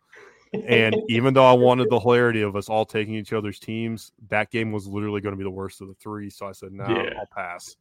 And 0.53 0.95
even 1.09 1.33
though 1.33 1.45
I 1.45 1.53
wanted 1.53 1.89
the 1.89 1.99
hilarity 1.99 2.41
of 2.41 2.55
us 2.55 2.69
all 2.69 2.85
taking 2.85 3.15
each 3.15 3.33
other's 3.33 3.59
teams, 3.59 4.11
that 4.29 4.49
game 4.51 4.71
was 4.71 4.87
literally 4.87 5.21
going 5.21 5.33
to 5.33 5.37
be 5.37 5.43
the 5.43 5.49
worst 5.49 5.81
of 5.81 5.87
the 5.87 5.93
three. 5.95 6.29
So 6.29 6.47
I 6.47 6.51
said, 6.51 6.71
no, 6.71 6.87
Yeah. 6.87 7.13
I'll 7.19 7.27
pass. 7.27 7.75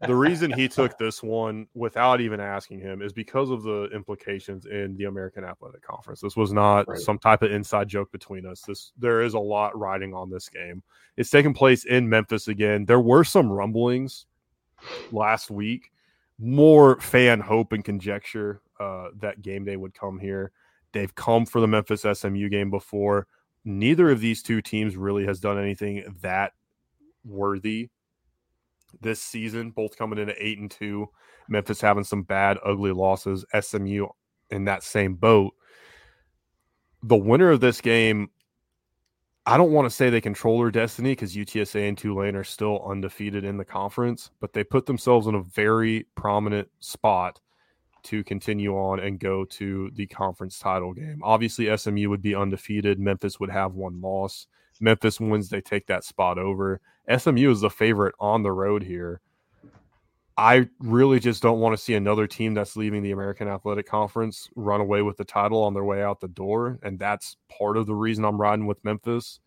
The 0.00 0.14
reason 0.14 0.52
he 0.52 0.68
took 0.68 0.96
this 0.96 1.24
one 1.24 1.66
without 1.74 2.20
even 2.20 2.38
asking 2.38 2.80
him 2.80 3.02
is 3.02 3.12
because 3.12 3.50
of 3.50 3.64
the 3.64 3.88
implications 3.92 4.66
in 4.66 4.96
the 4.96 5.04
American 5.04 5.42
Athletic 5.42 5.82
Conference. 5.82 6.20
This 6.20 6.36
was 6.36 6.52
not 6.52 6.86
Right. 6.86 6.98
some 6.98 7.18
type 7.18 7.42
of 7.42 7.50
inside 7.50 7.88
joke 7.88 8.12
between 8.12 8.46
us. 8.46 8.60
This 8.60 8.92
there 8.96 9.22
is 9.22 9.34
a 9.34 9.40
lot 9.40 9.76
riding 9.76 10.14
on 10.14 10.30
this 10.30 10.48
game. 10.48 10.84
It's 11.16 11.30
taking 11.30 11.52
place 11.52 11.84
in 11.84 12.08
Memphis 12.08 12.46
again. 12.46 12.84
There 12.84 13.00
were 13.00 13.24
some 13.24 13.50
rumblings 13.50 14.26
last 15.10 15.50
week, 15.50 15.90
more 16.38 17.00
fan 17.00 17.40
hope 17.40 17.72
and 17.72 17.84
conjecture 17.84 18.60
uh, 18.78 19.08
that 19.16 19.42
game 19.42 19.64
day 19.64 19.76
would 19.76 19.94
come 19.94 20.20
here. 20.20 20.52
They've 20.92 21.14
come 21.14 21.46
for 21.46 21.60
the 21.60 21.66
Memphis 21.66 22.04
SMU 22.12 22.48
game 22.48 22.70
before. 22.70 23.26
Neither 23.64 24.10
of 24.10 24.20
these 24.20 24.42
two 24.42 24.62
teams 24.62 24.96
really 24.96 25.26
has 25.26 25.40
done 25.40 25.58
anything 25.58 26.16
that 26.22 26.52
worthy 27.24 27.90
this 29.00 29.20
season, 29.20 29.70
both 29.70 29.96
coming 29.96 30.18
in 30.18 30.30
at 30.30 30.36
eight 30.38 30.58
and 30.58 30.70
two. 30.70 31.08
Memphis 31.48 31.80
having 31.80 32.04
some 32.04 32.22
bad, 32.22 32.58
ugly 32.64 32.92
losses. 32.92 33.44
SMU 33.58 34.06
in 34.50 34.64
that 34.64 34.82
same 34.82 35.14
boat. 35.14 35.54
The 37.02 37.16
winner 37.16 37.50
of 37.50 37.60
this 37.60 37.80
game, 37.80 38.30
I 39.46 39.56
don't 39.56 39.72
want 39.72 39.86
to 39.86 39.94
say 39.94 40.10
they 40.10 40.20
control 40.20 40.60
their 40.60 40.70
destiny 40.70 41.12
because 41.12 41.36
UTSA 41.36 41.88
and 41.88 41.96
Tulane 41.96 42.36
are 42.36 42.44
still 42.44 42.82
undefeated 42.84 43.44
in 43.44 43.56
the 43.56 43.64
conference, 43.64 44.30
but 44.40 44.52
they 44.52 44.64
put 44.64 44.86
themselves 44.86 45.26
in 45.26 45.34
a 45.34 45.42
very 45.42 46.06
prominent 46.16 46.68
spot 46.80 47.40
to 48.04 48.24
continue 48.24 48.74
on 48.74 49.00
and 49.00 49.18
go 49.18 49.44
to 49.44 49.90
the 49.94 50.06
conference 50.06 50.58
title 50.58 50.92
game. 50.92 51.20
Obviously, 51.22 51.74
SMU 51.76 52.08
would 52.08 52.22
be 52.22 52.34
undefeated. 52.34 52.98
Memphis 52.98 53.38
would 53.40 53.50
have 53.50 53.74
one 53.74 54.00
loss. 54.00 54.46
Memphis 54.80 55.20
wins, 55.20 55.48
they 55.48 55.60
take 55.60 55.86
that 55.86 56.04
spot 56.04 56.38
over. 56.38 56.80
SMU 57.16 57.50
is 57.50 57.60
the 57.60 57.70
favorite 57.70 58.14
on 58.20 58.42
the 58.42 58.52
road 58.52 58.82
here. 58.82 59.20
I 60.36 60.68
really 60.78 61.18
just 61.18 61.42
don't 61.42 61.58
want 61.58 61.76
to 61.76 61.82
see 61.82 61.94
another 61.94 62.28
team 62.28 62.54
that's 62.54 62.76
leaving 62.76 63.02
the 63.02 63.10
American 63.10 63.48
Athletic 63.48 63.86
Conference 63.86 64.48
run 64.54 64.80
away 64.80 65.02
with 65.02 65.16
the 65.16 65.24
title 65.24 65.64
on 65.64 65.74
their 65.74 65.82
way 65.82 66.00
out 66.00 66.20
the 66.20 66.28
door. 66.28 66.78
And 66.84 66.96
that's 66.96 67.36
part 67.48 67.76
of 67.76 67.86
the 67.86 67.94
reason 67.94 68.24
I'm 68.24 68.40
riding 68.40 68.66
with 68.66 68.84
Memphis. 68.84 69.40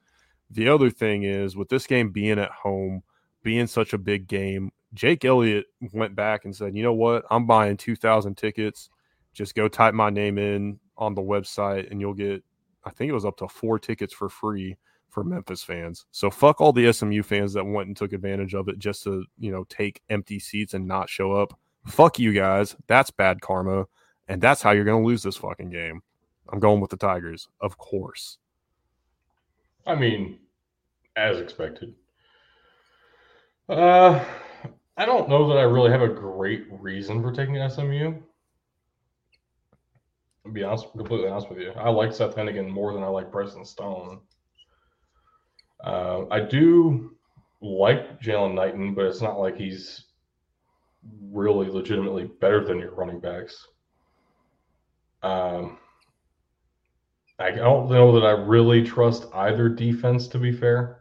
The 0.50 0.68
other 0.68 0.90
thing 0.90 1.24
is, 1.24 1.56
with 1.56 1.70
this 1.70 1.88
game 1.88 2.10
being 2.10 2.38
at 2.40 2.52
home, 2.52 3.04
being 3.42 3.68
such 3.68 3.94
a 3.94 3.98
big 3.98 4.28
game, 4.28 4.74
Jake 4.94 5.24
Elliott 5.24 5.66
went 5.94 6.16
back 6.16 6.46
and 6.46 6.56
said, 6.56 6.76
you 6.76 6.84
know 6.84 6.94
what? 6.94 7.26
I'm 7.30 7.46
buying 7.46 7.78
2,000 7.78 8.36
tickets. 8.36 8.90
Just 9.34 9.56
go 9.56 9.68
type 9.68 9.94
my 9.94 10.10
name 10.10 10.38
in 10.38 10.80
on 10.98 11.16
the 11.16 11.22
website 11.22 11.90
and 11.90 12.02
you'll 12.02 12.14
get, 12.14 12.44
I 12.84 12.90
think 12.90 13.10
it 13.10 13.14
was 13.14 13.26
up 13.26 13.38
to 13.38 13.48
four 13.48 13.80
tickets 13.80 14.14
for 14.14 14.28
free 14.28 14.78
for 15.10 15.24
Memphis 15.24 15.64
fans. 15.64 16.06
So 16.12 16.30
fuck 16.30 16.60
all 16.60 16.74
the 16.74 16.92
SMU 16.92 17.24
fans 17.24 17.54
that 17.54 17.66
went 17.66 17.88
and 17.88 17.96
took 17.96 18.14
advantage 18.14 18.54
of 18.54 18.68
it 18.68 18.80
just 18.80 19.04
to, 19.04 19.26
you 19.38 19.52
know, 19.52 19.66
take 19.70 20.02
empty 20.10 20.40
seats 20.40 20.74
and 20.74 20.88
not 20.88 21.10
show 21.10 21.34
up. 21.34 21.58
Fuck 21.86 22.20
you 22.20 22.34
guys. 22.34 22.76
That's 22.88 23.12
bad 23.12 23.42
karma. 23.42 23.86
And 24.28 24.42
that's 24.42 24.62
how 24.62 24.72
you're 24.72 24.86
going 24.86 25.02
to 25.02 25.08
lose 25.08 25.24
this 25.24 25.38
fucking 25.38 25.70
game. 25.70 26.02
I'm 26.50 26.60
going 26.60 26.82
with 26.82 26.90
the 26.90 26.98
Tigers, 26.98 27.48
of 27.60 27.78
course. 27.78 28.38
I 29.86 29.96
mean, 29.96 30.40
as 31.16 31.40
expected. 31.40 31.96
Uh, 33.68 34.24
I 35.02 35.06
don't 35.06 35.30
know 35.30 35.48
that 35.48 35.58
I 35.58 35.64
really 35.64 35.90
have 35.90 36.04
a 36.04 36.08
great 36.08 36.68
reason 36.70 37.24
for 37.24 37.32
taking 37.32 37.56
SMU. 37.68 38.22
To 40.46 40.52
be 40.52 40.62
honest, 40.62 40.92
completely 40.92 41.28
honest 41.28 41.50
with 41.50 41.58
you, 41.58 41.72
I 41.72 41.90
like 41.90 42.14
Seth 42.14 42.36
Henigan 42.36 42.70
more 42.70 42.94
than 42.94 43.02
I 43.02 43.08
like 43.08 43.32
Preston 43.32 43.66
Stone. 43.66 44.20
Uh, 45.84 46.26
I 46.30 46.42
do 46.42 47.18
like 47.62 48.22
Jaylon 48.22 48.54
Knighton, 48.54 48.94
but 48.94 49.06
it's 49.06 49.24
not 49.24 49.40
like 49.40 49.58
he's 49.58 50.06
really 51.32 51.68
legitimately 51.68 52.26
better 52.40 52.64
than 52.64 52.78
your 52.78 52.94
running 52.94 53.20
backs. 53.20 53.70
Um, 55.24 55.80
I 57.40 57.50
don't 57.50 57.90
know 57.90 58.12
that 58.20 58.24
I 58.28 58.34
really 58.34 58.84
trust 58.84 59.26
either 59.34 59.68
defense, 59.68 60.28
to 60.28 60.38
be 60.38 60.52
fair. 60.52 61.01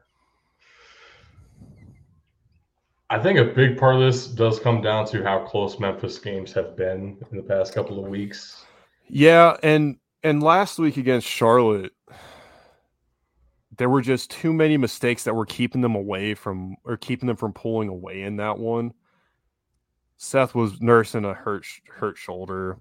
I 3.10 3.18
think 3.18 3.40
a 3.40 3.44
big 3.44 3.76
part 3.76 3.96
of 3.96 4.00
this 4.00 4.28
does 4.28 4.60
come 4.60 4.80
down 4.80 5.04
to 5.06 5.24
how 5.24 5.40
close 5.40 5.80
Memphis 5.80 6.16
games 6.18 6.52
have 6.52 6.76
been 6.76 7.18
in 7.32 7.36
the 7.38 7.42
past 7.42 7.74
couple 7.74 8.02
of 8.02 8.08
weeks. 8.08 8.64
Yeah, 9.08 9.56
and 9.64 9.96
and 10.22 10.40
last 10.40 10.78
week 10.78 10.96
against 10.96 11.26
Charlotte, 11.26 11.92
there 13.76 13.88
were 13.88 14.00
just 14.00 14.30
too 14.30 14.52
many 14.52 14.76
mistakes 14.76 15.24
that 15.24 15.34
were 15.34 15.44
keeping 15.44 15.80
them 15.80 15.96
away 15.96 16.34
from 16.34 16.76
or 16.84 16.96
keeping 16.96 17.26
them 17.26 17.36
from 17.36 17.52
pulling 17.52 17.88
away 17.88 18.22
in 18.22 18.36
that 18.36 18.58
one. 18.58 18.92
Seth 20.16 20.54
was 20.54 20.80
nursing 20.80 21.24
a 21.24 21.34
hurt 21.34 21.66
hurt 21.88 22.16
shoulder. 22.16 22.78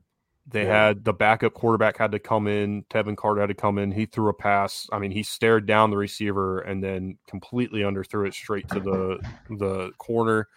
They 0.52 0.66
yeah. 0.66 0.88
had 0.88 1.06
the 1.06 1.14
backup 1.14 1.54
quarterback 1.54 1.98
had 1.98 2.12
to 2.12 2.20
come 2.20 2.48
in. 2.48 2.84
Tevin 2.90 3.16
Carter 3.16 3.42
had 3.42 3.50
to 3.50 3.54
come 3.54 3.78
in. 3.78 3.92
He 3.92 4.06
threw 4.06 4.30
a 4.30 4.34
pass. 4.34 4.88
I 4.92 4.98
mean, 4.98 5.12
he 5.12 5.22
stared 5.22 5.68
down 5.68 5.92
the 5.92 5.98
receiver 5.98 6.62
and 6.62 6.84
then 6.84 7.18
completely 7.28 7.82
underthrew 7.82 8.28
it 8.28 8.34
straight 8.34 8.68
to 8.70 8.80
the 8.80 9.20
the 9.58 9.92
corner. 9.98 10.48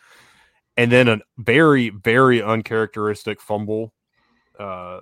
And 0.77 0.91
then 0.91 1.09
a 1.09 1.19
very 1.37 1.91
very 1.91 2.43
uncharacteristic 2.43 3.41
fumble 3.41 3.93
uh, 4.59 5.01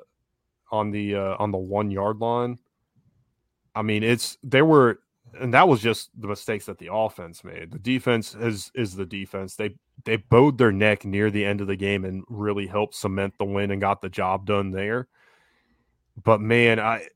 on 0.73 0.91
the 0.91 1.15
uh, 1.15 1.37
on 1.39 1.53
the 1.53 1.59
one 1.59 1.91
yard 1.93 2.19
line. 2.19 2.59
I 3.75 3.83
mean, 3.83 4.03
it's 4.03 4.37
there 4.43 4.65
were, 4.65 4.99
and 5.39 5.55
that 5.55 5.69
was 5.69 5.81
just 5.81 6.11
the 6.21 6.29
mistakes 6.29 6.67
that 6.67 6.79
the 6.79 6.93
offense 6.93 7.45
made. 7.45 7.71
The 7.71 7.79
defense 7.79 8.35
is 8.35 8.71
is 8.75 8.97
the 8.97 9.07
defense. 9.07 9.57
They 9.57 9.77
they 10.05 10.17
bowed 10.17 10.59
their 10.59 10.73
neck 10.73 11.05
near 11.05 11.31
the 11.31 11.45
end 11.45 11.61
of 11.61 11.67
the 11.67 11.77
game 11.77 12.05
and 12.05 12.25
really 12.29 12.67
helped 12.67 12.95
cement 12.95 13.35
the 13.39 13.45
win 13.45 13.71
and 13.71 13.81
got 13.81 14.01
the 14.01 14.09
job 14.09 14.47
done 14.47 14.71
there. 14.71 15.09
But 16.23 16.41
man, 16.41 16.81
I 16.81 17.09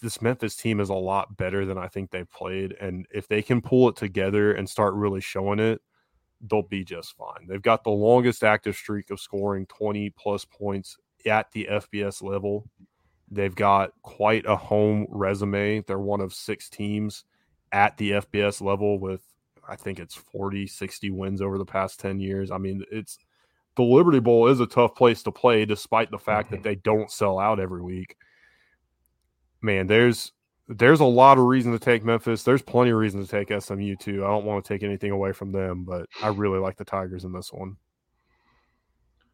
this 0.00 0.22
Memphis 0.22 0.56
team 0.56 0.80
is 0.80 0.88
a 0.88 0.94
lot 0.94 1.36
better 1.36 1.66
than 1.66 1.78
I 1.78 1.88
think 1.88 2.10
they 2.10 2.24
played, 2.24 2.76
and 2.80 3.06
if 3.12 3.28
they 3.28 3.42
can 3.42 3.60
pull 3.60 3.88
it 3.88 3.96
together 3.96 4.52
and 4.52 4.68
start 4.68 4.94
really 4.94 5.20
showing 5.20 5.58
it, 5.58 5.82
they'll 6.40 6.62
be 6.62 6.84
just 6.84 7.16
fine. 7.16 7.46
They've 7.46 7.60
got 7.60 7.84
the 7.84 7.90
longest 7.90 8.42
active 8.44 8.76
streak 8.76 9.10
of 9.10 9.20
scoring 9.20 9.66
20 9.66 10.10
plus 10.10 10.44
points 10.44 10.96
at 11.26 11.52
the 11.52 11.68
FBS 11.70 12.22
level. 12.22 12.68
They've 13.30 13.54
got 13.54 13.92
quite 14.02 14.44
a 14.46 14.56
home 14.56 15.06
resume. 15.08 15.80
They're 15.82 15.98
one 15.98 16.20
of 16.20 16.34
six 16.34 16.68
teams 16.68 17.24
at 17.72 17.96
the 17.96 18.12
FBS 18.12 18.60
level 18.60 18.98
with 18.98 19.22
I 19.68 19.76
think 19.76 19.98
it's 19.98 20.14
40, 20.14 20.66
60 20.66 21.10
wins 21.10 21.40
over 21.40 21.56
the 21.56 21.64
past 21.64 22.00
10 22.00 22.20
years. 22.20 22.50
I 22.50 22.58
mean, 22.58 22.84
it's 22.90 23.18
the 23.76 23.82
Liberty 23.82 24.20
Bowl 24.20 24.48
is 24.48 24.60
a 24.60 24.66
tough 24.66 24.94
place 24.94 25.22
to 25.22 25.32
play 25.32 25.64
despite 25.64 26.10
the 26.10 26.18
fact 26.18 26.48
mm-hmm. 26.48 26.56
that 26.56 26.62
they 26.62 26.74
don't 26.74 27.10
sell 27.10 27.38
out 27.38 27.60
every 27.60 27.82
week. 27.82 28.16
Man, 29.60 29.86
there's 29.86 30.32
there's 30.68 31.00
a 31.00 31.04
lot 31.04 31.38
of 31.38 31.44
reason 31.44 31.72
to 31.72 31.78
take 31.78 32.04
Memphis. 32.04 32.42
There's 32.42 32.62
plenty 32.62 32.90
of 32.90 32.98
reason 32.98 33.24
to 33.24 33.28
take 33.28 33.62
SMU 33.62 33.96
too. 33.96 34.24
I 34.24 34.28
don't 34.28 34.44
want 34.44 34.64
to 34.64 34.68
take 34.68 34.82
anything 34.82 35.10
away 35.10 35.32
from 35.32 35.52
them, 35.52 35.84
but 35.84 36.06
I 36.22 36.28
really 36.28 36.58
like 36.58 36.76
the 36.76 36.84
Tigers 36.84 37.24
in 37.24 37.32
this 37.32 37.52
one. 37.52 37.76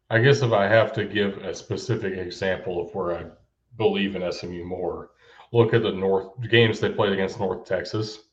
I 0.09 0.19
guess 0.19 0.41
if 0.41 0.51
I 0.51 0.67
have 0.67 0.91
to 0.93 1.05
give 1.05 1.37
a 1.37 1.53
specific 1.53 2.17
example 2.17 2.81
of 2.81 2.93
where 2.95 3.15
I 3.15 3.25
believe 3.77 4.15
in 4.15 4.31
SMU 4.31 4.65
more, 4.65 5.11
look 5.51 5.73
at 5.73 5.83
the 5.83 5.91
North 5.91 6.29
games 6.49 6.79
they 6.79 6.89
played 6.89 7.13
against 7.13 7.39
North 7.39 7.65
Texas. 7.65 8.28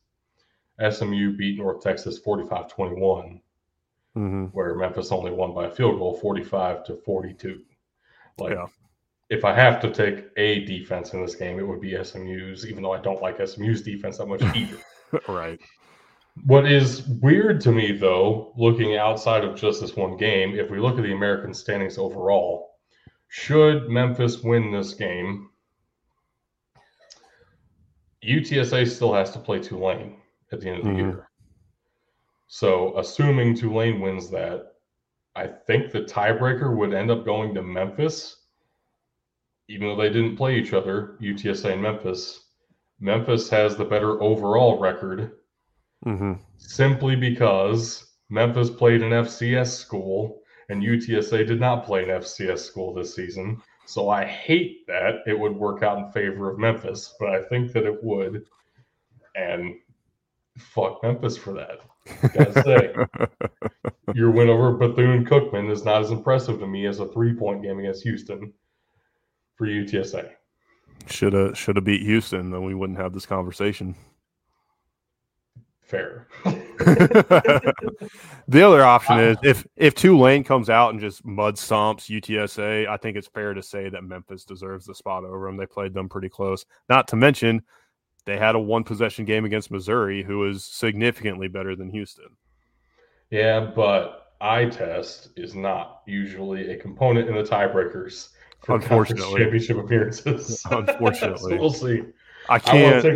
SMU 0.78 1.36
beat 1.36 1.59
North 1.59 1.82
Texas 1.82 2.19
45 2.19 2.69
21, 2.69 3.40
mm-hmm. 4.16 4.44
where 4.47 4.74
Memphis 4.74 5.12
only 5.12 5.31
won 5.31 5.55
by 5.55 5.66
a 5.66 5.70
field 5.70 5.98
goal 5.98 6.19
45 6.19 6.85
to 6.85 6.97
42. 6.97 7.62
Like, 8.39 8.53
yeah. 8.53 8.66
if 9.31 9.44
I 9.44 9.55
have 9.55 9.81
to 9.81 9.90
take 9.90 10.27
a 10.36 10.65
defense 10.65 11.12
in 11.15 11.24
this 11.24 11.35
game, 11.35 11.59
it 11.59 11.66
would 11.66 11.81
be 11.81 12.03
SMU's, 12.03 12.66
even 12.66 12.82
though 12.82 12.93
I 12.93 13.01
don't 13.01 13.23
like 13.23 13.47
SMU's 13.47 13.82
defense 13.82 14.19
that 14.19 14.27
much 14.27 14.43
either. 14.55 14.78
right. 15.28 15.61
What 16.44 16.70
is 16.70 17.07
weird 17.23 17.62
to 17.62 17.73
me, 17.73 17.93
though, 17.93 18.53
looking 18.59 18.98
outside 18.98 19.43
of 19.43 19.59
just 19.59 19.81
this 19.81 19.97
one 19.97 20.19
game, 20.19 20.55
if 20.55 20.70
we 20.70 20.78
look 20.78 20.98
at 20.98 21.03
the 21.03 21.15
American 21.15 21.55
standings 21.55 21.97
overall, 21.97 22.73
should 23.28 23.89
Memphis 23.89 24.43
win 24.43 24.70
this 24.70 24.93
game, 24.93 25.48
UTSA 28.23 28.86
still 28.86 29.15
has 29.15 29.31
to 29.31 29.39
play 29.39 29.61
Tulane 29.61 30.19
at 30.52 30.60
the 30.60 30.68
end 30.68 30.78
of 30.78 30.85
the 30.85 30.90
mm-hmm. 30.90 30.98
year. 31.01 31.28
So, 32.48 32.97
assuming 32.98 33.55
Tulane 33.55 34.01
wins 34.01 34.31
that, 34.31 34.74
I 35.35 35.47
think 35.47 35.90
the 35.90 36.02
tiebreaker 36.02 36.74
would 36.77 36.94
end 36.94 37.10
up 37.10 37.24
going 37.24 37.55
to 37.55 37.62
Memphis, 37.62 38.36
even 39.68 39.89
though 39.89 39.97
they 39.97 40.09
didn't 40.09 40.36
play 40.36 40.56
each 40.56 40.73
other, 40.73 41.16
UTSA 41.20 41.73
and 41.73 41.82
Memphis. 41.82 42.44
Memphis 43.01 43.51
has 43.51 43.77
the 43.77 43.85
better 43.85 44.23
overall 44.23 44.78
record 44.78 45.32
mm-hmm. 46.06 46.32
simply 46.56 47.16
because 47.16 48.06
Memphis 48.31 48.70
played 48.70 49.02
an 49.02 49.10
FCS 49.10 49.77
school 49.77 50.40
and 50.68 50.82
UTSA 50.82 51.47
did 51.47 51.60
not 51.60 51.85
play 51.85 52.05
an 52.05 52.09
FCS 52.09 52.60
school 52.60 52.94
this 52.94 53.14
season. 53.14 53.60
So 53.86 54.09
I 54.09 54.24
hate 54.24 54.86
that 54.86 55.23
it 55.27 55.39
would 55.39 55.55
work 55.55 55.82
out 55.82 55.98
in 55.98 56.10
favor 56.10 56.51
of 56.51 56.59
Memphis, 56.59 57.14
but 57.20 57.28
I 57.28 57.43
think 57.44 57.73
that 57.73 57.85
it 57.85 58.02
would. 58.02 58.47
And 59.36 59.77
fuck 60.57 61.03
Memphis 61.03 61.37
for 61.37 61.53
that. 61.55 61.81
Gotta 62.35 62.62
say, 62.62 62.95
your 64.15 64.31
win 64.31 64.49
over 64.49 64.73
Bethune 64.73 65.24
Cookman 65.24 65.70
is 65.70 65.85
not 65.85 66.03
as 66.03 66.11
impressive 66.11 66.61
to 66.61 66.66
me 66.66 66.87
as 66.87 67.01
a 67.01 67.09
three 67.09 67.35
point 67.35 67.62
game 67.62 67.78
against 67.78 68.03
Houston 68.05 68.53
for 69.57 69.66
UTSA. 69.66 70.31
Should 71.09 71.33
have 71.33 71.59
should 71.59 71.77
have 71.77 71.85
beat 71.85 72.03
Houston, 72.03 72.51
then 72.51 72.65
we 72.65 72.74
wouldn't 72.74 72.99
have 72.99 73.12
this 73.12 73.27
conversation. 73.27 73.95
Fair. 75.87 76.27
the 76.45 77.73
other 78.61 78.83
option 78.83 79.20
is 79.20 79.37
ah. 79.37 79.47
if 79.47 79.66
if 79.77 79.95
Tulane 79.95 80.43
comes 80.43 80.69
out 80.69 80.91
and 80.91 81.01
just 81.01 81.24
mud 81.24 81.55
stomps 81.55 82.11
UTSA, 82.11 82.89
I 82.89 82.97
think 82.97 83.16
it's 83.16 83.28
fair 83.28 83.55
to 83.55 83.62
say 83.62 83.89
that 83.89 84.03
Memphis 84.03 84.45
deserves 84.45 84.85
the 84.85 84.97
spot 84.97 85.24
over 85.24 85.47
them. 85.47 85.57
They 85.57 85.66
played 85.66 85.95
them 85.95 86.09
pretty 86.09 86.28
close. 86.28 86.66
Not 86.89 87.07
to 87.09 87.16
mention 87.16 87.62
they 88.27 88.36
had 88.36 88.55
a 88.55 88.59
one 88.59 88.85
possession 88.85 89.24
game 89.24 89.44
against 89.44 89.70
Missouri, 89.70 90.23
who 90.23 90.48
is 90.48 90.65
significantly 90.65 91.48
better 91.48 91.74
than 91.74 91.89
Houston. 91.90 92.27
Yeah, 93.31 93.73
but 93.74 94.32
eye 94.40 94.66
test 94.66 95.31
is 95.36 95.55
not 95.55 96.03
usually 96.07 96.70
a 96.70 96.77
component 96.77 97.28
in 97.28 97.35
the 97.35 97.43
tiebreakers 97.43 98.31
for 98.62 98.77
unfortunately 98.77 99.40
championship 99.40 99.78
appearances. 99.78 100.62
Unfortunately, 100.70 101.53
so 101.53 101.57
we'll 101.57 101.73
see. 101.73 102.03
I 102.48 102.59
can't. 102.59 103.05
I 103.07 103.15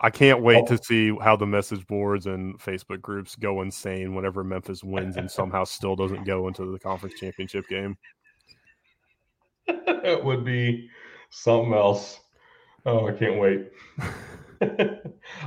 I 0.00 0.10
can't 0.10 0.42
wait 0.42 0.64
oh. 0.64 0.76
to 0.76 0.82
see 0.82 1.16
how 1.22 1.36
the 1.36 1.46
message 1.46 1.86
boards 1.86 2.26
and 2.26 2.58
Facebook 2.58 3.00
groups 3.00 3.36
go 3.36 3.62
insane 3.62 4.14
whenever 4.14 4.42
Memphis 4.42 4.82
wins 4.82 5.16
and 5.16 5.30
somehow 5.30 5.64
still 5.64 5.94
doesn't 5.94 6.24
go 6.24 6.48
into 6.48 6.64
the 6.72 6.78
conference 6.78 7.20
championship 7.20 7.68
game. 7.68 7.96
it 9.68 10.24
would 10.24 10.44
be 10.44 10.88
something 11.30 11.72
else. 11.72 12.20
Oh, 12.86 13.08
I 13.08 13.12
can't 13.12 13.40
wait. 13.40 13.72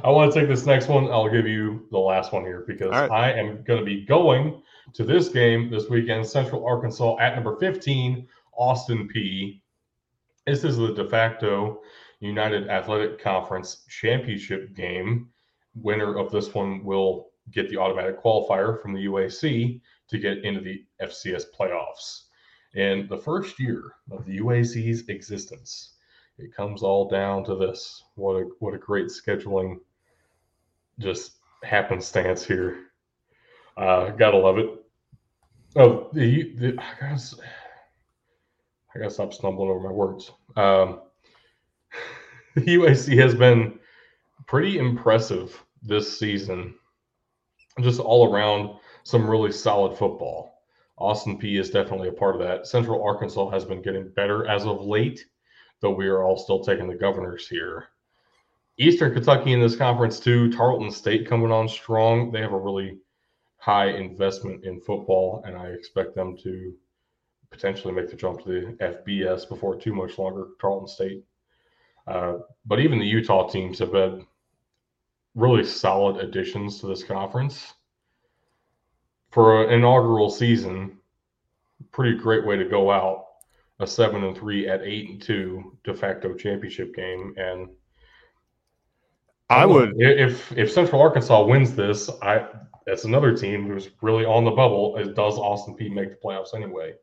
I 0.03 0.09
want 0.09 0.33
to 0.33 0.39
take 0.39 0.49
this 0.49 0.65
next 0.65 0.89
one. 0.89 1.05
I'll 1.05 1.29
give 1.29 1.47
you 1.47 1.87
the 1.89 1.97
last 1.97 2.33
one 2.33 2.43
here 2.43 2.65
because 2.67 2.91
right. 2.91 3.09
I 3.09 3.31
am 3.31 3.63
going 3.63 3.79
to 3.79 3.85
be 3.85 4.05
going 4.05 4.61
to 4.93 5.05
this 5.05 5.29
game 5.29 5.71
this 5.71 5.89
weekend. 5.89 6.27
Central 6.27 6.65
Arkansas 6.65 7.17
at 7.17 7.35
number 7.35 7.55
15, 7.55 8.27
Austin 8.57 9.07
Peay. 9.07 9.61
This 10.45 10.65
is 10.65 10.75
the 10.75 10.93
de 10.93 11.07
facto 11.07 11.79
United 12.19 12.67
Athletic 12.67 13.23
Conference 13.23 13.85
championship 13.87 14.75
game. 14.75 15.29
Winner 15.75 16.17
of 16.17 16.31
this 16.31 16.53
one 16.53 16.83
will 16.83 17.29
get 17.51 17.69
the 17.69 17.77
automatic 17.77 18.21
qualifier 18.21 18.81
from 18.81 18.93
the 18.93 19.05
UAC 19.05 19.79
to 20.09 20.17
get 20.19 20.39
into 20.39 20.59
the 20.59 20.83
FCS 21.01 21.45
playoffs. 21.57 22.23
In 22.75 23.07
the 23.07 23.17
first 23.17 23.59
year 23.61 23.93
of 24.11 24.25
the 24.25 24.39
UAC's 24.39 25.07
existence, 25.07 25.95
it 26.39 26.55
comes 26.55 26.83
all 26.83 27.09
down 27.09 27.43
to 27.45 27.55
this. 27.55 28.03
What 28.15 28.35
a 28.35 28.45
what 28.59 28.73
a 28.73 28.77
great 28.77 29.07
scheduling 29.07 29.79
just 30.99 31.37
happenstance 31.63 32.45
here. 32.45 32.85
Uh, 33.77 34.09
gotta 34.09 34.37
love 34.37 34.57
it. 34.57 34.69
Oh, 35.75 36.09
the, 36.13 36.53
the 36.55 36.77
I 36.79 37.09
guess 37.09 37.35
I 38.93 38.99
gotta 38.99 39.11
stop 39.11 39.33
stumbling 39.33 39.69
over 39.69 39.79
my 39.79 39.91
words. 39.91 40.31
Um, 40.55 41.01
the 42.55 42.61
UAC 42.61 43.17
has 43.17 43.35
been 43.35 43.79
pretty 44.47 44.79
impressive 44.79 45.63
this 45.81 46.17
season. 46.17 46.75
Just 47.81 47.99
all 47.99 48.33
around, 48.33 48.77
some 49.03 49.29
really 49.29 49.51
solid 49.51 49.97
football. 49.97 50.63
Austin 50.97 51.39
Peay 51.39 51.59
is 51.59 51.69
definitely 51.69 52.09
a 52.09 52.13
part 52.13 52.35
of 52.35 52.41
that. 52.41 52.67
Central 52.67 53.01
Arkansas 53.01 53.49
has 53.51 53.63
been 53.63 53.81
getting 53.81 54.09
better 54.09 54.47
as 54.47 54.65
of 54.65 54.81
late, 54.81 55.25
though 55.81 55.93
we 55.93 56.07
are 56.07 56.23
all 56.23 56.37
still 56.37 56.63
taking 56.63 56.87
the 56.87 56.95
governors 56.95 57.47
here. 57.47 57.89
Eastern 58.77 59.13
Kentucky 59.13 59.53
in 59.53 59.59
this 59.59 59.75
conference, 59.75 60.19
too. 60.19 60.51
Tarleton 60.51 60.91
State 60.91 61.27
coming 61.27 61.51
on 61.51 61.67
strong. 61.67 62.31
They 62.31 62.41
have 62.41 62.53
a 62.53 62.59
really 62.59 62.97
high 63.57 63.89
investment 63.89 64.63
in 64.63 64.79
football, 64.79 65.43
and 65.45 65.57
I 65.57 65.67
expect 65.67 66.15
them 66.15 66.37
to 66.43 66.73
potentially 67.51 67.93
make 67.93 68.09
the 68.09 68.15
jump 68.15 68.43
to 68.43 68.49
the 68.49 68.85
FBS 68.85 69.49
before 69.49 69.75
too 69.75 69.93
much 69.93 70.17
longer. 70.17 70.47
Tarleton 70.61 70.87
State 70.87 71.23
uh, 72.09 72.39
but 72.65 72.79
even 72.79 72.97
the 72.97 73.05
Utah 73.05 73.47
teams 73.47 73.77
have 73.77 73.91
been 73.91 74.25
really 75.35 75.63
solid 75.63 76.17
additions 76.17 76.79
to 76.79 76.87
this 76.87 77.03
conference 77.03 77.73
for 79.29 79.63
an 79.63 79.73
inaugural 79.73 80.31
season. 80.31 80.97
Pretty 81.91 82.17
great 82.17 82.45
way 82.45 82.57
to 82.57 82.65
go 82.65 82.91
out 82.91 83.27
a 83.79 83.87
seven 83.87 84.23
and 84.23 84.37
three 84.37 84.67
at 84.67 84.81
eight 84.81 85.09
and 85.09 85.21
two 85.21 85.77
de 85.83 85.93
facto 85.93 86.33
championship 86.33 86.93
game. 86.93 87.33
And 87.37 87.69
I 89.49 89.65
would 89.65 89.93
if 89.97 90.51
if 90.51 90.71
Central 90.71 91.01
Arkansas 91.01 91.45
wins 91.45 91.75
this, 91.75 92.09
I 92.21 92.47
that's 92.85 93.05
another 93.05 93.35
team 93.35 93.67
who's 93.67 93.89
really 94.01 94.25
on 94.25 94.43
the 94.43 94.51
bubble. 94.51 94.95
Does 95.13 95.37
Austin 95.37 95.75
Peay 95.75 95.91
make 95.91 96.09
the 96.09 96.17
playoffs 96.23 96.55
anyway? 96.55 96.93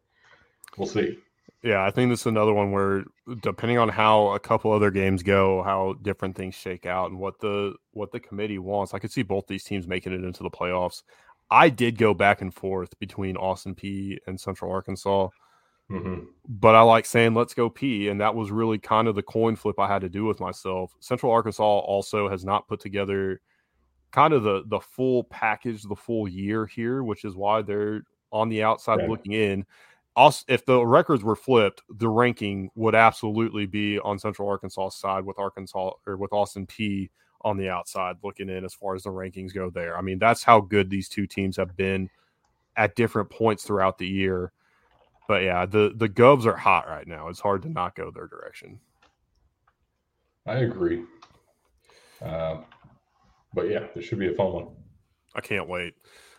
We'll 0.77 0.89
see. 0.89 1.19
Yeah, 1.63 1.85
I 1.85 1.91
think 1.91 2.11
this 2.11 2.21
is 2.21 2.27
another 2.27 2.53
one 2.53 2.71
where 2.71 3.05
depending 3.43 3.79
on 3.79 3.89
how 3.89 4.29
a 4.29 4.39
couple 4.39 4.73
other 4.73 4.91
games 4.91 5.23
go, 5.23 5.63
how 5.63 5.95
different 6.03 6.37
things 6.37 6.55
shake 6.55 6.87
out 6.87 7.11
and 7.11 7.19
what 7.19 7.41
the 7.41 7.75
what 7.93 8.13
the 8.13 8.21
committee 8.21 8.59
wants. 8.59 8.95
I 8.95 8.99
could 8.99 9.11
see 9.11 9.23
both 9.23 9.47
these 9.47 9.65
teams 9.65 9.89
making 9.89 10.13
it 10.13 10.23
into 10.23 10.43
the 10.43 10.51
playoffs. 10.51 11.03
I 11.51 11.69
did 11.69 11.97
go 11.99 12.13
back 12.13 12.43
and 12.43 12.53
forth 12.53 12.99
between 12.99 13.37
Austin 13.37 13.75
Peay 13.75 14.19
and 14.27 14.41
Central 14.41 14.71
Arkansas. 14.71 15.29
Mm-hmm. 15.91 16.25
But 16.49 16.75
I 16.75 16.83
like 16.83 17.07
saying 17.07 17.35
let's 17.35 17.55
go 17.55 17.71
pee. 17.71 18.09
and 18.09 18.21
that 18.21 18.35
was 18.35 18.51
really 18.51 18.79
kind 18.79 19.09
of 19.09 19.15
the 19.15 19.23
coin 19.23 19.57
flip 19.57 19.79
I 19.79 19.87
had 19.87 20.03
to 20.03 20.09
do 20.09 20.25
with 20.25 20.41
myself. 20.41 20.95
Central 21.01 21.33
Arkansas 21.33 21.63
also 21.63 22.29
has 22.29 22.45
not 22.45 22.67
put 22.69 22.81
together 22.81 23.41
kind 24.11 24.33
of 24.33 24.43
the 24.43 24.65
the 24.67 24.81
full 24.81 25.25
package, 25.25 25.83
the 25.83 25.97
full 25.97 26.27
year 26.27 26.67
here, 26.67 27.03
which 27.03 27.25
is 27.25 27.37
why 27.37 27.63
they're 27.63 28.03
on 28.33 28.49
the 28.49 28.63
outside 28.63 29.09
looking 29.09 29.33
in. 29.33 29.65
Also, 30.17 30.45
if 30.49 30.65
the 30.65 30.85
records 30.85 31.23
were 31.23 31.37
flipped, 31.37 31.83
the 31.99 32.09
ranking 32.09 32.71
would 32.75 32.95
absolutely 32.95 33.67
be 33.67 33.99
on 34.01 34.19
Central 34.19 34.49
Arkansas 34.49 34.89
side 34.89 35.25
with 35.25 35.39
Arkansas 35.39 35.91
or 36.07 36.17
with 36.17 36.33
Austin 36.33 36.67
Peay 36.67 37.11
on 37.43 37.59
the 37.59 37.69
outside 37.69 38.17
looking 38.25 38.49
in 38.49 38.65
as 38.65 38.73
far 38.73 38.95
as 38.95 39.03
the 39.03 39.11
rankings 39.11 39.55
go 39.55 39.69
there. 39.69 39.97
I 39.97 40.01
mean, 40.01 40.19
that's 40.19 40.43
how 40.43 40.61
good 40.61 40.89
these 40.89 41.09
two 41.09 41.27
teams 41.27 41.57
have 41.59 41.77
been 41.77 42.09
at 42.77 42.97
different 42.97 43.29
points 43.31 43.65
throughout 43.65 43.99
the 43.99 44.07
year. 44.07 44.53
But 45.29 45.43
yeah, 45.43 45.67
the 45.67 45.93
the 45.97 46.09
Govs 46.09 46.47
are 46.47 46.57
hot 46.57 46.89
right 46.89 47.07
now. 47.07 47.29
It's 47.29 47.41
hard 47.41 47.63
to 47.63 47.69
not 47.69 47.95
go 47.95 48.11
their 48.11 48.29
direction. 48.29 48.79
I 50.47 50.59
agree. 50.59 51.03
Uh, 52.23 52.59
but 53.53 53.69
yeah, 53.69 53.87
this 53.95 54.05
should 54.05 54.19
be 54.19 54.29
a 54.29 54.35
fun 54.35 54.53
one. 54.53 54.69
I 55.35 55.41
can't 55.41 55.69
wait. 55.69 55.95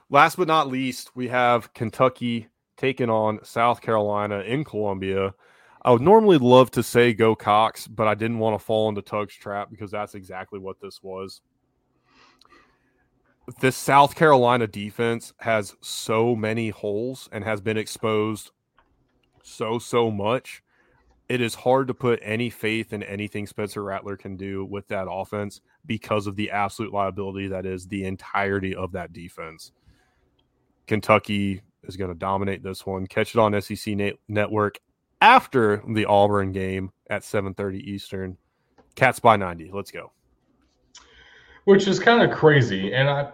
Last 0.09 0.37
but 0.37 0.47
not 0.47 0.69
least, 0.69 1.15
we 1.15 1.27
have 1.27 1.73
Kentucky 1.73 2.47
taking 2.77 3.09
on 3.09 3.43
South 3.43 3.81
Carolina 3.81 4.39
in 4.39 4.63
Columbia. 4.63 5.33
I 5.81 5.91
would 5.91 6.01
normally 6.01 6.37
love 6.37 6.71
to 6.71 6.83
say 6.83 7.13
go 7.13 7.35
Cox, 7.35 7.87
but 7.87 8.07
I 8.07 8.15
didn't 8.15 8.39
want 8.39 8.57
to 8.57 8.63
fall 8.63 8.87
into 8.89 9.01
Tug's 9.01 9.35
trap 9.35 9.69
because 9.69 9.91
that's 9.91 10.15
exactly 10.15 10.59
what 10.59 10.79
this 10.79 11.03
was. 11.03 11.41
This 13.61 13.75
South 13.75 14.15
Carolina 14.15 14.67
defense 14.67 15.33
has 15.39 15.75
so 15.81 16.35
many 16.35 16.69
holes 16.69 17.29
and 17.31 17.43
has 17.43 17.61
been 17.61 17.77
exposed 17.77 18.51
so, 19.47 19.79
so 19.79 20.11
much. 20.11 20.63
It 21.29 21.41
is 21.41 21.55
hard 21.55 21.87
to 21.87 21.93
put 21.93 22.19
any 22.21 22.49
faith 22.49 22.93
in 22.93 23.03
anything 23.03 23.47
Spencer 23.47 23.83
Rattler 23.83 24.15
can 24.15 24.37
do 24.37 24.63
with 24.65 24.87
that 24.87 25.07
offense 25.09 25.61
because 25.85 26.25
of 26.25 26.35
the 26.35 26.51
absolute 26.51 26.93
liability 26.93 27.47
that 27.47 27.65
is 27.65 27.87
the 27.87 28.05
entirety 28.05 28.75
of 28.75 28.93
that 28.93 29.11
defense. 29.11 29.71
Kentucky 30.87 31.61
is 31.83 31.97
going 31.97 32.11
to 32.11 32.17
dominate 32.17 32.63
this 32.63 32.85
one. 32.85 33.07
Catch 33.07 33.35
it 33.35 33.39
on 33.39 33.59
SEC 33.61 33.97
Network 34.27 34.79
after 35.21 35.83
the 35.93 36.05
Auburn 36.05 36.51
game 36.51 36.91
at 37.09 37.23
7:30 37.23 37.79
Eastern. 37.81 38.37
Cats 38.95 39.19
by 39.19 39.35
90. 39.35 39.71
Let's 39.73 39.91
go. 39.91 40.11
Which 41.65 41.87
is 41.87 41.99
kind 41.99 42.21
of 42.21 42.35
crazy, 42.35 42.93
and 42.93 43.09
I 43.09 43.31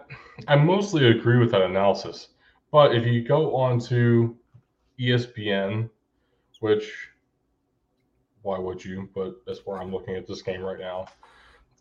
I 0.48 0.56
mostly 0.56 1.08
agree 1.08 1.38
with 1.38 1.52
that 1.52 1.62
analysis. 1.62 2.28
But 2.72 2.94
if 2.94 3.06
you 3.06 3.22
go 3.22 3.54
on 3.54 3.78
to 3.80 4.36
ESPN, 4.98 5.88
which 6.64 7.10
why 8.40 8.58
would 8.58 8.82
you? 8.82 9.10
But 9.14 9.44
that's 9.46 9.66
where 9.66 9.78
I'm 9.78 9.92
looking 9.92 10.16
at 10.16 10.26
this 10.26 10.40
game 10.40 10.62
right 10.62 10.78
now. 10.78 11.06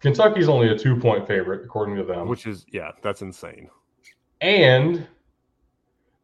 Kentucky's 0.01 0.49
only 0.49 0.67
a 0.67 0.77
two 0.77 0.97
point 0.99 1.25
favorite, 1.25 1.63
according 1.63 1.95
to 1.95 2.03
them. 2.03 2.27
Which 2.27 2.45
is, 2.45 2.65
yeah, 2.69 2.91
that's 3.01 3.21
insane. 3.21 3.69
And 4.41 5.07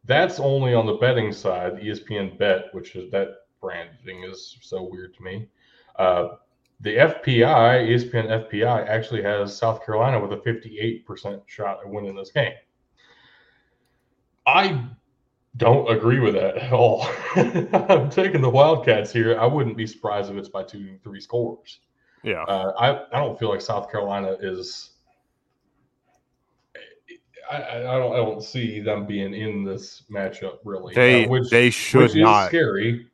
that's 0.03 0.41
only 0.41 0.73
on 0.73 0.85
the 0.85 0.95
betting 0.95 1.31
side, 1.31 1.77
ESPN 1.77 2.37
Bet, 2.37 2.65
which 2.73 2.97
is 2.97 3.09
that 3.11 3.29
branding 3.61 4.25
is 4.29 4.57
so 4.61 4.83
weird 4.91 5.13
to 5.15 5.23
me. 5.23 5.47
Uh, 5.97 6.27
the 6.81 6.97
FPI, 6.97 7.87
ESPN 7.87 8.49
FPI, 8.49 8.87
actually 8.89 9.23
has 9.23 9.57
South 9.57 9.85
Carolina 9.85 10.19
with 10.19 10.33
a 10.33 10.41
58% 10.43 11.41
shot 11.45 11.79
at 11.79 11.89
winning 11.89 12.15
this 12.15 12.31
game. 12.31 12.53
I 14.45 14.85
don't 15.57 15.89
agree 15.91 16.19
with 16.19 16.35
that 16.35 16.57
at 16.57 16.73
all. 16.73 17.07
I'm 17.35 18.09
taking 18.09 18.41
the 18.41 18.49
Wildcats 18.49 19.11
here. 19.11 19.39
I 19.39 19.45
wouldn't 19.45 19.77
be 19.77 19.87
surprised 19.87 20.31
if 20.31 20.37
it's 20.37 20.49
by 20.49 20.63
two, 20.63 20.97
three 21.03 21.19
scores. 21.19 21.79
Yeah. 22.23 22.43
Uh, 22.43 22.73
I, 22.77 23.17
I 23.17 23.19
don't 23.19 23.37
feel 23.39 23.49
like 23.49 23.61
South 23.61 23.91
Carolina 23.91 24.37
is. 24.41 24.91
I, 27.51 27.79
I 27.79 27.97
don't 27.97 28.13
I 28.13 28.17
don't 28.17 28.43
see 28.43 28.79
them 28.79 29.07
being 29.07 29.33
in 29.33 29.63
this 29.63 30.03
matchup 30.11 30.59
really. 30.63 30.93
They 30.93 31.25
uh, 31.25 31.29
which, 31.29 31.49
they 31.49 31.71
should 31.71 32.03
which 32.03 32.15
not. 32.15 32.43
Is 32.43 32.47
scary, 32.49 33.07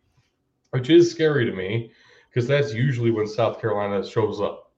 which 0.71 0.89
is 0.89 1.09
scary 1.09 1.45
to 1.45 1.53
me 1.53 1.91
because 2.29 2.47
that's 2.47 2.73
usually 2.73 3.11
when 3.11 3.27
South 3.27 3.61
Carolina 3.61 4.05
shows 4.05 4.41
up, 4.41 4.73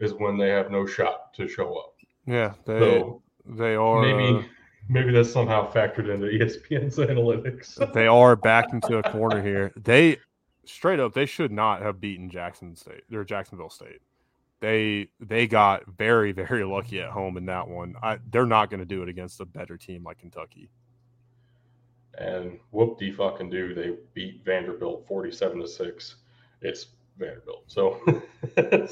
is 0.00 0.14
when 0.14 0.36
they 0.36 0.48
have 0.48 0.72
no 0.72 0.84
shot 0.84 1.32
to 1.34 1.46
show 1.46 1.76
up. 1.76 1.94
Yeah, 2.26 2.54
they 2.64 2.78
so 2.80 3.22
they 3.46 3.76
are 3.76 4.02
maybe 4.02 4.48
maybe 4.88 5.12
that's 5.12 5.32
somehow 5.32 5.70
factored 5.70 6.12
into 6.12 6.26
ESPN's 6.26 6.96
analytics. 6.96 7.92
they 7.92 8.06
are 8.06 8.36
backed 8.36 8.72
into 8.72 8.98
a 8.98 9.02
corner 9.02 9.42
here. 9.42 9.72
They 9.76 10.18
straight 10.64 11.00
up, 11.00 11.14
they 11.14 11.26
should 11.26 11.52
not 11.52 11.82
have 11.82 12.00
beaten 12.00 12.28
Jackson 12.30 12.76
State 12.76 13.02
or 13.12 13.24
Jacksonville 13.24 13.70
State. 13.70 14.00
They 14.60 15.08
they 15.20 15.46
got 15.46 15.86
very 15.86 16.32
very 16.32 16.64
lucky 16.64 17.00
at 17.00 17.10
home 17.10 17.36
in 17.36 17.46
that 17.46 17.68
one. 17.68 17.94
I, 18.02 18.18
they're 18.30 18.46
not 18.46 18.70
going 18.70 18.80
to 18.80 18.86
do 18.86 19.02
it 19.02 19.08
against 19.08 19.40
a 19.40 19.46
better 19.46 19.76
team 19.76 20.02
like 20.02 20.18
Kentucky. 20.18 20.68
And 22.18 22.58
whoop 22.72 22.98
de 22.98 23.12
fucking 23.12 23.50
do, 23.50 23.74
they 23.74 23.94
beat 24.14 24.42
Vanderbilt 24.44 25.06
forty-seven 25.06 25.60
to 25.60 25.68
six. 25.68 26.16
It's 26.60 26.86
Vanderbilt, 27.18 27.64
so. 27.68 28.00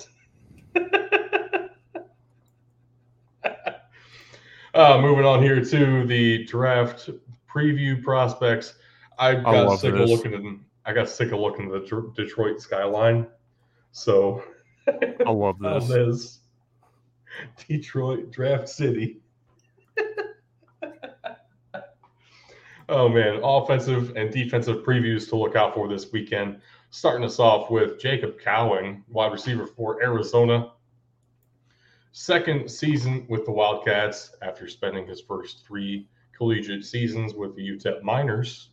uh, 4.77 5.01
moving 5.01 5.25
on 5.25 5.43
here 5.43 5.65
to 5.65 6.07
the 6.07 6.45
draft 6.45 7.09
preview 7.51 8.03
prospects. 8.03 8.75
I 9.19 9.35
got 9.35 9.79
sick 9.81 9.95
of 9.95 10.09
looking 10.09 10.35
at 10.35 10.43
I 10.85 10.93
got 10.93 11.09
sick 11.09 11.33
of 11.33 11.41
looking 11.41 11.75
at 11.75 11.89
the 11.89 12.13
Detroit 12.15 12.61
skyline. 12.61 13.27
So 13.93 14.43
I 14.87 15.31
love 15.31 15.59
this. 15.61 15.89
this 15.89 16.41
Detroit 17.67 18.31
Draft 18.31 18.69
City. 18.69 19.21
oh 22.91 23.09
man, 23.09 23.41
offensive 23.43 24.15
and 24.15 24.31
defensive 24.31 24.85
previews 24.85 25.29
to 25.31 25.37
look 25.37 25.57
out 25.57 25.75
for 25.75 25.89
this 25.89 26.13
weekend. 26.13 26.61
Starting 26.91 27.25
us 27.25 27.41
off 27.41 27.71
with 27.71 27.99
Jacob 27.99 28.39
Cowing, 28.39 29.03
wide 29.09 29.33
receiver 29.33 29.67
for 29.67 30.03
Arizona. 30.03 30.73
Second 32.19 32.71
season 32.71 33.27
with 33.29 33.45
the 33.45 33.53
Wildcats 33.53 34.35
after 34.41 34.67
spending 34.69 35.07
his 35.07 35.21
first 35.21 35.67
three 35.67 36.09
collegiate 36.35 36.83
seasons 36.83 37.35
with 37.35 37.55
the 37.55 37.61
UTEP 37.61 38.01
Miners 38.01 38.71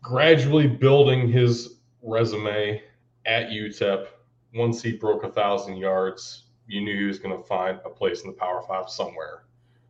gradually 0.00 0.66
building 0.66 1.28
his 1.28 1.80
resume 2.02 2.82
at 3.26 3.50
UTEP. 3.50 4.06
Once 4.54 4.80
he 4.80 4.92
broke 4.92 5.22
a 5.22 5.30
thousand 5.30 5.76
yards, 5.76 6.44
you 6.66 6.80
knew 6.80 6.96
he 6.96 7.04
was 7.04 7.18
going 7.18 7.36
to 7.36 7.46
find 7.46 7.78
a 7.84 7.90
place 7.90 8.22
in 8.22 8.28
the 8.28 8.32
Power 8.32 8.62
Five 8.66 8.88
somewhere. 8.88 9.44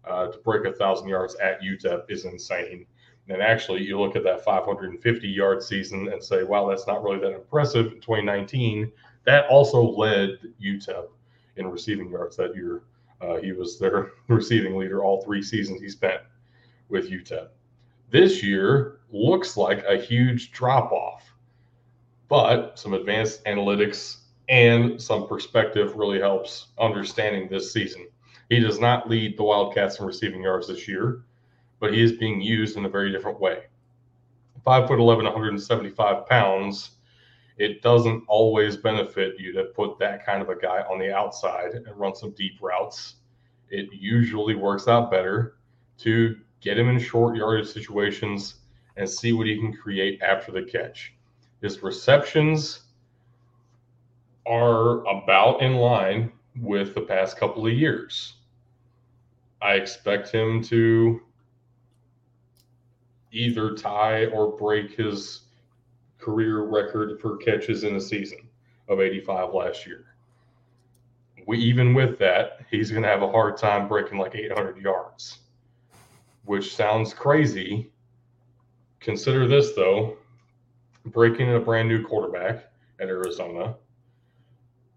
Uh, 0.05 0.27
to 0.27 0.39
break 0.39 0.65
a 0.65 0.73
thousand 0.73 1.07
yards 1.07 1.37
at 1.37 1.63
UTEP 1.63 2.11
is 2.11 2.25
insane. 2.25 2.85
And 3.29 3.41
actually, 3.41 3.85
you 3.85 4.01
look 4.01 4.17
at 4.17 4.25
that 4.25 4.43
550 4.45 5.29
yard 5.29 5.63
season 5.63 6.09
and 6.09 6.21
say, 6.21 6.43
wow, 6.43 6.69
that's 6.69 6.89
not 6.89 7.05
really 7.05 7.21
that 7.21 7.33
impressive 7.33 7.93
in 7.93 8.01
2019. 8.01 8.91
That 9.27 9.47
also 9.49 9.83
led 9.83 10.39
UTEP 10.63 11.09
in 11.57 11.67
receiving 11.67 12.11
yards 12.11 12.37
that 12.37 12.55
year. 12.55 12.83
Uh, 13.21 13.37
he 13.37 13.53
was 13.53 13.79
their 13.79 14.13
receiving 14.29 14.77
leader 14.77 15.05
all 15.05 15.23
three 15.23 15.43
seasons 15.43 15.81
he 15.81 15.89
spent 15.89 16.21
with 16.89 17.11
UTEP. 17.11 17.49
This 18.11 18.43
year 18.43 19.01
looks 19.11 19.57
like 19.57 19.85
a 19.85 20.01
huge 20.01 20.53
drop 20.53 20.93
off, 20.93 21.35
but 22.29 22.79
some 22.79 22.95
advanced 22.95 23.45
analytics 23.45 24.19
and 24.49 25.01
some 25.01 25.27
perspective 25.27 25.97
really 25.97 26.21
helps 26.21 26.69
understanding 26.79 27.49
this 27.49 27.73
season. 27.73 28.07
He 28.49 28.61
does 28.61 28.79
not 28.79 29.11
lead 29.11 29.37
the 29.37 29.43
Wildcats 29.43 29.99
in 29.99 30.07
receiving 30.07 30.43
yards 30.43 30.69
this 30.69 30.87
year, 30.87 31.25
but 31.81 31.93
he 31.93 32.01
is 32.01 32.13
being 32.13 32.41
used 32.41 32.77
in 32.77 32.85
a 32.85 32.89
very 32.89 33.11
different 33.11 33.41
way. 33.41 33.65
Five 34.65 34.87
foot 34.87 35.01
11, 35.01 35.25
175 35.25 36.27
pounds. 36.27 36.91
It 37.57 37.83
doesn't 37.83 38.25
always 38.29 38.77
benefit 38.77 39.39
you 39.39 39.53
to 39.53 39.65
put 39.65 39.99
that 39.99 40.25
kind 40.27 40.43
of 40.43 40.49
a 40.49 40.57
guy 40.57 40.83
on 40.91 40.99
the 40.99 41.15
outside 41.15 41.73
and 41.73 41.99
run 41.99 42.15
some 42.15 42.33
deep 42.33 42.59
routes. 42.61 43.17
It 43.71 43.89
usually 43.93 44.55
works 44.55 44.89
out 44.89 45.11
better 45.11 45.57
to 45.99 46.37
get 46.61 46.79
him 46.79 46.89
in 46.89 46.99
short 46.99 47.37
yardage 47.37 47.69
situations, 47.69 48.57
and 48.97 49.09
see 49.09 49.33
what 49.33 49.47
he 49.47 49.59
can 49.59 49.73
create 49.73 50.21
after 50.23 50.53
the 50.53 50.63
catch. 50.63 51.15
His 51.61 51.83
receptions 51.83 52.81
are 54.47 55.07
about 55.07 55.61
in 55.63 55.75
line 55.75 56.33
with 56.61 56.95
the 56.95 57.03
past 57.03 57.37
couple 57.37 57.67
of 57.67 57.73
years. 57.73 58.35
I 59.61 59.75
expect 59.75 60.31
him 60.31 60.63
to 60.65 61.21
either 63.33 63.75
tie 63.75 64.27
or 64.27 64.57
break 64.57 64.93
his 64.93 65.43
career 66.19 66.63
record 66.63 67.21
for 67.21 67.37
catches 67.37 67.85
in 67.85 67.97
a 67.97 68.01
season 68.01 68.49
of 68.89 69.01
85 69.01 69.55
last 69.55 69.87
year. 69.87 70.05
We, 71.47 71.59
even 71.59 71.95
with 71.95 72.19
that, 72.19 72.61
he's 72.71 72.91
going 72.91 73.03
to 73.03 73.09
have 73.09 73.23
a 73.23 73.31
hard 73.31 73.57
time 73.57 73.89
breaking 73.89 74.19
like 74.19 74.35
800 74.35 74.79
yards, 74.79 75.39
which 76.45 76.75
sounds 76.75 77.15
crazy. 77.15 77.93
Consider 79.01 79.47
this, 79.47 79.75
though 79.75 80.17
breaking 81.07 81.55
a 81.55 81.61
brand 81.61 81.89
new 81.89 82.05
quarterback 82.05 82.71
at 83.01 83.09
Arizona. 83.09 83.77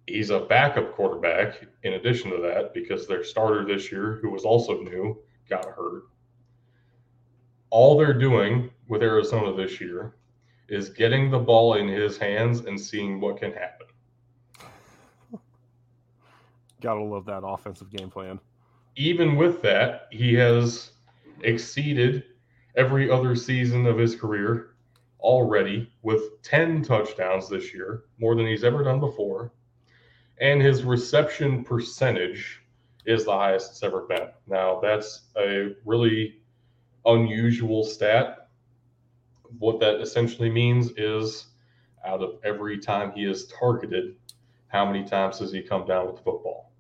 He's 0.07 0.31
a 0.31 0.39
backup 0.39 0.95
quarterback 0.95 1.67
in 1.83 1.93
addition 1.93 2.31
to 2.31 2.37
that 2.41 2.73
because 2.73 3.07
their 3.07 3.23
starter 3.23 3.63
this 3.63 3.91
year, 3.91 4.19
who 4.21 4.29
was 4.31 4.43
also 4.43 4.81
new, 4.81 5.17
got 5.49 5.65
hurt. 5.65 6.03
All 7.69 7.97
they're 7.97 8.17
doing 8.17 8.71
with 8.87 9.03
Arizona 9.03 9.55
this 9.55 9.79
year 9.79 10.15
is 10.69 10.89
getting 10.89 11.31
the 11.31 11.39
ball 11.39 11.75
in 11.75 11.87
his 11.87 12.17
hands 12.17 12.61
and 12.61 12.79
seeing 12.79 13.19
what 13.19 13.37
can 13.37 13.51
happen. 13.51 13.87
Gotta 16.81 17.01
love 17.01 17.25
that 17.25 17.43
offensive 17.43 17.89
game 17.89 18.09
plan. 18.09 18.39
Even 18.95 19.35
with 19.35 19.61
that, 19.61 20.07
he 20.11 20.33
has 20.35 20.91
exceeded 21.41 22.23
every 22.75 23.09
other 23.09 23.35
season 23.35 23.85
of 23.85 23.97
his 23.97 24.15
career 24.15 24.75
already 25.19 25.91
with 26.01 26.41
10 26.43 26.83
touchdowns 26.83 27.49
this 27.49 27.73
year, 27.73 28.03
more 28.19 28.35
than 28.35 28.45
he's 28.45 28.63
ever 28.63 28.83
done 28.83 28.99
before. 28.99 29.51
And 30.39 30.61
his 30.61 30.83
reception 30.83 31.63
percentage 31.63 32.61
is 33.05 33.25
the 33.25 33.31
highest 33.31 33.71
it's 33.71 33.83
ever 33.83 34.01
been. 34.01 34.29
Now, 34.47 34.79
that's 34.79 35.23
a 35.37 35.75
really 35.85 36.41
unusual 37.05 37.83
stat. 37.83 38.38
What 39.57 39.79
that 39.79 40.01
essentially 40.01 40.49
means 40.49 40.91
is 40.97 41.47
out 42.05 42.21
of 42.21 42.39
every 42.43 42.77
time 42.77 43.11
he 43.11 43.25
is 43.25 43.47
targeted, 43.47 44.15
how 44.67 44.85
many 44.85 45.03
times 45.03 45.39
does 45.39 45.51
he 45.51 45.61
come 45.61 45.85
down 45.85 46.07
with 46.07 46.17
the 46.17 46.21
football? 46.23 46.71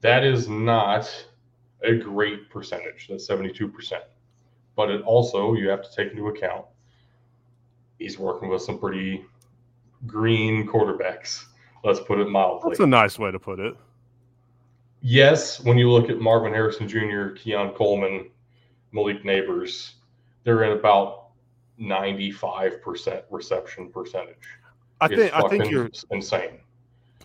That 0.00 0.24
is 0.24 0.48
not 0.48 1.26
a 1.82 1.94
great 1.94 2.50
percentage. 2.50 3.06
That's 3.08 3.28
72%. 3.28 4.00
But 4.74 4.90
it 4.90 5.02
also, 5.02 5.54
you 5.54 5.68
have 5.68 5.82
to 5.82 5.94
take 5.94 6.12
into 6.12 6.28
account, 6.28 6.64
he's 7.98 8.18
working 8.18 8.48
with 8.48 8.62
some 8.62 8.78
pretty 8.78 9.24
green 10.06 10.66
quarterbacks. 10.66 11.44
Let's 11.84 12.00
put 12.00 12.18
it 12.18 12.28
mildly. 12.28 12.70
That's 12.70 12.80
a 12.80 12.86
nice 12.86 13.18
way 13.18 13.30
to 13.30 13.38
put 13.38 13.60
it. 13.60 13.76
Yes, 15.00 15.60
when 15.60 15.78
you 15.78 15.90
look 15.90 16.10
at 16.10 16.18
Marvin 16.18 16.52
Harrison 16.52 16.88
Jr., 16.88 17.28
Keon 17.36 17.72
Coleman, 17.74 18.30
Malik 18.90 19.22
Nabers, 19.22 19.92
they're 20.42 20.64
in 20.64 20.76
about 20.76 21.27
95% 21.80 23.22
reception 23.30 23.90
percentage. 23.90 24.36
I 25.00 25.08
think 25.08 25.32
I 25.32 25.48
think 25.48 25.70
you're 25.70 25.90
insane. 26.10 26.58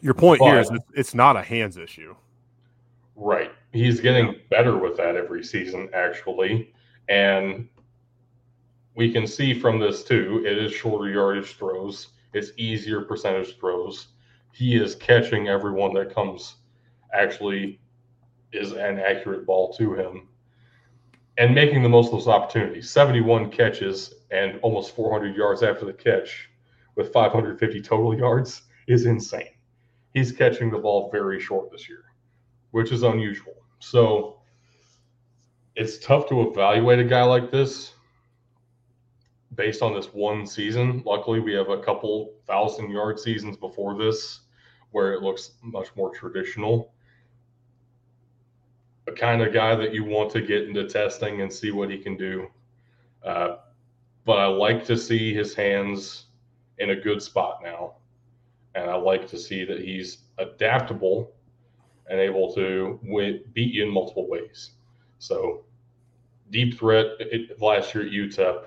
Your 0.02 0.14
point 0.14 0.40
but, 0.40 0.48
here 0.48 0.60
is 0.60 0.72
it's 0.94 1.14
not 1.14 1.36
a 1.36 1.42
hands 1.42 1.78
issue. 1.78 2.16
Right. 3.16 3.52
He's 3.72 4.00
getting 4.00 4.36
better 4.50 4.78
with 4.78 4.98
that 4.98 5.16
every 5.16 5.44
season, 5.44 5.90
actually. 5.94 6.74
And 7.10 7.68
we 8.96 9.12
can 9.12 9.26
see 9.26 9.60
from 9.60 9.80
this 9.80 10.04
too, 10.04 10.44
it 10.46 10.58
is 10.58 10.74
shorter 10.74 11.10
yardage 11.10 11.56
throws, 11.56 12.10
it's 12.34 12.52
easier 12.58 13.02
percentage 13.02 13.58
throws. 13.60 14.08
He 14.52 14.76
is 14.76 14.96
catching 14.96 15.48
everyone 15.48 15.94
that 15.94 16.14
comes 16.14 16.56
actually 17.14 17.80
is 18.52 18.72
an 18.72 19.00
accurate 19.00 19.46
ball 19.46 19.74
to 19.74 19.94
him 19.94 20.28
and 21.38 21.56
making 21.56 21.82
the 21.82 21.90
most 21.90 22.08
of 22.08 22.14
those 22.14 22.28
opportunities. 22.28 22.90
71 22.90 23.50
catches 23.52 24.14
and 24.34 24.60
almost 24.64 24.96
400 24.96 25.36
yards 25.36 25.62
after 25.62 25.86
the 25.86 25.94
catch 25.94 26.50
with 26.96 27.14
550 27.14 27.82
total 27.82 28.18
yards 28.18 28.64
is 28.88 29.06
insane. 29.06 29.54
He's 30.14 30.32
catching 30.32 30.72
the 30.72 30.80
ball 30.80 31.10
very 31.12 31.40
short 31.40 31.72
this 31.72 31.88
year, 31.88 32.06
which 32.72 32.92
is 32.92 33.04
unusual. 33.04 33.54
So 33.80 34.40
it's 35.76 36.00
tough 36.00 36.28
to 36.30 36.50
evaluate 36.50 37.00
a 37.00 37.04
guy 37.04 37.24
like 37.24 37.52
this 37.52 37.94
based 39.54 39.84
on 39.84 39.94
this 39.94 40.08
one 40.08 40.48
season. 40.48 41.04
Luckily, 41.06 41.40
we 41.40 41.54
have 41.54 41.70
a 41.70 41.84
couple 41.84 42.34
thousand 42.48 42.90
yard 42.90 43.20
seasons 43.20 43.56
before 43.56 43.98
this 43.98 44.42
where 44.92 45.14
it 45.14 45.22
looks 45.22 45.52
much 45.62 45.88
more 45.96 46.10
traditional. 46.10 46.92
A 49.08 49.12
kind 49.12 49.44
of 49.44 49.54
guy 49.54 49.76
that 49.76 49.94
you 49.94 50.04
want 50.04 50.32
to 50.32 50.42
get 50.42 50.64
into 50.64 50.88
testing 50.88 51.42
and 51.42 51.54
see 51.54 51.72
what 51.72 51.92
he 51.92 51.98
can 51.98 52.16
do. 52.18 52.48
Uh, 53.24 53.58
but 54.26 54.38
I 54.38 54.46
like 54.46 54.86
to 54.86 54.98
see 54.98 55.34
his 55.34 55.54
hands 55.54 56.26
in 56.78 56.92
a 56.92 56.96
good 56.96 57.22
spot 57.22 57.60
now. 57.64 57.96
And 58.76 58.90
I 58.90 58.96
like 58.96 59.28
to 59.28 59.38
see 59.38 59.66
that 59.66 59.80
he's 59.80 60.20
adaptable 60.38 61.32
and 62.10 62.20
able 62.20 62.54
to 62.54 63.00
beat 63.54 63.74
you 63.74 63.84
in 63.84 63.90
multiple 63.90 64.28
ways. 64.28 64.72
So 65.20 65.64
deep 66.50 66.78
threat 66.78 67.06
it, 67.20 67.62
last 67.62 67.94
year 67.94 68.06
at 68.06 68.12
UTEP, 68.12 68.66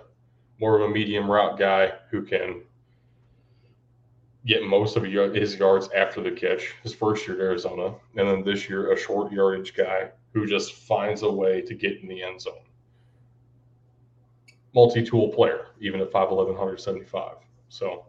more 0.60 0.76
of 0.76 0.88
a 0.88 0.92
medium 0.92 1.30
route 1.30 1.58
guy 1.58 1.92
who 2.10 2.22
can 2.22 2.62
get 4.46 4.62
most 4.62 4.96
of 4.96 5.02
his 5.02 5.56
yards 5.56 5.88
after 5.94 6.22
the 6.22 6.30
catch. 6.30 6.72
His 6.82 6.94
first 6.94 7.26
year 7.26 7.36
at 7.36 7.42
Arizona, 7.42 7.94
and 8.16 8.28
then 8.28 8.44
this 8.44 8.68
year 8.68 8.92
a 8.92 8.96
short 8.96 9.32
yardage 9.32 9.74
guy 9.74 10.10
who 10.32 10.46
just 10.46 10.74
finds 10.74 11.22
a 11.22 11.30
way 11.30 11.60
to 11.62 11.74
get 11.74 12.00
in 12.00 12.08
the 12.08 12.22
end 12.22 12.40
zone. 12.40 12.54
Multi-tool 14.76 15.30
player, 15.30 15.68
even 15.80 16.00
at 16.00 16.12
5'11", 16.12 16.48
175. 16.48 17.38
So 17.70 18.04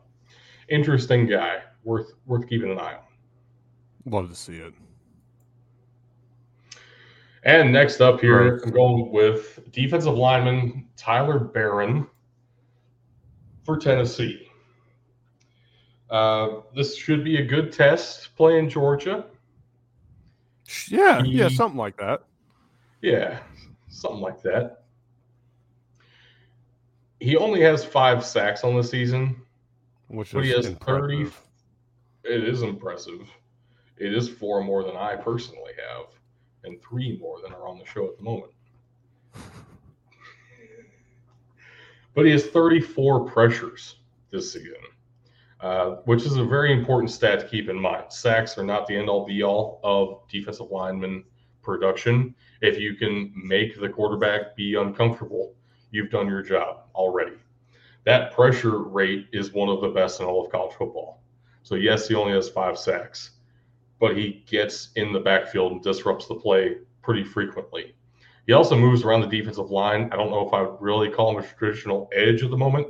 interesting 0.69 1.25
guy, 1.25 1.61
worth 1.83 2.11
worth 2.25 2.47
keeping 2.47 2.69
an 2.69 2.77
eye 2.77 2.95
on. 2.95 4.11
Love 4.11 4.29
to 4.29 4.35
see 4.35 4.57
it. 4.57 4.73
And 7.43 7.71
next 7.71 8.01
up 8.01 8.19
here, 8.19 8.57
I'm 8.57 8.71
going 8.71 9.09
with 9.11 9.71
defensive 9.71 10.15
lineman 10.15 10.89
Tyler 10.97 11.39
Baron 11.39 12.05
for 13.63 13.77
Tennessee. 13.77 14.49
Uh, 16.09 16.61
this 16.75 16.97
should 16.97 17.23
be 17.23 17.37
a 17.37 17.45
good 17.45 17.71
test 17.71 18.35
playing 18.35 18.69
Georgia. 18.69 19.25
Yeah, 20.89 21.23
he, 21.23 21.31
yeah, 21.31 21.47
something 21.47 21.77
like 21.77 21.95
that. 21.97 22.23
Yeah, 23.01 23.39
something 23.87 24.21
like 24.21 24.41
that. 24.41 24.83
He 27.19 27.35
only 27.35 27.61
has 27.61 27.83
five 27.83 28.23
sacks 28.25 28.63
on 28.63 28.75
the 28.75 28.83
season, 28.83 29.35
which 30.07 30.33
but 30.33 30.43
he 30.43 30.51
has 30.51 30.67
impressive. 30.67 31.33
30. 32.23 32.35
It 32.35 32.43
is 32.43 32.61
impressive. 32.61 33.29
It 33.97 34.13
is 34.13 34.29
four 34.29 34.63
more 34.63 34.83
than 34.83 34.95
I 34.95 35.15
personally 35.15 35.71
have 35.89 36.05
and 36.63 36.81
three 36.81 37.17
more 37.19 37.41
than 37.41 37.53
are 37.53 37.67
on 37.67 37.79
the 37.79 37.85
show 37.85 38.05
at 38.07 38.17
the 38.17 38.23
moment. 38.23 38.51
but 42.13 42.25
he 42.25 42.31
has 42.31 42.45
34 42.47 43.25
pressures 43.25 43.95
this 44.31 44.51
season, 44.53 44.75
uh, 45.61 45.95
which 46.05 46.23
is 46.25 46.35
a 46.35 46.43
very 46.43 46.73
important 46.73 47.11
stat 47.11 47.39
to 47.39 47.47
keep 47.47 47.69
in 47.69 47.79
mind. 47.79 48.05
Sacks 48.09 48.57
are 48.57 48.63
not 48.63 48.85
the 48.87 48.95
end 48.95 49.09
all 49.09 49.25
be 49.25 49.43
all 49.43 49.79
of 49.83 50.27
defensive 50.29 50.69
lineman 50.69 51.23
production. 51.63 52.35
If 52.61 52.79
you 52.79 52.95
can 52.95 53.31
make 53.35 53.79
the 53.79 53.89
quarterback 53.89 54.55
be 54.55 54.75
uncomfortable, 54.75 55.53
you've 55.91 56.09
done 56.09 56.27
your 56.27 56.41
job 56.41 56.83
already. 56.95 57.37
That 58.05 58.33
pressure 58.33 58.79
rate 58.79 59.27
is 59.33 59.53
one 59.53 59.69
of 59.69 59.81
the 59.81 59.89
best 59.89 60.19
in 60.19 60.25
all 60.25 60.45
of 60.45 60.51
college 60.51 60.75
football. 60.75 61.21
So, 61.63 61.75
yes, 61.75 62.07
he 62.07 62.15
only 62.15 62.33
has 62.33 62.49
five 62.49 62.77
sacks 62.77 63.31
but 63.99 64.17
he 64.17 64.43
gets 64.47 64.89
in 64.95 65.11
the 65.11 65.19
backfield 65.19 65.71
and 65.71 65.83
disrupts 65.83 66.27
the 66.27 66.35
play 66.35 66.77
pretty 67.01 67.23
frequently. 67.23 67.95
He 68.45 68.53
also 68.53 68.77
moves 68.77 69.03
around 69.03 69.21
the 69.21 69.27
defensive 69.27 69.71
line. 69.71 70.09
I 70.11 70.15
don't 70.15 70.29
know 70.29 70.47
if 70.47 70.53
I 70.53 70.61
would 70.61 70.81
really 70.81 71.09
call 71.09 71.31
him 71.31 71.43
a 71.43 71.47
traditional 71.47 72.09
edge 72.13 72.43
at 72.43 72.49
the 72.49 72.57
moment. 72.57 72.87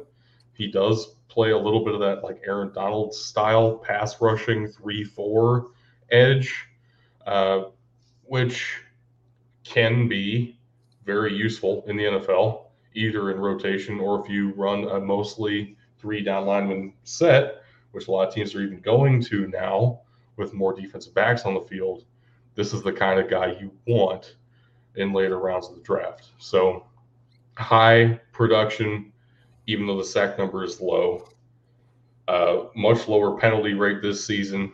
He 0.53 0.67
does 0.69 1.15
play 1.29 1.51
a 1.51 1.57
little 1.57 1.83
bit 1.83 1.93
of 1.93 1.99
that 2.01 2.23
like 2.23 2.41
Aaron 2.45 2.71
Donald 2.73 3.13
style 3.13 3.77
pass 3.77 4.19
rushing 4.21 4.67
3 4.67 5.03
4 5.03 5.67
edge, 6.11 6.53
uh, 7.25 7.65
which 8.23 8.81
can 9.63 10.07
be 10.07 10.59
very 11.05 11.33
useful 11.33 11.83
in 11.87 11.97
the 11.97 12.03
NFL, 12.03 12.65
either 12.97 13.31
in 13.31 13.39
rotation 13.39 13.99
or 13.99 14.19
if 14.23 14.29
you 14.29 14.51
run 14.53 14.85
a 14.85 14.99
mostly 14.99 15.77
three 15.99 16.23
down 16.23 16.45
lineman 16.45 16.93
set, 17.03 17.63
which 17.91 18.07
a 18.07 18.11
lot 18.11 18.27
of 18.27 18.33
teams 18.33 18.55
are 18.55 18.61
even 18.61 18.81
going 18.81 19.21
to 19.23 19.47
now 19.47 20.01
with 20.35 20.53
more 20.53 20.73
defensive 20.73 21.13
backs 21.13 21.43
on 21.45 21.53
the 21.53 21.61
field, 21.61 22.05
this 22.55 22.73
is 22.73 22.81
the 22.81 22.91
kind 22.91 23.19
of 23.19 23.29
guy 23.29 23.55
you 23.59 23.71
want 23.85 24.35
in 24.95 25.13
later 25.13 25.39
rounds 25.39 25.69
of 25.69 25.75
the 25.75 25.81
draft. 25.81 26.29
So 26.39 26.85
high 27.55 28.19
production, 28.33 29.13
even 29.67 29.87
though 29.87 29.97
the 29.97 30.03
sack 30.03 30.37
number 30.37 30.63
is 30.63 30.81
low. 30.81 31.29
Uh, 32.27 32.65
much 32.75 33.07
lower 33.07 33.39
penalty 33.39 33.73
rate 33.73 34.01
this 34.01 34.25
season, 34.25 34.71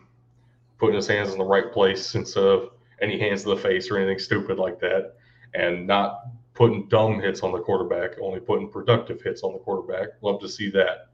putting 0.80 0.96
his 0.96 1.08
hands 1.08 1.32
in 1.32 1.38
the 1.38 1.44
right 1.44 1.72
place 1.72 2.16
instead 2.16 2.44
of 2.44 2.72
any 3.02 3.20
hands 3.20 3.44
to 3.44 3.50
the 3.50 3.58
face 3.58 3.92
or 3.92 3.98
anything 3.98 4.18
stupid 4.18 4.58
like 4.58 4.80
that, 4.80 5.14
and 5.54 5.86
not 5.86 6.22
putting 6.54 6.88
dumb 6.88 7.20
hits 7.20 7.42
on 7.42 7.52
the 7.52 7.60
quarterback, 7.60 8.20
only 8.22 8.40
putting 8.40 8.70
productive 8.70 9.22
hits 9.22 9.44
on 9.44 9.54
the 9.54 9.60
quarterback. 9.60 10.10
Love 10.22 10.40
to 10.42 10.50
see 10.50 10.70
that. 10.72 11.10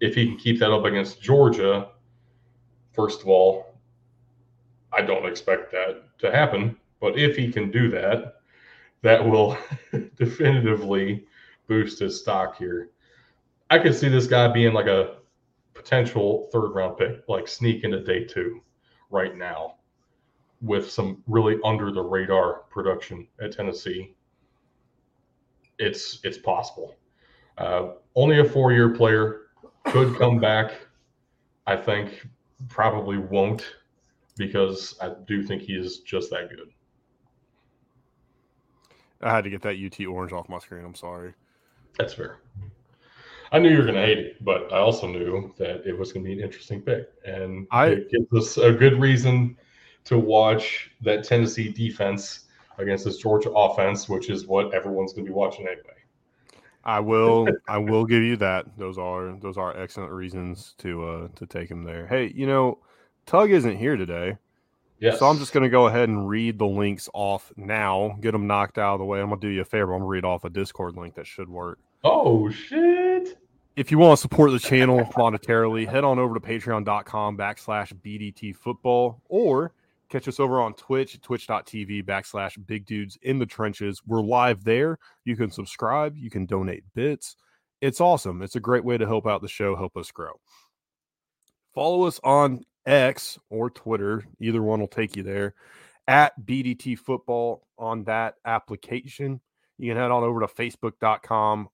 If 0.00 0.14
he 0.14 0.26
can 0.26 0.36
keep 0.36 0.58
that 0.58 0.72
up 0.72 0.84
against 0.84 1.22
Georgia, 1.22 1.88
first 2.92 3.20
of 3.20 3.28
all, 3.28 3.78
I 4.92 5.02
don't 5.02 5.26
expect 5.26 5.70
that 5.72 6.18
to 6.18 6.30
happen. 6.30 6.76
But 7.00 7.18
if 7.18 7.36
he 7.36 7.52
can 7.52 7.70
do 7.70 7.90
that, 7.90 8.36
that 9.02 9.24
will 9.24 9.56
definitively 10.16 11.26
boost 11.66 11.98
his 12.00 12.20
stock 12.20 12.56
here. 12.56 12.90
I 13.70 13.78
could 13.78 13.94
see 13.94 14.08
this 14.08 14.26
guy 14.26 14.48
being 14.48 14.72
like 14.72 14.86
a 14.86 15.16
potential 15.74 16.48
third 16.52 16.70
round 16.70 16.98
pick, 16.98 17.22
like 17.28 17.48
sneak 17.48 17.84
into 17.84 18.02
day 18.02 18.24
two 18.24 18.62
right 19.10 19.36
now 19.36 19.76
with 20.60 20.90
some 20.90 21.22
really 21.26 21.58
under 21.64 21.90
the 21.90 22.02
radar 22.02 22.60
production 22.70 23.26
at 23.42 23.52
Tennessee. 23.52 24.14
It's 25.82 26.20
it's 26.24 26.38
possible. 26.38 26.96
Uh, 27.58 27.90
only 28.14 28.38
a 28.40 28.44
four 28.44 28.72
year 28.72 28.90
player 28.90 29.42
could 29.86 30.16
come 30.16 30.38
back. 30.38 30.72
I 31.66 31.76
think 31.76 32.26
probably 32.68 33.18
won't 33.18 33.76
because 34.36 34.96
I 35.00 35.12
do 35.26 35.42
think 35.42 35.62
he 35.62 35.74
is 35.74 35.98
just 36.00 36.30
that 36.30 36.48
good. 36.48 36.70
I 39.20 39.34
had 39.34 39.44
to 39.44 39.50
get 39.50 39.62
that 39.62 39.76
UT 39.76 40.04
orange 40.06 40.32
off 40.32 40.48
my 40.48 40.58
screen. 40.58 40.84
I'm 40.84 40.94
sorry. 40.94 41.34
That's 41.98 42.14
fair. 42.14 42.38
I 43.52 43.58
knew 43.58 43.68
you 43.68 43.78
were 43.78 43.84
going 43.84 43.96
to 43.96 44.00
hate 44.00 44.18
it, 44.18 44.44
but 44.44 44.72
I 44.72 44.78
also 44.78 45.06
knew 45.06 45.52
that 45.58 45.86
it 45.86 45.96
was 45.96 46.12
going 46.12 46.24
to 46.24 46.28
be 46.28 46.32
an 46.32 46.44
interesting 46.44 46.80
pick, 46.80 47.08
and 47.26 47.66
I, 47.70 47.88
it 47.88 48.10
gives 48.10 48.32
us 48.32 48.56
a 48.56 48.72
good 48.72 48.98
reason 48.98 49.58
to 50.04 50.18
watch 50.18 50.90
that 51.02 51.22
Tennessee 51.22 51.70
defense 51.70 52.46
against 52.78 53.04
this 53.04 53.18
Georgia 53.18 53.50
offense, 53.50 54.08
which 54.08 54.30
is 54.30 54.46
what 54.46 54.74
everyone's 54.74 55.12
going 55.12 55.24
to 55.24 55.30
be 55.30 55.34
watching 55.34 55.66
anyway. 55.66 55.94
I 56.84 57.00
will, 57.00 57.48
I 57.68 57.78
will 57.78 58.04
give 58.04 58.22
you 58.22 58.36
that. 58.36 58.66
Those 58.76 58.98
are 58.98 59.36
those 59.40 59.56
are 59.56 59.76
excellent 59.76 60.12
reasons 60.12 60.74
to 60.78 61.04
uh 61.06 61.28
to 61.36 61.46
take 61.46 61.70
him 61.70 61.84
there. 61.84 62.06
Hey, 62.06 62.32
you 62.34 62.46
know, 62.46 62.78
Tug 63.26 63.50
isn't 63.50 63.76
here 63.76 63.96
today. 63.96 64.36
Yes. 65.02 65.18
So 65.18 65.26
I'm 65.26 65.38
just 65.38 65.52
going 65.52 65.64
to 65.64 65.68
go 65.68 65.88
ahead 65.88 66.08
and 66.08 66.28
read 66.28 66.58
the 66.58 66.66
links 66.66 67.08
off 67.12 67.52
now, 67.56 68.16
get 68.20 68.30
them 68.30 68.46
knocked 68.46 68.78
out 68.78 68.94
of 68.94 68.98
the 69.00 69.04
way. 69.04 69.20
I'm 69.20 69.30
going 69.30 69.40
to 69.40 69.46
do 69.48 69.52
you 69.52 69.62
a 69.62 69.64
favor. 69.64 69.94
I'm 69.94 69.98
going 69.98 70.02
to 70.02 70.06
read 70.06 70.24
off 70.24 70.44
a 70.44 70.50
Discord 70.50 70.96
link 70.96 71.16
that 71.16 71.26
should 71.26 71.48
work. 71.48 71.80
Oh, 72.04 72.48
shit. 72.50 73.36
If 73.74 73.90
you 73.90 73.98
want 73.98 74.16
to 74.16 74.20
support 74.20 74.52
the 74.52 74.60
channel 74.60 75.00
monetarily, 75.16 75.88
head 75.88 76.04
on 76.04 76.20
over 76.20 76.34
to 76.34 76.40
patreon.com 76.40 77.36
backslash 77.36 77.92
BDT 77.94 78.54
football 78.54 79.20
or 79.28 79.72
catch 80.12 80.28
us 80.28 80.38
over 80.38 80.60
on 80.60 80.74
Twitch, 80.74 81.18
twitch.tv 81.22 82.04
backslash 82.04 82.54
big 82.66 82.84
dudes 82.84 83.16
in 83.22 83.38
the 83.38 83.46
trenches. 83.46 84.02
We're 84.06 84.20
live 84.20 84.62
there. 84.62 84.98
You 85.24 85.36
can 85.36 85.50
subscribe, 85.50 86.16
you 86.16 86.28
can 86.28 86.44
donate 86.44 86.84
bits. 86.94 87.36
It's 87.80 88.00
awesome. 88.00 88.42
It's 88.42 88.54
a 88.54 88.60
great 88.60 88.84
way 88.84 88.98
to 88.98 89.06
help 89.06 89.26
out 89.26 89.40
the 89.40 89.48
show, 89.48 89.74
help 89.74 89.96
us 89.96 90.10
grow. 90.10 90.32
Follow 91.74 92.04
us 92.04 92.20
on 92.22 92.62
X 92.84 93.38
or 93.48 93.70
Twitter. 93.70 94.24
Either 94.38 94.62
one 94.62 94.80
will 94.80 94.86
take 94.86 95.16
you 95.16 95.22
there 95.22 95.54
at 96.06 96.38
BDT 96.44 96.98
Football 96.98 97.66
on 97.78 98.04
that 98.04 98.34
application. 98.44 99.40
You 99.78 99.90
can 99.90 99.96
head 99.96 100.10
on 100.10 100.22
over 100.22 100.40
to 100.40 100.46
facebook.com 100.46 101.68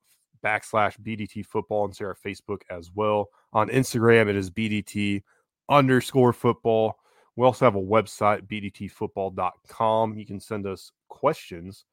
backslash 0.44 0.98
BDT 1.00 1.44
Football 1.44 1.86
and 1.86 1.96
see 1.96 2.04
our 2.04 2.16
Facebook 2.24 2.62
as 2.70 2.92
well. 2.94 3.30
On 3.52 3.68
Instagram, 3.68 4.28
it 4.28 4.36
is 4.36 4.50
BDT 4.50 5.24
underscore 5.68 6.32
football. 6.32 6.98
We 7.38 7.44
also 7.44 7.64
have 7.64 7.76
a 7.76 7.80
website, 7.80 8.48
bdtfootball.com. 8.48 10.18
You 10.18 10.26
can 10.26 10.40
send 10.40 10.66
us 10.66 10.90
questions 11.06 11.84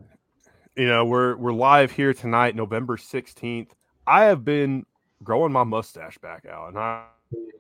you 0.77 0.89
know, 0.89 1.05
we're 1.05 1.37
we're 1.37 1.53
live 1.53 1.93
here 1.93 2.13
tonight, 2.13 2.57
November 2.57 2.97
sixteenth. 2.97 3.75
I 4.07 4.25
have 4.25 4.45
been 4.45 4.85
growing 5.23 5.53
my 5.53 5.65
mustache 5.65 6.19
back 6.19 6.47
out, 6.47 6.69
and 6.69 6.79
I, 6.79 7.05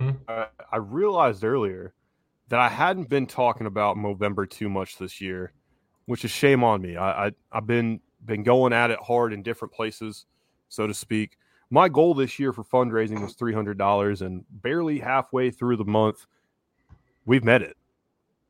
mm-hmm. 0.01 0.10
I 0.28 0.47
I 0.73 0.77
realized 0.77 1.44
earlier 1.44 1.94
that 2.48 2.60
I 2.60 2.68
hadn't 2.68 3.09
been 3.09 3.27
talking 3.27 3.66
about 3.66 3.97
Movember 3.97 4.48
too 4.48 4.68
much 4.68 4.98
this 4.98 5.20
year, 5.20 5.52
which 6.06 6.24
is 6.24 6.31
shame 6.31 6.64
on 6.64 6.82
me. 6.82 6.97
I, 6.97 7.27
I 7.27 7.32
I've 7.52 7.66
been 7.66 8.01
been 8.26 8.42
going 8.42 8.72
at 8.72 8.90
it 8.90 8.98
hard 9.00 9.32
in 9.32 9.42
different 9.42 9.72
places, 9.72 10.26
so 10.68 10.86
to 10.86 10.94
speak. 10.94 11.38
My 11.70 11.88
goal 11.88 12.14
this 12.14 12.38
year 12.38 12.52
for 12.52 12.64
fundraising 12.64 13.20
was 13.22 13.34
three 13.34 13.52
hundred 13.54 13.78
dollars, 13.78 14.22
and 14.22 14.44
barely 14.50 14.98
halfway 14.98 15.50
through 15.50 15.76
the 15.76 15.84
month, 15.84 16.26
we've 17.24 17.44
met 17.44 17.62
it. 17.62 17.76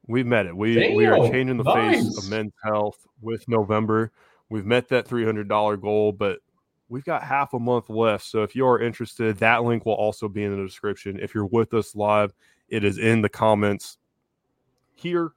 We've 0.06 0.26
met 0.26 0.46
it. 0.46 0.56
We 0.56 0.74
Damn, 0.74 0.94
we 0.94 1.06
are 1.06 1.16
changing 1.28 1.56
the 1.56 1.64
nice. 1.64 2.04
face 2.04 2.18
of 2.18 2.30
men's 2.30 2.52
health 2.62 3.06
with 3.20 3.46
Movember. 3.46 4.10
We've 4.48 4.66
met 4.66 4.88
that 4.88 5.08
three 5.08 5.24
hundred 5.24 5.48
dollar 5.48 5.76
goal, 5.76 6.12
but 6.12 6.40
we've 6.88 7.04
got 7.04 7.22
half 7.22 7.54
a 7.54 7.58
month 7.58 7.88
left. 7.90 8.24
So 8.24 8.42
if 8.42 8.54
you 8.54 8.66
are 8.66 8.80
interested, 8.80 9.38
that 9.38 9.64
link 9.64 9.86
will 9.86 9.94
also 9.94 10.28
be 10.28 10.44
in 10.44 10.56
the 10.56 10.62
description. 10.62 11.18
If 11.20 11.34
you're 11.34 11.46
with 11.46 11.74
us 11.74 11.96
live, 11.96 12.32
it 12.68 12.84
is 12.84 12.98
in 12.98 13.22
the 13.22 13.28
comments 13.28 13.98
here. 14.94 15.32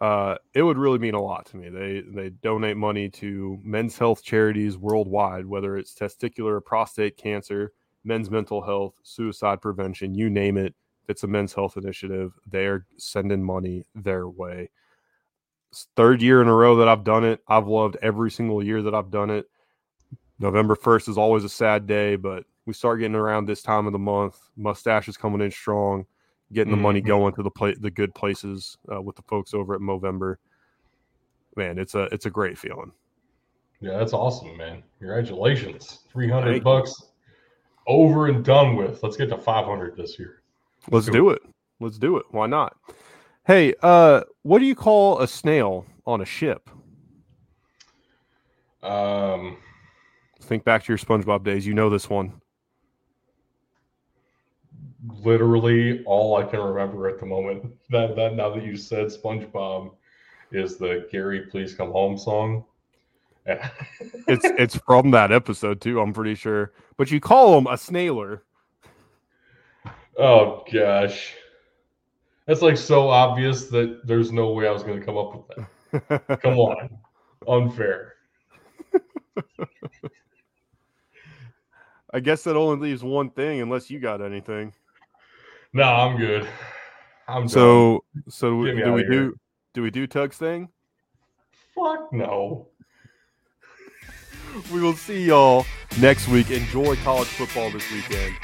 Uh, 0.00 0.36
it 0.54 0.62
would 0.62 0.76
really 0.76 0.98
mean 0.98 1.14
a 1.14 1.22
lot 1.22 1.46
to 1.46 1.56
me. 1.56 1.70
They 1.70 2.02
they 2.02 2.30
donate 2.30 2.76
money 2.76 3.08
to 3.10 3.58
men's 3.62 3.96
health 3.96 4.22
charities 4.22 4.76
worldwide, 4.76 5.46
whether 5.46 5.76
it's 5.76 5.94
testicular 5.94 6.52
or 6.52 6.60
prostate 6.60 7.16
cancer, 7.16 7.72
men's 8.04 8.30
mental 8.30 8.60
health, 8.62 8.94
suicide 9.02 9.62
prevention, 9.62 10.14
you 10.14 10.28
name 10.28 10.58
it 10.58 10.74
it's 11.08 11.22
a 11.22 11.26
men's 11.26 11.52
health 11.52 11.76
initiative. 11.76 12.32
They're 12.46 12.86
sending 12.96 13.42
money 13.42 13.84
their 13.94 14.28
way. 14.28 14.70
It's 15.70 15.88
third 15.96 16.22
year 16.22 16.42
in 16.42 16.48
a 16.48 16.54
row 16.54 16.76
that 16.76 16.88
I've 16.88 17.04
done 17.04 17.24
it. 17.24 17.40
I've 17.48 17.66
loved 17.66 17.96
every 18.02 18.30
single 18.30 18.62
year 18.62 18.82
that 18.82 18.94
I've 18.94 19.10
done 19.10 19.30
it. 19.30 19.46
November 20.38 20.76
1st 20.76 21.08
is 21.08 21.18
always 21.18 21.44
a 21.44 21.48
sad 21.48 21.86
day, 21.86 22.16
but 22.16 22.44
we 22.66 22.72
start 22.72 23.00
getting 23.00 23.14
around 23.14 23.46
this 23.46 23.62
time 23.62 23.86
of 23.86 23.92
the 23.92 23.98
month. 23.98 24.38
Mustache 24.56 25.08
is 25.08 25.16
coming 25.16 25.40
in 25.40 25.50
strong, 25.50 26.06
getting 26.52 26.70
the 26.70 26.76
mm-hmm. 26.76 26.82
money 26.82 27.00
going 27.00 27.34
to 27.34 27.42
the 27.42 27.76
the 27.80 27.90
good 27.90 28.14
places 28.14 28.76
uh, 28.92 29.00
with 29.00 29.16
the 29.16 29.22
folks 29.22 29.54
over 29.54 29.74
at 29.74 29.80
Movember. 29.80 30.36
Man, 31.56 31.78
it's 31.78 31.94
a 31.94 32.04
it's 32.04 32.26
a 32.26 32.30
great 32.30 32.58
feeling. 32.58 32.92
Yeah, 33.80 33.98
that's 33.98 34.12
awesome, 34.12 34.56
man. 34.56 34.82
Congratulations. 34.98 36.00
300 36.12 36.64
bucks 36.64 37.10
over 37.86 38.28
and 38.28 38.44
done 38.44 38.74
with. 38.76 39.02
Let's 39.02 39.16
get 39.16 39.28
to 39.30 39.38
500 39.38 39.96
this 39.96 40.18
year. 40.18 40.42
Let's 40.90 41.06
do 41.06 41.30
it. 41.30 41.42
Let's 41.80 41.98
do 41.98 42.16
it. 42.16 42.24
Why 42.30 42.46
not? 42.46 42.76
Hey, 43.46 43.74
uh, 43.82 44.22
what 44.42 44.60
do 44.60 44.64
you 44.64 44.74
call 44.74 45.20
a 45.20 45.28
snail 45.28 45.86
on 46.06 46.20
a 46.20 46.24
ship? 46.24 46.70
Um, 48.82 49.58
Think 50.40 50.64
back 50.64 50.84
to 50.84 50.92
your 50.92 50.98
SpongeBob 50.98 51.44
days. 51.44 51.66
You 51.66 51.74
know 51.74 51.90
this 51.90 52.08
one. 52.08 52.40
Literally 55.22 56.02
all 56.04 56.36
I 56.36 56.44
can 56.44 56.60
remember 56.60 57.08
at 57.08 57.20
the 57.20 57.26
moment 57.26 57.74
that 57.90 58.16
that 58.16 58.34
now 58.34 58.50
that 58.50 58.64
you 58.64 58.76
said 58.76 59.06
SpongeBob 59.06 59.92
is 60.52 60.76
the 60.76 61.08
Gary 61.10 61.40
Please 61.50 61.74
Come 61.74 61.92
Home 61.92 62.18
song. 62.18 62.64
It's 64.28 64.44
it's 64.58 64.76
from 64.76 65.12
that 65.12 65.30
episode 65.30 65.80
too. 65.80 66.00
I'm 66.00 66.12
pretty 66.12 66.34
sure. 66.34 66.72
But 66.96 67.12
you 67.12 67.20
call 67.20 67.56
him 67.56 67.68
a 67.68 67.74
snailer. 67.74 68.40
oh 70.18 70.64
gosh. 70.72 71.32
That's 72.46 72.60
like 72.60 72.76
so 72.76 73.08
obvious 73.08 73.66
that 73.66 74.00
there's 74.04 74.32
no 74.32 74.50
way 74.50 74.66
I 74.66 74.72
was 74.72 74.82
going 74.82 74.98
to 74.98 75.06
come 75.06 75.16
up 75.16 75.48
with 75.48 75.68
that. 76.08 76.40
Come 76.42 76.58
on. 76.58 76.98
Unfair. 77.46 78.14
I 82.12 82.20
guess 82.20 82.42
that 82.44 82.56
only 82.56 82.88
leaves 82.88 83.04
one 83.04 83.30
thing, 83.30 83.60
unless 83.60 83.90
you 83.90 84.00
got 84.00 84.22
anything. 84.22 84.72
No, 85.76 85.82
I'm 85.82 86.16
good. 86.16 86.48
I'm 87.28 87.42
done. 87.42 87.48
So, 87.50 88.04
so 88.30 88.64
Get 88.64 88.82
do 88.82 88.92
we 88.94 89.02
here. 89.02 89.10
do 89.10 89.34
do 89.74 89.82
we 89.82 89.90
do 89.90 90.06
Tug's 90.06 90.38
thing? 90.38 90.70
fuck 91.74 92.10
no. 92.14 92.68
We 94.72 94.80
will 94.80 94.94
see 94.94 95.22
y'all 95.26 95.66
next 96.00 96.28
week. 96.28 96.50
Enjoy 96.50 96.96
college 97.04 97.28
football 97.28 97.70
this 97.70 97.84
weekend. 97.92 98.34